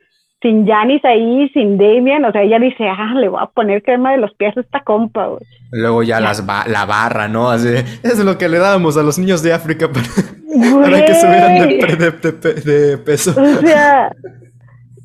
sin 0.43 0.67
Janis 0.67 1.05
ahí, 1.05 1.49
sin 1.51 1.77
Damien, 1.77 2.25
o 2.25 2.33
sea, 2.33 2.43
ella 2.43 2.59
dice, 2.59 2.89
ah, 2.89 3.15
le 3.15 3.29
voy 3.29 3.41
a 3.43 3.47
poner 3.47 3.83
crema 3.83 4.13
de 4.13 4.19
los 4.19 4.33
pies 4.35 4.57
a 4.57 4.61
esta 4.61 4.83
compa, 4.83 5.27
güey. 5.27 5.43
Luego 5.73 6.03
ya, 6.03 6.19
Las 6.19 6.45
la 6.45 6.85
barra, 6.87 7.29
¿no? 7.29 7.51
Así, 7.51 7.69
es 8.03 8.19
lo 8.19 8.39
que 8.39 8.49
le 8.49 8.59
dábamos 8.59 8.97
a 8.97 9.03
los 9.03 9.19
niños 9.19 9.43
de 9.43 9.53
África 9.53 9.89
para, 9.89 10.07
para 10.83 11.05
que 11.05 11.15
subieran 11.15 11.55
de, 11.55 12.53
de, 12.53 12.55
de, 12.55 12.99
peso. 12.99 13.31
O 13.31 13.61
sea, 13.61 14.11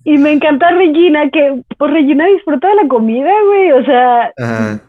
y 0.08 0.20
me 0.20 0.32
encanta 0.32 0.70
Regina, 0.70 1.32
que 1.32 1.64
pues 1.80 1.92
Regina 1.92 2.28
disfruta 2.28 2.70
de 2.70 2.76
la 2.76 2.88
comida, 2.88 3.32
güey. 3.48 3.72
O 3.72 3.84
sea, 3.84 4.32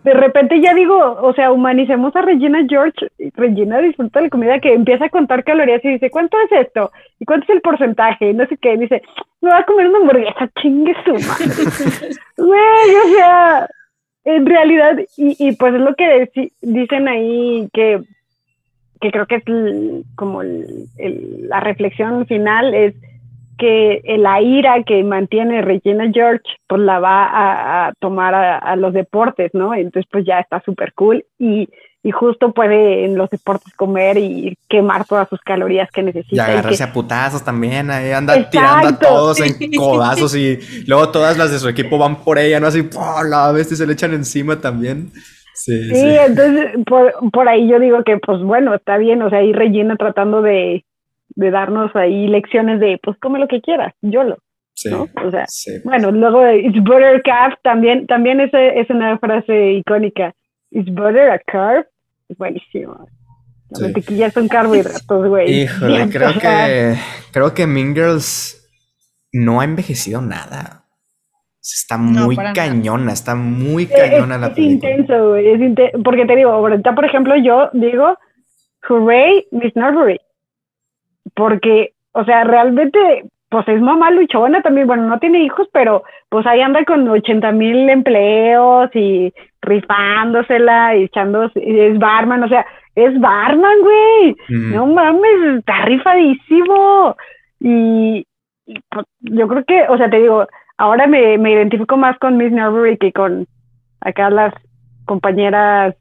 de 0.05 0.13
repente 0.13 0.61
ya 0.61 0.75
digo, 0.75 0.95
o 1.23 1.33
sea, 1.33 1.53
humanicemos 1.53 2.15
a 2.15 2.21
Regina 2.21 2.67
George. 2.69 3.09
Regina 3.35 3.79
disfruta 3.79 4.19
de 4.19 4.27
la 4.27 4.31
comida, 4.31 4.61
que 4.61 4.75
empieza 4.75 5.07
a 5.07 5.09
contar 5.09 5.43
calorías 5.43 5.83
y 5.87 5.93
dice, 5.93 6.11
¿cuánto 6.11 6.37
es 6.43 6.67
esto? 6.67 6.91
¿Y 7.19 7.25
cuánto 7.25 7.45
es 7.45 7.57
el 7.57 7.63
porcentaje? 7.63 8.29
Y 8.29 8.35
no 8.35 8.47
sé 8.47 8.59
qué. 8.59 8.77
dice, 8.77 9.01
me 9.41 9.49
voy 9.49 9.59
a 9.59 9.65
comer 9.65 9.89
una 9.89 10.01
hamburguesa, 10.01 10.51
chingue 10.61 10.95
su 11.03 11.13
madre. 11.13 12.11
güey, 12.37 12.95
o 13.07 13.17
sea, 13.17 13.69
en 14.25 14.45
realidad, 14.45 14.99
y, 15.17 15.35
y 15.39 15.57
pues 15.57 15.73
es 15.73 15.81
lo 15.81 15.95
que 15.95 16.31
dicen 16.61 17.09
ahí 17.09 17.71
que, 17.73 18.03
que 19.01 19.11
creo 19.11 19.27
que 19.27 19.37
es 19.37 19.45
como 20.15 20.43
la 20.43 21.61
reflexión 21.61 22.27
final, 22.27 22.75
es 22.75 22.95
que 23.59 24.03
la 24.19 24.41
ira 24.41 24.83
que 24.85 25.03
mantiene 25.05 25.63
Regina 25.63 26.11
George, 26.13 26.45
pues 26.67 26.81
la 26.81 26.99
va 26.99 27.87
a, 27.87 27.93
tomar 28.01 28.35
a, 28.35 28.77
los 28.77 28.93
deportes, 28.93 29.51
¿no? 29.55 29.75
Entonces, 29.75 30.09
pues 30.11 30.25
ya 30.25 30.41
está 30.41 30.63
súper 30.65 30.93
cool 30.95 31.25
y, 31.39 31.69
y, 32.03 32.11
justo 32.11 32.53
puede 32.53 33.05
en 33.05 33.17
los 33.17 33.31
deportes 33.31 33.73
comer 33.75 34.19
y 34.19 34.57
quemar 34.69 35.05
todas 35.07 35.29
sus 35.29 35.41
calorías 35.41 35.91
que 35.91 36.03
necesita. 36.03 36.37
Y 36.37 36.53
agarrarse 36.53 36.85
a 36.85 36.93
putazos 36.93 37.45
también, 37.45 37.91
ahí 37.91 38.13
anda 38.13 38.49
tirando 38.49 38.89
a 38.89 38.99
todos 38.99 39.41
en 39.41 39.73
codazos 39.77 40.35
y 40.37 40.59
luego 40.87 41.11
todas 41.11 41.37
las 41.39 41.51
de 41.51 41.59
su 41.59 41.69
equipo 41.69 41.99
van 41.99 42.17
por 42.17 42.39
ella, 42.39 42.61
¿no? 42.61 42.67
Así, 42.67 42.89
¡oh, 42.97 43.23
la 43.25 43.51
bestia 43.53 43.77
se 43.77 43.87
le 43.87 43.95
echan 43.95 44.13
encima 44.13 44.61
también. 44.61 45.11
Sí, 45.55 45.89
sí, 45.89 46.17
entonces 46.19 46.67
por, 46.85 47.15
por 47.33 47.49
ahí 47.49 47.67
yo 47.67 47.81
digo 47.81 48.05
que, 48.05 48.19
pues 48.19 48.43
bueno, 48.43 48.75
está 48.75 48.99
bien, 48.99 49.23
o 49.23 49.31
sea, 49.31 49.39
ahí 49.39 49.55
Regina 49.55 49.97
tratando 49.97 50.43
de 50.43 50.85
de 51.37 51.51
darnos 51.51 51.95
ahí 51.95 52.27
lecciones 52.27 52.81
de, 52.81 52.99
pues 53.03 53.17
come 53.21 53.39
lo 53.39 53.47
que 53.47 53.61
quieras, 53.61 53.95
yo 54.01 54.25
lo. 54.25 54.39
Sí, 54.75 54.91
¿no? 54.91 55.07
O 55.25 55.31
sea, 55.31 55.47
bueno, 55.85 56.11
luego 56.11 56.51
It's 56.51 56.83
butter 56.83 57.23
calf 57.23 57.55
también, 57.63 58.07
también 58.07 58.41
es, 58.41 58.51
es 58.53 58.91
una 58.91 59.19
frase 59.19 59.73
icónica. 59.73 60.35
It's 60.71 60.93
butter 60.93 61.31
a 61.31 61.39
carb, 61.39 61.87
es 62.29 62.37
buenísimo. 62.37 63.07
Las 63.71 63.81
mantequillas 63.81 64.33
son 64.33 64.49
carbohidratos, 64.49 65.29
güey. 65.29 65.63
Híjole, 65.63 66.09
creo 66.11 66.33
que, 66.35 66.95
creo 67.33 67.55
que 67.55 67.67
Mean 67.67 67.95
Girls 67.95 68.69
no 69.33 69.61
ha 69.61 69.65
envejecido 69.65 70.21
nada. 70.21 70.85
Está 71.61 71.97
muy 71.97 72.37
cañona, 72.55 73.13
está 73.13 73.35
muy 73.35 73.87
cañona 73.87 74.39
la 74.39 74.55
película. 74.55 74.91
Es 74.91 74.99
intenso, 74.99 75.31
güey. 75.31 75.49
Es 75.49 75.91
porque 76.05 76.27
te 76.27 76.37
digo, 76.37 76.51
ahorita, 76.51 76.95
por 76.95 77.05
ejemplo, 77.05 77.35
yo 77.37 77.71
digo, 77.73 78.17
hooray, 78.89 79.47
Miss 79.51 79.75
Norbury 79.75 80.21
porque, 81.37 81.93
o 82.13 82.25
sea, 82.25 82.45
realmente, 82.45 83.27
pues 83.51 83.69
es 83.69 83.81
mamá 83.81 84.11
luchona 84.11 84.63
también, 84.63 84.87
bueno, 84.87 85.07
no 85.07 85.21
tiene 85.21 85.45
hijos, 85.45 85.69
pero 85.73 86.03
pues 86.31 86.47
ahí 86.47 86.63
anda 86.63 86.85
con 86.85 87.07
80 87.07 87.53
mil 87.53 87.89
empleos 87.91 88.91
y 88.95 89.33
rifándosela 89.61 90.97
y 90.97 91.05
echando, 91.05 91.51
es 91.55 91.99
barman, 91.99 92.43
o 92.43 92.49
sea, 92.49 92.67
es 92.95 93.21
barman, 93.21 93.81
güey, 93.83 94.37
no 94.49 94.87
mames, 94.87 95.59
está 95.59 95.85
rifadísimo. 95.85 97.15
Y, 97.61 98.27
pues, 98.91 99.07
yo 99.21 99.47
creo 99.47 99.65
que, 99.65 99.83
o 99.89 99.99
sea, 99.99 100.09
te 100.09 100.21
digo, 100.21 100.47
ahora 100.79 101.07
me, 101.07 101.37
me 101.37 101.53
identifico 101.53 101.99
más 101.99 102.19
con 102.19 102.39
Miss 102.39 102.51
Norbury 102.51 102.97
que 102.97 103.13
con 103.13 103.47
acá 104.01 104.31
las 104.31 104.55
compañeras 105.05 105.95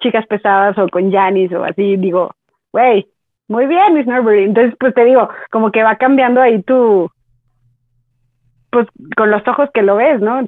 chicas 0.00 0.26
pesadas 0.26 0.76
o 0.78 0.88
con 0.88 1.12
Janis 1.12 1.52
o 1.52 1.62
así, 1.62 1.96
digo, 1.96 2.32
güey, 2.72 3.06
muy 3.48 3.66
bien, 3.66 3.94
Miss 3.94 4.06
Norbury. 4.06 4.44
Entonces, 4.44 4.74
pues 4.78 4.94
te 4.94 5.04
digo, 5.04 5.28
como 5.50 5.70
que 5.70 5.82
va 5.82 5.96
cambiando 5.96 6.40
ahí 6.40 6.62
tu, 6.62 7.10
pues 8.70 8.86
con 9.16 9.30
los 9.30 9.46
ojos 9.46 9.68
que 9.72 9.82
lo 9.82 9.96
ves, 9.96 10.20
¿no? 10.20 10.46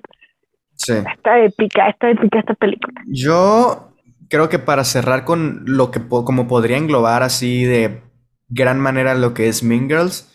Sí. 0.74 0.92
Está 0.92 1.40
épica, 1.40 1.88
está 1.88 2.10
épica 2.10 2.40
esta 2.40 2.54
película. 2.54 3.00
Yo 3.06 3.92
creo 4.28 4.48
que 4.48 4.58
para 4.58 4.84
cerrar 4.84 5.24
con 5.24 5.62
lo 5.66 5.90
que 5.90 6.00
como 6.08 6.46
podría 6.46 6.76
englobar 6.76 7.22
así 7.22 7.64
de 7.64 8.02
gran 8.48 8.80
manera 8.80 9.14
lo 9.14 9.34
que 9.34 9.48
es 9.48 9.62
Mean 9.62 9.88
Girls, 9.88 10.34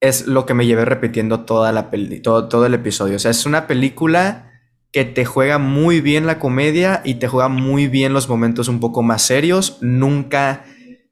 es 0.00 0.26
lo 0.26 0.46
que 0.46 0.54
me 0.54 0.66
llevé 0.66 0.84
repitiendo 0.84 1.40
toda 1.40 1.72
la 1.72 1.90
peli 1.90 2.20
todo, 2.20 2.48
todo 2.48 2.66
el 2.66 2.74
episodio. 2.74 3.16
O 3.16 3.18
sea, 3.18 3.30
es 3.30 3.46
una 3.46 3.66
película 3.66 4.50
que 4.92 5.04
te 5.04 5.24
juega 5.24 5.58
muy 5.58 6.00
bien 6.00 6.26
la 6.26 6.38
comedia 6.38 7.00
y 7.04 7.14
te 7.14 7.26
juega 7.26 7.48
muy 7.48 7.88
bien 7.88 8.12
los 8.12 8.28
momentos 8.28 8.68
un 8.68 8.80
poco 8.80 9.02
más 9.02 9.22
serios. 9.22 9.78
Nunca 9.80 10.64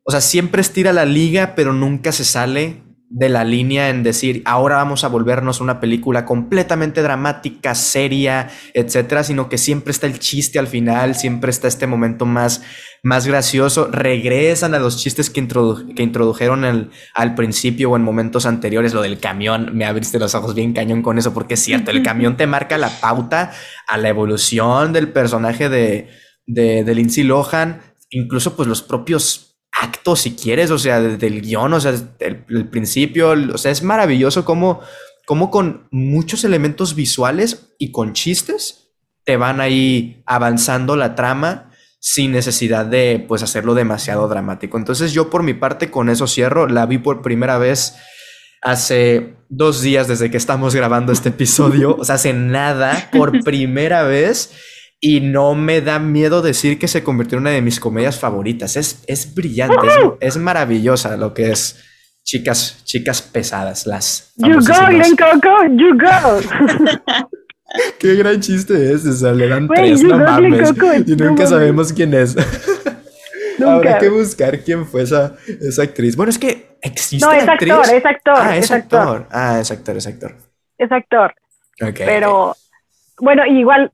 o 0.05 0.11
sea, 0.11 0.21
siempre 0.21 0.61
estira 0.61 0.93
la 0.93 1.05
liga, 1.05 1.55
pero 1.55 1.73
nunca 1.73 2.13
se 2.13 2.25
sale 2.25 2.83
de 3.15 3.29
la 3.29 3.45
línea 3.45 3.91
en 3.91 4.03
decir, 4.03 4.41
ahora 4.47 4.77
vamos 4.77 5.05
a 5.05 5.09
volvernos 5.09 5.61
una 5.61 5.81
película 5.81 6.25
completamente 6.25 7.03
dramática, 7.03 7.75
seria, 7.75 8.49
etcétera, 8.73 9.23
sino 9.23 9.51
que 9.51 9.59
siempre 9.59 9.91
está 9.91 10.07
el 10.07 10.19
chiste 10.19 10.59
al 10.59 10.67
final, 10.67 11.15
siempre 11.15 11.51
está 11.51 11.69
este 11.69 11.87
momento 11.87 12.25
más, 12.25 12.63
más 13.03 13.27
gracioso. 13.27 13.89
Regresan 13.93 14.75
a 14.75 14.79
los 14.79 14.97
chistes 14.97 15.29
que, 15.29 15.47
que 15.95 16.03
introdujeron 16.03 16.91
al 17.15 17.35
principio 17.35 17.91
o 17.91 17.97
en 17.97 18.03
momentos 18.03 18.47
anteriores. 18.47 18.95
Lo 18.95 19.03
del 19.03 19.21
camión, 19.21 19.77
me 19.77 19.85
abriste 19.85 20.19
los 20.19 20.35
ojos 20.35 20.55
bien 20.55 20.73
cañón 20.73 21.03
con 21.03 21.19
eso, 21.19 21.35
porque 21.35 21.55
es 21.55 21.61
cierto, 21.61 21.91
el 21.91 22.03
camión 22.03 22.39
te 22.39 22.47
marca 22.47 22.79
la 22.79 22.89
pauta 22.89 23.53
a 23.89 23.99
la 23.99 24.09
evolución 24.09 24.95
del 24.95 25.13
personaje 25.13 25.69
de, 25.69 26.09
de, 26.47 26.83
de 26.83 26.95
Lindsay 26.95 27.25
Lohan, 27.25 27.83
incluso 28.09 28.57
pues 28.57 28.67
los 28.69 28.81
propios 28.81 29.52
acto, 29.81 30.17
si 30.17 30.35
quieres, 30.35 30.71
o 30.71 30.79
sea, 30.79 31.01
desde 31.01 31.27
el 31.27 31.41
guion, 31.41 31.73
o 31.73 31.81
sea, 31.81 31.95
el, 32.21 32.69
principio, 32.69 33.31
o 33.31 33.59
sea, 33.59 33.71
es 33.71 33.83
maravilloso 33.83 34.45
cómo, 34.45 34.81
cómo 35.27 35.51
con 35.51 35.89
muchos 35.91 36.45
elementos 36.45 36.95
visuales 36.95 37.75
y 37.79 37.91
con 37.91 38.13
chistes 38.13 38.91
te 39.25 39.37
van 39.37 39.61
ahí 39.61 40.23
avanzando 40.27 40.97
la 40.97 41.15
trama 41.15 41.71
sin 42.01 42.33
necesidad 42.33 42.85
de, 42.85 43.25
pues, 43.27 43.43
hacerlo 43.43 43.75
demasiado 43.75 44.29
dramático. 44.29 44.77
Entonces 44.77 45.13
yo 45.13 45.31
por 45.31 45.43
mi 45.43 45.55
parte 45.55 45.91
con 45.91 46.11
eso 46.11 46.27
cierro, 46.27 46.67
la 46.67 46.87
vi 46.87 46.99
por 46.99 47.23
primera 47.23 47.59
vez 47.59 47.95
hace 48.61 49.37
dos 49.49 49.83
días 49.83 50.07
desde 50.09 50.31
que 50.31 50.37
estamos 50.37 50.75
grabando 50.75 51.13
este 51.13 51.31
episodio, 51.31 51.97
o 51.97 52.05
sea, 52.05 52.17
hace 52.17 52.33
nada, 52.33 53.09
por 53.13 53.43
primera 53.45 54.03
vez 54.03 54.53
y 55.05 55.21
no 55.21 55.57
me 55.57 55.81
da 55.81 55.99
miedo 55.99 56.43
decir 56.43 56.79
que 56.79 56.87
se 56.87 57.03
convirtió 57.03 57.37
en 57.37 57.43
una 57.43 57.51
de 57.51 57.61
mis 57.61 57.81
comedias 57.81 58.21
favoritas. 58.21 58.77
Es, 58.77 59.03
es 59.09 59.35
brillante, 59.35 59.77
es, 60.21 60.37
maravillosa 60.37 61.17
lo 61.17 61.35
que 61.35 61.51
es 61.51 61.83
chicas, 62.23 62.85
chicas 62.85 63.21
pesadas, 63.21 63.85
las. 63.85 64.33
You 64.37 64.61
go, 64.61 64.87
Glen 64.89 65.17
Coco, 65.17 65.65
you 65.77 65.99
go. 65.99 67.29
Qué 67.99 68.15
gran 68.15 68.41
chiste 68.41 68.93
es, 68.93 69.05
o 69.05 69.13
sea, 69.13 69.33
le 69.33 69.49
dan 69.49 69.67
tres, 69.67 70.05
no 70.05 70.19
mames. 70.19 70.73
y 71.05 71.17
nunca 71.17 71.49
sabemos 71.49 71.93
quién 71.93 72.15
es. 72.15 72.37
Nunca. 73.59 73.75
Habrá 73.75 73.99
que 73.99 74.09
buscar 74.09 74.61
quién 74.61 74.87
fue 74.87 75.03
esa, 75.03 75.35
esa 75.47 75.83
actriz. 75.83 76.15
Bueno, 76.15 76.31
es 76.31 76.39
que 76.39 76.77
existe. 76.81 77.27
No, 77.27 77.33
es 77.33 77.49
actor, 77.49 77.85
es 77.93 78.07
actor. 78.07 78.35
Ah, 78.37 78.57
es, 78.57 78.71
actor. 78.71 79.27
Ah, 79.33 79.59
es 79.61 79.71
actor, 79.73 79.97
es 79.97 80.07
actor. 80.07 80.37
Es 80.79 80.93
actor. 80.93 81.35
Pero, 81.79 82.57
bueno, 83.19 83.45
igual 83.47 83.91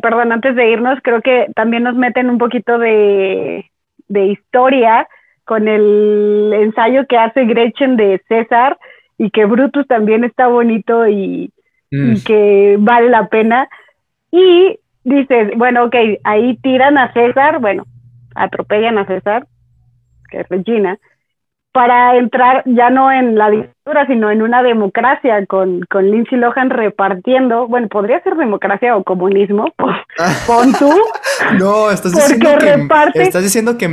perdón, 0.00 0.32
antes 0.32 0.56
de 0.56 0.70
irnos, 0.70 0.98
creo 1.02 1.20
que 1.20 1.48
también 1.54 1.82
nos 1.82 1.94
meten 1.94 2.30
un 2.30 2.38
poquito 2.38 2.78
de, 2.78 3.70
de 4.08 4.26
historia 4.26 5.06
con 5.44 5.68
el 5.68 6.52
ensayo 6.54 7.06
que 7.06 7.18
hace 7.18 7.44
Gretchen 7.44 7.96
de 7.96 8.20
César 8.28 8.78
y 9.18 9.30
que 9.30 9.44
Brutus 9.44 9.86
también 9.86 10.24
está 10.24 10.46
bonito 10.46 11.06
y, 11.06 11.52
mm. 11.90 12.14
que 12.26 12.76
vale 12.78 13.10
la 13.10 13.28
pena. 13.28 13.68
Y 14.30 14.78
dices, 15.04 15.52
bueno, 15.56 15.84
ok, 15.84 15.94
ahí 16.24 16.56
tiran 16.62 16.98
a 16.98 17.12
César, 17.12 17.60
bueno, 17.60 17.84
atropellan 18.34 18.98
a 18.98 19.06
César, 19.06 19.46
que 20.30 20.40
es 20.40 20.48
Regina, 20.48 20.98
para 21.74 22.16
entrar 22.16 22.62
ya 22.66 22.88
no 22.88 23.10
en 23.10 23.34
la 23.34 23.50
dictadura, 23.50 24.06
sino 24.06 24.30
en 24.30 24.42
una 24.42 24.62
democracia 24.62 25.44
con, 25.46 25.80
con 25.90 26.08
Lindsay 26.08 26.38
Lohan 26.38 26.70
repartiendo, 26.70 27.66
bueno, 27.66 27.88
podría 27.88 28.22
ser 28.22 28.36
democracia 28.36 28.96
o 28.96 29.02
comunismo, 29.02 29.66
pon 30.46 30.72
tú. 30.78 30.94
no, 31.58 31.90
estás 31.90 32.12
diciendo, 32.12 32.48
que, 32.60 33.22
estás 33.22 33.42
diciendo 33.42 33.76
que 33.76 33.88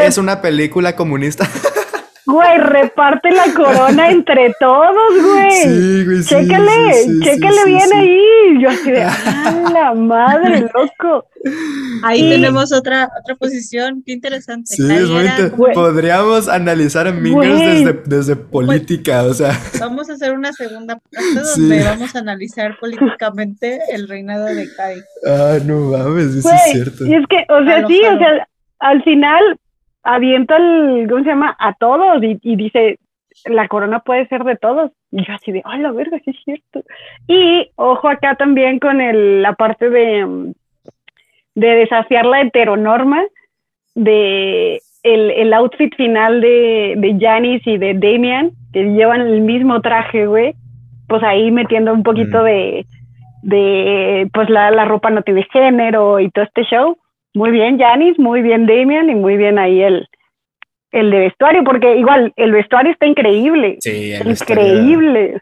es 0.00 0.18
una 0.18 0.42
película 0.42 0.94
comunista. 0.94 1.46
Güey, 2.24 2.58
reparte 2.58 3.30
la 3.32 3.52
corona 3.52 4.10
entre 4.10 4.54
todos, 4.60 5.22
güey. 5.22 5.50
Sí, 5.50 6.04
güey, 6.04 6.22
sí, 6.22 6.28
Chécale, 6.28 6.92
sí, 7.04 7.20
chécale 7.20 7.64
bien 7.66 7.92
ahí. 7.92 8.62
Yo 8.62 8.68
así 8.68 8.90
de, 8.92 9.02
¡ah, 9.02 9.62
la 9.72 9.94
madre, 9.94 10.60
loco! 10.72 11.26
Ahí 12.04 12.30
tenemos 12.30 12.72
otra, 12.72 13.10
otra 13.20 13.34
posición, 13.34 14.04
qué 14.06 14.12
interesante. 14.12 14.76
Sí, 14.76 14.82
es 14.92 15.08
muy 15.08 15.74
Podríamos 15.74 16.48
analizar 16.48 17.08
a 17.08 17.12
Mingers 17.12 17.58
desde, 17.58 18.02
desde 18.06 18.36
política, 18.36 19.24
o 19.24 19.34
sea. 19.34 19.58
Vamos 19.80 20.08
a 20.08 20.12
hacer 20.12 20.32
una 20.32 20.52
segunda 20.52 20.98
parte 20.98 21.40
donde 21.56 21.82
vamos 21.82 22.14
a 22.14 22.20
analizar 22.20 22.78
políticamente 22.78 23.80
el 23.90 24.06
reinado 24.06 24.44
de 24.44 24.72
Kai. 24.76 25.00
Ah, 25.26 25.58
no 25.64 25.90
mames, 25.90 26.36
eso 26.36 26.50
es 26.50 26.72
cierto. 26.72 27.04
Y 27.04 27.14
es 27.14 27.26
que, 27.28 27.44
o 27.48 27.64
sea, 27.64 27.86
sí, 27.88 28.00
o 28.04 28.18
sea, 28.18 28.48
al 28.78 29.02
final 29.02 29.58
avienta 30.02 30.56
el, 30.56 31.06
¿cómo 31.08 31.22
se 31.22 31.30
llama? 31.30 31.56
A 31.58 31.74
todos 31.74 32.22
y, 32.22 32.56
dice, 32.56 32.98
la 33.46 33.68
corona 33.68 34.00
puede 34.00 34.26
ser 34.28 34.44
de 34.44 34.56
todos. 34.56 34.90
Y 35.10 35.24
yo 35.24 35.34
así 35.34 35.52
de, 35.52 35.62
ay, 35.64 35.80
la 35.80 35.92
verga, 35.92 36.18
sí 36.24 36.30
es 36.30 36.44
cierto. 36.44 36.82
Y 37.26 37.70
ojo 37.76 38.08
acá 38.08 38.34
también 38.34 38.78
con 38.78 39.00
el, 39.00 39.42
la 39.42 39.54
parte 39.54 39.90
de, 39.90 40.52
de 41.54 41.66
desafiar 41.68 42.26
la 42.26 42.40
heteronorma, 42.40 43.22
de 43.94 44.80
el, 45.02 45.30
el 45.32 45.52
outfit 45.52 45.94
final 45.96 46.40
de, 46.40 46.94
de 46.96 47.16
Janice 47.18 47.70
y 47.70 47.78
de 47.78 47.94
Damian, 47.94 48.52
que 48.72 48.84
llevan 48.84 49.20
el 49.20 49.40
mismo 49.40 49.80
traje, 49.80 50.26
güey, 50.26 50.54
pues 51.08 51.22
ahí 51.22 51.50
metiendo 51.50 51.92
un 51.92 52.02
poquito 52.02 52.40
mm. 52.40 52.44
de, 52.44 52.86
de, 53.42 54.30
pues 54.32 54.48
la, 54.48 54.70
la 54.70 54.84
ropa 54.84 55.10
no 55.10 55.22
tiene 55.22 55.46
género 55.52 56.20
y 56.20 56.30
todo 56.30 56.44
este 56.44 56.62
show. 56.64 56.96
Muy 57.34 57.50
bien, 57.50 57.78
Janis, 57.78 58.18
muy 58.18 58.42
bien, 58.42 58.66
Damian, 58.66 59.08
y 59.08 59.14
muy 59.14 59.36
bien 59.36 59.58
ahí 59.58 59.82
el, 59.82 60.06
el 60.90 61.10
de 61.10 61.18
vestuario, 61.18 61.64
porque 61.64 61.96
igual 61.96 62.32
el 62.36 62.52
vestuario 62.52 62.92
está 62.92 63.06
increíble. 63.06 63.78
Sí, 63.80 64.12
increíble. 64.12 65.40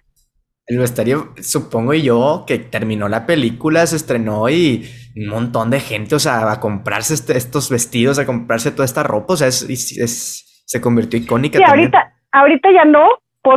el 0.66 0.78
vestuario, 0.78 1.34
supongo 1.40 1.94
yo, 1.94 2.44
que 2.46 2.58
terminó 2.58 3.08
la 3.08 3.26
película, 3.26 3.86
se 3.86 3.96
estrenó 3.96 4.48
y 4.48 4.88
un 5.16 5.26
montón 5.26 5.70
de 5.70 5.80
gente, 5.80 6.14
o 6.14 6.20
sea, 6.20 6.52
a 6.52 6.60
comprarse 6.60 7.14
este, 7.14 7.36
estos 7.36 7.68
vestidos, 7.68 8.20
a 8.20 8.26
comprarse 8.26 8.70
toda 8.70 8.84
esta 8.84 9.02
ropa, 9.02 9.34
o 9.34 9.36
sea, 9.36 9.48
es, 9.48 10.62
se 10.64 10.80
convirtió 10.80 11.18
icónica. 11.18 11.58
Sí, 11.58 11.64
ahorita, 11.66 12.14
ahorita 12.30 12.72
ya 12.72 12.84
no, 12.84 13.08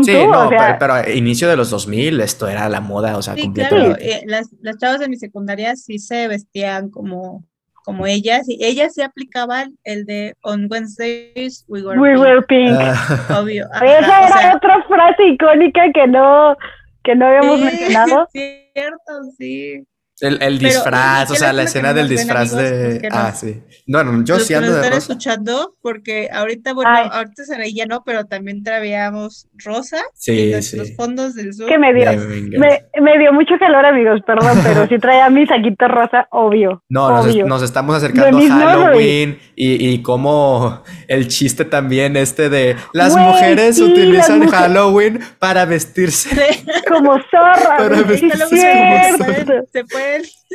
sí, 0.02 0.14
no, 0.26 0.50
pero, 0.80 0.94
a 0.94 1.10
inicio 1.12 1.48
de 1.48 1.56
los 1.56 1.70
2000 1.70 2.20
esto 2.22 2.48
era 2.48 2.68
la 2.70 2.82
moda, 2.82 3.16
o 3.16 3.22
sea, 3.22 3.36
sí, 3.36 3.52
Claro, 3.54 3.96
eh, 4.00 4.24
las, 4.26 4.50
las 4.62 4.80
chavas 4.80 5.00
de 5.00 5.10
mi 5.10 5.18
secundaria 5.18 5.76
sí 5.76 6.00
se 6.00 6.28
vestían 6.28 6.90
como 6.90 7.44
como 7.84 8.06
ellas, 8.08 8.48
y 8.48 8.64
ellas 8.64 8.94
se 8.94 9.04
aplicaban 9.04 9.78
el 9.84 10.06
de 10.06 10.36
On 10.42 10.68
Wednesdays 10.70 11.66
We 11.68 11.84
Were 11.84 12.42
Pink. 12.44 12.78
Ah. 12.80 13.40
Obvio. 13.42 13.68
Esa 13.76 14.28
era 14.28 14.56
otra 14.56 14.84
frase 14.84 15.24
icónica 15.28 15.92
que 15.94 16.08
no, 16.08 16.56
que 17.04 17.16
no 17.16 17.28
habíamos 17.28 17.60
mencionado. 17.62 18.28
Sí, 18.32 18.70
cierto, 18.74 19.24
sí. 19.38 19.86
El, 20.20 20.60
disfraz, 20.60 21.32
o 21.32 21.36
sea, 21.36 21.52
la 21.52 21.64
escena 21.64 21.94
del 21.94 22.08
disfraz 22.08 22.56
de. 22.56 23.10
ah, 23.12 23.34
sí. 23.34 23.62
No, 23.88 24.04
no, 24.04 24.24
yo 24.24 24.40
sí 24.40 24.54
ando 24.54 24.74
de 24.74 24.90
rosa. 24.90 24.98
escuchando 24.98 25.76
porque 25.82 26.30
ahorita, 26.32 26.74
bueno, 26.74 26.92
ahorita 26.92 27.44
se 27.44 27.74
ya 27.74 27.86
no, 27.86 28.04
pero 28.06 28.26
también 28.26 28.64
traíamos 28.64 29.48
rosa. 29.66 29.98
Sí, 30.14 30.52
los, 30.52 30.66
sí. 30.66 30.78
Los 30.78 30.96
fondos 30.96 31.34
del 31.34 31.54
sur. 31.54 31.68
Que 31.68 31.78
me 31.78 31.94
dio, 31.94 32.12
me, 32.12 33.18
dio 33.18 33.34
mucho 33.34 33.56
calor, 33.60 33.86
amigos, 33.86 34.22
perdón, 34.26 34.60
pero 34.64 34.88
sí 34.90 34.98
traía 35.00 35.30
mi 35.30 35.46
saquito 35.48 35.88
rosa, 35.88 36.28
obvio. 36.32 36.84
No, 36.90 37.24
Nos, 37.48 37.64
estamos 37.64 37.96
acercando 37.96 38.38
a 38.38 38.42
Halloween 38.42 39.40
y, 39.56 39.90
y 39.90 40.02
como 40.04 40.84
el 41.08 41.28
chiste 41.28 41.66
también 41.66 42.16
este 42.16 42.50
de 42.50 42.76
las 42.94 43.16
mujeres 43.16 43.80
utilizan 43.80 44.48
Halloween 44.48 45.20
para 45.40 45.66
vestirse. 45.66 46.30
Como 46.88 47.14
zorra. 47.32 47.78
Para 47.78 48.02
vestirse 48.04 48.44
como 48.44 49.18
zorra. 49.18 49.64
Se 49.72 49.84
puede 49.86 50.03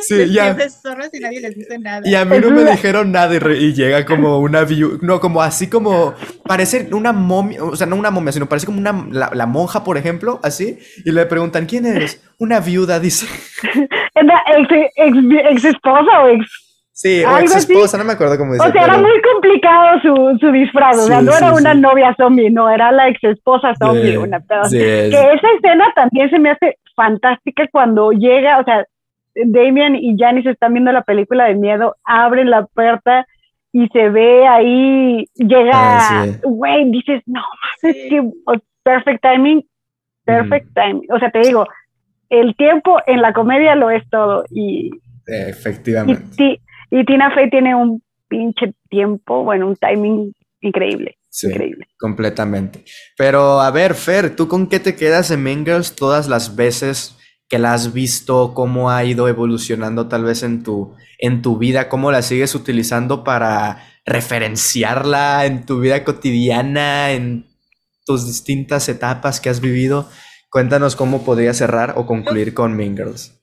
Sí, 0.00 0.32
ya. 0.32 0.56
y 1.12 1.20
nadie 1.20 1.40
les 1.40 1.54
dice 1.54 1.78
nada. 1.78 2.02
Y 2.04 2.14
a 2.14 2.24
mí 2.24 2.38
no 2.38 2.50
me 2.50 2.64
dijeron 2.70 3.10
nada 3.12 3.34
y, 3.34 3.72
llega 3.72 4.04
como 4.04 4.38
una 4.38 4.64
view, 4.64 4.98
no, 5.02 5.20
como 5.20 5.42
así 5.42 5.68
como, 5.68 6.14
parece 6.44 6.88
una 6.92 7.12
momia, 7.12 7.64
o 7.64 7.76
sea, 7.76 7.86
no 7.86 7.96
una 7.96 8.10
momia, 8.10 8.32
sino 8.32 8.46
parece 8.46 8.66
como 8.66 8.78
una, 8.78 9.06
la, 9.10 9.46
monja, 9.46 9.84
por 9.84 9.96
ejemplo, 9.96 10.40
así, 10.42 10.78
y 11.04 11.10
le 11.10 11.26
preguntan, 11.26 11.66
¿quién 11.66 11.86
eres? 11.86 12.22
Una 12.38 12.60
viuda, 12.60 13.00
dice. 13.00 13.26
¿Ex, 14.14 14.68
ex, 14.96 15.64
esposa 15.64 16.22
o 16.22 16.28
ex 16.28 16.68
Sí, 16.98 17.22
o 17.24 17.38
ex 17.38 17.54
esposa, 17.54 17.96
no 17.96 18.02
me 18.02 18.14
acuerdo 18.14 18.36
cómo 18.36 18.54
dice. 18.54 18.66
O 18.66 18.72
sea, 18.72 18.82
era 18.82 18.98
muy 18.98 19.22
complicado 19.32 20.00
su, 20.02 20.38
su 20.40 20.50
disfraz. 20.50 20.98
o 20.98 21.06
sea, 21.06 21.22
no 21.22 21.32
era 21.32 21.52
una 21.52 21.72
novia 21.72 22.12
zombie, 22.16 22.50
no, 22.50 22.68
era 22.68 22.90
la 22.90 23.08
ex 23.08 23.22
esposa 23.22 23.72
zombie, 23.78 24.18
una 24.18 24.40
que 24.68 25.08
esa 25.08 25.48
escena 25.56 25.92
también 25.94 26.28
se 26.28 26.40
me 26.40 26.50
hace 26.50 26.76
fantástica 26.96 27.68
cuando 27.70 28.10
llega, 28.10 28.58
o 28.58 28.64
sea, 28.64 28.84
Damian 29.46 29.96
y 29.96 30.16
Janice 30.18 30.50
están 30.50 30.74
viendo 30.74 30.92
la 30.92 31.02
película 31.02 31.46
de 31.46 31.54
miedo, 31.54 31.96
abren 32.04 32.50
la 32.50 32.66
puerta 32.66 33.26
y 33.72 33.86
se 33.88 34.08
ve 34.08 34.46
ahí, 34.46 35.26
llega, 35.34 35.72
ah, 35.74 36.26
güey, 36.42 36.90
dices, 36.90 37.22
no, 37.26 37.42
es 37.82 37.94
que 38.08 38.22
perfect 38.82 39.22
timing, 39.22 39.64
perfect 40.24 40.68
timing. 40.74 41.06
O 41.10 41.18
sea, 41.18 41.30
te 41.30 41.40
digo, 41.40 41.66
el 42.30 42.56
tiempo 42.56 42.98
en 43.06 43.22
la 43.22 43.32
comedia 43.32 43.74
lo 43.74 43.90
es 43.90 44.08
todo. 44.10 44.44
Y, 44.50 44.90
Efectivamente. 45.26 46.60
Y, 46.90 47.04
Tina 47.04 47.30
Fey 47.34 47.50
tiene 47.50 47.74
un 47.74 48.02
pinche 48.28 48.72
tiempo, 48.88 49.44
bueno, 49.44 49.68
un 49.68 49.76
timing 49.76 50.32
increíble. 50.62 51.18
increíble. 51.42 51.86
Completamente. 51.98 52.84
Pero 53.16 53.60
a 53.60 53.70
ver, 53.70 53.94
Fer, 53.94 54.34
¿tú 54.34 54.48
con 54.48 54.68
qué 54.68 54.80
te 54.80 54.96
quedas 54.96 55.30
en 55.30 55.42
Mingles 55.42 55.94
todas 55.94 56.28
las 56.28 56.56
veces 56.56 57.17
que 57.48 57.58
la 57.58 57.72
has 57.72 57.92
visto, 57.92 58.52
cómo 58.54 58.90
ha 58.90 59.04
ido 59.04 59.26
evolucionando 59.26 60.06
tal 60.08 60.24
vez 60.24 60.42
en 60.42 60.62
tu, 60.62 60.94
en 61.18 61.40
tu 61.42 61.56
vida, 61.56 61.88
cómo 61.88 62.12
la 62.12 62.22
sigues 62.22 62.54
utilizando 62.54 63.24
para 63.24 63.84
referenciarla 64.04 65.46
en 65.46 65.64
tu 65.64 65.80
vida 65.80 66.04
cotidiana, 66.04 67.12
en 67.12 67.46
tus 68.04 68.26
distintas 68.26 68.88
etapas 68.88 69.40
que 69.40 69.48
has 69.48 69.60
vivido. 69.60 70.08
Cuéntanos 70.50 70.96
cómo 70.96 71.24
podría 71.24 71.54
cerrar 71.54 71.94
o 71.96 72.06
concluir 72.06 72.54
con 72.54 72.74
Mean 72.76 72.96
Girls. 72.96 73.34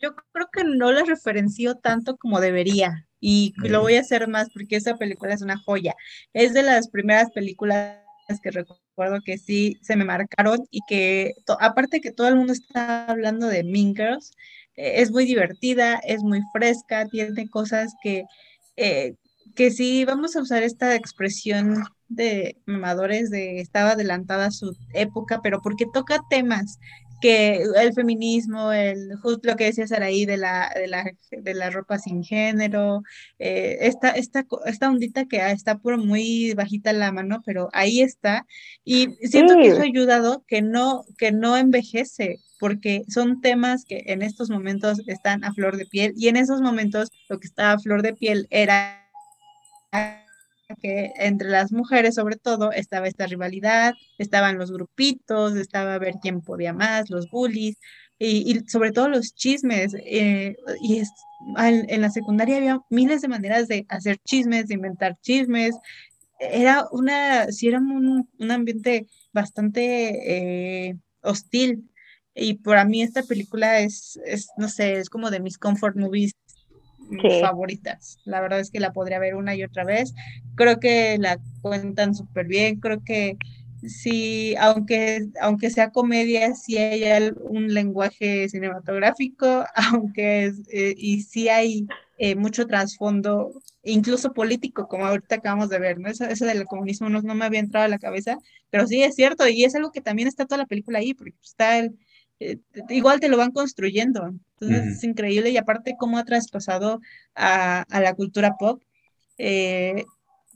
Yo 0.00 0.14
creo 0.32 0.48
que 0.52 0.64
no 0.64 0.92
la 0.92 1.04
referencio 1.04 1.76
tanto 1.76 2.16
como 2.16 2.40
debería 2.40 3.06
y 3.20 3.52
lo 3.56 3.80
voy 3.80 3.96
a 3.96 4.00
hacer 4.00 4.28
más 4.28 4.48
porque 4.50 4.76
esa 4.76 4.96
película 4.96 5.34
es 5.34 5.42
una 5.42 5.58
joya. 5.58 5.94
Es 6.32 6.54
de 6.54 6.62
las 6.62 6.88
primeras 6.88 7.30
películas 7.30 7.98
que 8.40 8.50
recuerdo 8.50 9.20
que 9.24 9.38
sí 9.38 9.78
se 9.80 9.96
me 9.96 10.04
marcaron 10.04 10.58
y 10.70 10.80
que 10.86 11.32
aparte 11.60 12.00
que 12.00 12.12
todo 12.12 12.28
el 12.28 12.36
mundo 12.36 12.52
está 12.52 13.06
hablando 13.06 13.46
de 13.46 13.64
Mean 13.64 13.94
Girls, 13.94 14.32
eh, 14.76 15.00
es 15.00 15.10
muy 15.10 15.24
divertida, 15.24 15.96
es 16.04 16.22
muy 16.22 16.42
fresca, 16.52 17.06
tiene 17.06 17.48
cosas 17.48 17.94
que, 18.02 18.24
eh, 18.76 19.14
que 19.54 19.70
sí, 19.70 20.04
vamos 20.04 20.36
a 20.36 20.42
usar 20.42 20.62
esta 20.62 20.94
expresión 20.94 21.84
de 22.08 22.56
mamadores 22.66 23.30
de 23.30 23.60
estaba 23.60 23.92
adelantada 23.92 24.50
su 24.50 24.76
época, 24.92 25.40
pero 25.42 25.60
porque 25.62 25.86
toca 25.92 26.20
temas 26.28 26.78
que 27.20 27.62
el 27.62 27.92
feminismo, 27.94 28.72
el, 28.72 29.16
justo 29.16 29.48
lo 29.48 29.56
que 29.56 29.64
decía 29.64 29.86
Saraí 29.86 30.24
de 30.24 30.36
la, 30.36 30.72
de 30.74 30.86
la, 30.86 31.10
de 31.30 31.54
la 31.54 31.70
ropa 31.70 31.98
sin 31.98 32.22
género, 32.22 33.02
eh, 33.38 33.78
esta, 33.80 34.10
esta, 34.10 34.46
esta 34.66 34.88
ondita 34.88 35.26
que 35.26 35.38
está 35.50 35.78
por 35.78 35.98
muy 35.98 36.54
bajita 36.54 36.92
la 36.92 37.12
mano, 37.12 37.42
pero 37.44 37.68
ahí 37.72 38.00
está. 38.00 38.46
Y 38.84 39.08
siento 39.22 39.54
que 39.56 39.68
eso 39.68 39.80
ha 39.80 39.84
ayudado 39.84 40.44
que 40.46 40.62
no, 40.62 41.04
que 41.16 41.32
no 41.32 41.56
envejece, 41.56 42.38
porque 42.58 43.04
son 43.08 43.40
temas 43.40 43.84
que 43.84 44.04
en 44.06 44.22
estos 44.22 44.50
momentos 44.50 45.00
están 45.06 45.44
a 45.44 45.52
flor 45.52 45.76
de 45.76 45.86
piel 45.86 46.12
y 46.16 46.28
en 46.28 46.36
esos 46.36 46.60
momentos 46.60 47.08
lo 47.28 47.38
que 47.38 47.46
estaba 47.46 47.72
a 47.72 47.78
flor 47.78 48.02
de 48.02 48.14
piel 48.14 48.46
era 48.50 49.04
que 50.76 51.12
entre 51.16 51.48
las 51.48 51.72
mujeres 51.72 52.14
sobre 52.14 52.36
todo 52.36 52.72
estaba 52.72 53.08
esta 53.08 53.26
rivalidad, 53.26 53.94
estaban 54.18 54.58
los 54.58 54.70
grupitos, 54.70 55.56
estaba 55.56 55.94
a 55.94 55.98
ver 55.98 56.14
quién 56.20 56.40
podía 56.42 56.72
más, 56.72 57.10
los 57.10 57.30
bullies, 57.30 57.78
y, 58.18 58.60
sobre 58.66 58.92
todo 58.92 59.08
los 59.08 59.34
chismes. 59.34 59.94
Eh, 60.04 60.56
y 60.80 60.98
es, 60.98 61.10
en, 61.56 62.00
la 62.00 62.10
secundaria 62.10 62.56
había 62.56 62.80
miles 62.90 63.22
de 63.22 63.28
maneras 63.28 63.68
de 63.68 63.86
hacer 63.88 64.18
chismes, 64.24 64.66
de 64.68 64.74
inventar 64.74 65.16
chismes. 65.22 65.74
Era 66.40 66.86
una, 66.92 67.50
sí 67.52 67.68
era 67.68 67.78
un, 67.78 68.28
un 68.38 68.50
ambiente 68.50 69.08
bastante 69.32 70.88
eh, 70.88 70.96
hostil. 71.22 71.90
Y 72.34 72.54
para 72.54 72.84
mí 72.84 73.02
esta 73.02 73.22
película 73.22 73.80
es, 73.80 74.18
es, 74.24 74.48
no 74.56 74.68
sé, 74.68 74.98
es 74.98 75.10
como 75.10 75.30
de 75.30 75.40
mis 75.40 75.58
comfort 75.58 75.96
movies 75.96 76.32
favoritas. 77.40 78.18
La 78.24 78.40
verdad 78.40 78.60
es 78.60 78.70
que 78.70 78.80
la 78.80 78.92
podría 78.92 79.18
ver 79.18 79.34
una 79.34 79.54
y 79.54 79.64
otra 79.64 79.84
vez. 79.84 80.14
Creo 80.54 80.78
que 80.80 81.16
la 81.18 81.38
cuentan 81.62 82.14
súper 82.14 82.46
bien. 82.46 82.80
Creo 82.80 83.02
que 83.04 83.36
sí, 83.86 84.54
aunque, 84.58 85.28
aunque 85.40 85.70
sea 85.70 85.90
comedia, 85.90 86.54
sí 86.54 86.78
hay 86.78 87.04
un 87.40 87.72
lenguaje 87.72 88.48
cinematográfico, 88.48 89.64
aunque 89.92 90.52
eh, 90.72 90.94
y 90.96 91.22
sí 91.22 91.48
hay 91.48 91.86
eh, 92.18 92.34
mucho 92.34 92.66
trasfondo, 92.66 93.52
incluso 93.84 94.32
político, 94.32 94.88
como 94.88 95.06
ahorita 95.06 95.36
acabamos 95.36 95.68
de 95.68 95.78
ver, 95.78 95.98
¿no? 95.98 96.08
Eso, 96.08 96.24
eso 96.24 96.46
del 96.46 96.64
comunismo 96.64 97.08
no, 97.08 97.22
no, 97.22 97.34
me 97.34 97.44
había 97.44 97.60
entrado 97.60 97.86
a 97.86 97.88
la 97.88 97.98
cabeza, 97.98 98.38
pero 98.70 98.86
sí 98.86 99.02
es 99.02 99.14
cierto, 99.14 99.46
y 99.48 99.64
es 99.64 99.74
algo 99.74 99.92
que 99.92 100.00
también 100.00 100.28
está 100.28 100.44
toda 100.44 100.58
la 100.58 100.66
película 100.66 100.98
ahí, 100.98 101.14
porque 101.14 101.34
está 101.42 101.78
el, 101.78 101.96
eh, 102.40 102.58
igual 102.88 103.20
te 103.20 103.28
lo 103.28 103.36
van 103.36 103.52
construyendo, 103.52 104.26
entonces 104.26 104.96
es 104.96 105.04
increíble, 105.04 105.50
y 105.50 105.56
aparte 105.56 105.96
cómo 105.98 106.18
ha 106.18 106.24
traspasado 106.24 107.00
a, 107.34 107.82
a 107.82 108.00
la 108.00 108.14
cultura 108.14 108.56
pop, 108.58 108.82
de, 109.36 110.04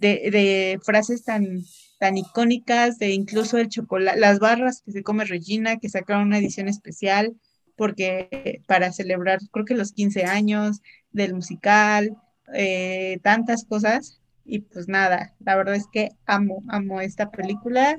de 0.01 0.81
frases 0.83 1.23
tan 1.23 1.63
tan 2.01 2.19
icónicas 2.19 2.99
de 2.99 3.11
incluso 3.11 3.59
el 3.59 3.69
chocolate, 3.69 4.19
las 4.19 4.41
barras 4.41 4.83
que 4.85 4.91
se 4.91 5.05
come 5.05 5.25
Regina, 5.25 5.77
que 5.79 5.89
sacaron 5.89 6.27
una 6.27 6.39
edición 6.39 6.67
especial 6.67 7.37
porque 7.77 8.61
para 8.67 8.93
celebrar 8.93 9.39
creo 9.51 9.65
que 9.65 9.75
los 9.75 9.93
15 9.93 10.25
años 10.25 10.83
del 11.13 11.35
musical, 11.35 12.17
eh, 12.55 13.19
tantas 13.23 13.65
cosas. 13.65 14.21
Y 14.45 14.61
pues 14.61 14.89
nada, 14.89 15.35
la 15.39 15.57
verdad 15.57 15.77
es 15.77 15.87
que 15.93 16.11
amo, 16.27 16.63
amo 16.69 17.01
esta 17.01 17.31
película, 17.31 17.97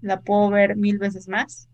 la 0.00 0.20
puedo 0.20 0.50
ver 0.50 0.76
mil 0.76 0.98
veces 0.98 1.28
más. 1.28 1.68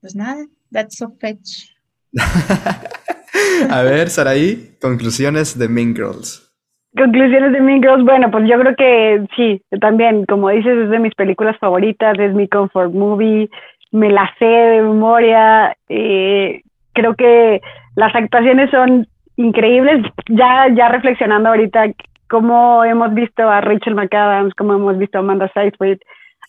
Pues 0.00 0.16
nada, 0.16 0.46
that's 0.72 0.96
so 0.96 1.10
fetch. 1.20 1.74
A 3.70 3.82
ver, 3.82 4.08
Saraí, 4.08 4.76
conclusiones 4.80 5.58
de 5.58 5.68
Mean 5.68 5.94
Girls. 5.94 6.50
Conclusiones 6.96 7.52
de 7.52 7.60
Mean 7.60 7.82
Girls, 7.82 8.04
bueno, 8.04 8.30
pues 8.30 8.48
yo 8.48 8.58
creo 8.58 8.74
que 8.74 9.26
sí, 9.36 9.62
también, 9.80 10.24
como 10.26 10.48
dices, 10.48 10.76
es 10.76 10.90
de 10.90 10.98
mis 10.98 11.14
películas 11.14 11.56
favoritas, 11.58 12.18
es 12.18 12.34
mi 12.34 12.48
comfort 12.48 12.92
movie, 12.92 13.48
me 13.92 14.10
la 14.10 14.28
sé 14.38 14.44
de 14.44 14.82
memoria, 14.82 15.76
eh, 15.88 16.62
creo 16.94 17.14
que 17.14 17.60
las 17.94 18.14
actuaciones 18.14 18.70
son 18.70 19.06
increíbles, 19.36 20.04
ya, 20.28 20.66
ya 20.74 20.88
reflexionando 20.88 21.50
ahorita 21.50 21.92
cómo 22.28 22.84
hemos 22.84 23.14
visto 23.14 23.48
a 23.48 23.60
Rachel 23.60 23.94
McAdams, 23.94 24.54
cómo 24.54 24.74
hemos 24.74 24.98
visto 24.98 25.18
a 25.18 25.20
Amanda 25.20 25.50
Seyfried, 25.54 25.98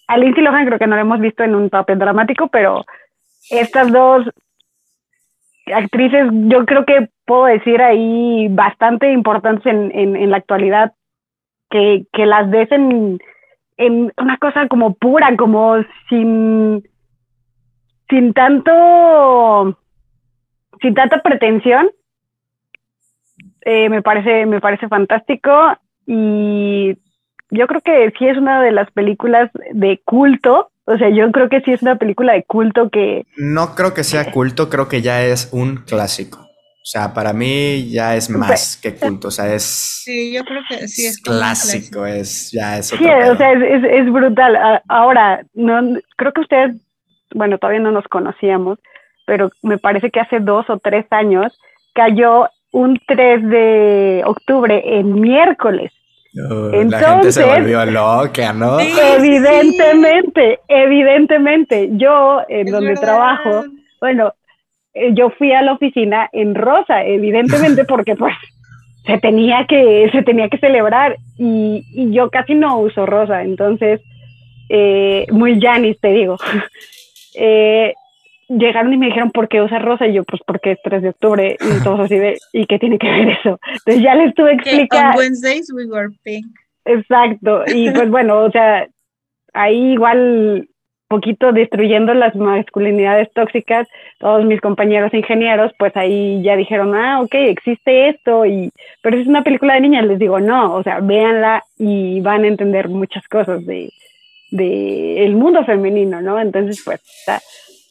a 0.07 0.18
Lindsay 0.18 0.44
Lohan 0.44 0.65
creo 0.65 0.80
que 0.80 0.88
no 0.88 0.95
la 0.95 1.02
hemos 1.02 1.19
visto 1.19 1.44
en 1.44 1.56
un 1.56 1.69
papel 1.69 1.99
dramático, 1.99 2.48
pero 2.48 2.84
estas 3.50 3.92
dos 3.92 4.30
actrices, 5.74 6.28
yo 6.32 6.66
creo 6.66 6.86
que 6.86 7.10
puedo 7.26 7.46
decir 7.46 7.82
ahí 7.82 8.48
bastante 8.50 9.12
importantes 9.12 9.66
en, 9.66 9.92
en, 9.94 10.30
la 10.30 10.38
actualidad, 10.38 10.94
que, 11.70 12.06
que 12.12 12.26
las 12.26 12.52
en, 12.72 13.20
en, 13.78 14.12
una 14.18 14.38
cosa 14.38 14.68
como 14.68 14.94
pura, 14.96 15.36
como 15.38 15.78
sin, 16.10 16.84
sin 18.10 18.34
tanto, 18.34 19.78
sin 20.82 20.94
tanta 20.94 21.22
pretensión. 21.22 21.90
Eh, 23.64 23.90
me 23.90 24.02
parece, 24.02 24.46
me 24.46 24.60
parece 24.60 24.88
fantástico 24.88 25.52
y 26.08 26.98
yo 27.52 27.68
creo 27.68 27.82
que 27.82 28.12
sí 28.18 28.28
es 28.28 28.38
una 28.38 28.62
de 28.62 28.72
las 28.72 28.90
películas 28.92 29.52
de 29.72 30.02
culto 30.04 30.70
o 30.92 30.98
sea, 30.98 31.10
yo 31.10 31.32
creo 31.32 31.50
que 31.50 31.62
sí 31.62 31.72
es 31.72 31.82
una 31.82 31.96
película 31.96 32.34
de 32.34 32.44
culto 32.44 32.90
que... 32.90 33.26
No 33.38 33.76
creo 33.76 33.94
que 33.94 34.04
sea 34.04 34.32
culto, 34.32 34.70
creo 34.70 34.88
que 34.88 35.02
ya 35.02 35.24
es 35.24 35.50
un 35.52 35.78
clásico. 35.78 36.40
O 36.40 36.86
sea, 36.86 37.14
para 37.14 37.32
mí 37.32 37.90
ya 37.92 38.16
es 38.16 38.30
más 38.30 38.76
que 38.82 38.96
culto, 38.96 39.28
o 39.28 39.32
sea, 39.32 39.54
es... 39.54 39.64
Sí, 39.64 40.34
yo 40.34 40.44
creo 40.44 40.62
que 40.68 40.88
sí 40.88 41.06
es 41.06 41.22
clásico, 41.22 42.06
es 42.06 42.52
ya 42.52 42.80
es 42.80 42.92
otro 42.92 43.06
Sí, 43.06 43.12
o 43.12 43.38
sea, 43.38 43.54
es, 43.54 43.84
es, 43.84 44.12
brutal. 44.12 44.58
Ahora, 44.88 45.46
no, 45.54 46.00
creo 46.18 46.34
que 46.34 46.42
ustedes, 46.42 46.76
bueno, 47.36 47.60
todavía 47.60 47.82
no 47.82 47.92
nos 47.92 48.08
conocíamos, 48.08 48.80
pero 49.28 49.52
me 49.62 49.78
parece 49.78 50.10
que 50.10 50.20
hace 50.20 50.40
dos 50.40 50.70
o 50.72 50.80
tres 50.80 51.06
años 51.12 51.54
cayó 51.94 52.50
un 52.72 53.00
3 53.06 53.50
de 53.50 54.24
octubre 54.26 54.82
en 54.98 55.20
miércoles. 55.20 55.92
Entonces, 56.34 56.91
la 56.91 57.10
gente 57.10 57.32
se 57.32 57.44
volvió 57.44 57.86
loca, 57.86 58.53
¿no? 58.53 58.80
evidentemente, 58.80 60.60
evidentemente. 60.68 61.90
Yo, 61.94 62.41
en 62.48 62.68
donde 62.68 62.95
trabajo, 62.95 63.66
bueno, 63.99 64.34
eh, 64.94 65.14
yo 65.14 65.30
fui 65.32 65.52
a 65.52 65.62
la 65.62 65.74
oficina 65.74 66.30
en 66.32 66.56
rosa, 66.56 67.03
evidentemente, 67.03 67.84
porque 67.88 68.16
pues 68.16 68.34
se 69.06 69.18
tenía 69.18 69.66
que, 69.68 70.10
se 70.12 70.22
tenía 70.24 70.48
que 70.48 70.58
celebrar 70.58 71.18
y, 71.38 71.84
y 71.94 72.14
yo 72.14 72.30
casi 72.30 72.53
no 72.53 72.80
uso 72.80 73.06
rosa, 73.06 73.41
entonces, 73.41 73.99
eh, 74.70 75.26
muy 75.32 75.60
Janis, 75.60 75.99
te 75.99 76.10
digo. 76.10 76.38
eh, 77.36 77.94
llegaron 78.57 78.94
y 78.94 78.98
me 78.98 79.07
dijeron, 79.07 79.32
¿por 79.32 79.48
qué 79.48 79.61
usa 79.61 79.80
rosa? 79.80 80.07
Y 80.07 80.14
yo, 80.14 80.23
pues 80.23 80.41
porque 80.45 80.72
es 80.73 80.80
3 80.84 81.02
de 81.02 81.10
octubre. 81.10 81.57
Y 81.60 81.84
todos 81.84 82.02
así 82.02 82.18
de, 82.18 82.38
¿y 82.53 82.65
qué 82.65 82.80
tiene 82.80 82.98
que 82.98 83.10
ver 83.10 83.30
eso? 83.30 83.60
Entonces 83.68 84.03
ya 84.03 84.15
les 84.15 84.34
tuve 84.34 84.57
que 84.57 84.69
explicar. 84.69 85.11
On 85.11 85.18
Wednesdays 85.18 85.72
we 85.73 85.86
were 85.86 86.10
pink. 86.23 86.45
Exacto. 86.86 87.64
Y 87.68 87.90
pues 87.95 88.10
bueno, 88.10 88.40
o 88.40 88.52
sea, 88.52 88.88
ahí 89.53 89.94
igual 89.94 90.68
poquito 91.07 91.52
destruyendo 91.52 92.14
las 92.14 92.34
masculinidades 92.38 93.30
tóxicas, 93.34 93.86
todos 94.19 94.45
mis 94.45 94.61
compañeros 94.61 95.14
ingenieros, 95.14 95.73
pues 95.78 95.95
ahí 95.98 96.41
ya 96.41 96.56
dijeron, 96.56 96.95
ah, 96.95 97.19
ok, 97.22 97.34
existe 97.34 98.07
esto, 98.07 98.45
y 98.45 98.72
pero 99.03 99.18
es 99.18 99.28
una 99.28 99.44
película 99.44 99.73
de 99.73 99.82
niñas, 99.82 100.06
les 100.06 100.19
digo, 100.19 100.40
no, 100.40 100.73
o 100.73 100.84
sea, 100.84 101.02
véanla 101.02 101.65
y 101.78 102.22
van 102.22 102.45
a 102.45 102.48
entender 102.48 102.88
muchas 102.88 103.28
cosas 103.28 103.65
de, 103.65 103.91
de 104.52 105.26
el 105.26 105.36
mundo 105.36 105.65
femenino, 105.65 106.22
¿no? 106.22 106.40
Entonces, 106.40 106.82
pues, 106.86 107.02
está, 107.19 107.41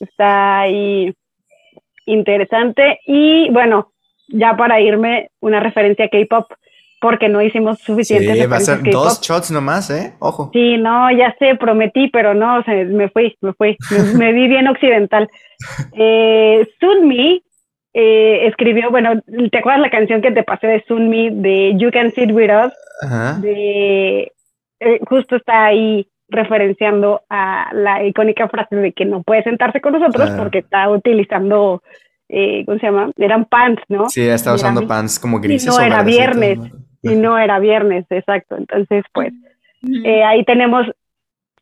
está 0.00 0.60
ahí 0.60 1.14
interesante. 2.06 3.00
Y 3.06 3.50
bueno, 3.50 3.92
ya 4.28 4.56
para 4.56 4.80
irme, 4.80 5.30
una 5.40 5.60
referencia 5.60 6.06
a 6.06 6.08
K-pop, 6.08 6.50
porque 7.00 7.28
no 7.28 7.40
hicimos 7.40 7.78
suficiente. 7.80 8.34
Sí, 8.34 8.46
va 8.46 8.56
a 8.56 8.60
ser 8.60 8.82
dos 8.82 9.20
shots 9.20 9.50
nomás, 9.50 9.90
¿eh? 9.90 10.14
Ojo. 10.18 10.50
Sí, 10.52 10.76
no, 10.76 11.10
ya 11.10 11.34
sé, 11.38 11.56
prometí, 11.56 12.08
pero 12.08 12.34
no, 12.34 12.58
o 12.58 12.62
sea, 12.62 12.74
me 12.84 13.08
fui, 13.08 13.36
me 13.40 13.52
fui, 13.54 13.76
me, 14.16 14.32
vi 14.32 14.48
bien 14.48 14.68
occidental. 14.68 15.28
Eh, 15.92 16.66
Sunmi 16.80 17.42
eh, 17.92 18.46
escribió, 18.46 18.90
bueno, 18.90 19.20
¿te 19.52 19.58
acuerdas 19.58 19.82
la 19.82 19.90
canción 19.90 20.22
que 20.22 20.32
te 20.32 20.42
pasé 20.42 20.68
de 20.68 20.84
Sunmi 20.88 21.28
de 21.28 21.74
You 21.76 21.90
Can 21.90 22.12
Sit 22.12 22.30
With 22.32 22.50
Us? 22.50 22.72
De, 23.42 24.32
eh, 24.80 25.00
justo 25.06 25.36
está 25.36 25.66
ahí 25.66 26.08
referenciando 26.30 27.22
a 27.28 27.70
la 27.74 28.04
icónica 28.04 28.48
frase 28.48 28.76
de 28.76 28.92
que 28.92 29.04
no 29.04 29.22
puede 29.22 29.42
sentarse 29.42 29.80
con 29.80 29.92
nosotros 29.92 30.30
porque 30.38 30.58
está 30.58 30.88
utilizando, 30.88 31.82
eh, 32.28 32.64
¿cómo 32.64 32.78
se 32.78 32.86
llama? 32.86 33.10
Eran 33.16 33.44
pants, 33.44 33.82
¿no? 33.88 34.08
Sí, 34.08 34.22
está 34.22 34.54
usando 34.54 34.86
pants 34.86 35.18
como 35.18 35.40
grises. 35.40 35.66
Y 35.66 35.76
no 35.76 35.80
era 35.80 36.02
viernes, 36.02 36.58
y 37.02 37.14
no 37.16 37.38
era 37.38 37.58
viernes, 37.58 38.06
exacto. 38.10 38.56
Entonces, 38.56 39.04
pues, 39.12 39.32
eh, 40.04 40.22
ahí 40.22 40.44
tenemos 40.44 40.86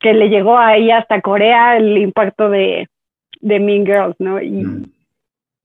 que 0.00 0.12
le 0.12 0.28
llegó 0.28 0.58
ahí 0.58 0.90
hasta 0.90 1.20
Corea 1.20 1.76
el 1.76 1.98
impacto 1.98 2.50
de, 2.50 2.88
de 3.40 3.60
Mean 3.60 3.84
Girls, 3.84 4.16
¿no? 4.18 4.40
Y, 4.40 4.64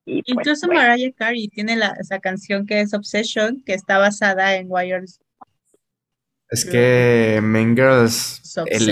pues, 0.05 0.23
Incluso 0.25 0.67
Mariah 0.67 1.13
Carey 1.15 1.47
tiene 1.47 1.75
la, 1.75 1.95
esa 1.99 2.19
canción 2.19 2.65
que 2.65 2.81
es 2.81 2.93
Obsession, 2.93 3.63
que 3.65 3.73
está 3.73 3.99
basada 3.99 4.55
en 4.55 4.67
Wires 4.69 5.21
es 6.49 6.65
que 6.65 7.39
Mean 7.41 7.75
Girls, 7.75 8.57
el, 8.67 8.89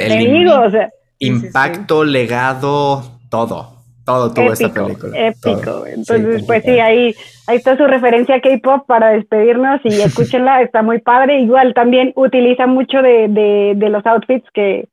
impacto, 1.20 2.04
legado, 2.04 3.20
todo, 3.30 3.78
todo 4.06 4.34
tuvo 4.34 4.54
esta 4.54 4.74
película. 4.74 5.28
Épico. 5.28 5.86
Entonces, 5.86 6.44
pues 6.46 6.64
sí, 6.64 6.80
ahí, 6.80 7.16
ahí 7.48 7.58
está 7.58 7.78
su 7.78 7.86
referencia 7.86 8.36
a 8.36 8.42
K-pop 8.42 8.86
para 8.88 9.10
despedirnos 9.10 9.80
y 9.84 9.90
escúchenla, 10.02 10.62
está 10.62 10.82
muy 10.82 11.00
padre. 11.00 11.40
Igual 11.40 11.74
también 11.74 12.12
utiliza 12.16 12.68
mucho 12.68 13.02
de, 13.02 13.28
de, 13.76 13.90
los 13.90 14.06
outfits 14.06 14.48
que, 14.54 14.88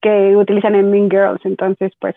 que 0.00 0.34
utilizan 0.36 0.74
en 0.74 0.90
Mean 0.90 1.10
Girls. 1.10 1.40
Entonces, 1.44 1.92
pues, 2.00 2.14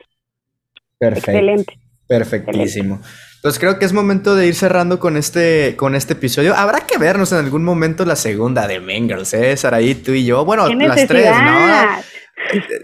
excelente. 1.00 1.78
Perfectísimo. 2.08 3.00
Pues 3.42 3.58
creo 3.58 3.80
que 3.80 3.86
es 3.86 3.94
momento 3.94 4.36
de 4.36 4.48
ir 4.48 4.56
cerrando 4.56 5.00
con 5.00 5.16
este, 5.16 5.76
con 5.78 5.96
este 5.96 6.14
episodio. 6.14 6.56
Habrá 6.56 6.82
que 6.82 6.98
vernos 6.98 7.32
en 7.32 7.38
algún 7.38 7.64
momento 7.64 8.04
la 8.04 8.18
segunda 8.18 8.68
de 8.68 8.82
Mengers, 8.82 9.34
¿eh? 9.34 9.56
Saraí, 9.56 9.96
tú 9.96 10.12
y 10.12 10.26
yo. 10.26 10.44
Bueno, 10.44 10.68
las 10.68 11.08
tres, 11.08 11.32
¿no? 11.32 11.68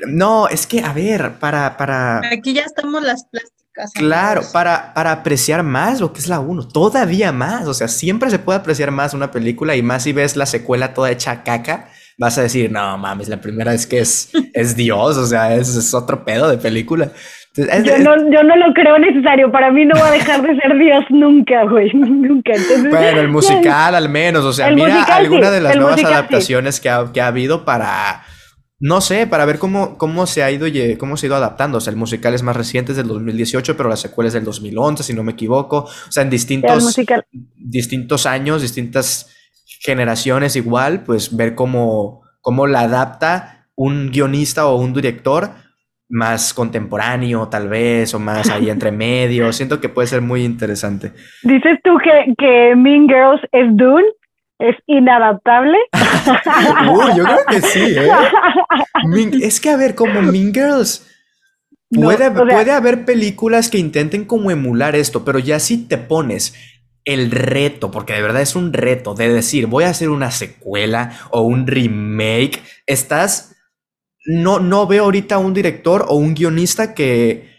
No, 0.07 0.47
es 0.47 0.65
que, 0.65 0.81
a 0.81 0.93
ver, 0.93 1.33
para, 1.39 1.75
para. 1.75 2.21
Aquí 2.31 2.53
ya 2.53 2.63
estamos 2.63 3.03
las 3.03 3.25
plásticas. 3.25 3.91
Claro, 3.93 4.41
para, 4.53 4.93
para 4.93 5.11
apreciar 5.11 5.61
más 5.63 5.99
lo 5.99 6.13
que 6.13 6.19
es 6.19 6.27
la 6.27 6.39
1, 6.39 6.69
todavía 6.69 7.33
más. 7.33 7.67
O 7.67 7.73
sea, 7.73 7.89
siempre 7.89 8.29
se 8.29 8.39
puede 8.39 8.59
apreciar 8.59 8.91
más 8.91 9.13
una 9.13 9.31
película 9.31 9.75
y 9.75 9.81
más 9.81 10.03
si 10.03 10.13
ves 10.13 10.37
la 10.37 10.45
secuela 10.45 10.93
toda 10.93 11.11
hecha 11.11 11.43
caca, 11.43 11.89
vas 12.17 12.37
a 12.37 12.43
decir, 12.43 12.71
no 12.71 12.97
mames, 12.97 13.27
la 13.27 13.41
primera 13.41 13.73
es 13.73 13.85
que 13.85 13.99
es, 13.99 14.29
es 14.53 14.77
Dios, 14.77 15.17
o 15.17 15.27
sea, 15.27 15.53
es, 15.53 15.75
es 15.75 15.93
otro 15.93 16.23
pedo 16.23 16.49
de 16.49 16.57
película. 16.57 17.11
Yo, 17.55 17.97
no, 17.99 18.31
yo 18.31 18.43
no 18.43 18.55
lo 18.55 18.73
creo 18.73 18.99
necesario, 18.99 19.51
para 19.51 19.71
mí 19.71 19.85
no 19.85 19.97
va 19.99 20.07
a 20.07 20.11
dejar 20.11 20.41
de 20.41 20.55
ser 20.59 20.77
Dios 20.77 21.03
nunca, 21.09 21.63
güey, 21.63 21.91
nunca. 21.93 22.53
bueno, 22.89 23.21
el 23.21 23.27
musical 23.29 23.95
al 23.95 24.09
menos, 24.09 24.43
o 24.43 24.53
sea, 24.53 24.71
mira 24.71 25.03
alguna 25.03 25.51
de 25.51 25.61
las 25.61 25.75
nuevas 25.75 26.03
adaptaciones 26.03 26.79
que, 26.79 26.89
ha, 26.89 27.11
que 27.13 27.21
ha 27.21 27.27
habido 27.27 27.63
para 27.65 28.23
no 28.79 28.99
sé, 28.99 29.25
para 29.25 29.45
ver 29.45 29.57
cómo, 29.57 29.97
cómo 29.97 30.27
se 30.27 30.43
ha 30.43 30.51
ido 30.51 30.67
cómo 30.99 31.15
se 31.15 31.25
ha 31.25 31.27
ido 31.27 31.35
adaptando. 31.35 31.77
O 31.77 31.81
sea, 31.81 31.91
el 31.91 31.97
musical 31.97 32.33
es 32.33 32.43
más 32.43 32.55
reciente, 32.55 32.91
es 32.91 32.97
del 32.97 33.07
2018, 33.07 33.77
pero 33.77 33.87
la 33.87 33.95
secuela 33.95 34.27
es 34.27 34.33
del 34.33 34.43
2011, 34.43 35.01
si 35.01 35.13
no 35.13 35.23
me 35.23 35.31
equivoco. 35.31 35.85
O 35.85 36.11
sea, 36.11 36.23
en 36.23 36.29
distintos, 36.29 36.95
distintos 37.55 38.25
años, 38.25 38.61
distintas 38.61 39.29
generaciones 39.65 40.55
igual, 40.55 41.03
pues 41.03 41.35
ver 41.35 41.55
cómo, 41.55 42.21
cómo 42.41 42.67
la 42.67 42.81
adapta 42.81 43.67
un 43.75 44.11
guionista 44.11 44.67
o 44.67 44.75
un 44.75 44.93
director 44.93 45.51
más 46.09 46.53
contemporáneo, 46.53 47.47
tal 47.47 47.69
vez, 47.69 48.13
o 48.13 48.19
más 48.19 48.49
ahí 48.49 48.69
entre 48.69 48.91
medio. 48.91 49.51
Siento 49.53 49.79
que 49.79 49.89
puede 49.89 50.07
ser 50.07 50.21
muy 50.21 50.43
interesante. 50.43 51.13
Dices 51.43 51.79
tú 51.83 51.97
que, 51.97 52.33
que 52.37 52.75
Mean 52.75 53.07
Girls 53.07 53.41
es 53.51 53.75
Dune 53.75 54.05
es 54.59 54.75
inadaptable. 54.87 55.77
yo 57.17 57.23
creo 57.23 57.45
que 57.49 57.61
sí, 57.61 57.95
¿eh? 57.97 58.09
es 59.45 59.59
que, 59.59 59.69
a 59.69 59.75
ver, 59.75 59.95
como 59.95 60.21
Mean 60.21 60.53
Girls, 60.53 61.07
puede, 61.89 62.31
puede 62.31 62.71
haber 62.71 63.05
películas 63.05 63.69
que 63.69 63.77
intenten 63.77 64.25
como 64.25 64.51
emular 64.51 64.95
esto, 64.95 65.25
pero 65.25 65.39
ya 65.39 65.59
si 65.59 65.85
te 65.87 65.97
pones 65.97 66.55
el 67.03 67.31
reto, 67.31 67.91
porque 67.91 68.13
de 68.13 68.21
verdad 68.21 68.41
es 68.41 68.55
un 68.55 68.73
reto 68.73 69.13
de 69.13 69.31
decir, 69.31 69.67
voy 69.67 69.83
a 69.83 69.89
hacer 69.89 70.09
una 70.09 70.31
secuela 70.31 71.11
o 71.31 71.41
un 71.41 71.67
remake, 71.67 72.61
estás... 72.85 73.51
No, 74.25 74.59
no 74.59 74.87
veo 74.87 75.05
ahorita 75.05 75.37
un 75.37 75.53
director 75.53 76.05
o 76.07 76.15
un 76.15 76.33
guionista 76.33 76.93
que, 76.93 77.49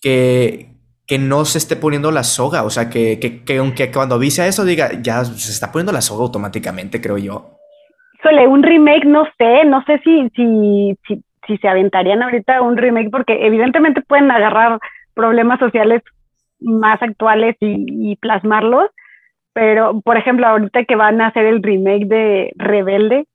que, 0.00 0.76
que 1.06 1.18
no 1.18 1.44
se 1.44 1.58
esté 1.58 1.76
poniendo 1.76 2.10
la 2.10 2.24
soga, 2.24 2.64
o 2.64 2.70
sea, 2.70 2.90
que, 2.90 3.18
que, 3.20 3.58
aunque 3.58 3.92
cuando 3.92 4.16
avise 4.16 4.46
eso 4.46 4.64
diga, 4.64 4.90
ya 5.00 5.24
se 5.24 5.52
está 5.52 5.70
poniendo 5.70 5.92
la 5.92 6.00
soga 6.00 6.24
automáticamente, 6.24 7.00
creo 7.00 7.18
yo. 7.18 7.58
Sole, 8.22 8.48
un 8.48 8.62
remake, 8.62 9.04
no 9.04 9.24
sé, 9.38 9.64
no 9.66 9.84
sé 9.84 10.00
si, 10.02 10.28
si, 10.34 10.98
si, 11.06 11.22
si 11.46 11.56
se 11.58 11.68
aventarían 11.68 12.22
ahorita 12.22 12.60
un 12.60 12.76
remake, 12.76 13.10
porque 13.10 13.46
evidentemente 13.46 14.02
pueden 14.02 14.30
agarrar 14.30 14.80
problemas 15.14 15.60
sociales 15.60 16.02
más 16.60 17.00
actuales 17.02 17.56
y, 17.60 18.16
plasmarlos, 18.16 18.90
pero 19.52 20.00
por 20.00 20.16
ejemplo, 20.16 20.46
ahorita 20.46 20.84
que 20.84 20.96
van 20.96 21.20
a 21.20 21.28
hacer 21.28 21.46
el 21.46 21.62
remake 21.62 22.06
de 22.06 22.52
Rebelde 22.56 23.26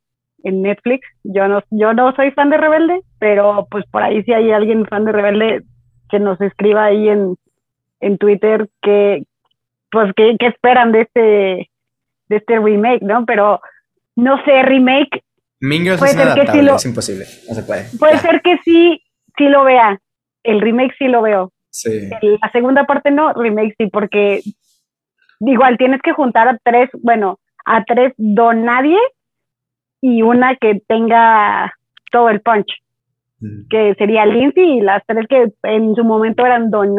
en 0.44 0.62
Netflix, 0.62 1.08
yo 1.24 1.48
no, 1.48 1.64
yo 1.70 1.94
no 1.94 2.14
soy 2.16 2.32
fan 2.32 2.50
de 2.50 2.58
Rebelde, 2.58 3.02
pero 3.20 3.68
pues 3.70 3.86
por 3.92 4.04
ahí 4.04 4.24
si 4.24 4.34
hay 4.34 4.52
alguien 4.52 4.86
fan 4.86 5.06
de 5.06 5.12
Rebelde 5.12 5.64
que 6.10 6.20
nos 6.20 6.40
escriba 6.42 6.86
ahí 6.86 7.10
en, 7.10 7.36
en 8.02 8.18
Twitter 8.18 8.70
que, 8.82 9.24
pues, 9.92 10.12
qué, 10.16 10.36
esperan 10.40 10.92
de 10.92 11.02
este, 11.02 11.70
de 12.28 12.36
este 12.36 12.60
remake, 12.60 13.02
¿no? 13.02 13.26
Pero, 13.26 13.62
no 14.16 14.44
sé, 14.44 14.62
remake. 14.64 15.24
puede 15.60 16.14
ser 16.14 16.34
que 16.34 16.52
sí 16.52 16.62
lo, 16.62 16.76
es 16.76 16.86
imposible, 16.86 17.26
no 17.48 17.56
se 17.56 17.64
puede. 17.64 17.86
Puede 17.98 18.18
ser 18.18 18.42
que 18.42 18.58
sí, 18.66 19.02
sí 19.38 19.46
lo 19.46 19.64
vea. 19.64 20.00
El 20.44 20.60
remake 20.60 20.96
sí 20.98 21.08
lo 21.08 21.22
veo. 21.22 21.52
Sí. 21.70 22.10
La 22.42 22.52
segunda 22.52 22.84
parte 22.86 23.12
no, 23.12 23.32
remake 23.34 23.76
sí, 23.78 23.88
porque 23.88 24.42
igual 25.40 25.78
tienes 25.78 26.02
que 26.02 26.12
juntar 26.12 26.48
a 26.50 26.58
tres, 26.64 26.90
bueno, 27.02 27.40
a 27.66 27.84
tres 27.86 28.14
don 28.18 28.66
nadie 28.66 28.98
y 30.02 30.22
una 30.22 30.56
que 30.56 30.82
tenga 30.88 31.74
todo 32.12 32.30
el 32.30 32.42
punch 32.42 32.72
que 33.70 33.96
sería 33.98 34.26
Lindsay 34.26 34.78
y 34.78 34.82
las 34.82 35.02
tres 35.08 35.26
que 35.28 35.52
en 35.64 35.96
su 35.96 36.04
momento 36.04 36.46
eran 36.46 36.70
Don. 36.70 36.96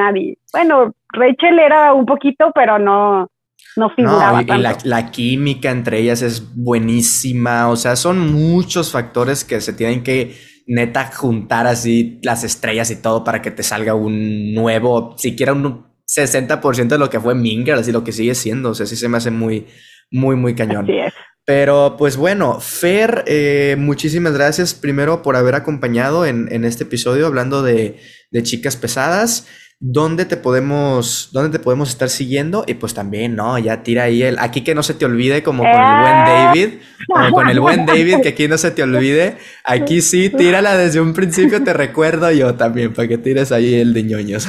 Bueno, 0.52 0.92
Rachel 1.12 1.58
era 1.58 1.92
un 1.92 2.04
poquito, 2.04 2.50
pero 2.54 2.78
no, 2.78 3.30
no 3.76 3.90
figuraba. 3.90 4.42
y, 4.42 4.46
La, 4.84 5.10
química 5.10 5.70
entre 5.70 6.00
ellas 6.00 6.22
es 6.22 6.54
buenísima, 6.56 7.68
o 7.68 7.76
sea, 7.76 7.94
son 7.96 8.32
muchos 8.32 8.90
factores 8.90 9.44
que 9.44 9.60
se 9.60 9.72
tienen 9.72 10.02
que 10.02 10.34
neta 10.66 11.10
juntar 11.12 11.66
así 11.66 12.20
las 12.22 12.44
estrellas 12.44 12.90
y 12.90 13.00
todo 13.00 13.24
para 13.24 13.42
que 13.42 13.50
te 13.50 13.62
salga 13.62 13.94
un 13.94 14.52
nuevo, 14.52 15.14
siquiera 15.16 15.52
un 15.52 15.86
60% 16.06 16.88
de 16.88 16.98
lo 16.98 17.08
que 17.08 17.20
fue 17.20 17.34
Minger, 17.34 17.76
así 17.76 17.92
lo 17.92 18.04
que 18.04 18.12
sigue 18.12 18.34
siendo, 18.34 18.70
o 18.70 18.74
sea, 18.74 18.86
sí 18.86 18.96
se 18.96 19.08
me 19.08 19.16
hace 19.16 19.30
muy, 19.30 19.66
muy, 20.10 20.34
muy 20.34 20.54
cañón. 20.54 20.84
Así 20.84 20.98
es. 20.98 21.14
Pero 21.54 21.96
pues 21.98 22.16
bueno, 22.16 22.60
Fer, 22.60 23.24
eh, 23.26 23.76
muchísimas 23.78 24.32
gracias 24.32 24.72
primero 24.72 25.20
por 25.20 25.36
haber 25.36 25.54
acompañado 25.54 26.24
en, 26.24 26.64
este 26.64 26.84
episodio 26.84 27.26
hablando 27.26 27.62
de, 27.62 28.00
chicas 28.42 28.76
pesadas. 28.76 29.46
¿Dónde 29.78 30.24
te 30.24 30.38
podemos, 30.38 31.28
dónde 31.30 31.58
te 31.58 31.62
podemos 31.62 31.90
estar 31.90 32.08
siguiendo? 32.08 32.64
Y 32.66 32.72
pues 32.72 32.94
también, 32.94 33.36
¿no? 33.36 33.58
Ya 33.58 33.82
tira 33.82 34.04
ahí 34.04 34.22
el, 34.22 34.38
aquí 34.38 34.64
que 34.64 34.74
no 34.74 34.82
se 34.82 34.94
te 34.94 35.04
olvide, 35.04 35.42
como 35.42 35.62
con 35.62 35.72
el 35.72 36.00
buen 36.00 36.24
David, 36.24 36.68
como 37.06 37.30
con 37.32 37.48
el 37.50 37.60
buen 37.60 37.84
David, 37.86 38.22
que 38.22 38.30
aquí 38.30 38.48
no 38.48 38.56
se 38.56 38.70
te 38.70 38.82
olvide. 38.82 39.36
Aquí 39.62 40.00
sí, 40.00 40.30
tírala 40.30 40.78
desde 40.78 41.02
un 41.02 41.12
principio, 41.12 41.62
te 41.62 41.74
recuerdo 41.74 42.32
yo 42.32 42.54
también, 42.54 42.94
para 42.94 43.08
que 43.08 43.18
tires 43.18 43.52
ahí 43.52 43.74
el 43.74 43.92
de 43.92 44.02
ñoños. 44.04 44.48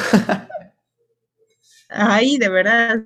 Ay, 1.90 2.38
de 2.38 2.48
verdad, 2.48 3.04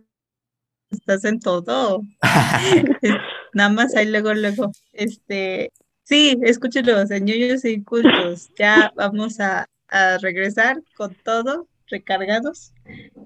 estás 0.91 1.26
en 1.26 1.40
todo. 1.40 2.03
Nada 3.53 3.69
más 3.69 3.95
ahí 3.95 4.10
luego, 4.10 4.34
luego. 4.34 4.72
Este, 4.94 5.72
sí, 6.03 6.38
escúchenlo, 6.44 7.06
señores 7.07 7.65
y 7.65 7.84
cultos. 7.84 8.49
Ya 8.57 8.91
vamos 8.95 9.40
a, 9.40 9.68
regresar 10.22 10.82
con 10.98 11.15
todo, 11.24 11.68
recargados. 11.88 12.74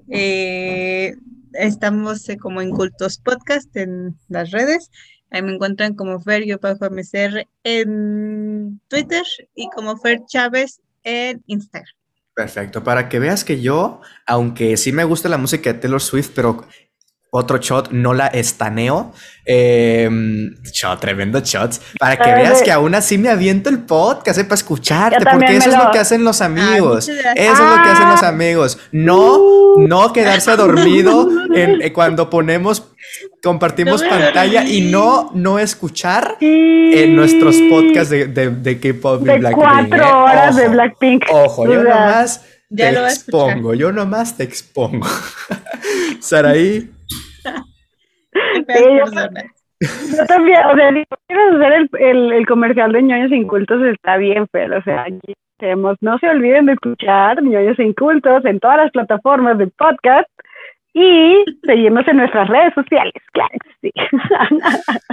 Eh, 0.10 1.16
estamos 1.54 2.30
eh, 2.30 2.38
como 2.38 2.62
en 2.62 2.70
Cultos 2.70 3.18
Podcast 3.18 3.76
en 3.76 4.16
las 4.30 4.52
redes. 4.52 4.92
Ahí 5.32 5.42
me 5.42 5.54
encuentran 5.54 5.96
como 5.96 6.20
Fer 6.20 6.44
bajo 6.60 6.86
MCR 6.86 7.48
en 7.64 8.80
Twitter 8.90 9.24
y 9.56 9.70
como 9.70 9.98
Fer 9.98 10.20
Chávez 10.28 10.82
en 11.04 11.42
Instagram. 11.48 11.96
Perfecto, 12.36 12.84
para 12.84 13.10
que 13.10 13.20
veas 13.20 13.44
que 13.44 13.62
yo, 13.62 14.02
aunque 14.26 14.78
sí 14.78 14.92
me 14.92 15.04
gusta 15.04 15.30
la 15.30 15.38
música 15.38 15.74
de 15.74 15.80
Taylor 15.80 16.02
Swift, 16.02 16.32
pero 16.34 16.66
otro 17.34 17.58
shot, 17.60 17.92
no 17.92 18.14
la 18.14 18.28
estaneo. 18.28 19.14
Eh, 19.46 20.10
shot, 20.74 21.00
tremendo 21.00 21.40
shots. 21.40 21.82
Para 21.98 22.18
que 22.18 22.30
veas 22.34 22.62
que 22.62 22.72
aún 22.72 22.94
así 22.94 23.18
me 23.18 23.30
aviento 23.30 23.70
el 23.70 23.80
podcast 23.80 24.38
eh, 24.38 24.44
para 24.44 24.56
escucharte, 24.56 25.26
porque 25.26 25.56
eso 25.56 25.70
es 25.70 25.78
lo 25.78 25.92
que 25.92 26.00
hacen 26.00 26.26
los 26.26 26.42
amigos. 26.42 27.08
eso 27.08 27.24
es 27.36 27.60
lo 27.60 27.84
que 27.84 27.90
hacen 27.90 28.10
los 28.10 28.24
amigos. 28.24 28.78
No, 28.92 29.38
uh. 29.38 29.88
no 29.88 30.12
quedarse 30.12 30.58
dormido 30.58 31.30
en, 31.56 31.82
eh, 31.82 31.94
cuando 31.94 32.30
ponemos, 32.30 32.92
compartimos 33.42 34.04
pantalla 34.04 34.66
y 34.66 34.92
no, 34.92 35.32
no 35.34 35.58
escuchar 35.58 36.36
en 36.42 37.16
nuestros 37.16 37.56
podcasts 37.70 38.10
de, 38.10 38.28
de, 38.28 38.80
K-pop 38.80 39.22
y 39.22 39.40
Blackpink. 39.40 39.56
Cuatro 39.56 40.06
¿eh? 40.06 40.12
horas 40.12 40.56
de 40.58 40.68
Blackpink. 40.68 41.26
Ojo, 41.32 41.66
yo 41.66 41.82
nomás 41.82 42.42
te 42.76 42.90
expongo, 42.90 43.74
yo 43.74 43.94
nomás 43.94 44.36
te 44.36 44.44
expongo. 44.44 45.08
Saraí 46.20 46.92
yo, 49.82 50.26
también, 50.28 50.60
o 50.66 50.76
sea, 50.76 50.92
quiero 51.28 51.56
hacer 51.56 51.74
el, 51.74 51.90
el, 52.00 52.32
el, 52.34 52.46
comercial 52.46 52.92
de 52.92 53.02
ñoños 53.02 53.32
incultos 53.32 53.82
está 53.84 54.18
bien, 54.18 54.46
pero 54.52 54.78
o 54.78 54.82
sea, 54.84 55.06
tenemos, 55.58 55.98
no 56.02 56.20
se 56.20 56.30
olviden 56.30 56.68
de 56.68 56.74
escuchar 56.74 57.42
ñoños 57.42 57.80
incultos 57.80 58.46
en 58.46 58.60
todas 58.60 58.78
las 58.78 58.92
plataformas 58.92 59.58
de 59.58 59.68
podcast 59.68 60.30
y 60.94 61.44
seguirnos 61.66 62.08
en 62.08 62.18
nuestras 62.18 62.48
redes 62.50 62.74
sociales, 62.74 63.14
claro 63.32 63.56
sí. 63.82 63.92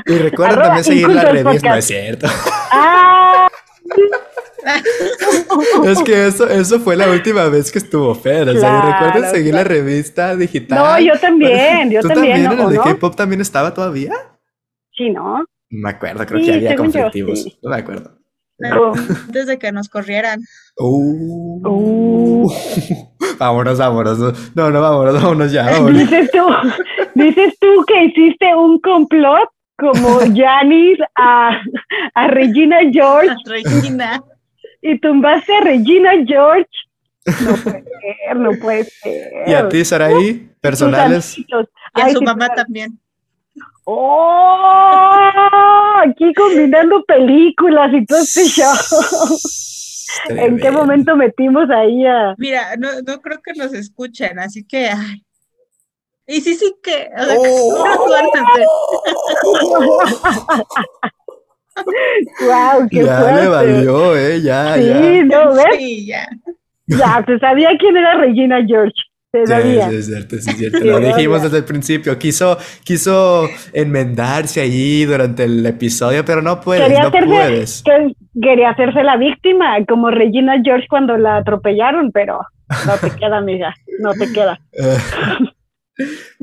Y 0.07 0.19
recuerden 0.19 0.59
también 0.61 0.85
seguir 0.85 1.09
la 1.09 1.25
revista, 1.25 1.71
no 1.71 1.77
es 1.77 1.85
cierto. 1.87 2.27
Ah, 2.73 3.49
es 5.85 6.03
que 6.03 6.27
eso, 6.27 6.49
eso 6.49 6.81
fue 6.81 6.97
la 6.97 7.09
última 7.09 7.45
vez 7.49 7.73
que 7.73 7.79
estuvo 7.79 8.15
Fer. 8.15 8.49
O 8.49 8.55
sea, 8.55 8.83
recuerden 8.83 9.31
seguir 9.31 9.55
la 9.55 9.65
revista 9.65 10.37
digital. 10.37 10.79
No, 10.79 11.01
yo 11.01 11.19
también, 11.19 11.91
yo 11.91 12.01
¿Tú 12.03 12.09
también. 12.09 12.53
¿En 12.53 12.61
el 12.61 12.69
de 12.71 12.79
K-pop 12.79 13.17
también 13.17 13.41
estaba 13.41 13.73
todavía? 13.73 14.13
Sí, 14.95 15.11
¿no? 15.11 15.45
Me 15.71 15.91
acuerdo, 15.91 16.25
creo 16.27 16.45
que 16.45 16.55
había 16.55 16.77
conflictivos. 16.77 17.59
No 17.63 17.71
me 17.71 17.77
acuerdo. 17.77 18.18
Antes 18.61 19.47
de 19.47 19.59
que 19.59 19.73
nos 19.73 19.89
corrieran. 19.89 20.41
Uh, 20.77 21.67
uh. 21.67 22.53
vámonos, 23.39 23.79
vámonos. 23.79 24.19
No, 24.55 24.71
no, 24.71 24.81
vámonos, 24.81 25.15
vámonos 25.15 25.53
ya. 25.53 25.81
Dices 25.91 26.31
tú, 26.31 26.47
dices 27.15 27.55
tú 27.61 27.85
que 27.87 28.05
hiciste 28.05 28.55
un 28.55 28.81
complot 28.81 29.49
como 29.79 30.21
Janis 30.35 30.99
a, 31.15 31.61
a 32.15 32.29
Regina 32.29 32.79
George. 32.93 33.35
Regina. 33.47 34.23
Y 34.81 34.99
tumbaste 35.01 35.53
a 35.57 35.61
Regina 35.61 36.13
George 36.25 36.71
No 37.27 37.57
puede 37.57 37.83
ser, 37.83 38.37
no 38.37 38.51
puede 38.61 38.85
ser. 38.85 39.33
¿Y 39.47 39.55
a 39.55 39.69
ti, 39.69 39.85
Saraí? 39.85 40.51
¿Personales? 40.61 41.37
Y 41.37 41.47
a 41.95 42.11
su 42.11 42.23
mamá 42.23 42.49
también. 42.55 42.99
¡Oh! 43.91 45.17
Aquí 46.05 46.35
combinando 46.35 47.03
películas 47.05 47.91
y 47.95 48.05
todo 48.05 48.19
este 48.19 48.45
show. 48.45 48.75
¿En 50.29 50.59
qué 50.59 50.71
momento 50.71 51.17
metimos 51.17 51.71
ahí 51.71 52.05
a.? 52.05 52.35
Mira, 52.37 52.77
no, 52.77 53.01
no 53.07 53.19
creo 53.23 53.41
que 53.43 53.55
nos 53.55 53.73
escuchen, 53.73 54.39
así 54.39 54.63
que. 54.67 54.89
Ay. 54.89 55.25
Y 56.27 56.43
sí, 56.43 56.55
sí 56.55 56.75
que. 56.83 57.09
O 57.17 57.25
sea, 57.25 57.37
oh. 57.39 57.87
wow, 62.77 62.87
qué 62.91 63.05
ya 63.05 63.21
fuerte. 63.21 63.41
le 63.41 63.49
valió, 63.49 64.17
eh, 64.19 64.43
ya, 64.43 64.75
sí, 64.75 64.85
ya. 64.85 65.25
¿no 65.25 65.55
ves? 65.55 65.77
Sí, 65.79 66.07
ya. 66.07 66.29
Ya, 66.89 67.25
se 67.27 67.39
sabía 67.39 67.71
quién 67.79 67.97
era 67.97 68.19
Regina 68.19 68.63
George. 68.67 69.08
Sabía. 69.47 69.91
Sí, 69.91 69.97
es 69.97 70.07
cierto, 70.07 70.37
sí, 70.39 70.51
es 70.51 70.57
cierto. 70.59 70.79
Lo 70.81 71.01
dijimos 71.01 71.43
desde 71.43 71.59
el 71.59 71.65
principio. 71.65 72.19
Quiso, 72.19 72.57
quiso 72.85 73.49
enmendarse 73.73 74.61
ahí 74.61 75.05
durante 75.05 75.45
el 75.45 75.65
episodio, 75.67 76.25
pero 76.25 76.41
no 76.41 76.61
puedes, 76.61 76.85
quería 76.85 77.03
no 77.03 77.09
hacerse, 77.09 77.29
puedes. 77.29 77.83
Que, 77.83 78.15
quería 78.41 78.71
hacerse 78.71 79.03
la 79.03 79.17
víctima, 79.17 79.77
como 79.87 80.11
Regina 80.11 80.61
George 80.65 80.87
cuando 80.89 81.19
la 81.19 81.39
atropellaron, 81.39 82.11
pero 82.13 82.41
no 82.87 82.97
te 82.97 83.11
queda, 83.17 83.39
amiga, 83.39 83.75
no 84.01 84.13
te 84.13 84.33
queda. 84.33 84.59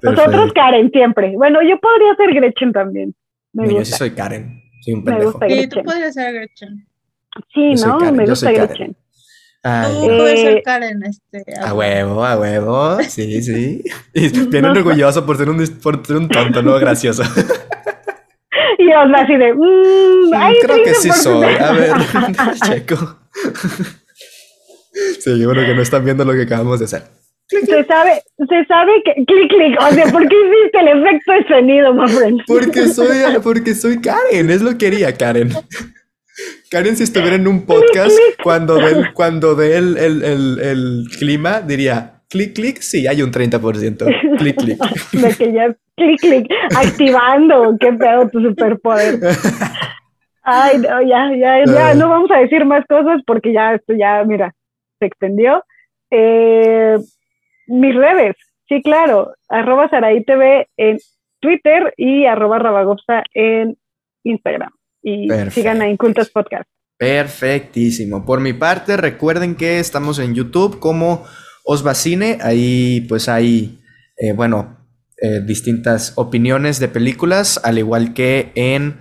Nosotros 0.01 0.51
Karen 0.53 0.91
siempre. 0.91 1.33
Bueno, 1.35 1.61
yo 1.61 1.79
podría 1.79 2.15
ser 2.15 2.33
Gretchen 2.33 2.73
también. 2.73 3.15
Me 3.53 3.73
yo 3.73 3.85
sí 3.85 3.93
soy 3.93 4.11
Karen. 4.11 4.61
Soy 4.81 4.95
un 4.95 5.03
pendejo. 5.03 5.39
Me 5.39 5.47
gusta 5.47 5.47
Sí, 5.47 5.67
tú 5.69 5.83
podrías 5.83 6.13
ser 6.13 6.33
Gretchen. 6.33 6.87
Sí, 7.53 7.73
¿no? 7.85 8.11
Me 8.11 8.25
gusta 8.25 8.51
Gretchen. 8.51 8.95
Puedes 9.65 10.41
ser 10.41 10.61
Karen, 10.63 11.01
este. 11.03 11.43
A 11.59 11.73
huevo, 11.73 12.23
a 12.23 12.37
huevo. 12.37 12.97
Sí, 13.01 13.41
sí. 13.41 13.83
Y 14.13 14.29
bien 14.47 14.65
orgulloso 14.65 15.25
por 15.25 15.37
ser 15.37 15.49
un, 15.49 15.65
por 15.81 16.05
ser 16.05 16.17
un 16.17 16.29
tonto, 16.29 16.61
¿no? 16.61 16.77
Gracioso. 16.79 17.23
Y 18.77 18.91
os 18.91 19.09
así 19.15 19.37
de. 19.37 19.53
Mmm, 19.53 20.33
ay, 20.35 20.55
creo 20.61 20.83
que 20.83 20.93
sí 20.95 21.09
soy. 21.09 21.55
A 21.59 21.71
ver, 21.71 21.93
checo. 22.65 23.19
Sí, 25.19 25.45
bueno 25.45 25.61
que 25.61 25.73
no 25.73 25.81
están 25.81 26.03
viendo 26.03 26.25
lo 26.25 26.33
que 26.33 26.41
acabamos 26.43 26.79
de 26.79 26.85
hacer. 26.85 27.03
Se 27.47 27.83
sabe, 27.85 28.21
se 28.37 28.65
sabe 28.65 28.91
que 29.03 29.13
clic 29.25 29.49
clic, 29.49 29.79
o 29.79 29.91
sea, 29.91 30.05
¿por 30.07 30.27
qué 30.27 30.35
hiciste 30.35 30.79
el 30.79 30.87
efecto 30.99 31.31
de 31.31 31.47
sonido, 31.47 31.93
my 31.93 32.07
friend? 32.07 32.41
Porque 32.47 32.87
soy, 32.87 33.17
porque 33.41 33.73
soy 33.75 34.01
Karen, 34.01 34.49
es 34.49 34.61
lo 34.61 34.77
que 34.77 34.87
haría 34.87 35.15
Karen. 35.15 35.51
Karen, 36.69 36.95
si 36.95 37.03
estuviera 37.03 37.35
en 37.35 37.47
un 37.47 37.61
podcast, 37.65 38.17
cuando 38.43 38.75
ve, 38.75 39.11
cuando 39.13 39.55
ve 39.55 39.77
el, 39.77 39.97
el, 39.97 40.23
el, 40.23 40.59
el 40.59 41.05
clima, 41.17 41.61
diría, 41.61 42.21
clic, 42.29 42.53
clic, 42.53 42.81
sí, 42.81 43.07
hay 43.07 43.21
un 43.21 43.31
30%. 43.31 44.37
Clic, 44.37 44.55
clic. 44.57 44.77
De 45.11 45.35
que 45.35 45.53
ya, 45.53 45.75
clic, 45.95 46.19
clic, 46.19 46.47
activando, 46.75 47.77
qué 47.79 47.93
pedo 47.93 48.29
tu 48.29 48.41
superpoder. 48.41 49.19
Ay, 50.43 50.77
no, 50.77 51.01
ya, 51.01 51.31
ya, 51.35 51.65
ya, 51.65 51.93
no 51.95 52.09
vamos 52.09 52.29
a 52.31 52.37
decir 52.37 52.65
más 52.65 52.85
cosas 52.85 53.21
porque 53.25 53.51
ya, 53.51 53.73
esto 53.73 53.93
ya, 53.97 54.23
mira, 54.25 54.53
se 54.99 55.07
extendió. 55.07 55.63
Eh, 56.11 56.97
mis 57.67 57.95
redes, 57.95 58.35
sí, 58.67 58.81
claro, 58.83 59.33
arroba 59.49 59.89
Saraí 59.89 60.23
TV 60.23 60.67
en 60.77 60.99
Twitter 61.39 61.93
y 61.97 62.25
arroba 62.25 62.59
Rabagopsa 62.59 63.23
en 63.33 63.75
Instagram. 64.23 64.71
Y 65.05 65.27
sigan 65.51 65.83
a 65.83 65.87
Incultos 65.87 66.31
Podcast. 66.31 66.67
Perfectísimo. 66.97 68.25
Por 68.25 68.39
mi 68.39 68.53
parte, 68.53 68.97
recuerden 68.97 69.53
que 69.53 69.79
estamos 69.79 70.17
en 70.17 70.33
YouTube 70.33 70.79
como 70.79 71.23
Osvacine. 71.63 72.39
Ahí 72.41 73.01
pues 73.01 73.29
hay, 73.29 73.79
eh, 74.17 74.31
bueno, 74.31 74.79
eh, 75.21 75.41
distintas 75.45 76.13
opiniones 76.15 76.79
de 76.79 76.87
películas, 76.87 77.61
al 77.63 77.77
igual 77.77 78.15
que 78.15 78.51
en 78.55 78.97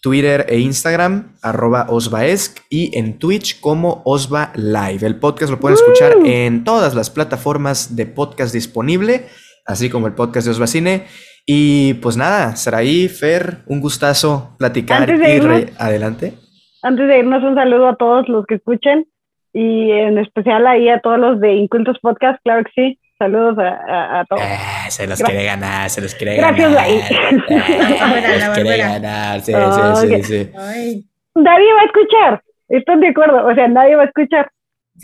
Twitter 0.00 0.46
e 0.48 0.58
Instagram, 0.58 1.36
arroba 1.42 1.86
Osvaesc, 1.90 2.60
y 2.70 2.96
en 2.98 3.18
Twitch 3.18 3.60
como 3.60 4.00
Osva 4.06 4.54
Live. 4.56 5.06
El 5.06 5.16
podcast 5.16 5.50
lo 5.50 5.60
pueden 5.60 5.76
escuchar 5.76 6.16
en 6.24 6.64
todas 6.64 6.94
las 6.94 7.10
plataformas 7.10 7.94
de 7.94 8.06
podcast 8.06 8.54
disponible, 8.54 9.26
así 9.66 9.90
como 9.90 10.06
el 10.06 10.14
podcast 10.14 10.46
de 10.46 10.52
Osvacine. 10.52 11.06
Y 11.46 11.94
pues 11.94 12.16
nada, 12.16 12.54
Saraí, 12.56 13.08
Fer, 13.08 13.58
un 13.66 13.80
gustazo 13.80 14.54
platicar 14.58 15.08
y 15.10 15.66
adelante. 15.78 16.34
Antes 16.82 17.08
de 17.08 17.18
irnos, 17.18 17.42
un 17.42 17.54
saludo 17.54 17.88
a 17.88 17.96
todos 17.96 18.28
los 18.28 18.46
que 18.46 18.56
escuchen 18.56 19.06
y 19.52 19.90
en 19.90 20.18
especial 20.18 20.66
ahí 20.66 20.88
a 20.88 21.00
todos 21.00 21.18
los 21.18 21.40
de 21.40 21.54
Incultos 21.54 21.98
Podcast, 22.00 22.40
claro 22.42 22.64
que 22.64 22.70
sí. 22.74 22.98
Saludos 23.18 23.56
a, 23.56 24.24
todos. 24.28 24.42
Eh, 24.42 24.90
se 24.90 25.06
los 25.06 25.22
quiere 25.22 25.44
ganar, 25.44 25.88
se 25.90 26.00
los 26.00 26.12
quiere 26.12 26.36
Gracias, 26.38 26.72
ganar. 26.72 26.88
Gracias, 26.88 28.26
se 28.40 28.46
los 28.46 28.58
quiere 28.58 28.78
ganar, 28.78 29.40
sí, 29.40 29.52
sí, 29.52 30.08
sí, 30.08 30.22
sí. 30.24 31.08
Nadie 31.36 31.72
va 31.72 31.80
a 31.80 31.84
escuchar, 31.84 32.42
estoy 32.68 33.00
de 33.00 33.08
acuerdo, 33.08 33.46
o 33.46 33.54
sea, 33.54 33.68
nadie 33.68 33.94
va 33.94 34.02
a 34.02 34.06
escuchar, 34.06 34.50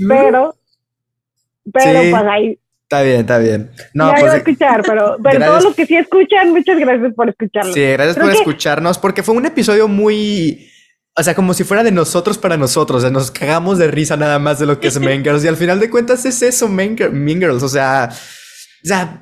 pero, 0.09 0.55
pero 1.73 2.01
pues 2.11 2.15
ahí. 2.15 2.59
Está 2.89 3.03
bien, 3.03 3.21
está 3.21 3.37
bien. 3.37 3.71
No, 3.93 4.07
nadie 4.07 4.21
pues, 4.21 4.31
va 4.31 4.35
a 4.35 4.39
escuchar, 4.39 4.83
pero, 4.87 5.17
pero 5.23 5.45
todos 5.45 5.65
los 5.65 5.75
que 5.75 5.85
sí 5.85 5.95
escuchan, 5.95 6.53
muchas 6.53 6.79
gracias 6.79 7.13
por 7.15 7.29
escucharnos. 7.29 7.75
Sí, 7.75 7.83
gracias 7.83 8.17
por 8.17 8.31
escucharnos, 8.31 8.99
porque 8.99 9.23
fue 9.23 9.35
un 9.35 9.45
episodio 9.45 9.89
muy 9.89 10.71
o 11.19 11.23
sea, 11.23 11.35
como 11.35 11.53
si 11.53 11.65
fuera 11.65 11.83
de 11.83 11.91
nosotros 11.91 12.39
para 12.39 12.57
nosotros. 12.57 12.99
O 12.99 13.01
sea, 13.01 13.11
nos 13.11 13.33
cagamos 13.33 13.77
de 13.77 13.89
risa 13.89 14.17
nada 14.17 14.39
más 14.39 14.61
de 14.61 14.67
lo 14.67 14.79
que 14.79 14.87
es 14.87 15.01
Mean 15.01 15.25
Girls. 15.25 15.45
Y 15.45 15.49
al 15.49 15.57
final 15.57 15.81
de 15.81 15.91
cuentas 15.91 16.25
es 16.25 16.41
eso, 16.43 16.69
Mean, 16.69 16.97
Girls. 16.97 17.63
O 17.63 17.69
sea, 17.69 18.09
o 18.11 18.87
sea, 18.87 19.21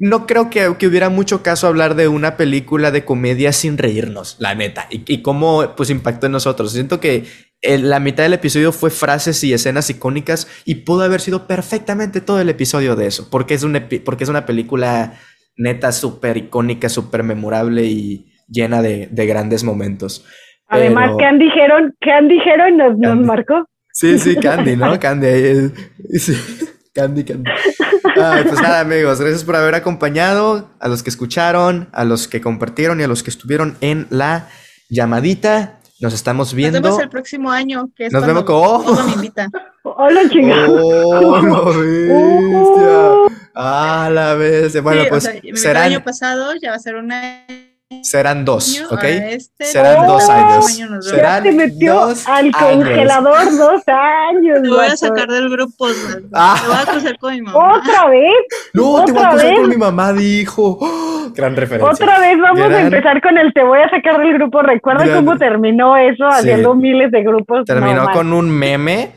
no 0.00 0.26
creo 0.26 0.50
que, 0.50 0.74
que, 0.78 0.86
hubiera 0.88 1.08
mucho 1.08 1.42
caso 1.42 1.68
hablar 1.68 1.94
de 1.94 2.08
una 2.08 2.36
película 2.36 2.90
de 2.90 3.04
comedia 3.04 3.52
sin 3.52 3.78
reírnos, 3.78 4.36
la 4.40 4.54
neta. 4.54 4.88
Y, 4.90 5.04
y 5.06 5.22
cómo 5.22 5.74
pues 5.76 5.90
impactó 5.90 6.26
en 6.26 6.32
nosotros. 6.32 6.72
Siento 6.72 6.98
que 6.98 7.24
la 7.62 8.00
mitad 8.00 8.22
del 8.22 8.34
episodio 8.34 8.72
fue 8.72 8.90
frases 8.90 9.42
y 9.44 9.52
escenas 9.52 9.90
icónicas 9.90 10.48
y 10.64 10.76
pudo 10.76 11.02
haber 11.02 11.20
sido 11.20 11.46
perfectamente 11.46 12.20
todo 12.20 12.40
el 12.40 12.48
episodio 12.48 12.96
de 12.96 13.06
eso. 13.06 13.28
Porque 13.30 13.54
es, 13.54 13.62
un 13.62 13.78
porque 14.04 14.24
es 14.24 14.30
una 14.30 14.46
película 14.46 15.14
neta 15.56 15.92
súper 15.92 16.36
icónica, 16.36 16.88
súper 16.88 17.22
memorable 17.24 17.84
y 17.84 18.32
llena 18.48 18.80
de, 18.80 19.08
de 19.10 19.26
grandes 19.26 19.64
momentos. 19.64 20.24
Además, 20.68 21.12
¿qué 21.18 21.24
han 21.24 21.38
dijeron? 21.38 21.94
¿Qué 22.00 22.12
han 22.12 22.28
dijeron? 22.28 22.76
Nos, 22.76 22.98
nos 22.98 23.16
marcó. 23.16 23.66
Sí, 23.92 24.18
sí, 24.18 24.36
Candy, 24.36 24.76
¿no? 24.76 24.98
Candy. 25.00 25.72
Sí, 26.18 26.34
Candy, 26.94 27.24
Candy. 27.24 27.50
Ay, 28.16 28.44
pues 28.44 28.60
nada, 28.62 28.80
amigos, 28.80 29.20
gracias 29.20 29.44
por 29.44 29.56
haber 29.56 29.74
acompañado, 29.74 30.70
a 30.80 30.88
los 30.88 31.02
que 31.02 31.10
escucharon, 31.10 31.88
a 31.92 32.04
los 32.04 32.28
que 32.28 32.40
compartieron 32.40 33.00
y 33.00 33.04
a 33.04 33.08
los 33.08 33.22
que 33.22 33.30
estuvieron 33.30 33.76
en 33.80 34.06
la 34.10 34.48
llamadita. 34.88 35.77
Nos 36.00 36.14
estamos 36.14 36.54
viendo. 36.54 36.80
Nos 36.80 36.90
vemos 36.90 37.02
el 37.02 37.08
próximo 37.08 37.50
año. 37.50 37.90
Que 37.96 38.06
es 38.06 38.12
Nos 38.12 38.24
vemos 38.24 38.44
con. 38.44 39.06
me 39.06 39.12
invita. 39.14 39.48
Hola, 39.82 40.28
chingados. 40.28 40.80
Oh, 40.84 41.42
la 41.42 41.60
bestia. 41.72 43.38
Ah, 43.54 44.10
la 44.12 44.34
bestia. 44.34 44.80
Bueno, 44.80 45.04
pues. 45.08 45.28
será 45.54 45.86
El 45.86 45.94
año 45.94 46.04
pasado 46.04 46.52
ya 46.62 46.70
va 46.70 46.76
a 46.76 46.78
ser 46.78 46.94
una 46.94 47.44
Serán 48.02 48.44
dos, 48.44 48.84
¿ok? 48.90 49.02
Este 49.02 49.64
Serán 49.64 50.06
dos 50.06 50.28
años. 50.28 50.66
Serán 51.00 51.42
te 51.42 51.52
metió 51.52 52.08
al 52.26 52.52
congelador 52.52 53.56
dos 53.56 53.82
años. 53.86 54.62
Te 54.62 54.68
voy 54.68 54.86
a 54.86 54.96
sacar 54.96 55.26
del 55.26 55.48
grupo. 55.48 55.86
Ah. 56.34 56.58
Te 56.60 56.68
voy 56.68 56.76
a 56.76 56.86
cruzar 56.86 57.18
con 57.18 57.34
mi 57.34 57.40
mamá. 57.40 57.78
¿Otra 57.78 58.08
vez? 58.10 58.30
No, 58.74 59.04
te 59.06 59.12
voy 59.12 59.22
a 59.22 59.30
cruzar 59.30 59.54
con 59.56 59.68
mi 59.70 59.76
mamá, 59.76 60.12
dijo. 60.12 60.78
gran 61.34 61.56
referencia. 61.56 61.90
Otra 61.90 62.18
vez 62.20 62.38
vamos 62.38 62.70
a 62.70 62.80
empezar 62.80 63.22
con 63.22 63.38
el 63.38 63.54
te 63.54 63.62
voy 63.62 63.80
a 63.80 63.88
sacar 63.88 64.18
del 64.18 64.34
grupo. 64.34 64.60
Recuerda 64.60 65.14
cómo 65.14 65.38
terminó 65.38 65.96
eso 65.96 66.26
haciendo 66.26 66.74
miles 66.74 67.10
de 67.10 67.22
grupos. 67.22 67.64
Terminó 67.64 68.10
con 68.12 68.34
un 68.34 68.50
meme 68.50 69.12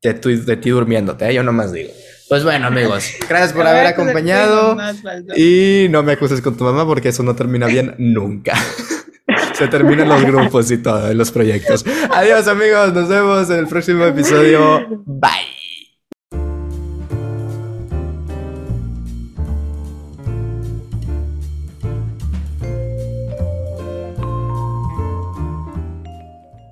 de, 0.00 0.14
de 0.14 0.56
ti 0.56 0.70
durmiéndote, 0.70 1.28
¿eh? 1.28 1.34
yo 1.34 1.42
nomás 1.42 1.72
digo. 1.72 1.90
Pues 2.32 2.44
bueno, 2.44 2.68
amigos, 2.68 3.10
gracias 3.28 3.52
por 3.52 3.66
haber 3.66 3.88
acompañado. 3.88 4.78
Y 5.36 5.86
no 5.90 6.02
me 6.02 6.12
acuses 6.12 6.40
con 6.40 6.56
tu 6.56 6.64
mamá 6.64 6.86
porque 6.86 7.10
eso 7.10 7.22
no 7.22 7.36
termina 7.36 7.66
bien 7.66 7.94
nunca. 7.98 8.54
Se 9.52 9.68
terminan 9.68 10.08
los 10.08 10.24
grupos 10.24 10.70
y 10.70 10.78
todo, 10.78 11.12
los 11.12 11.30
proyectos. 11.30 11.84
Adiós, 12.10 12.48
amigos. 12.48 12.94
Nos 12.94 13.10
vemos 13.10 13.50
en 13.50 13.58
el 13.58 13.66
próximo 13.66 14.06
episodio. 14.06 15.02
Bye. 15.04 15.51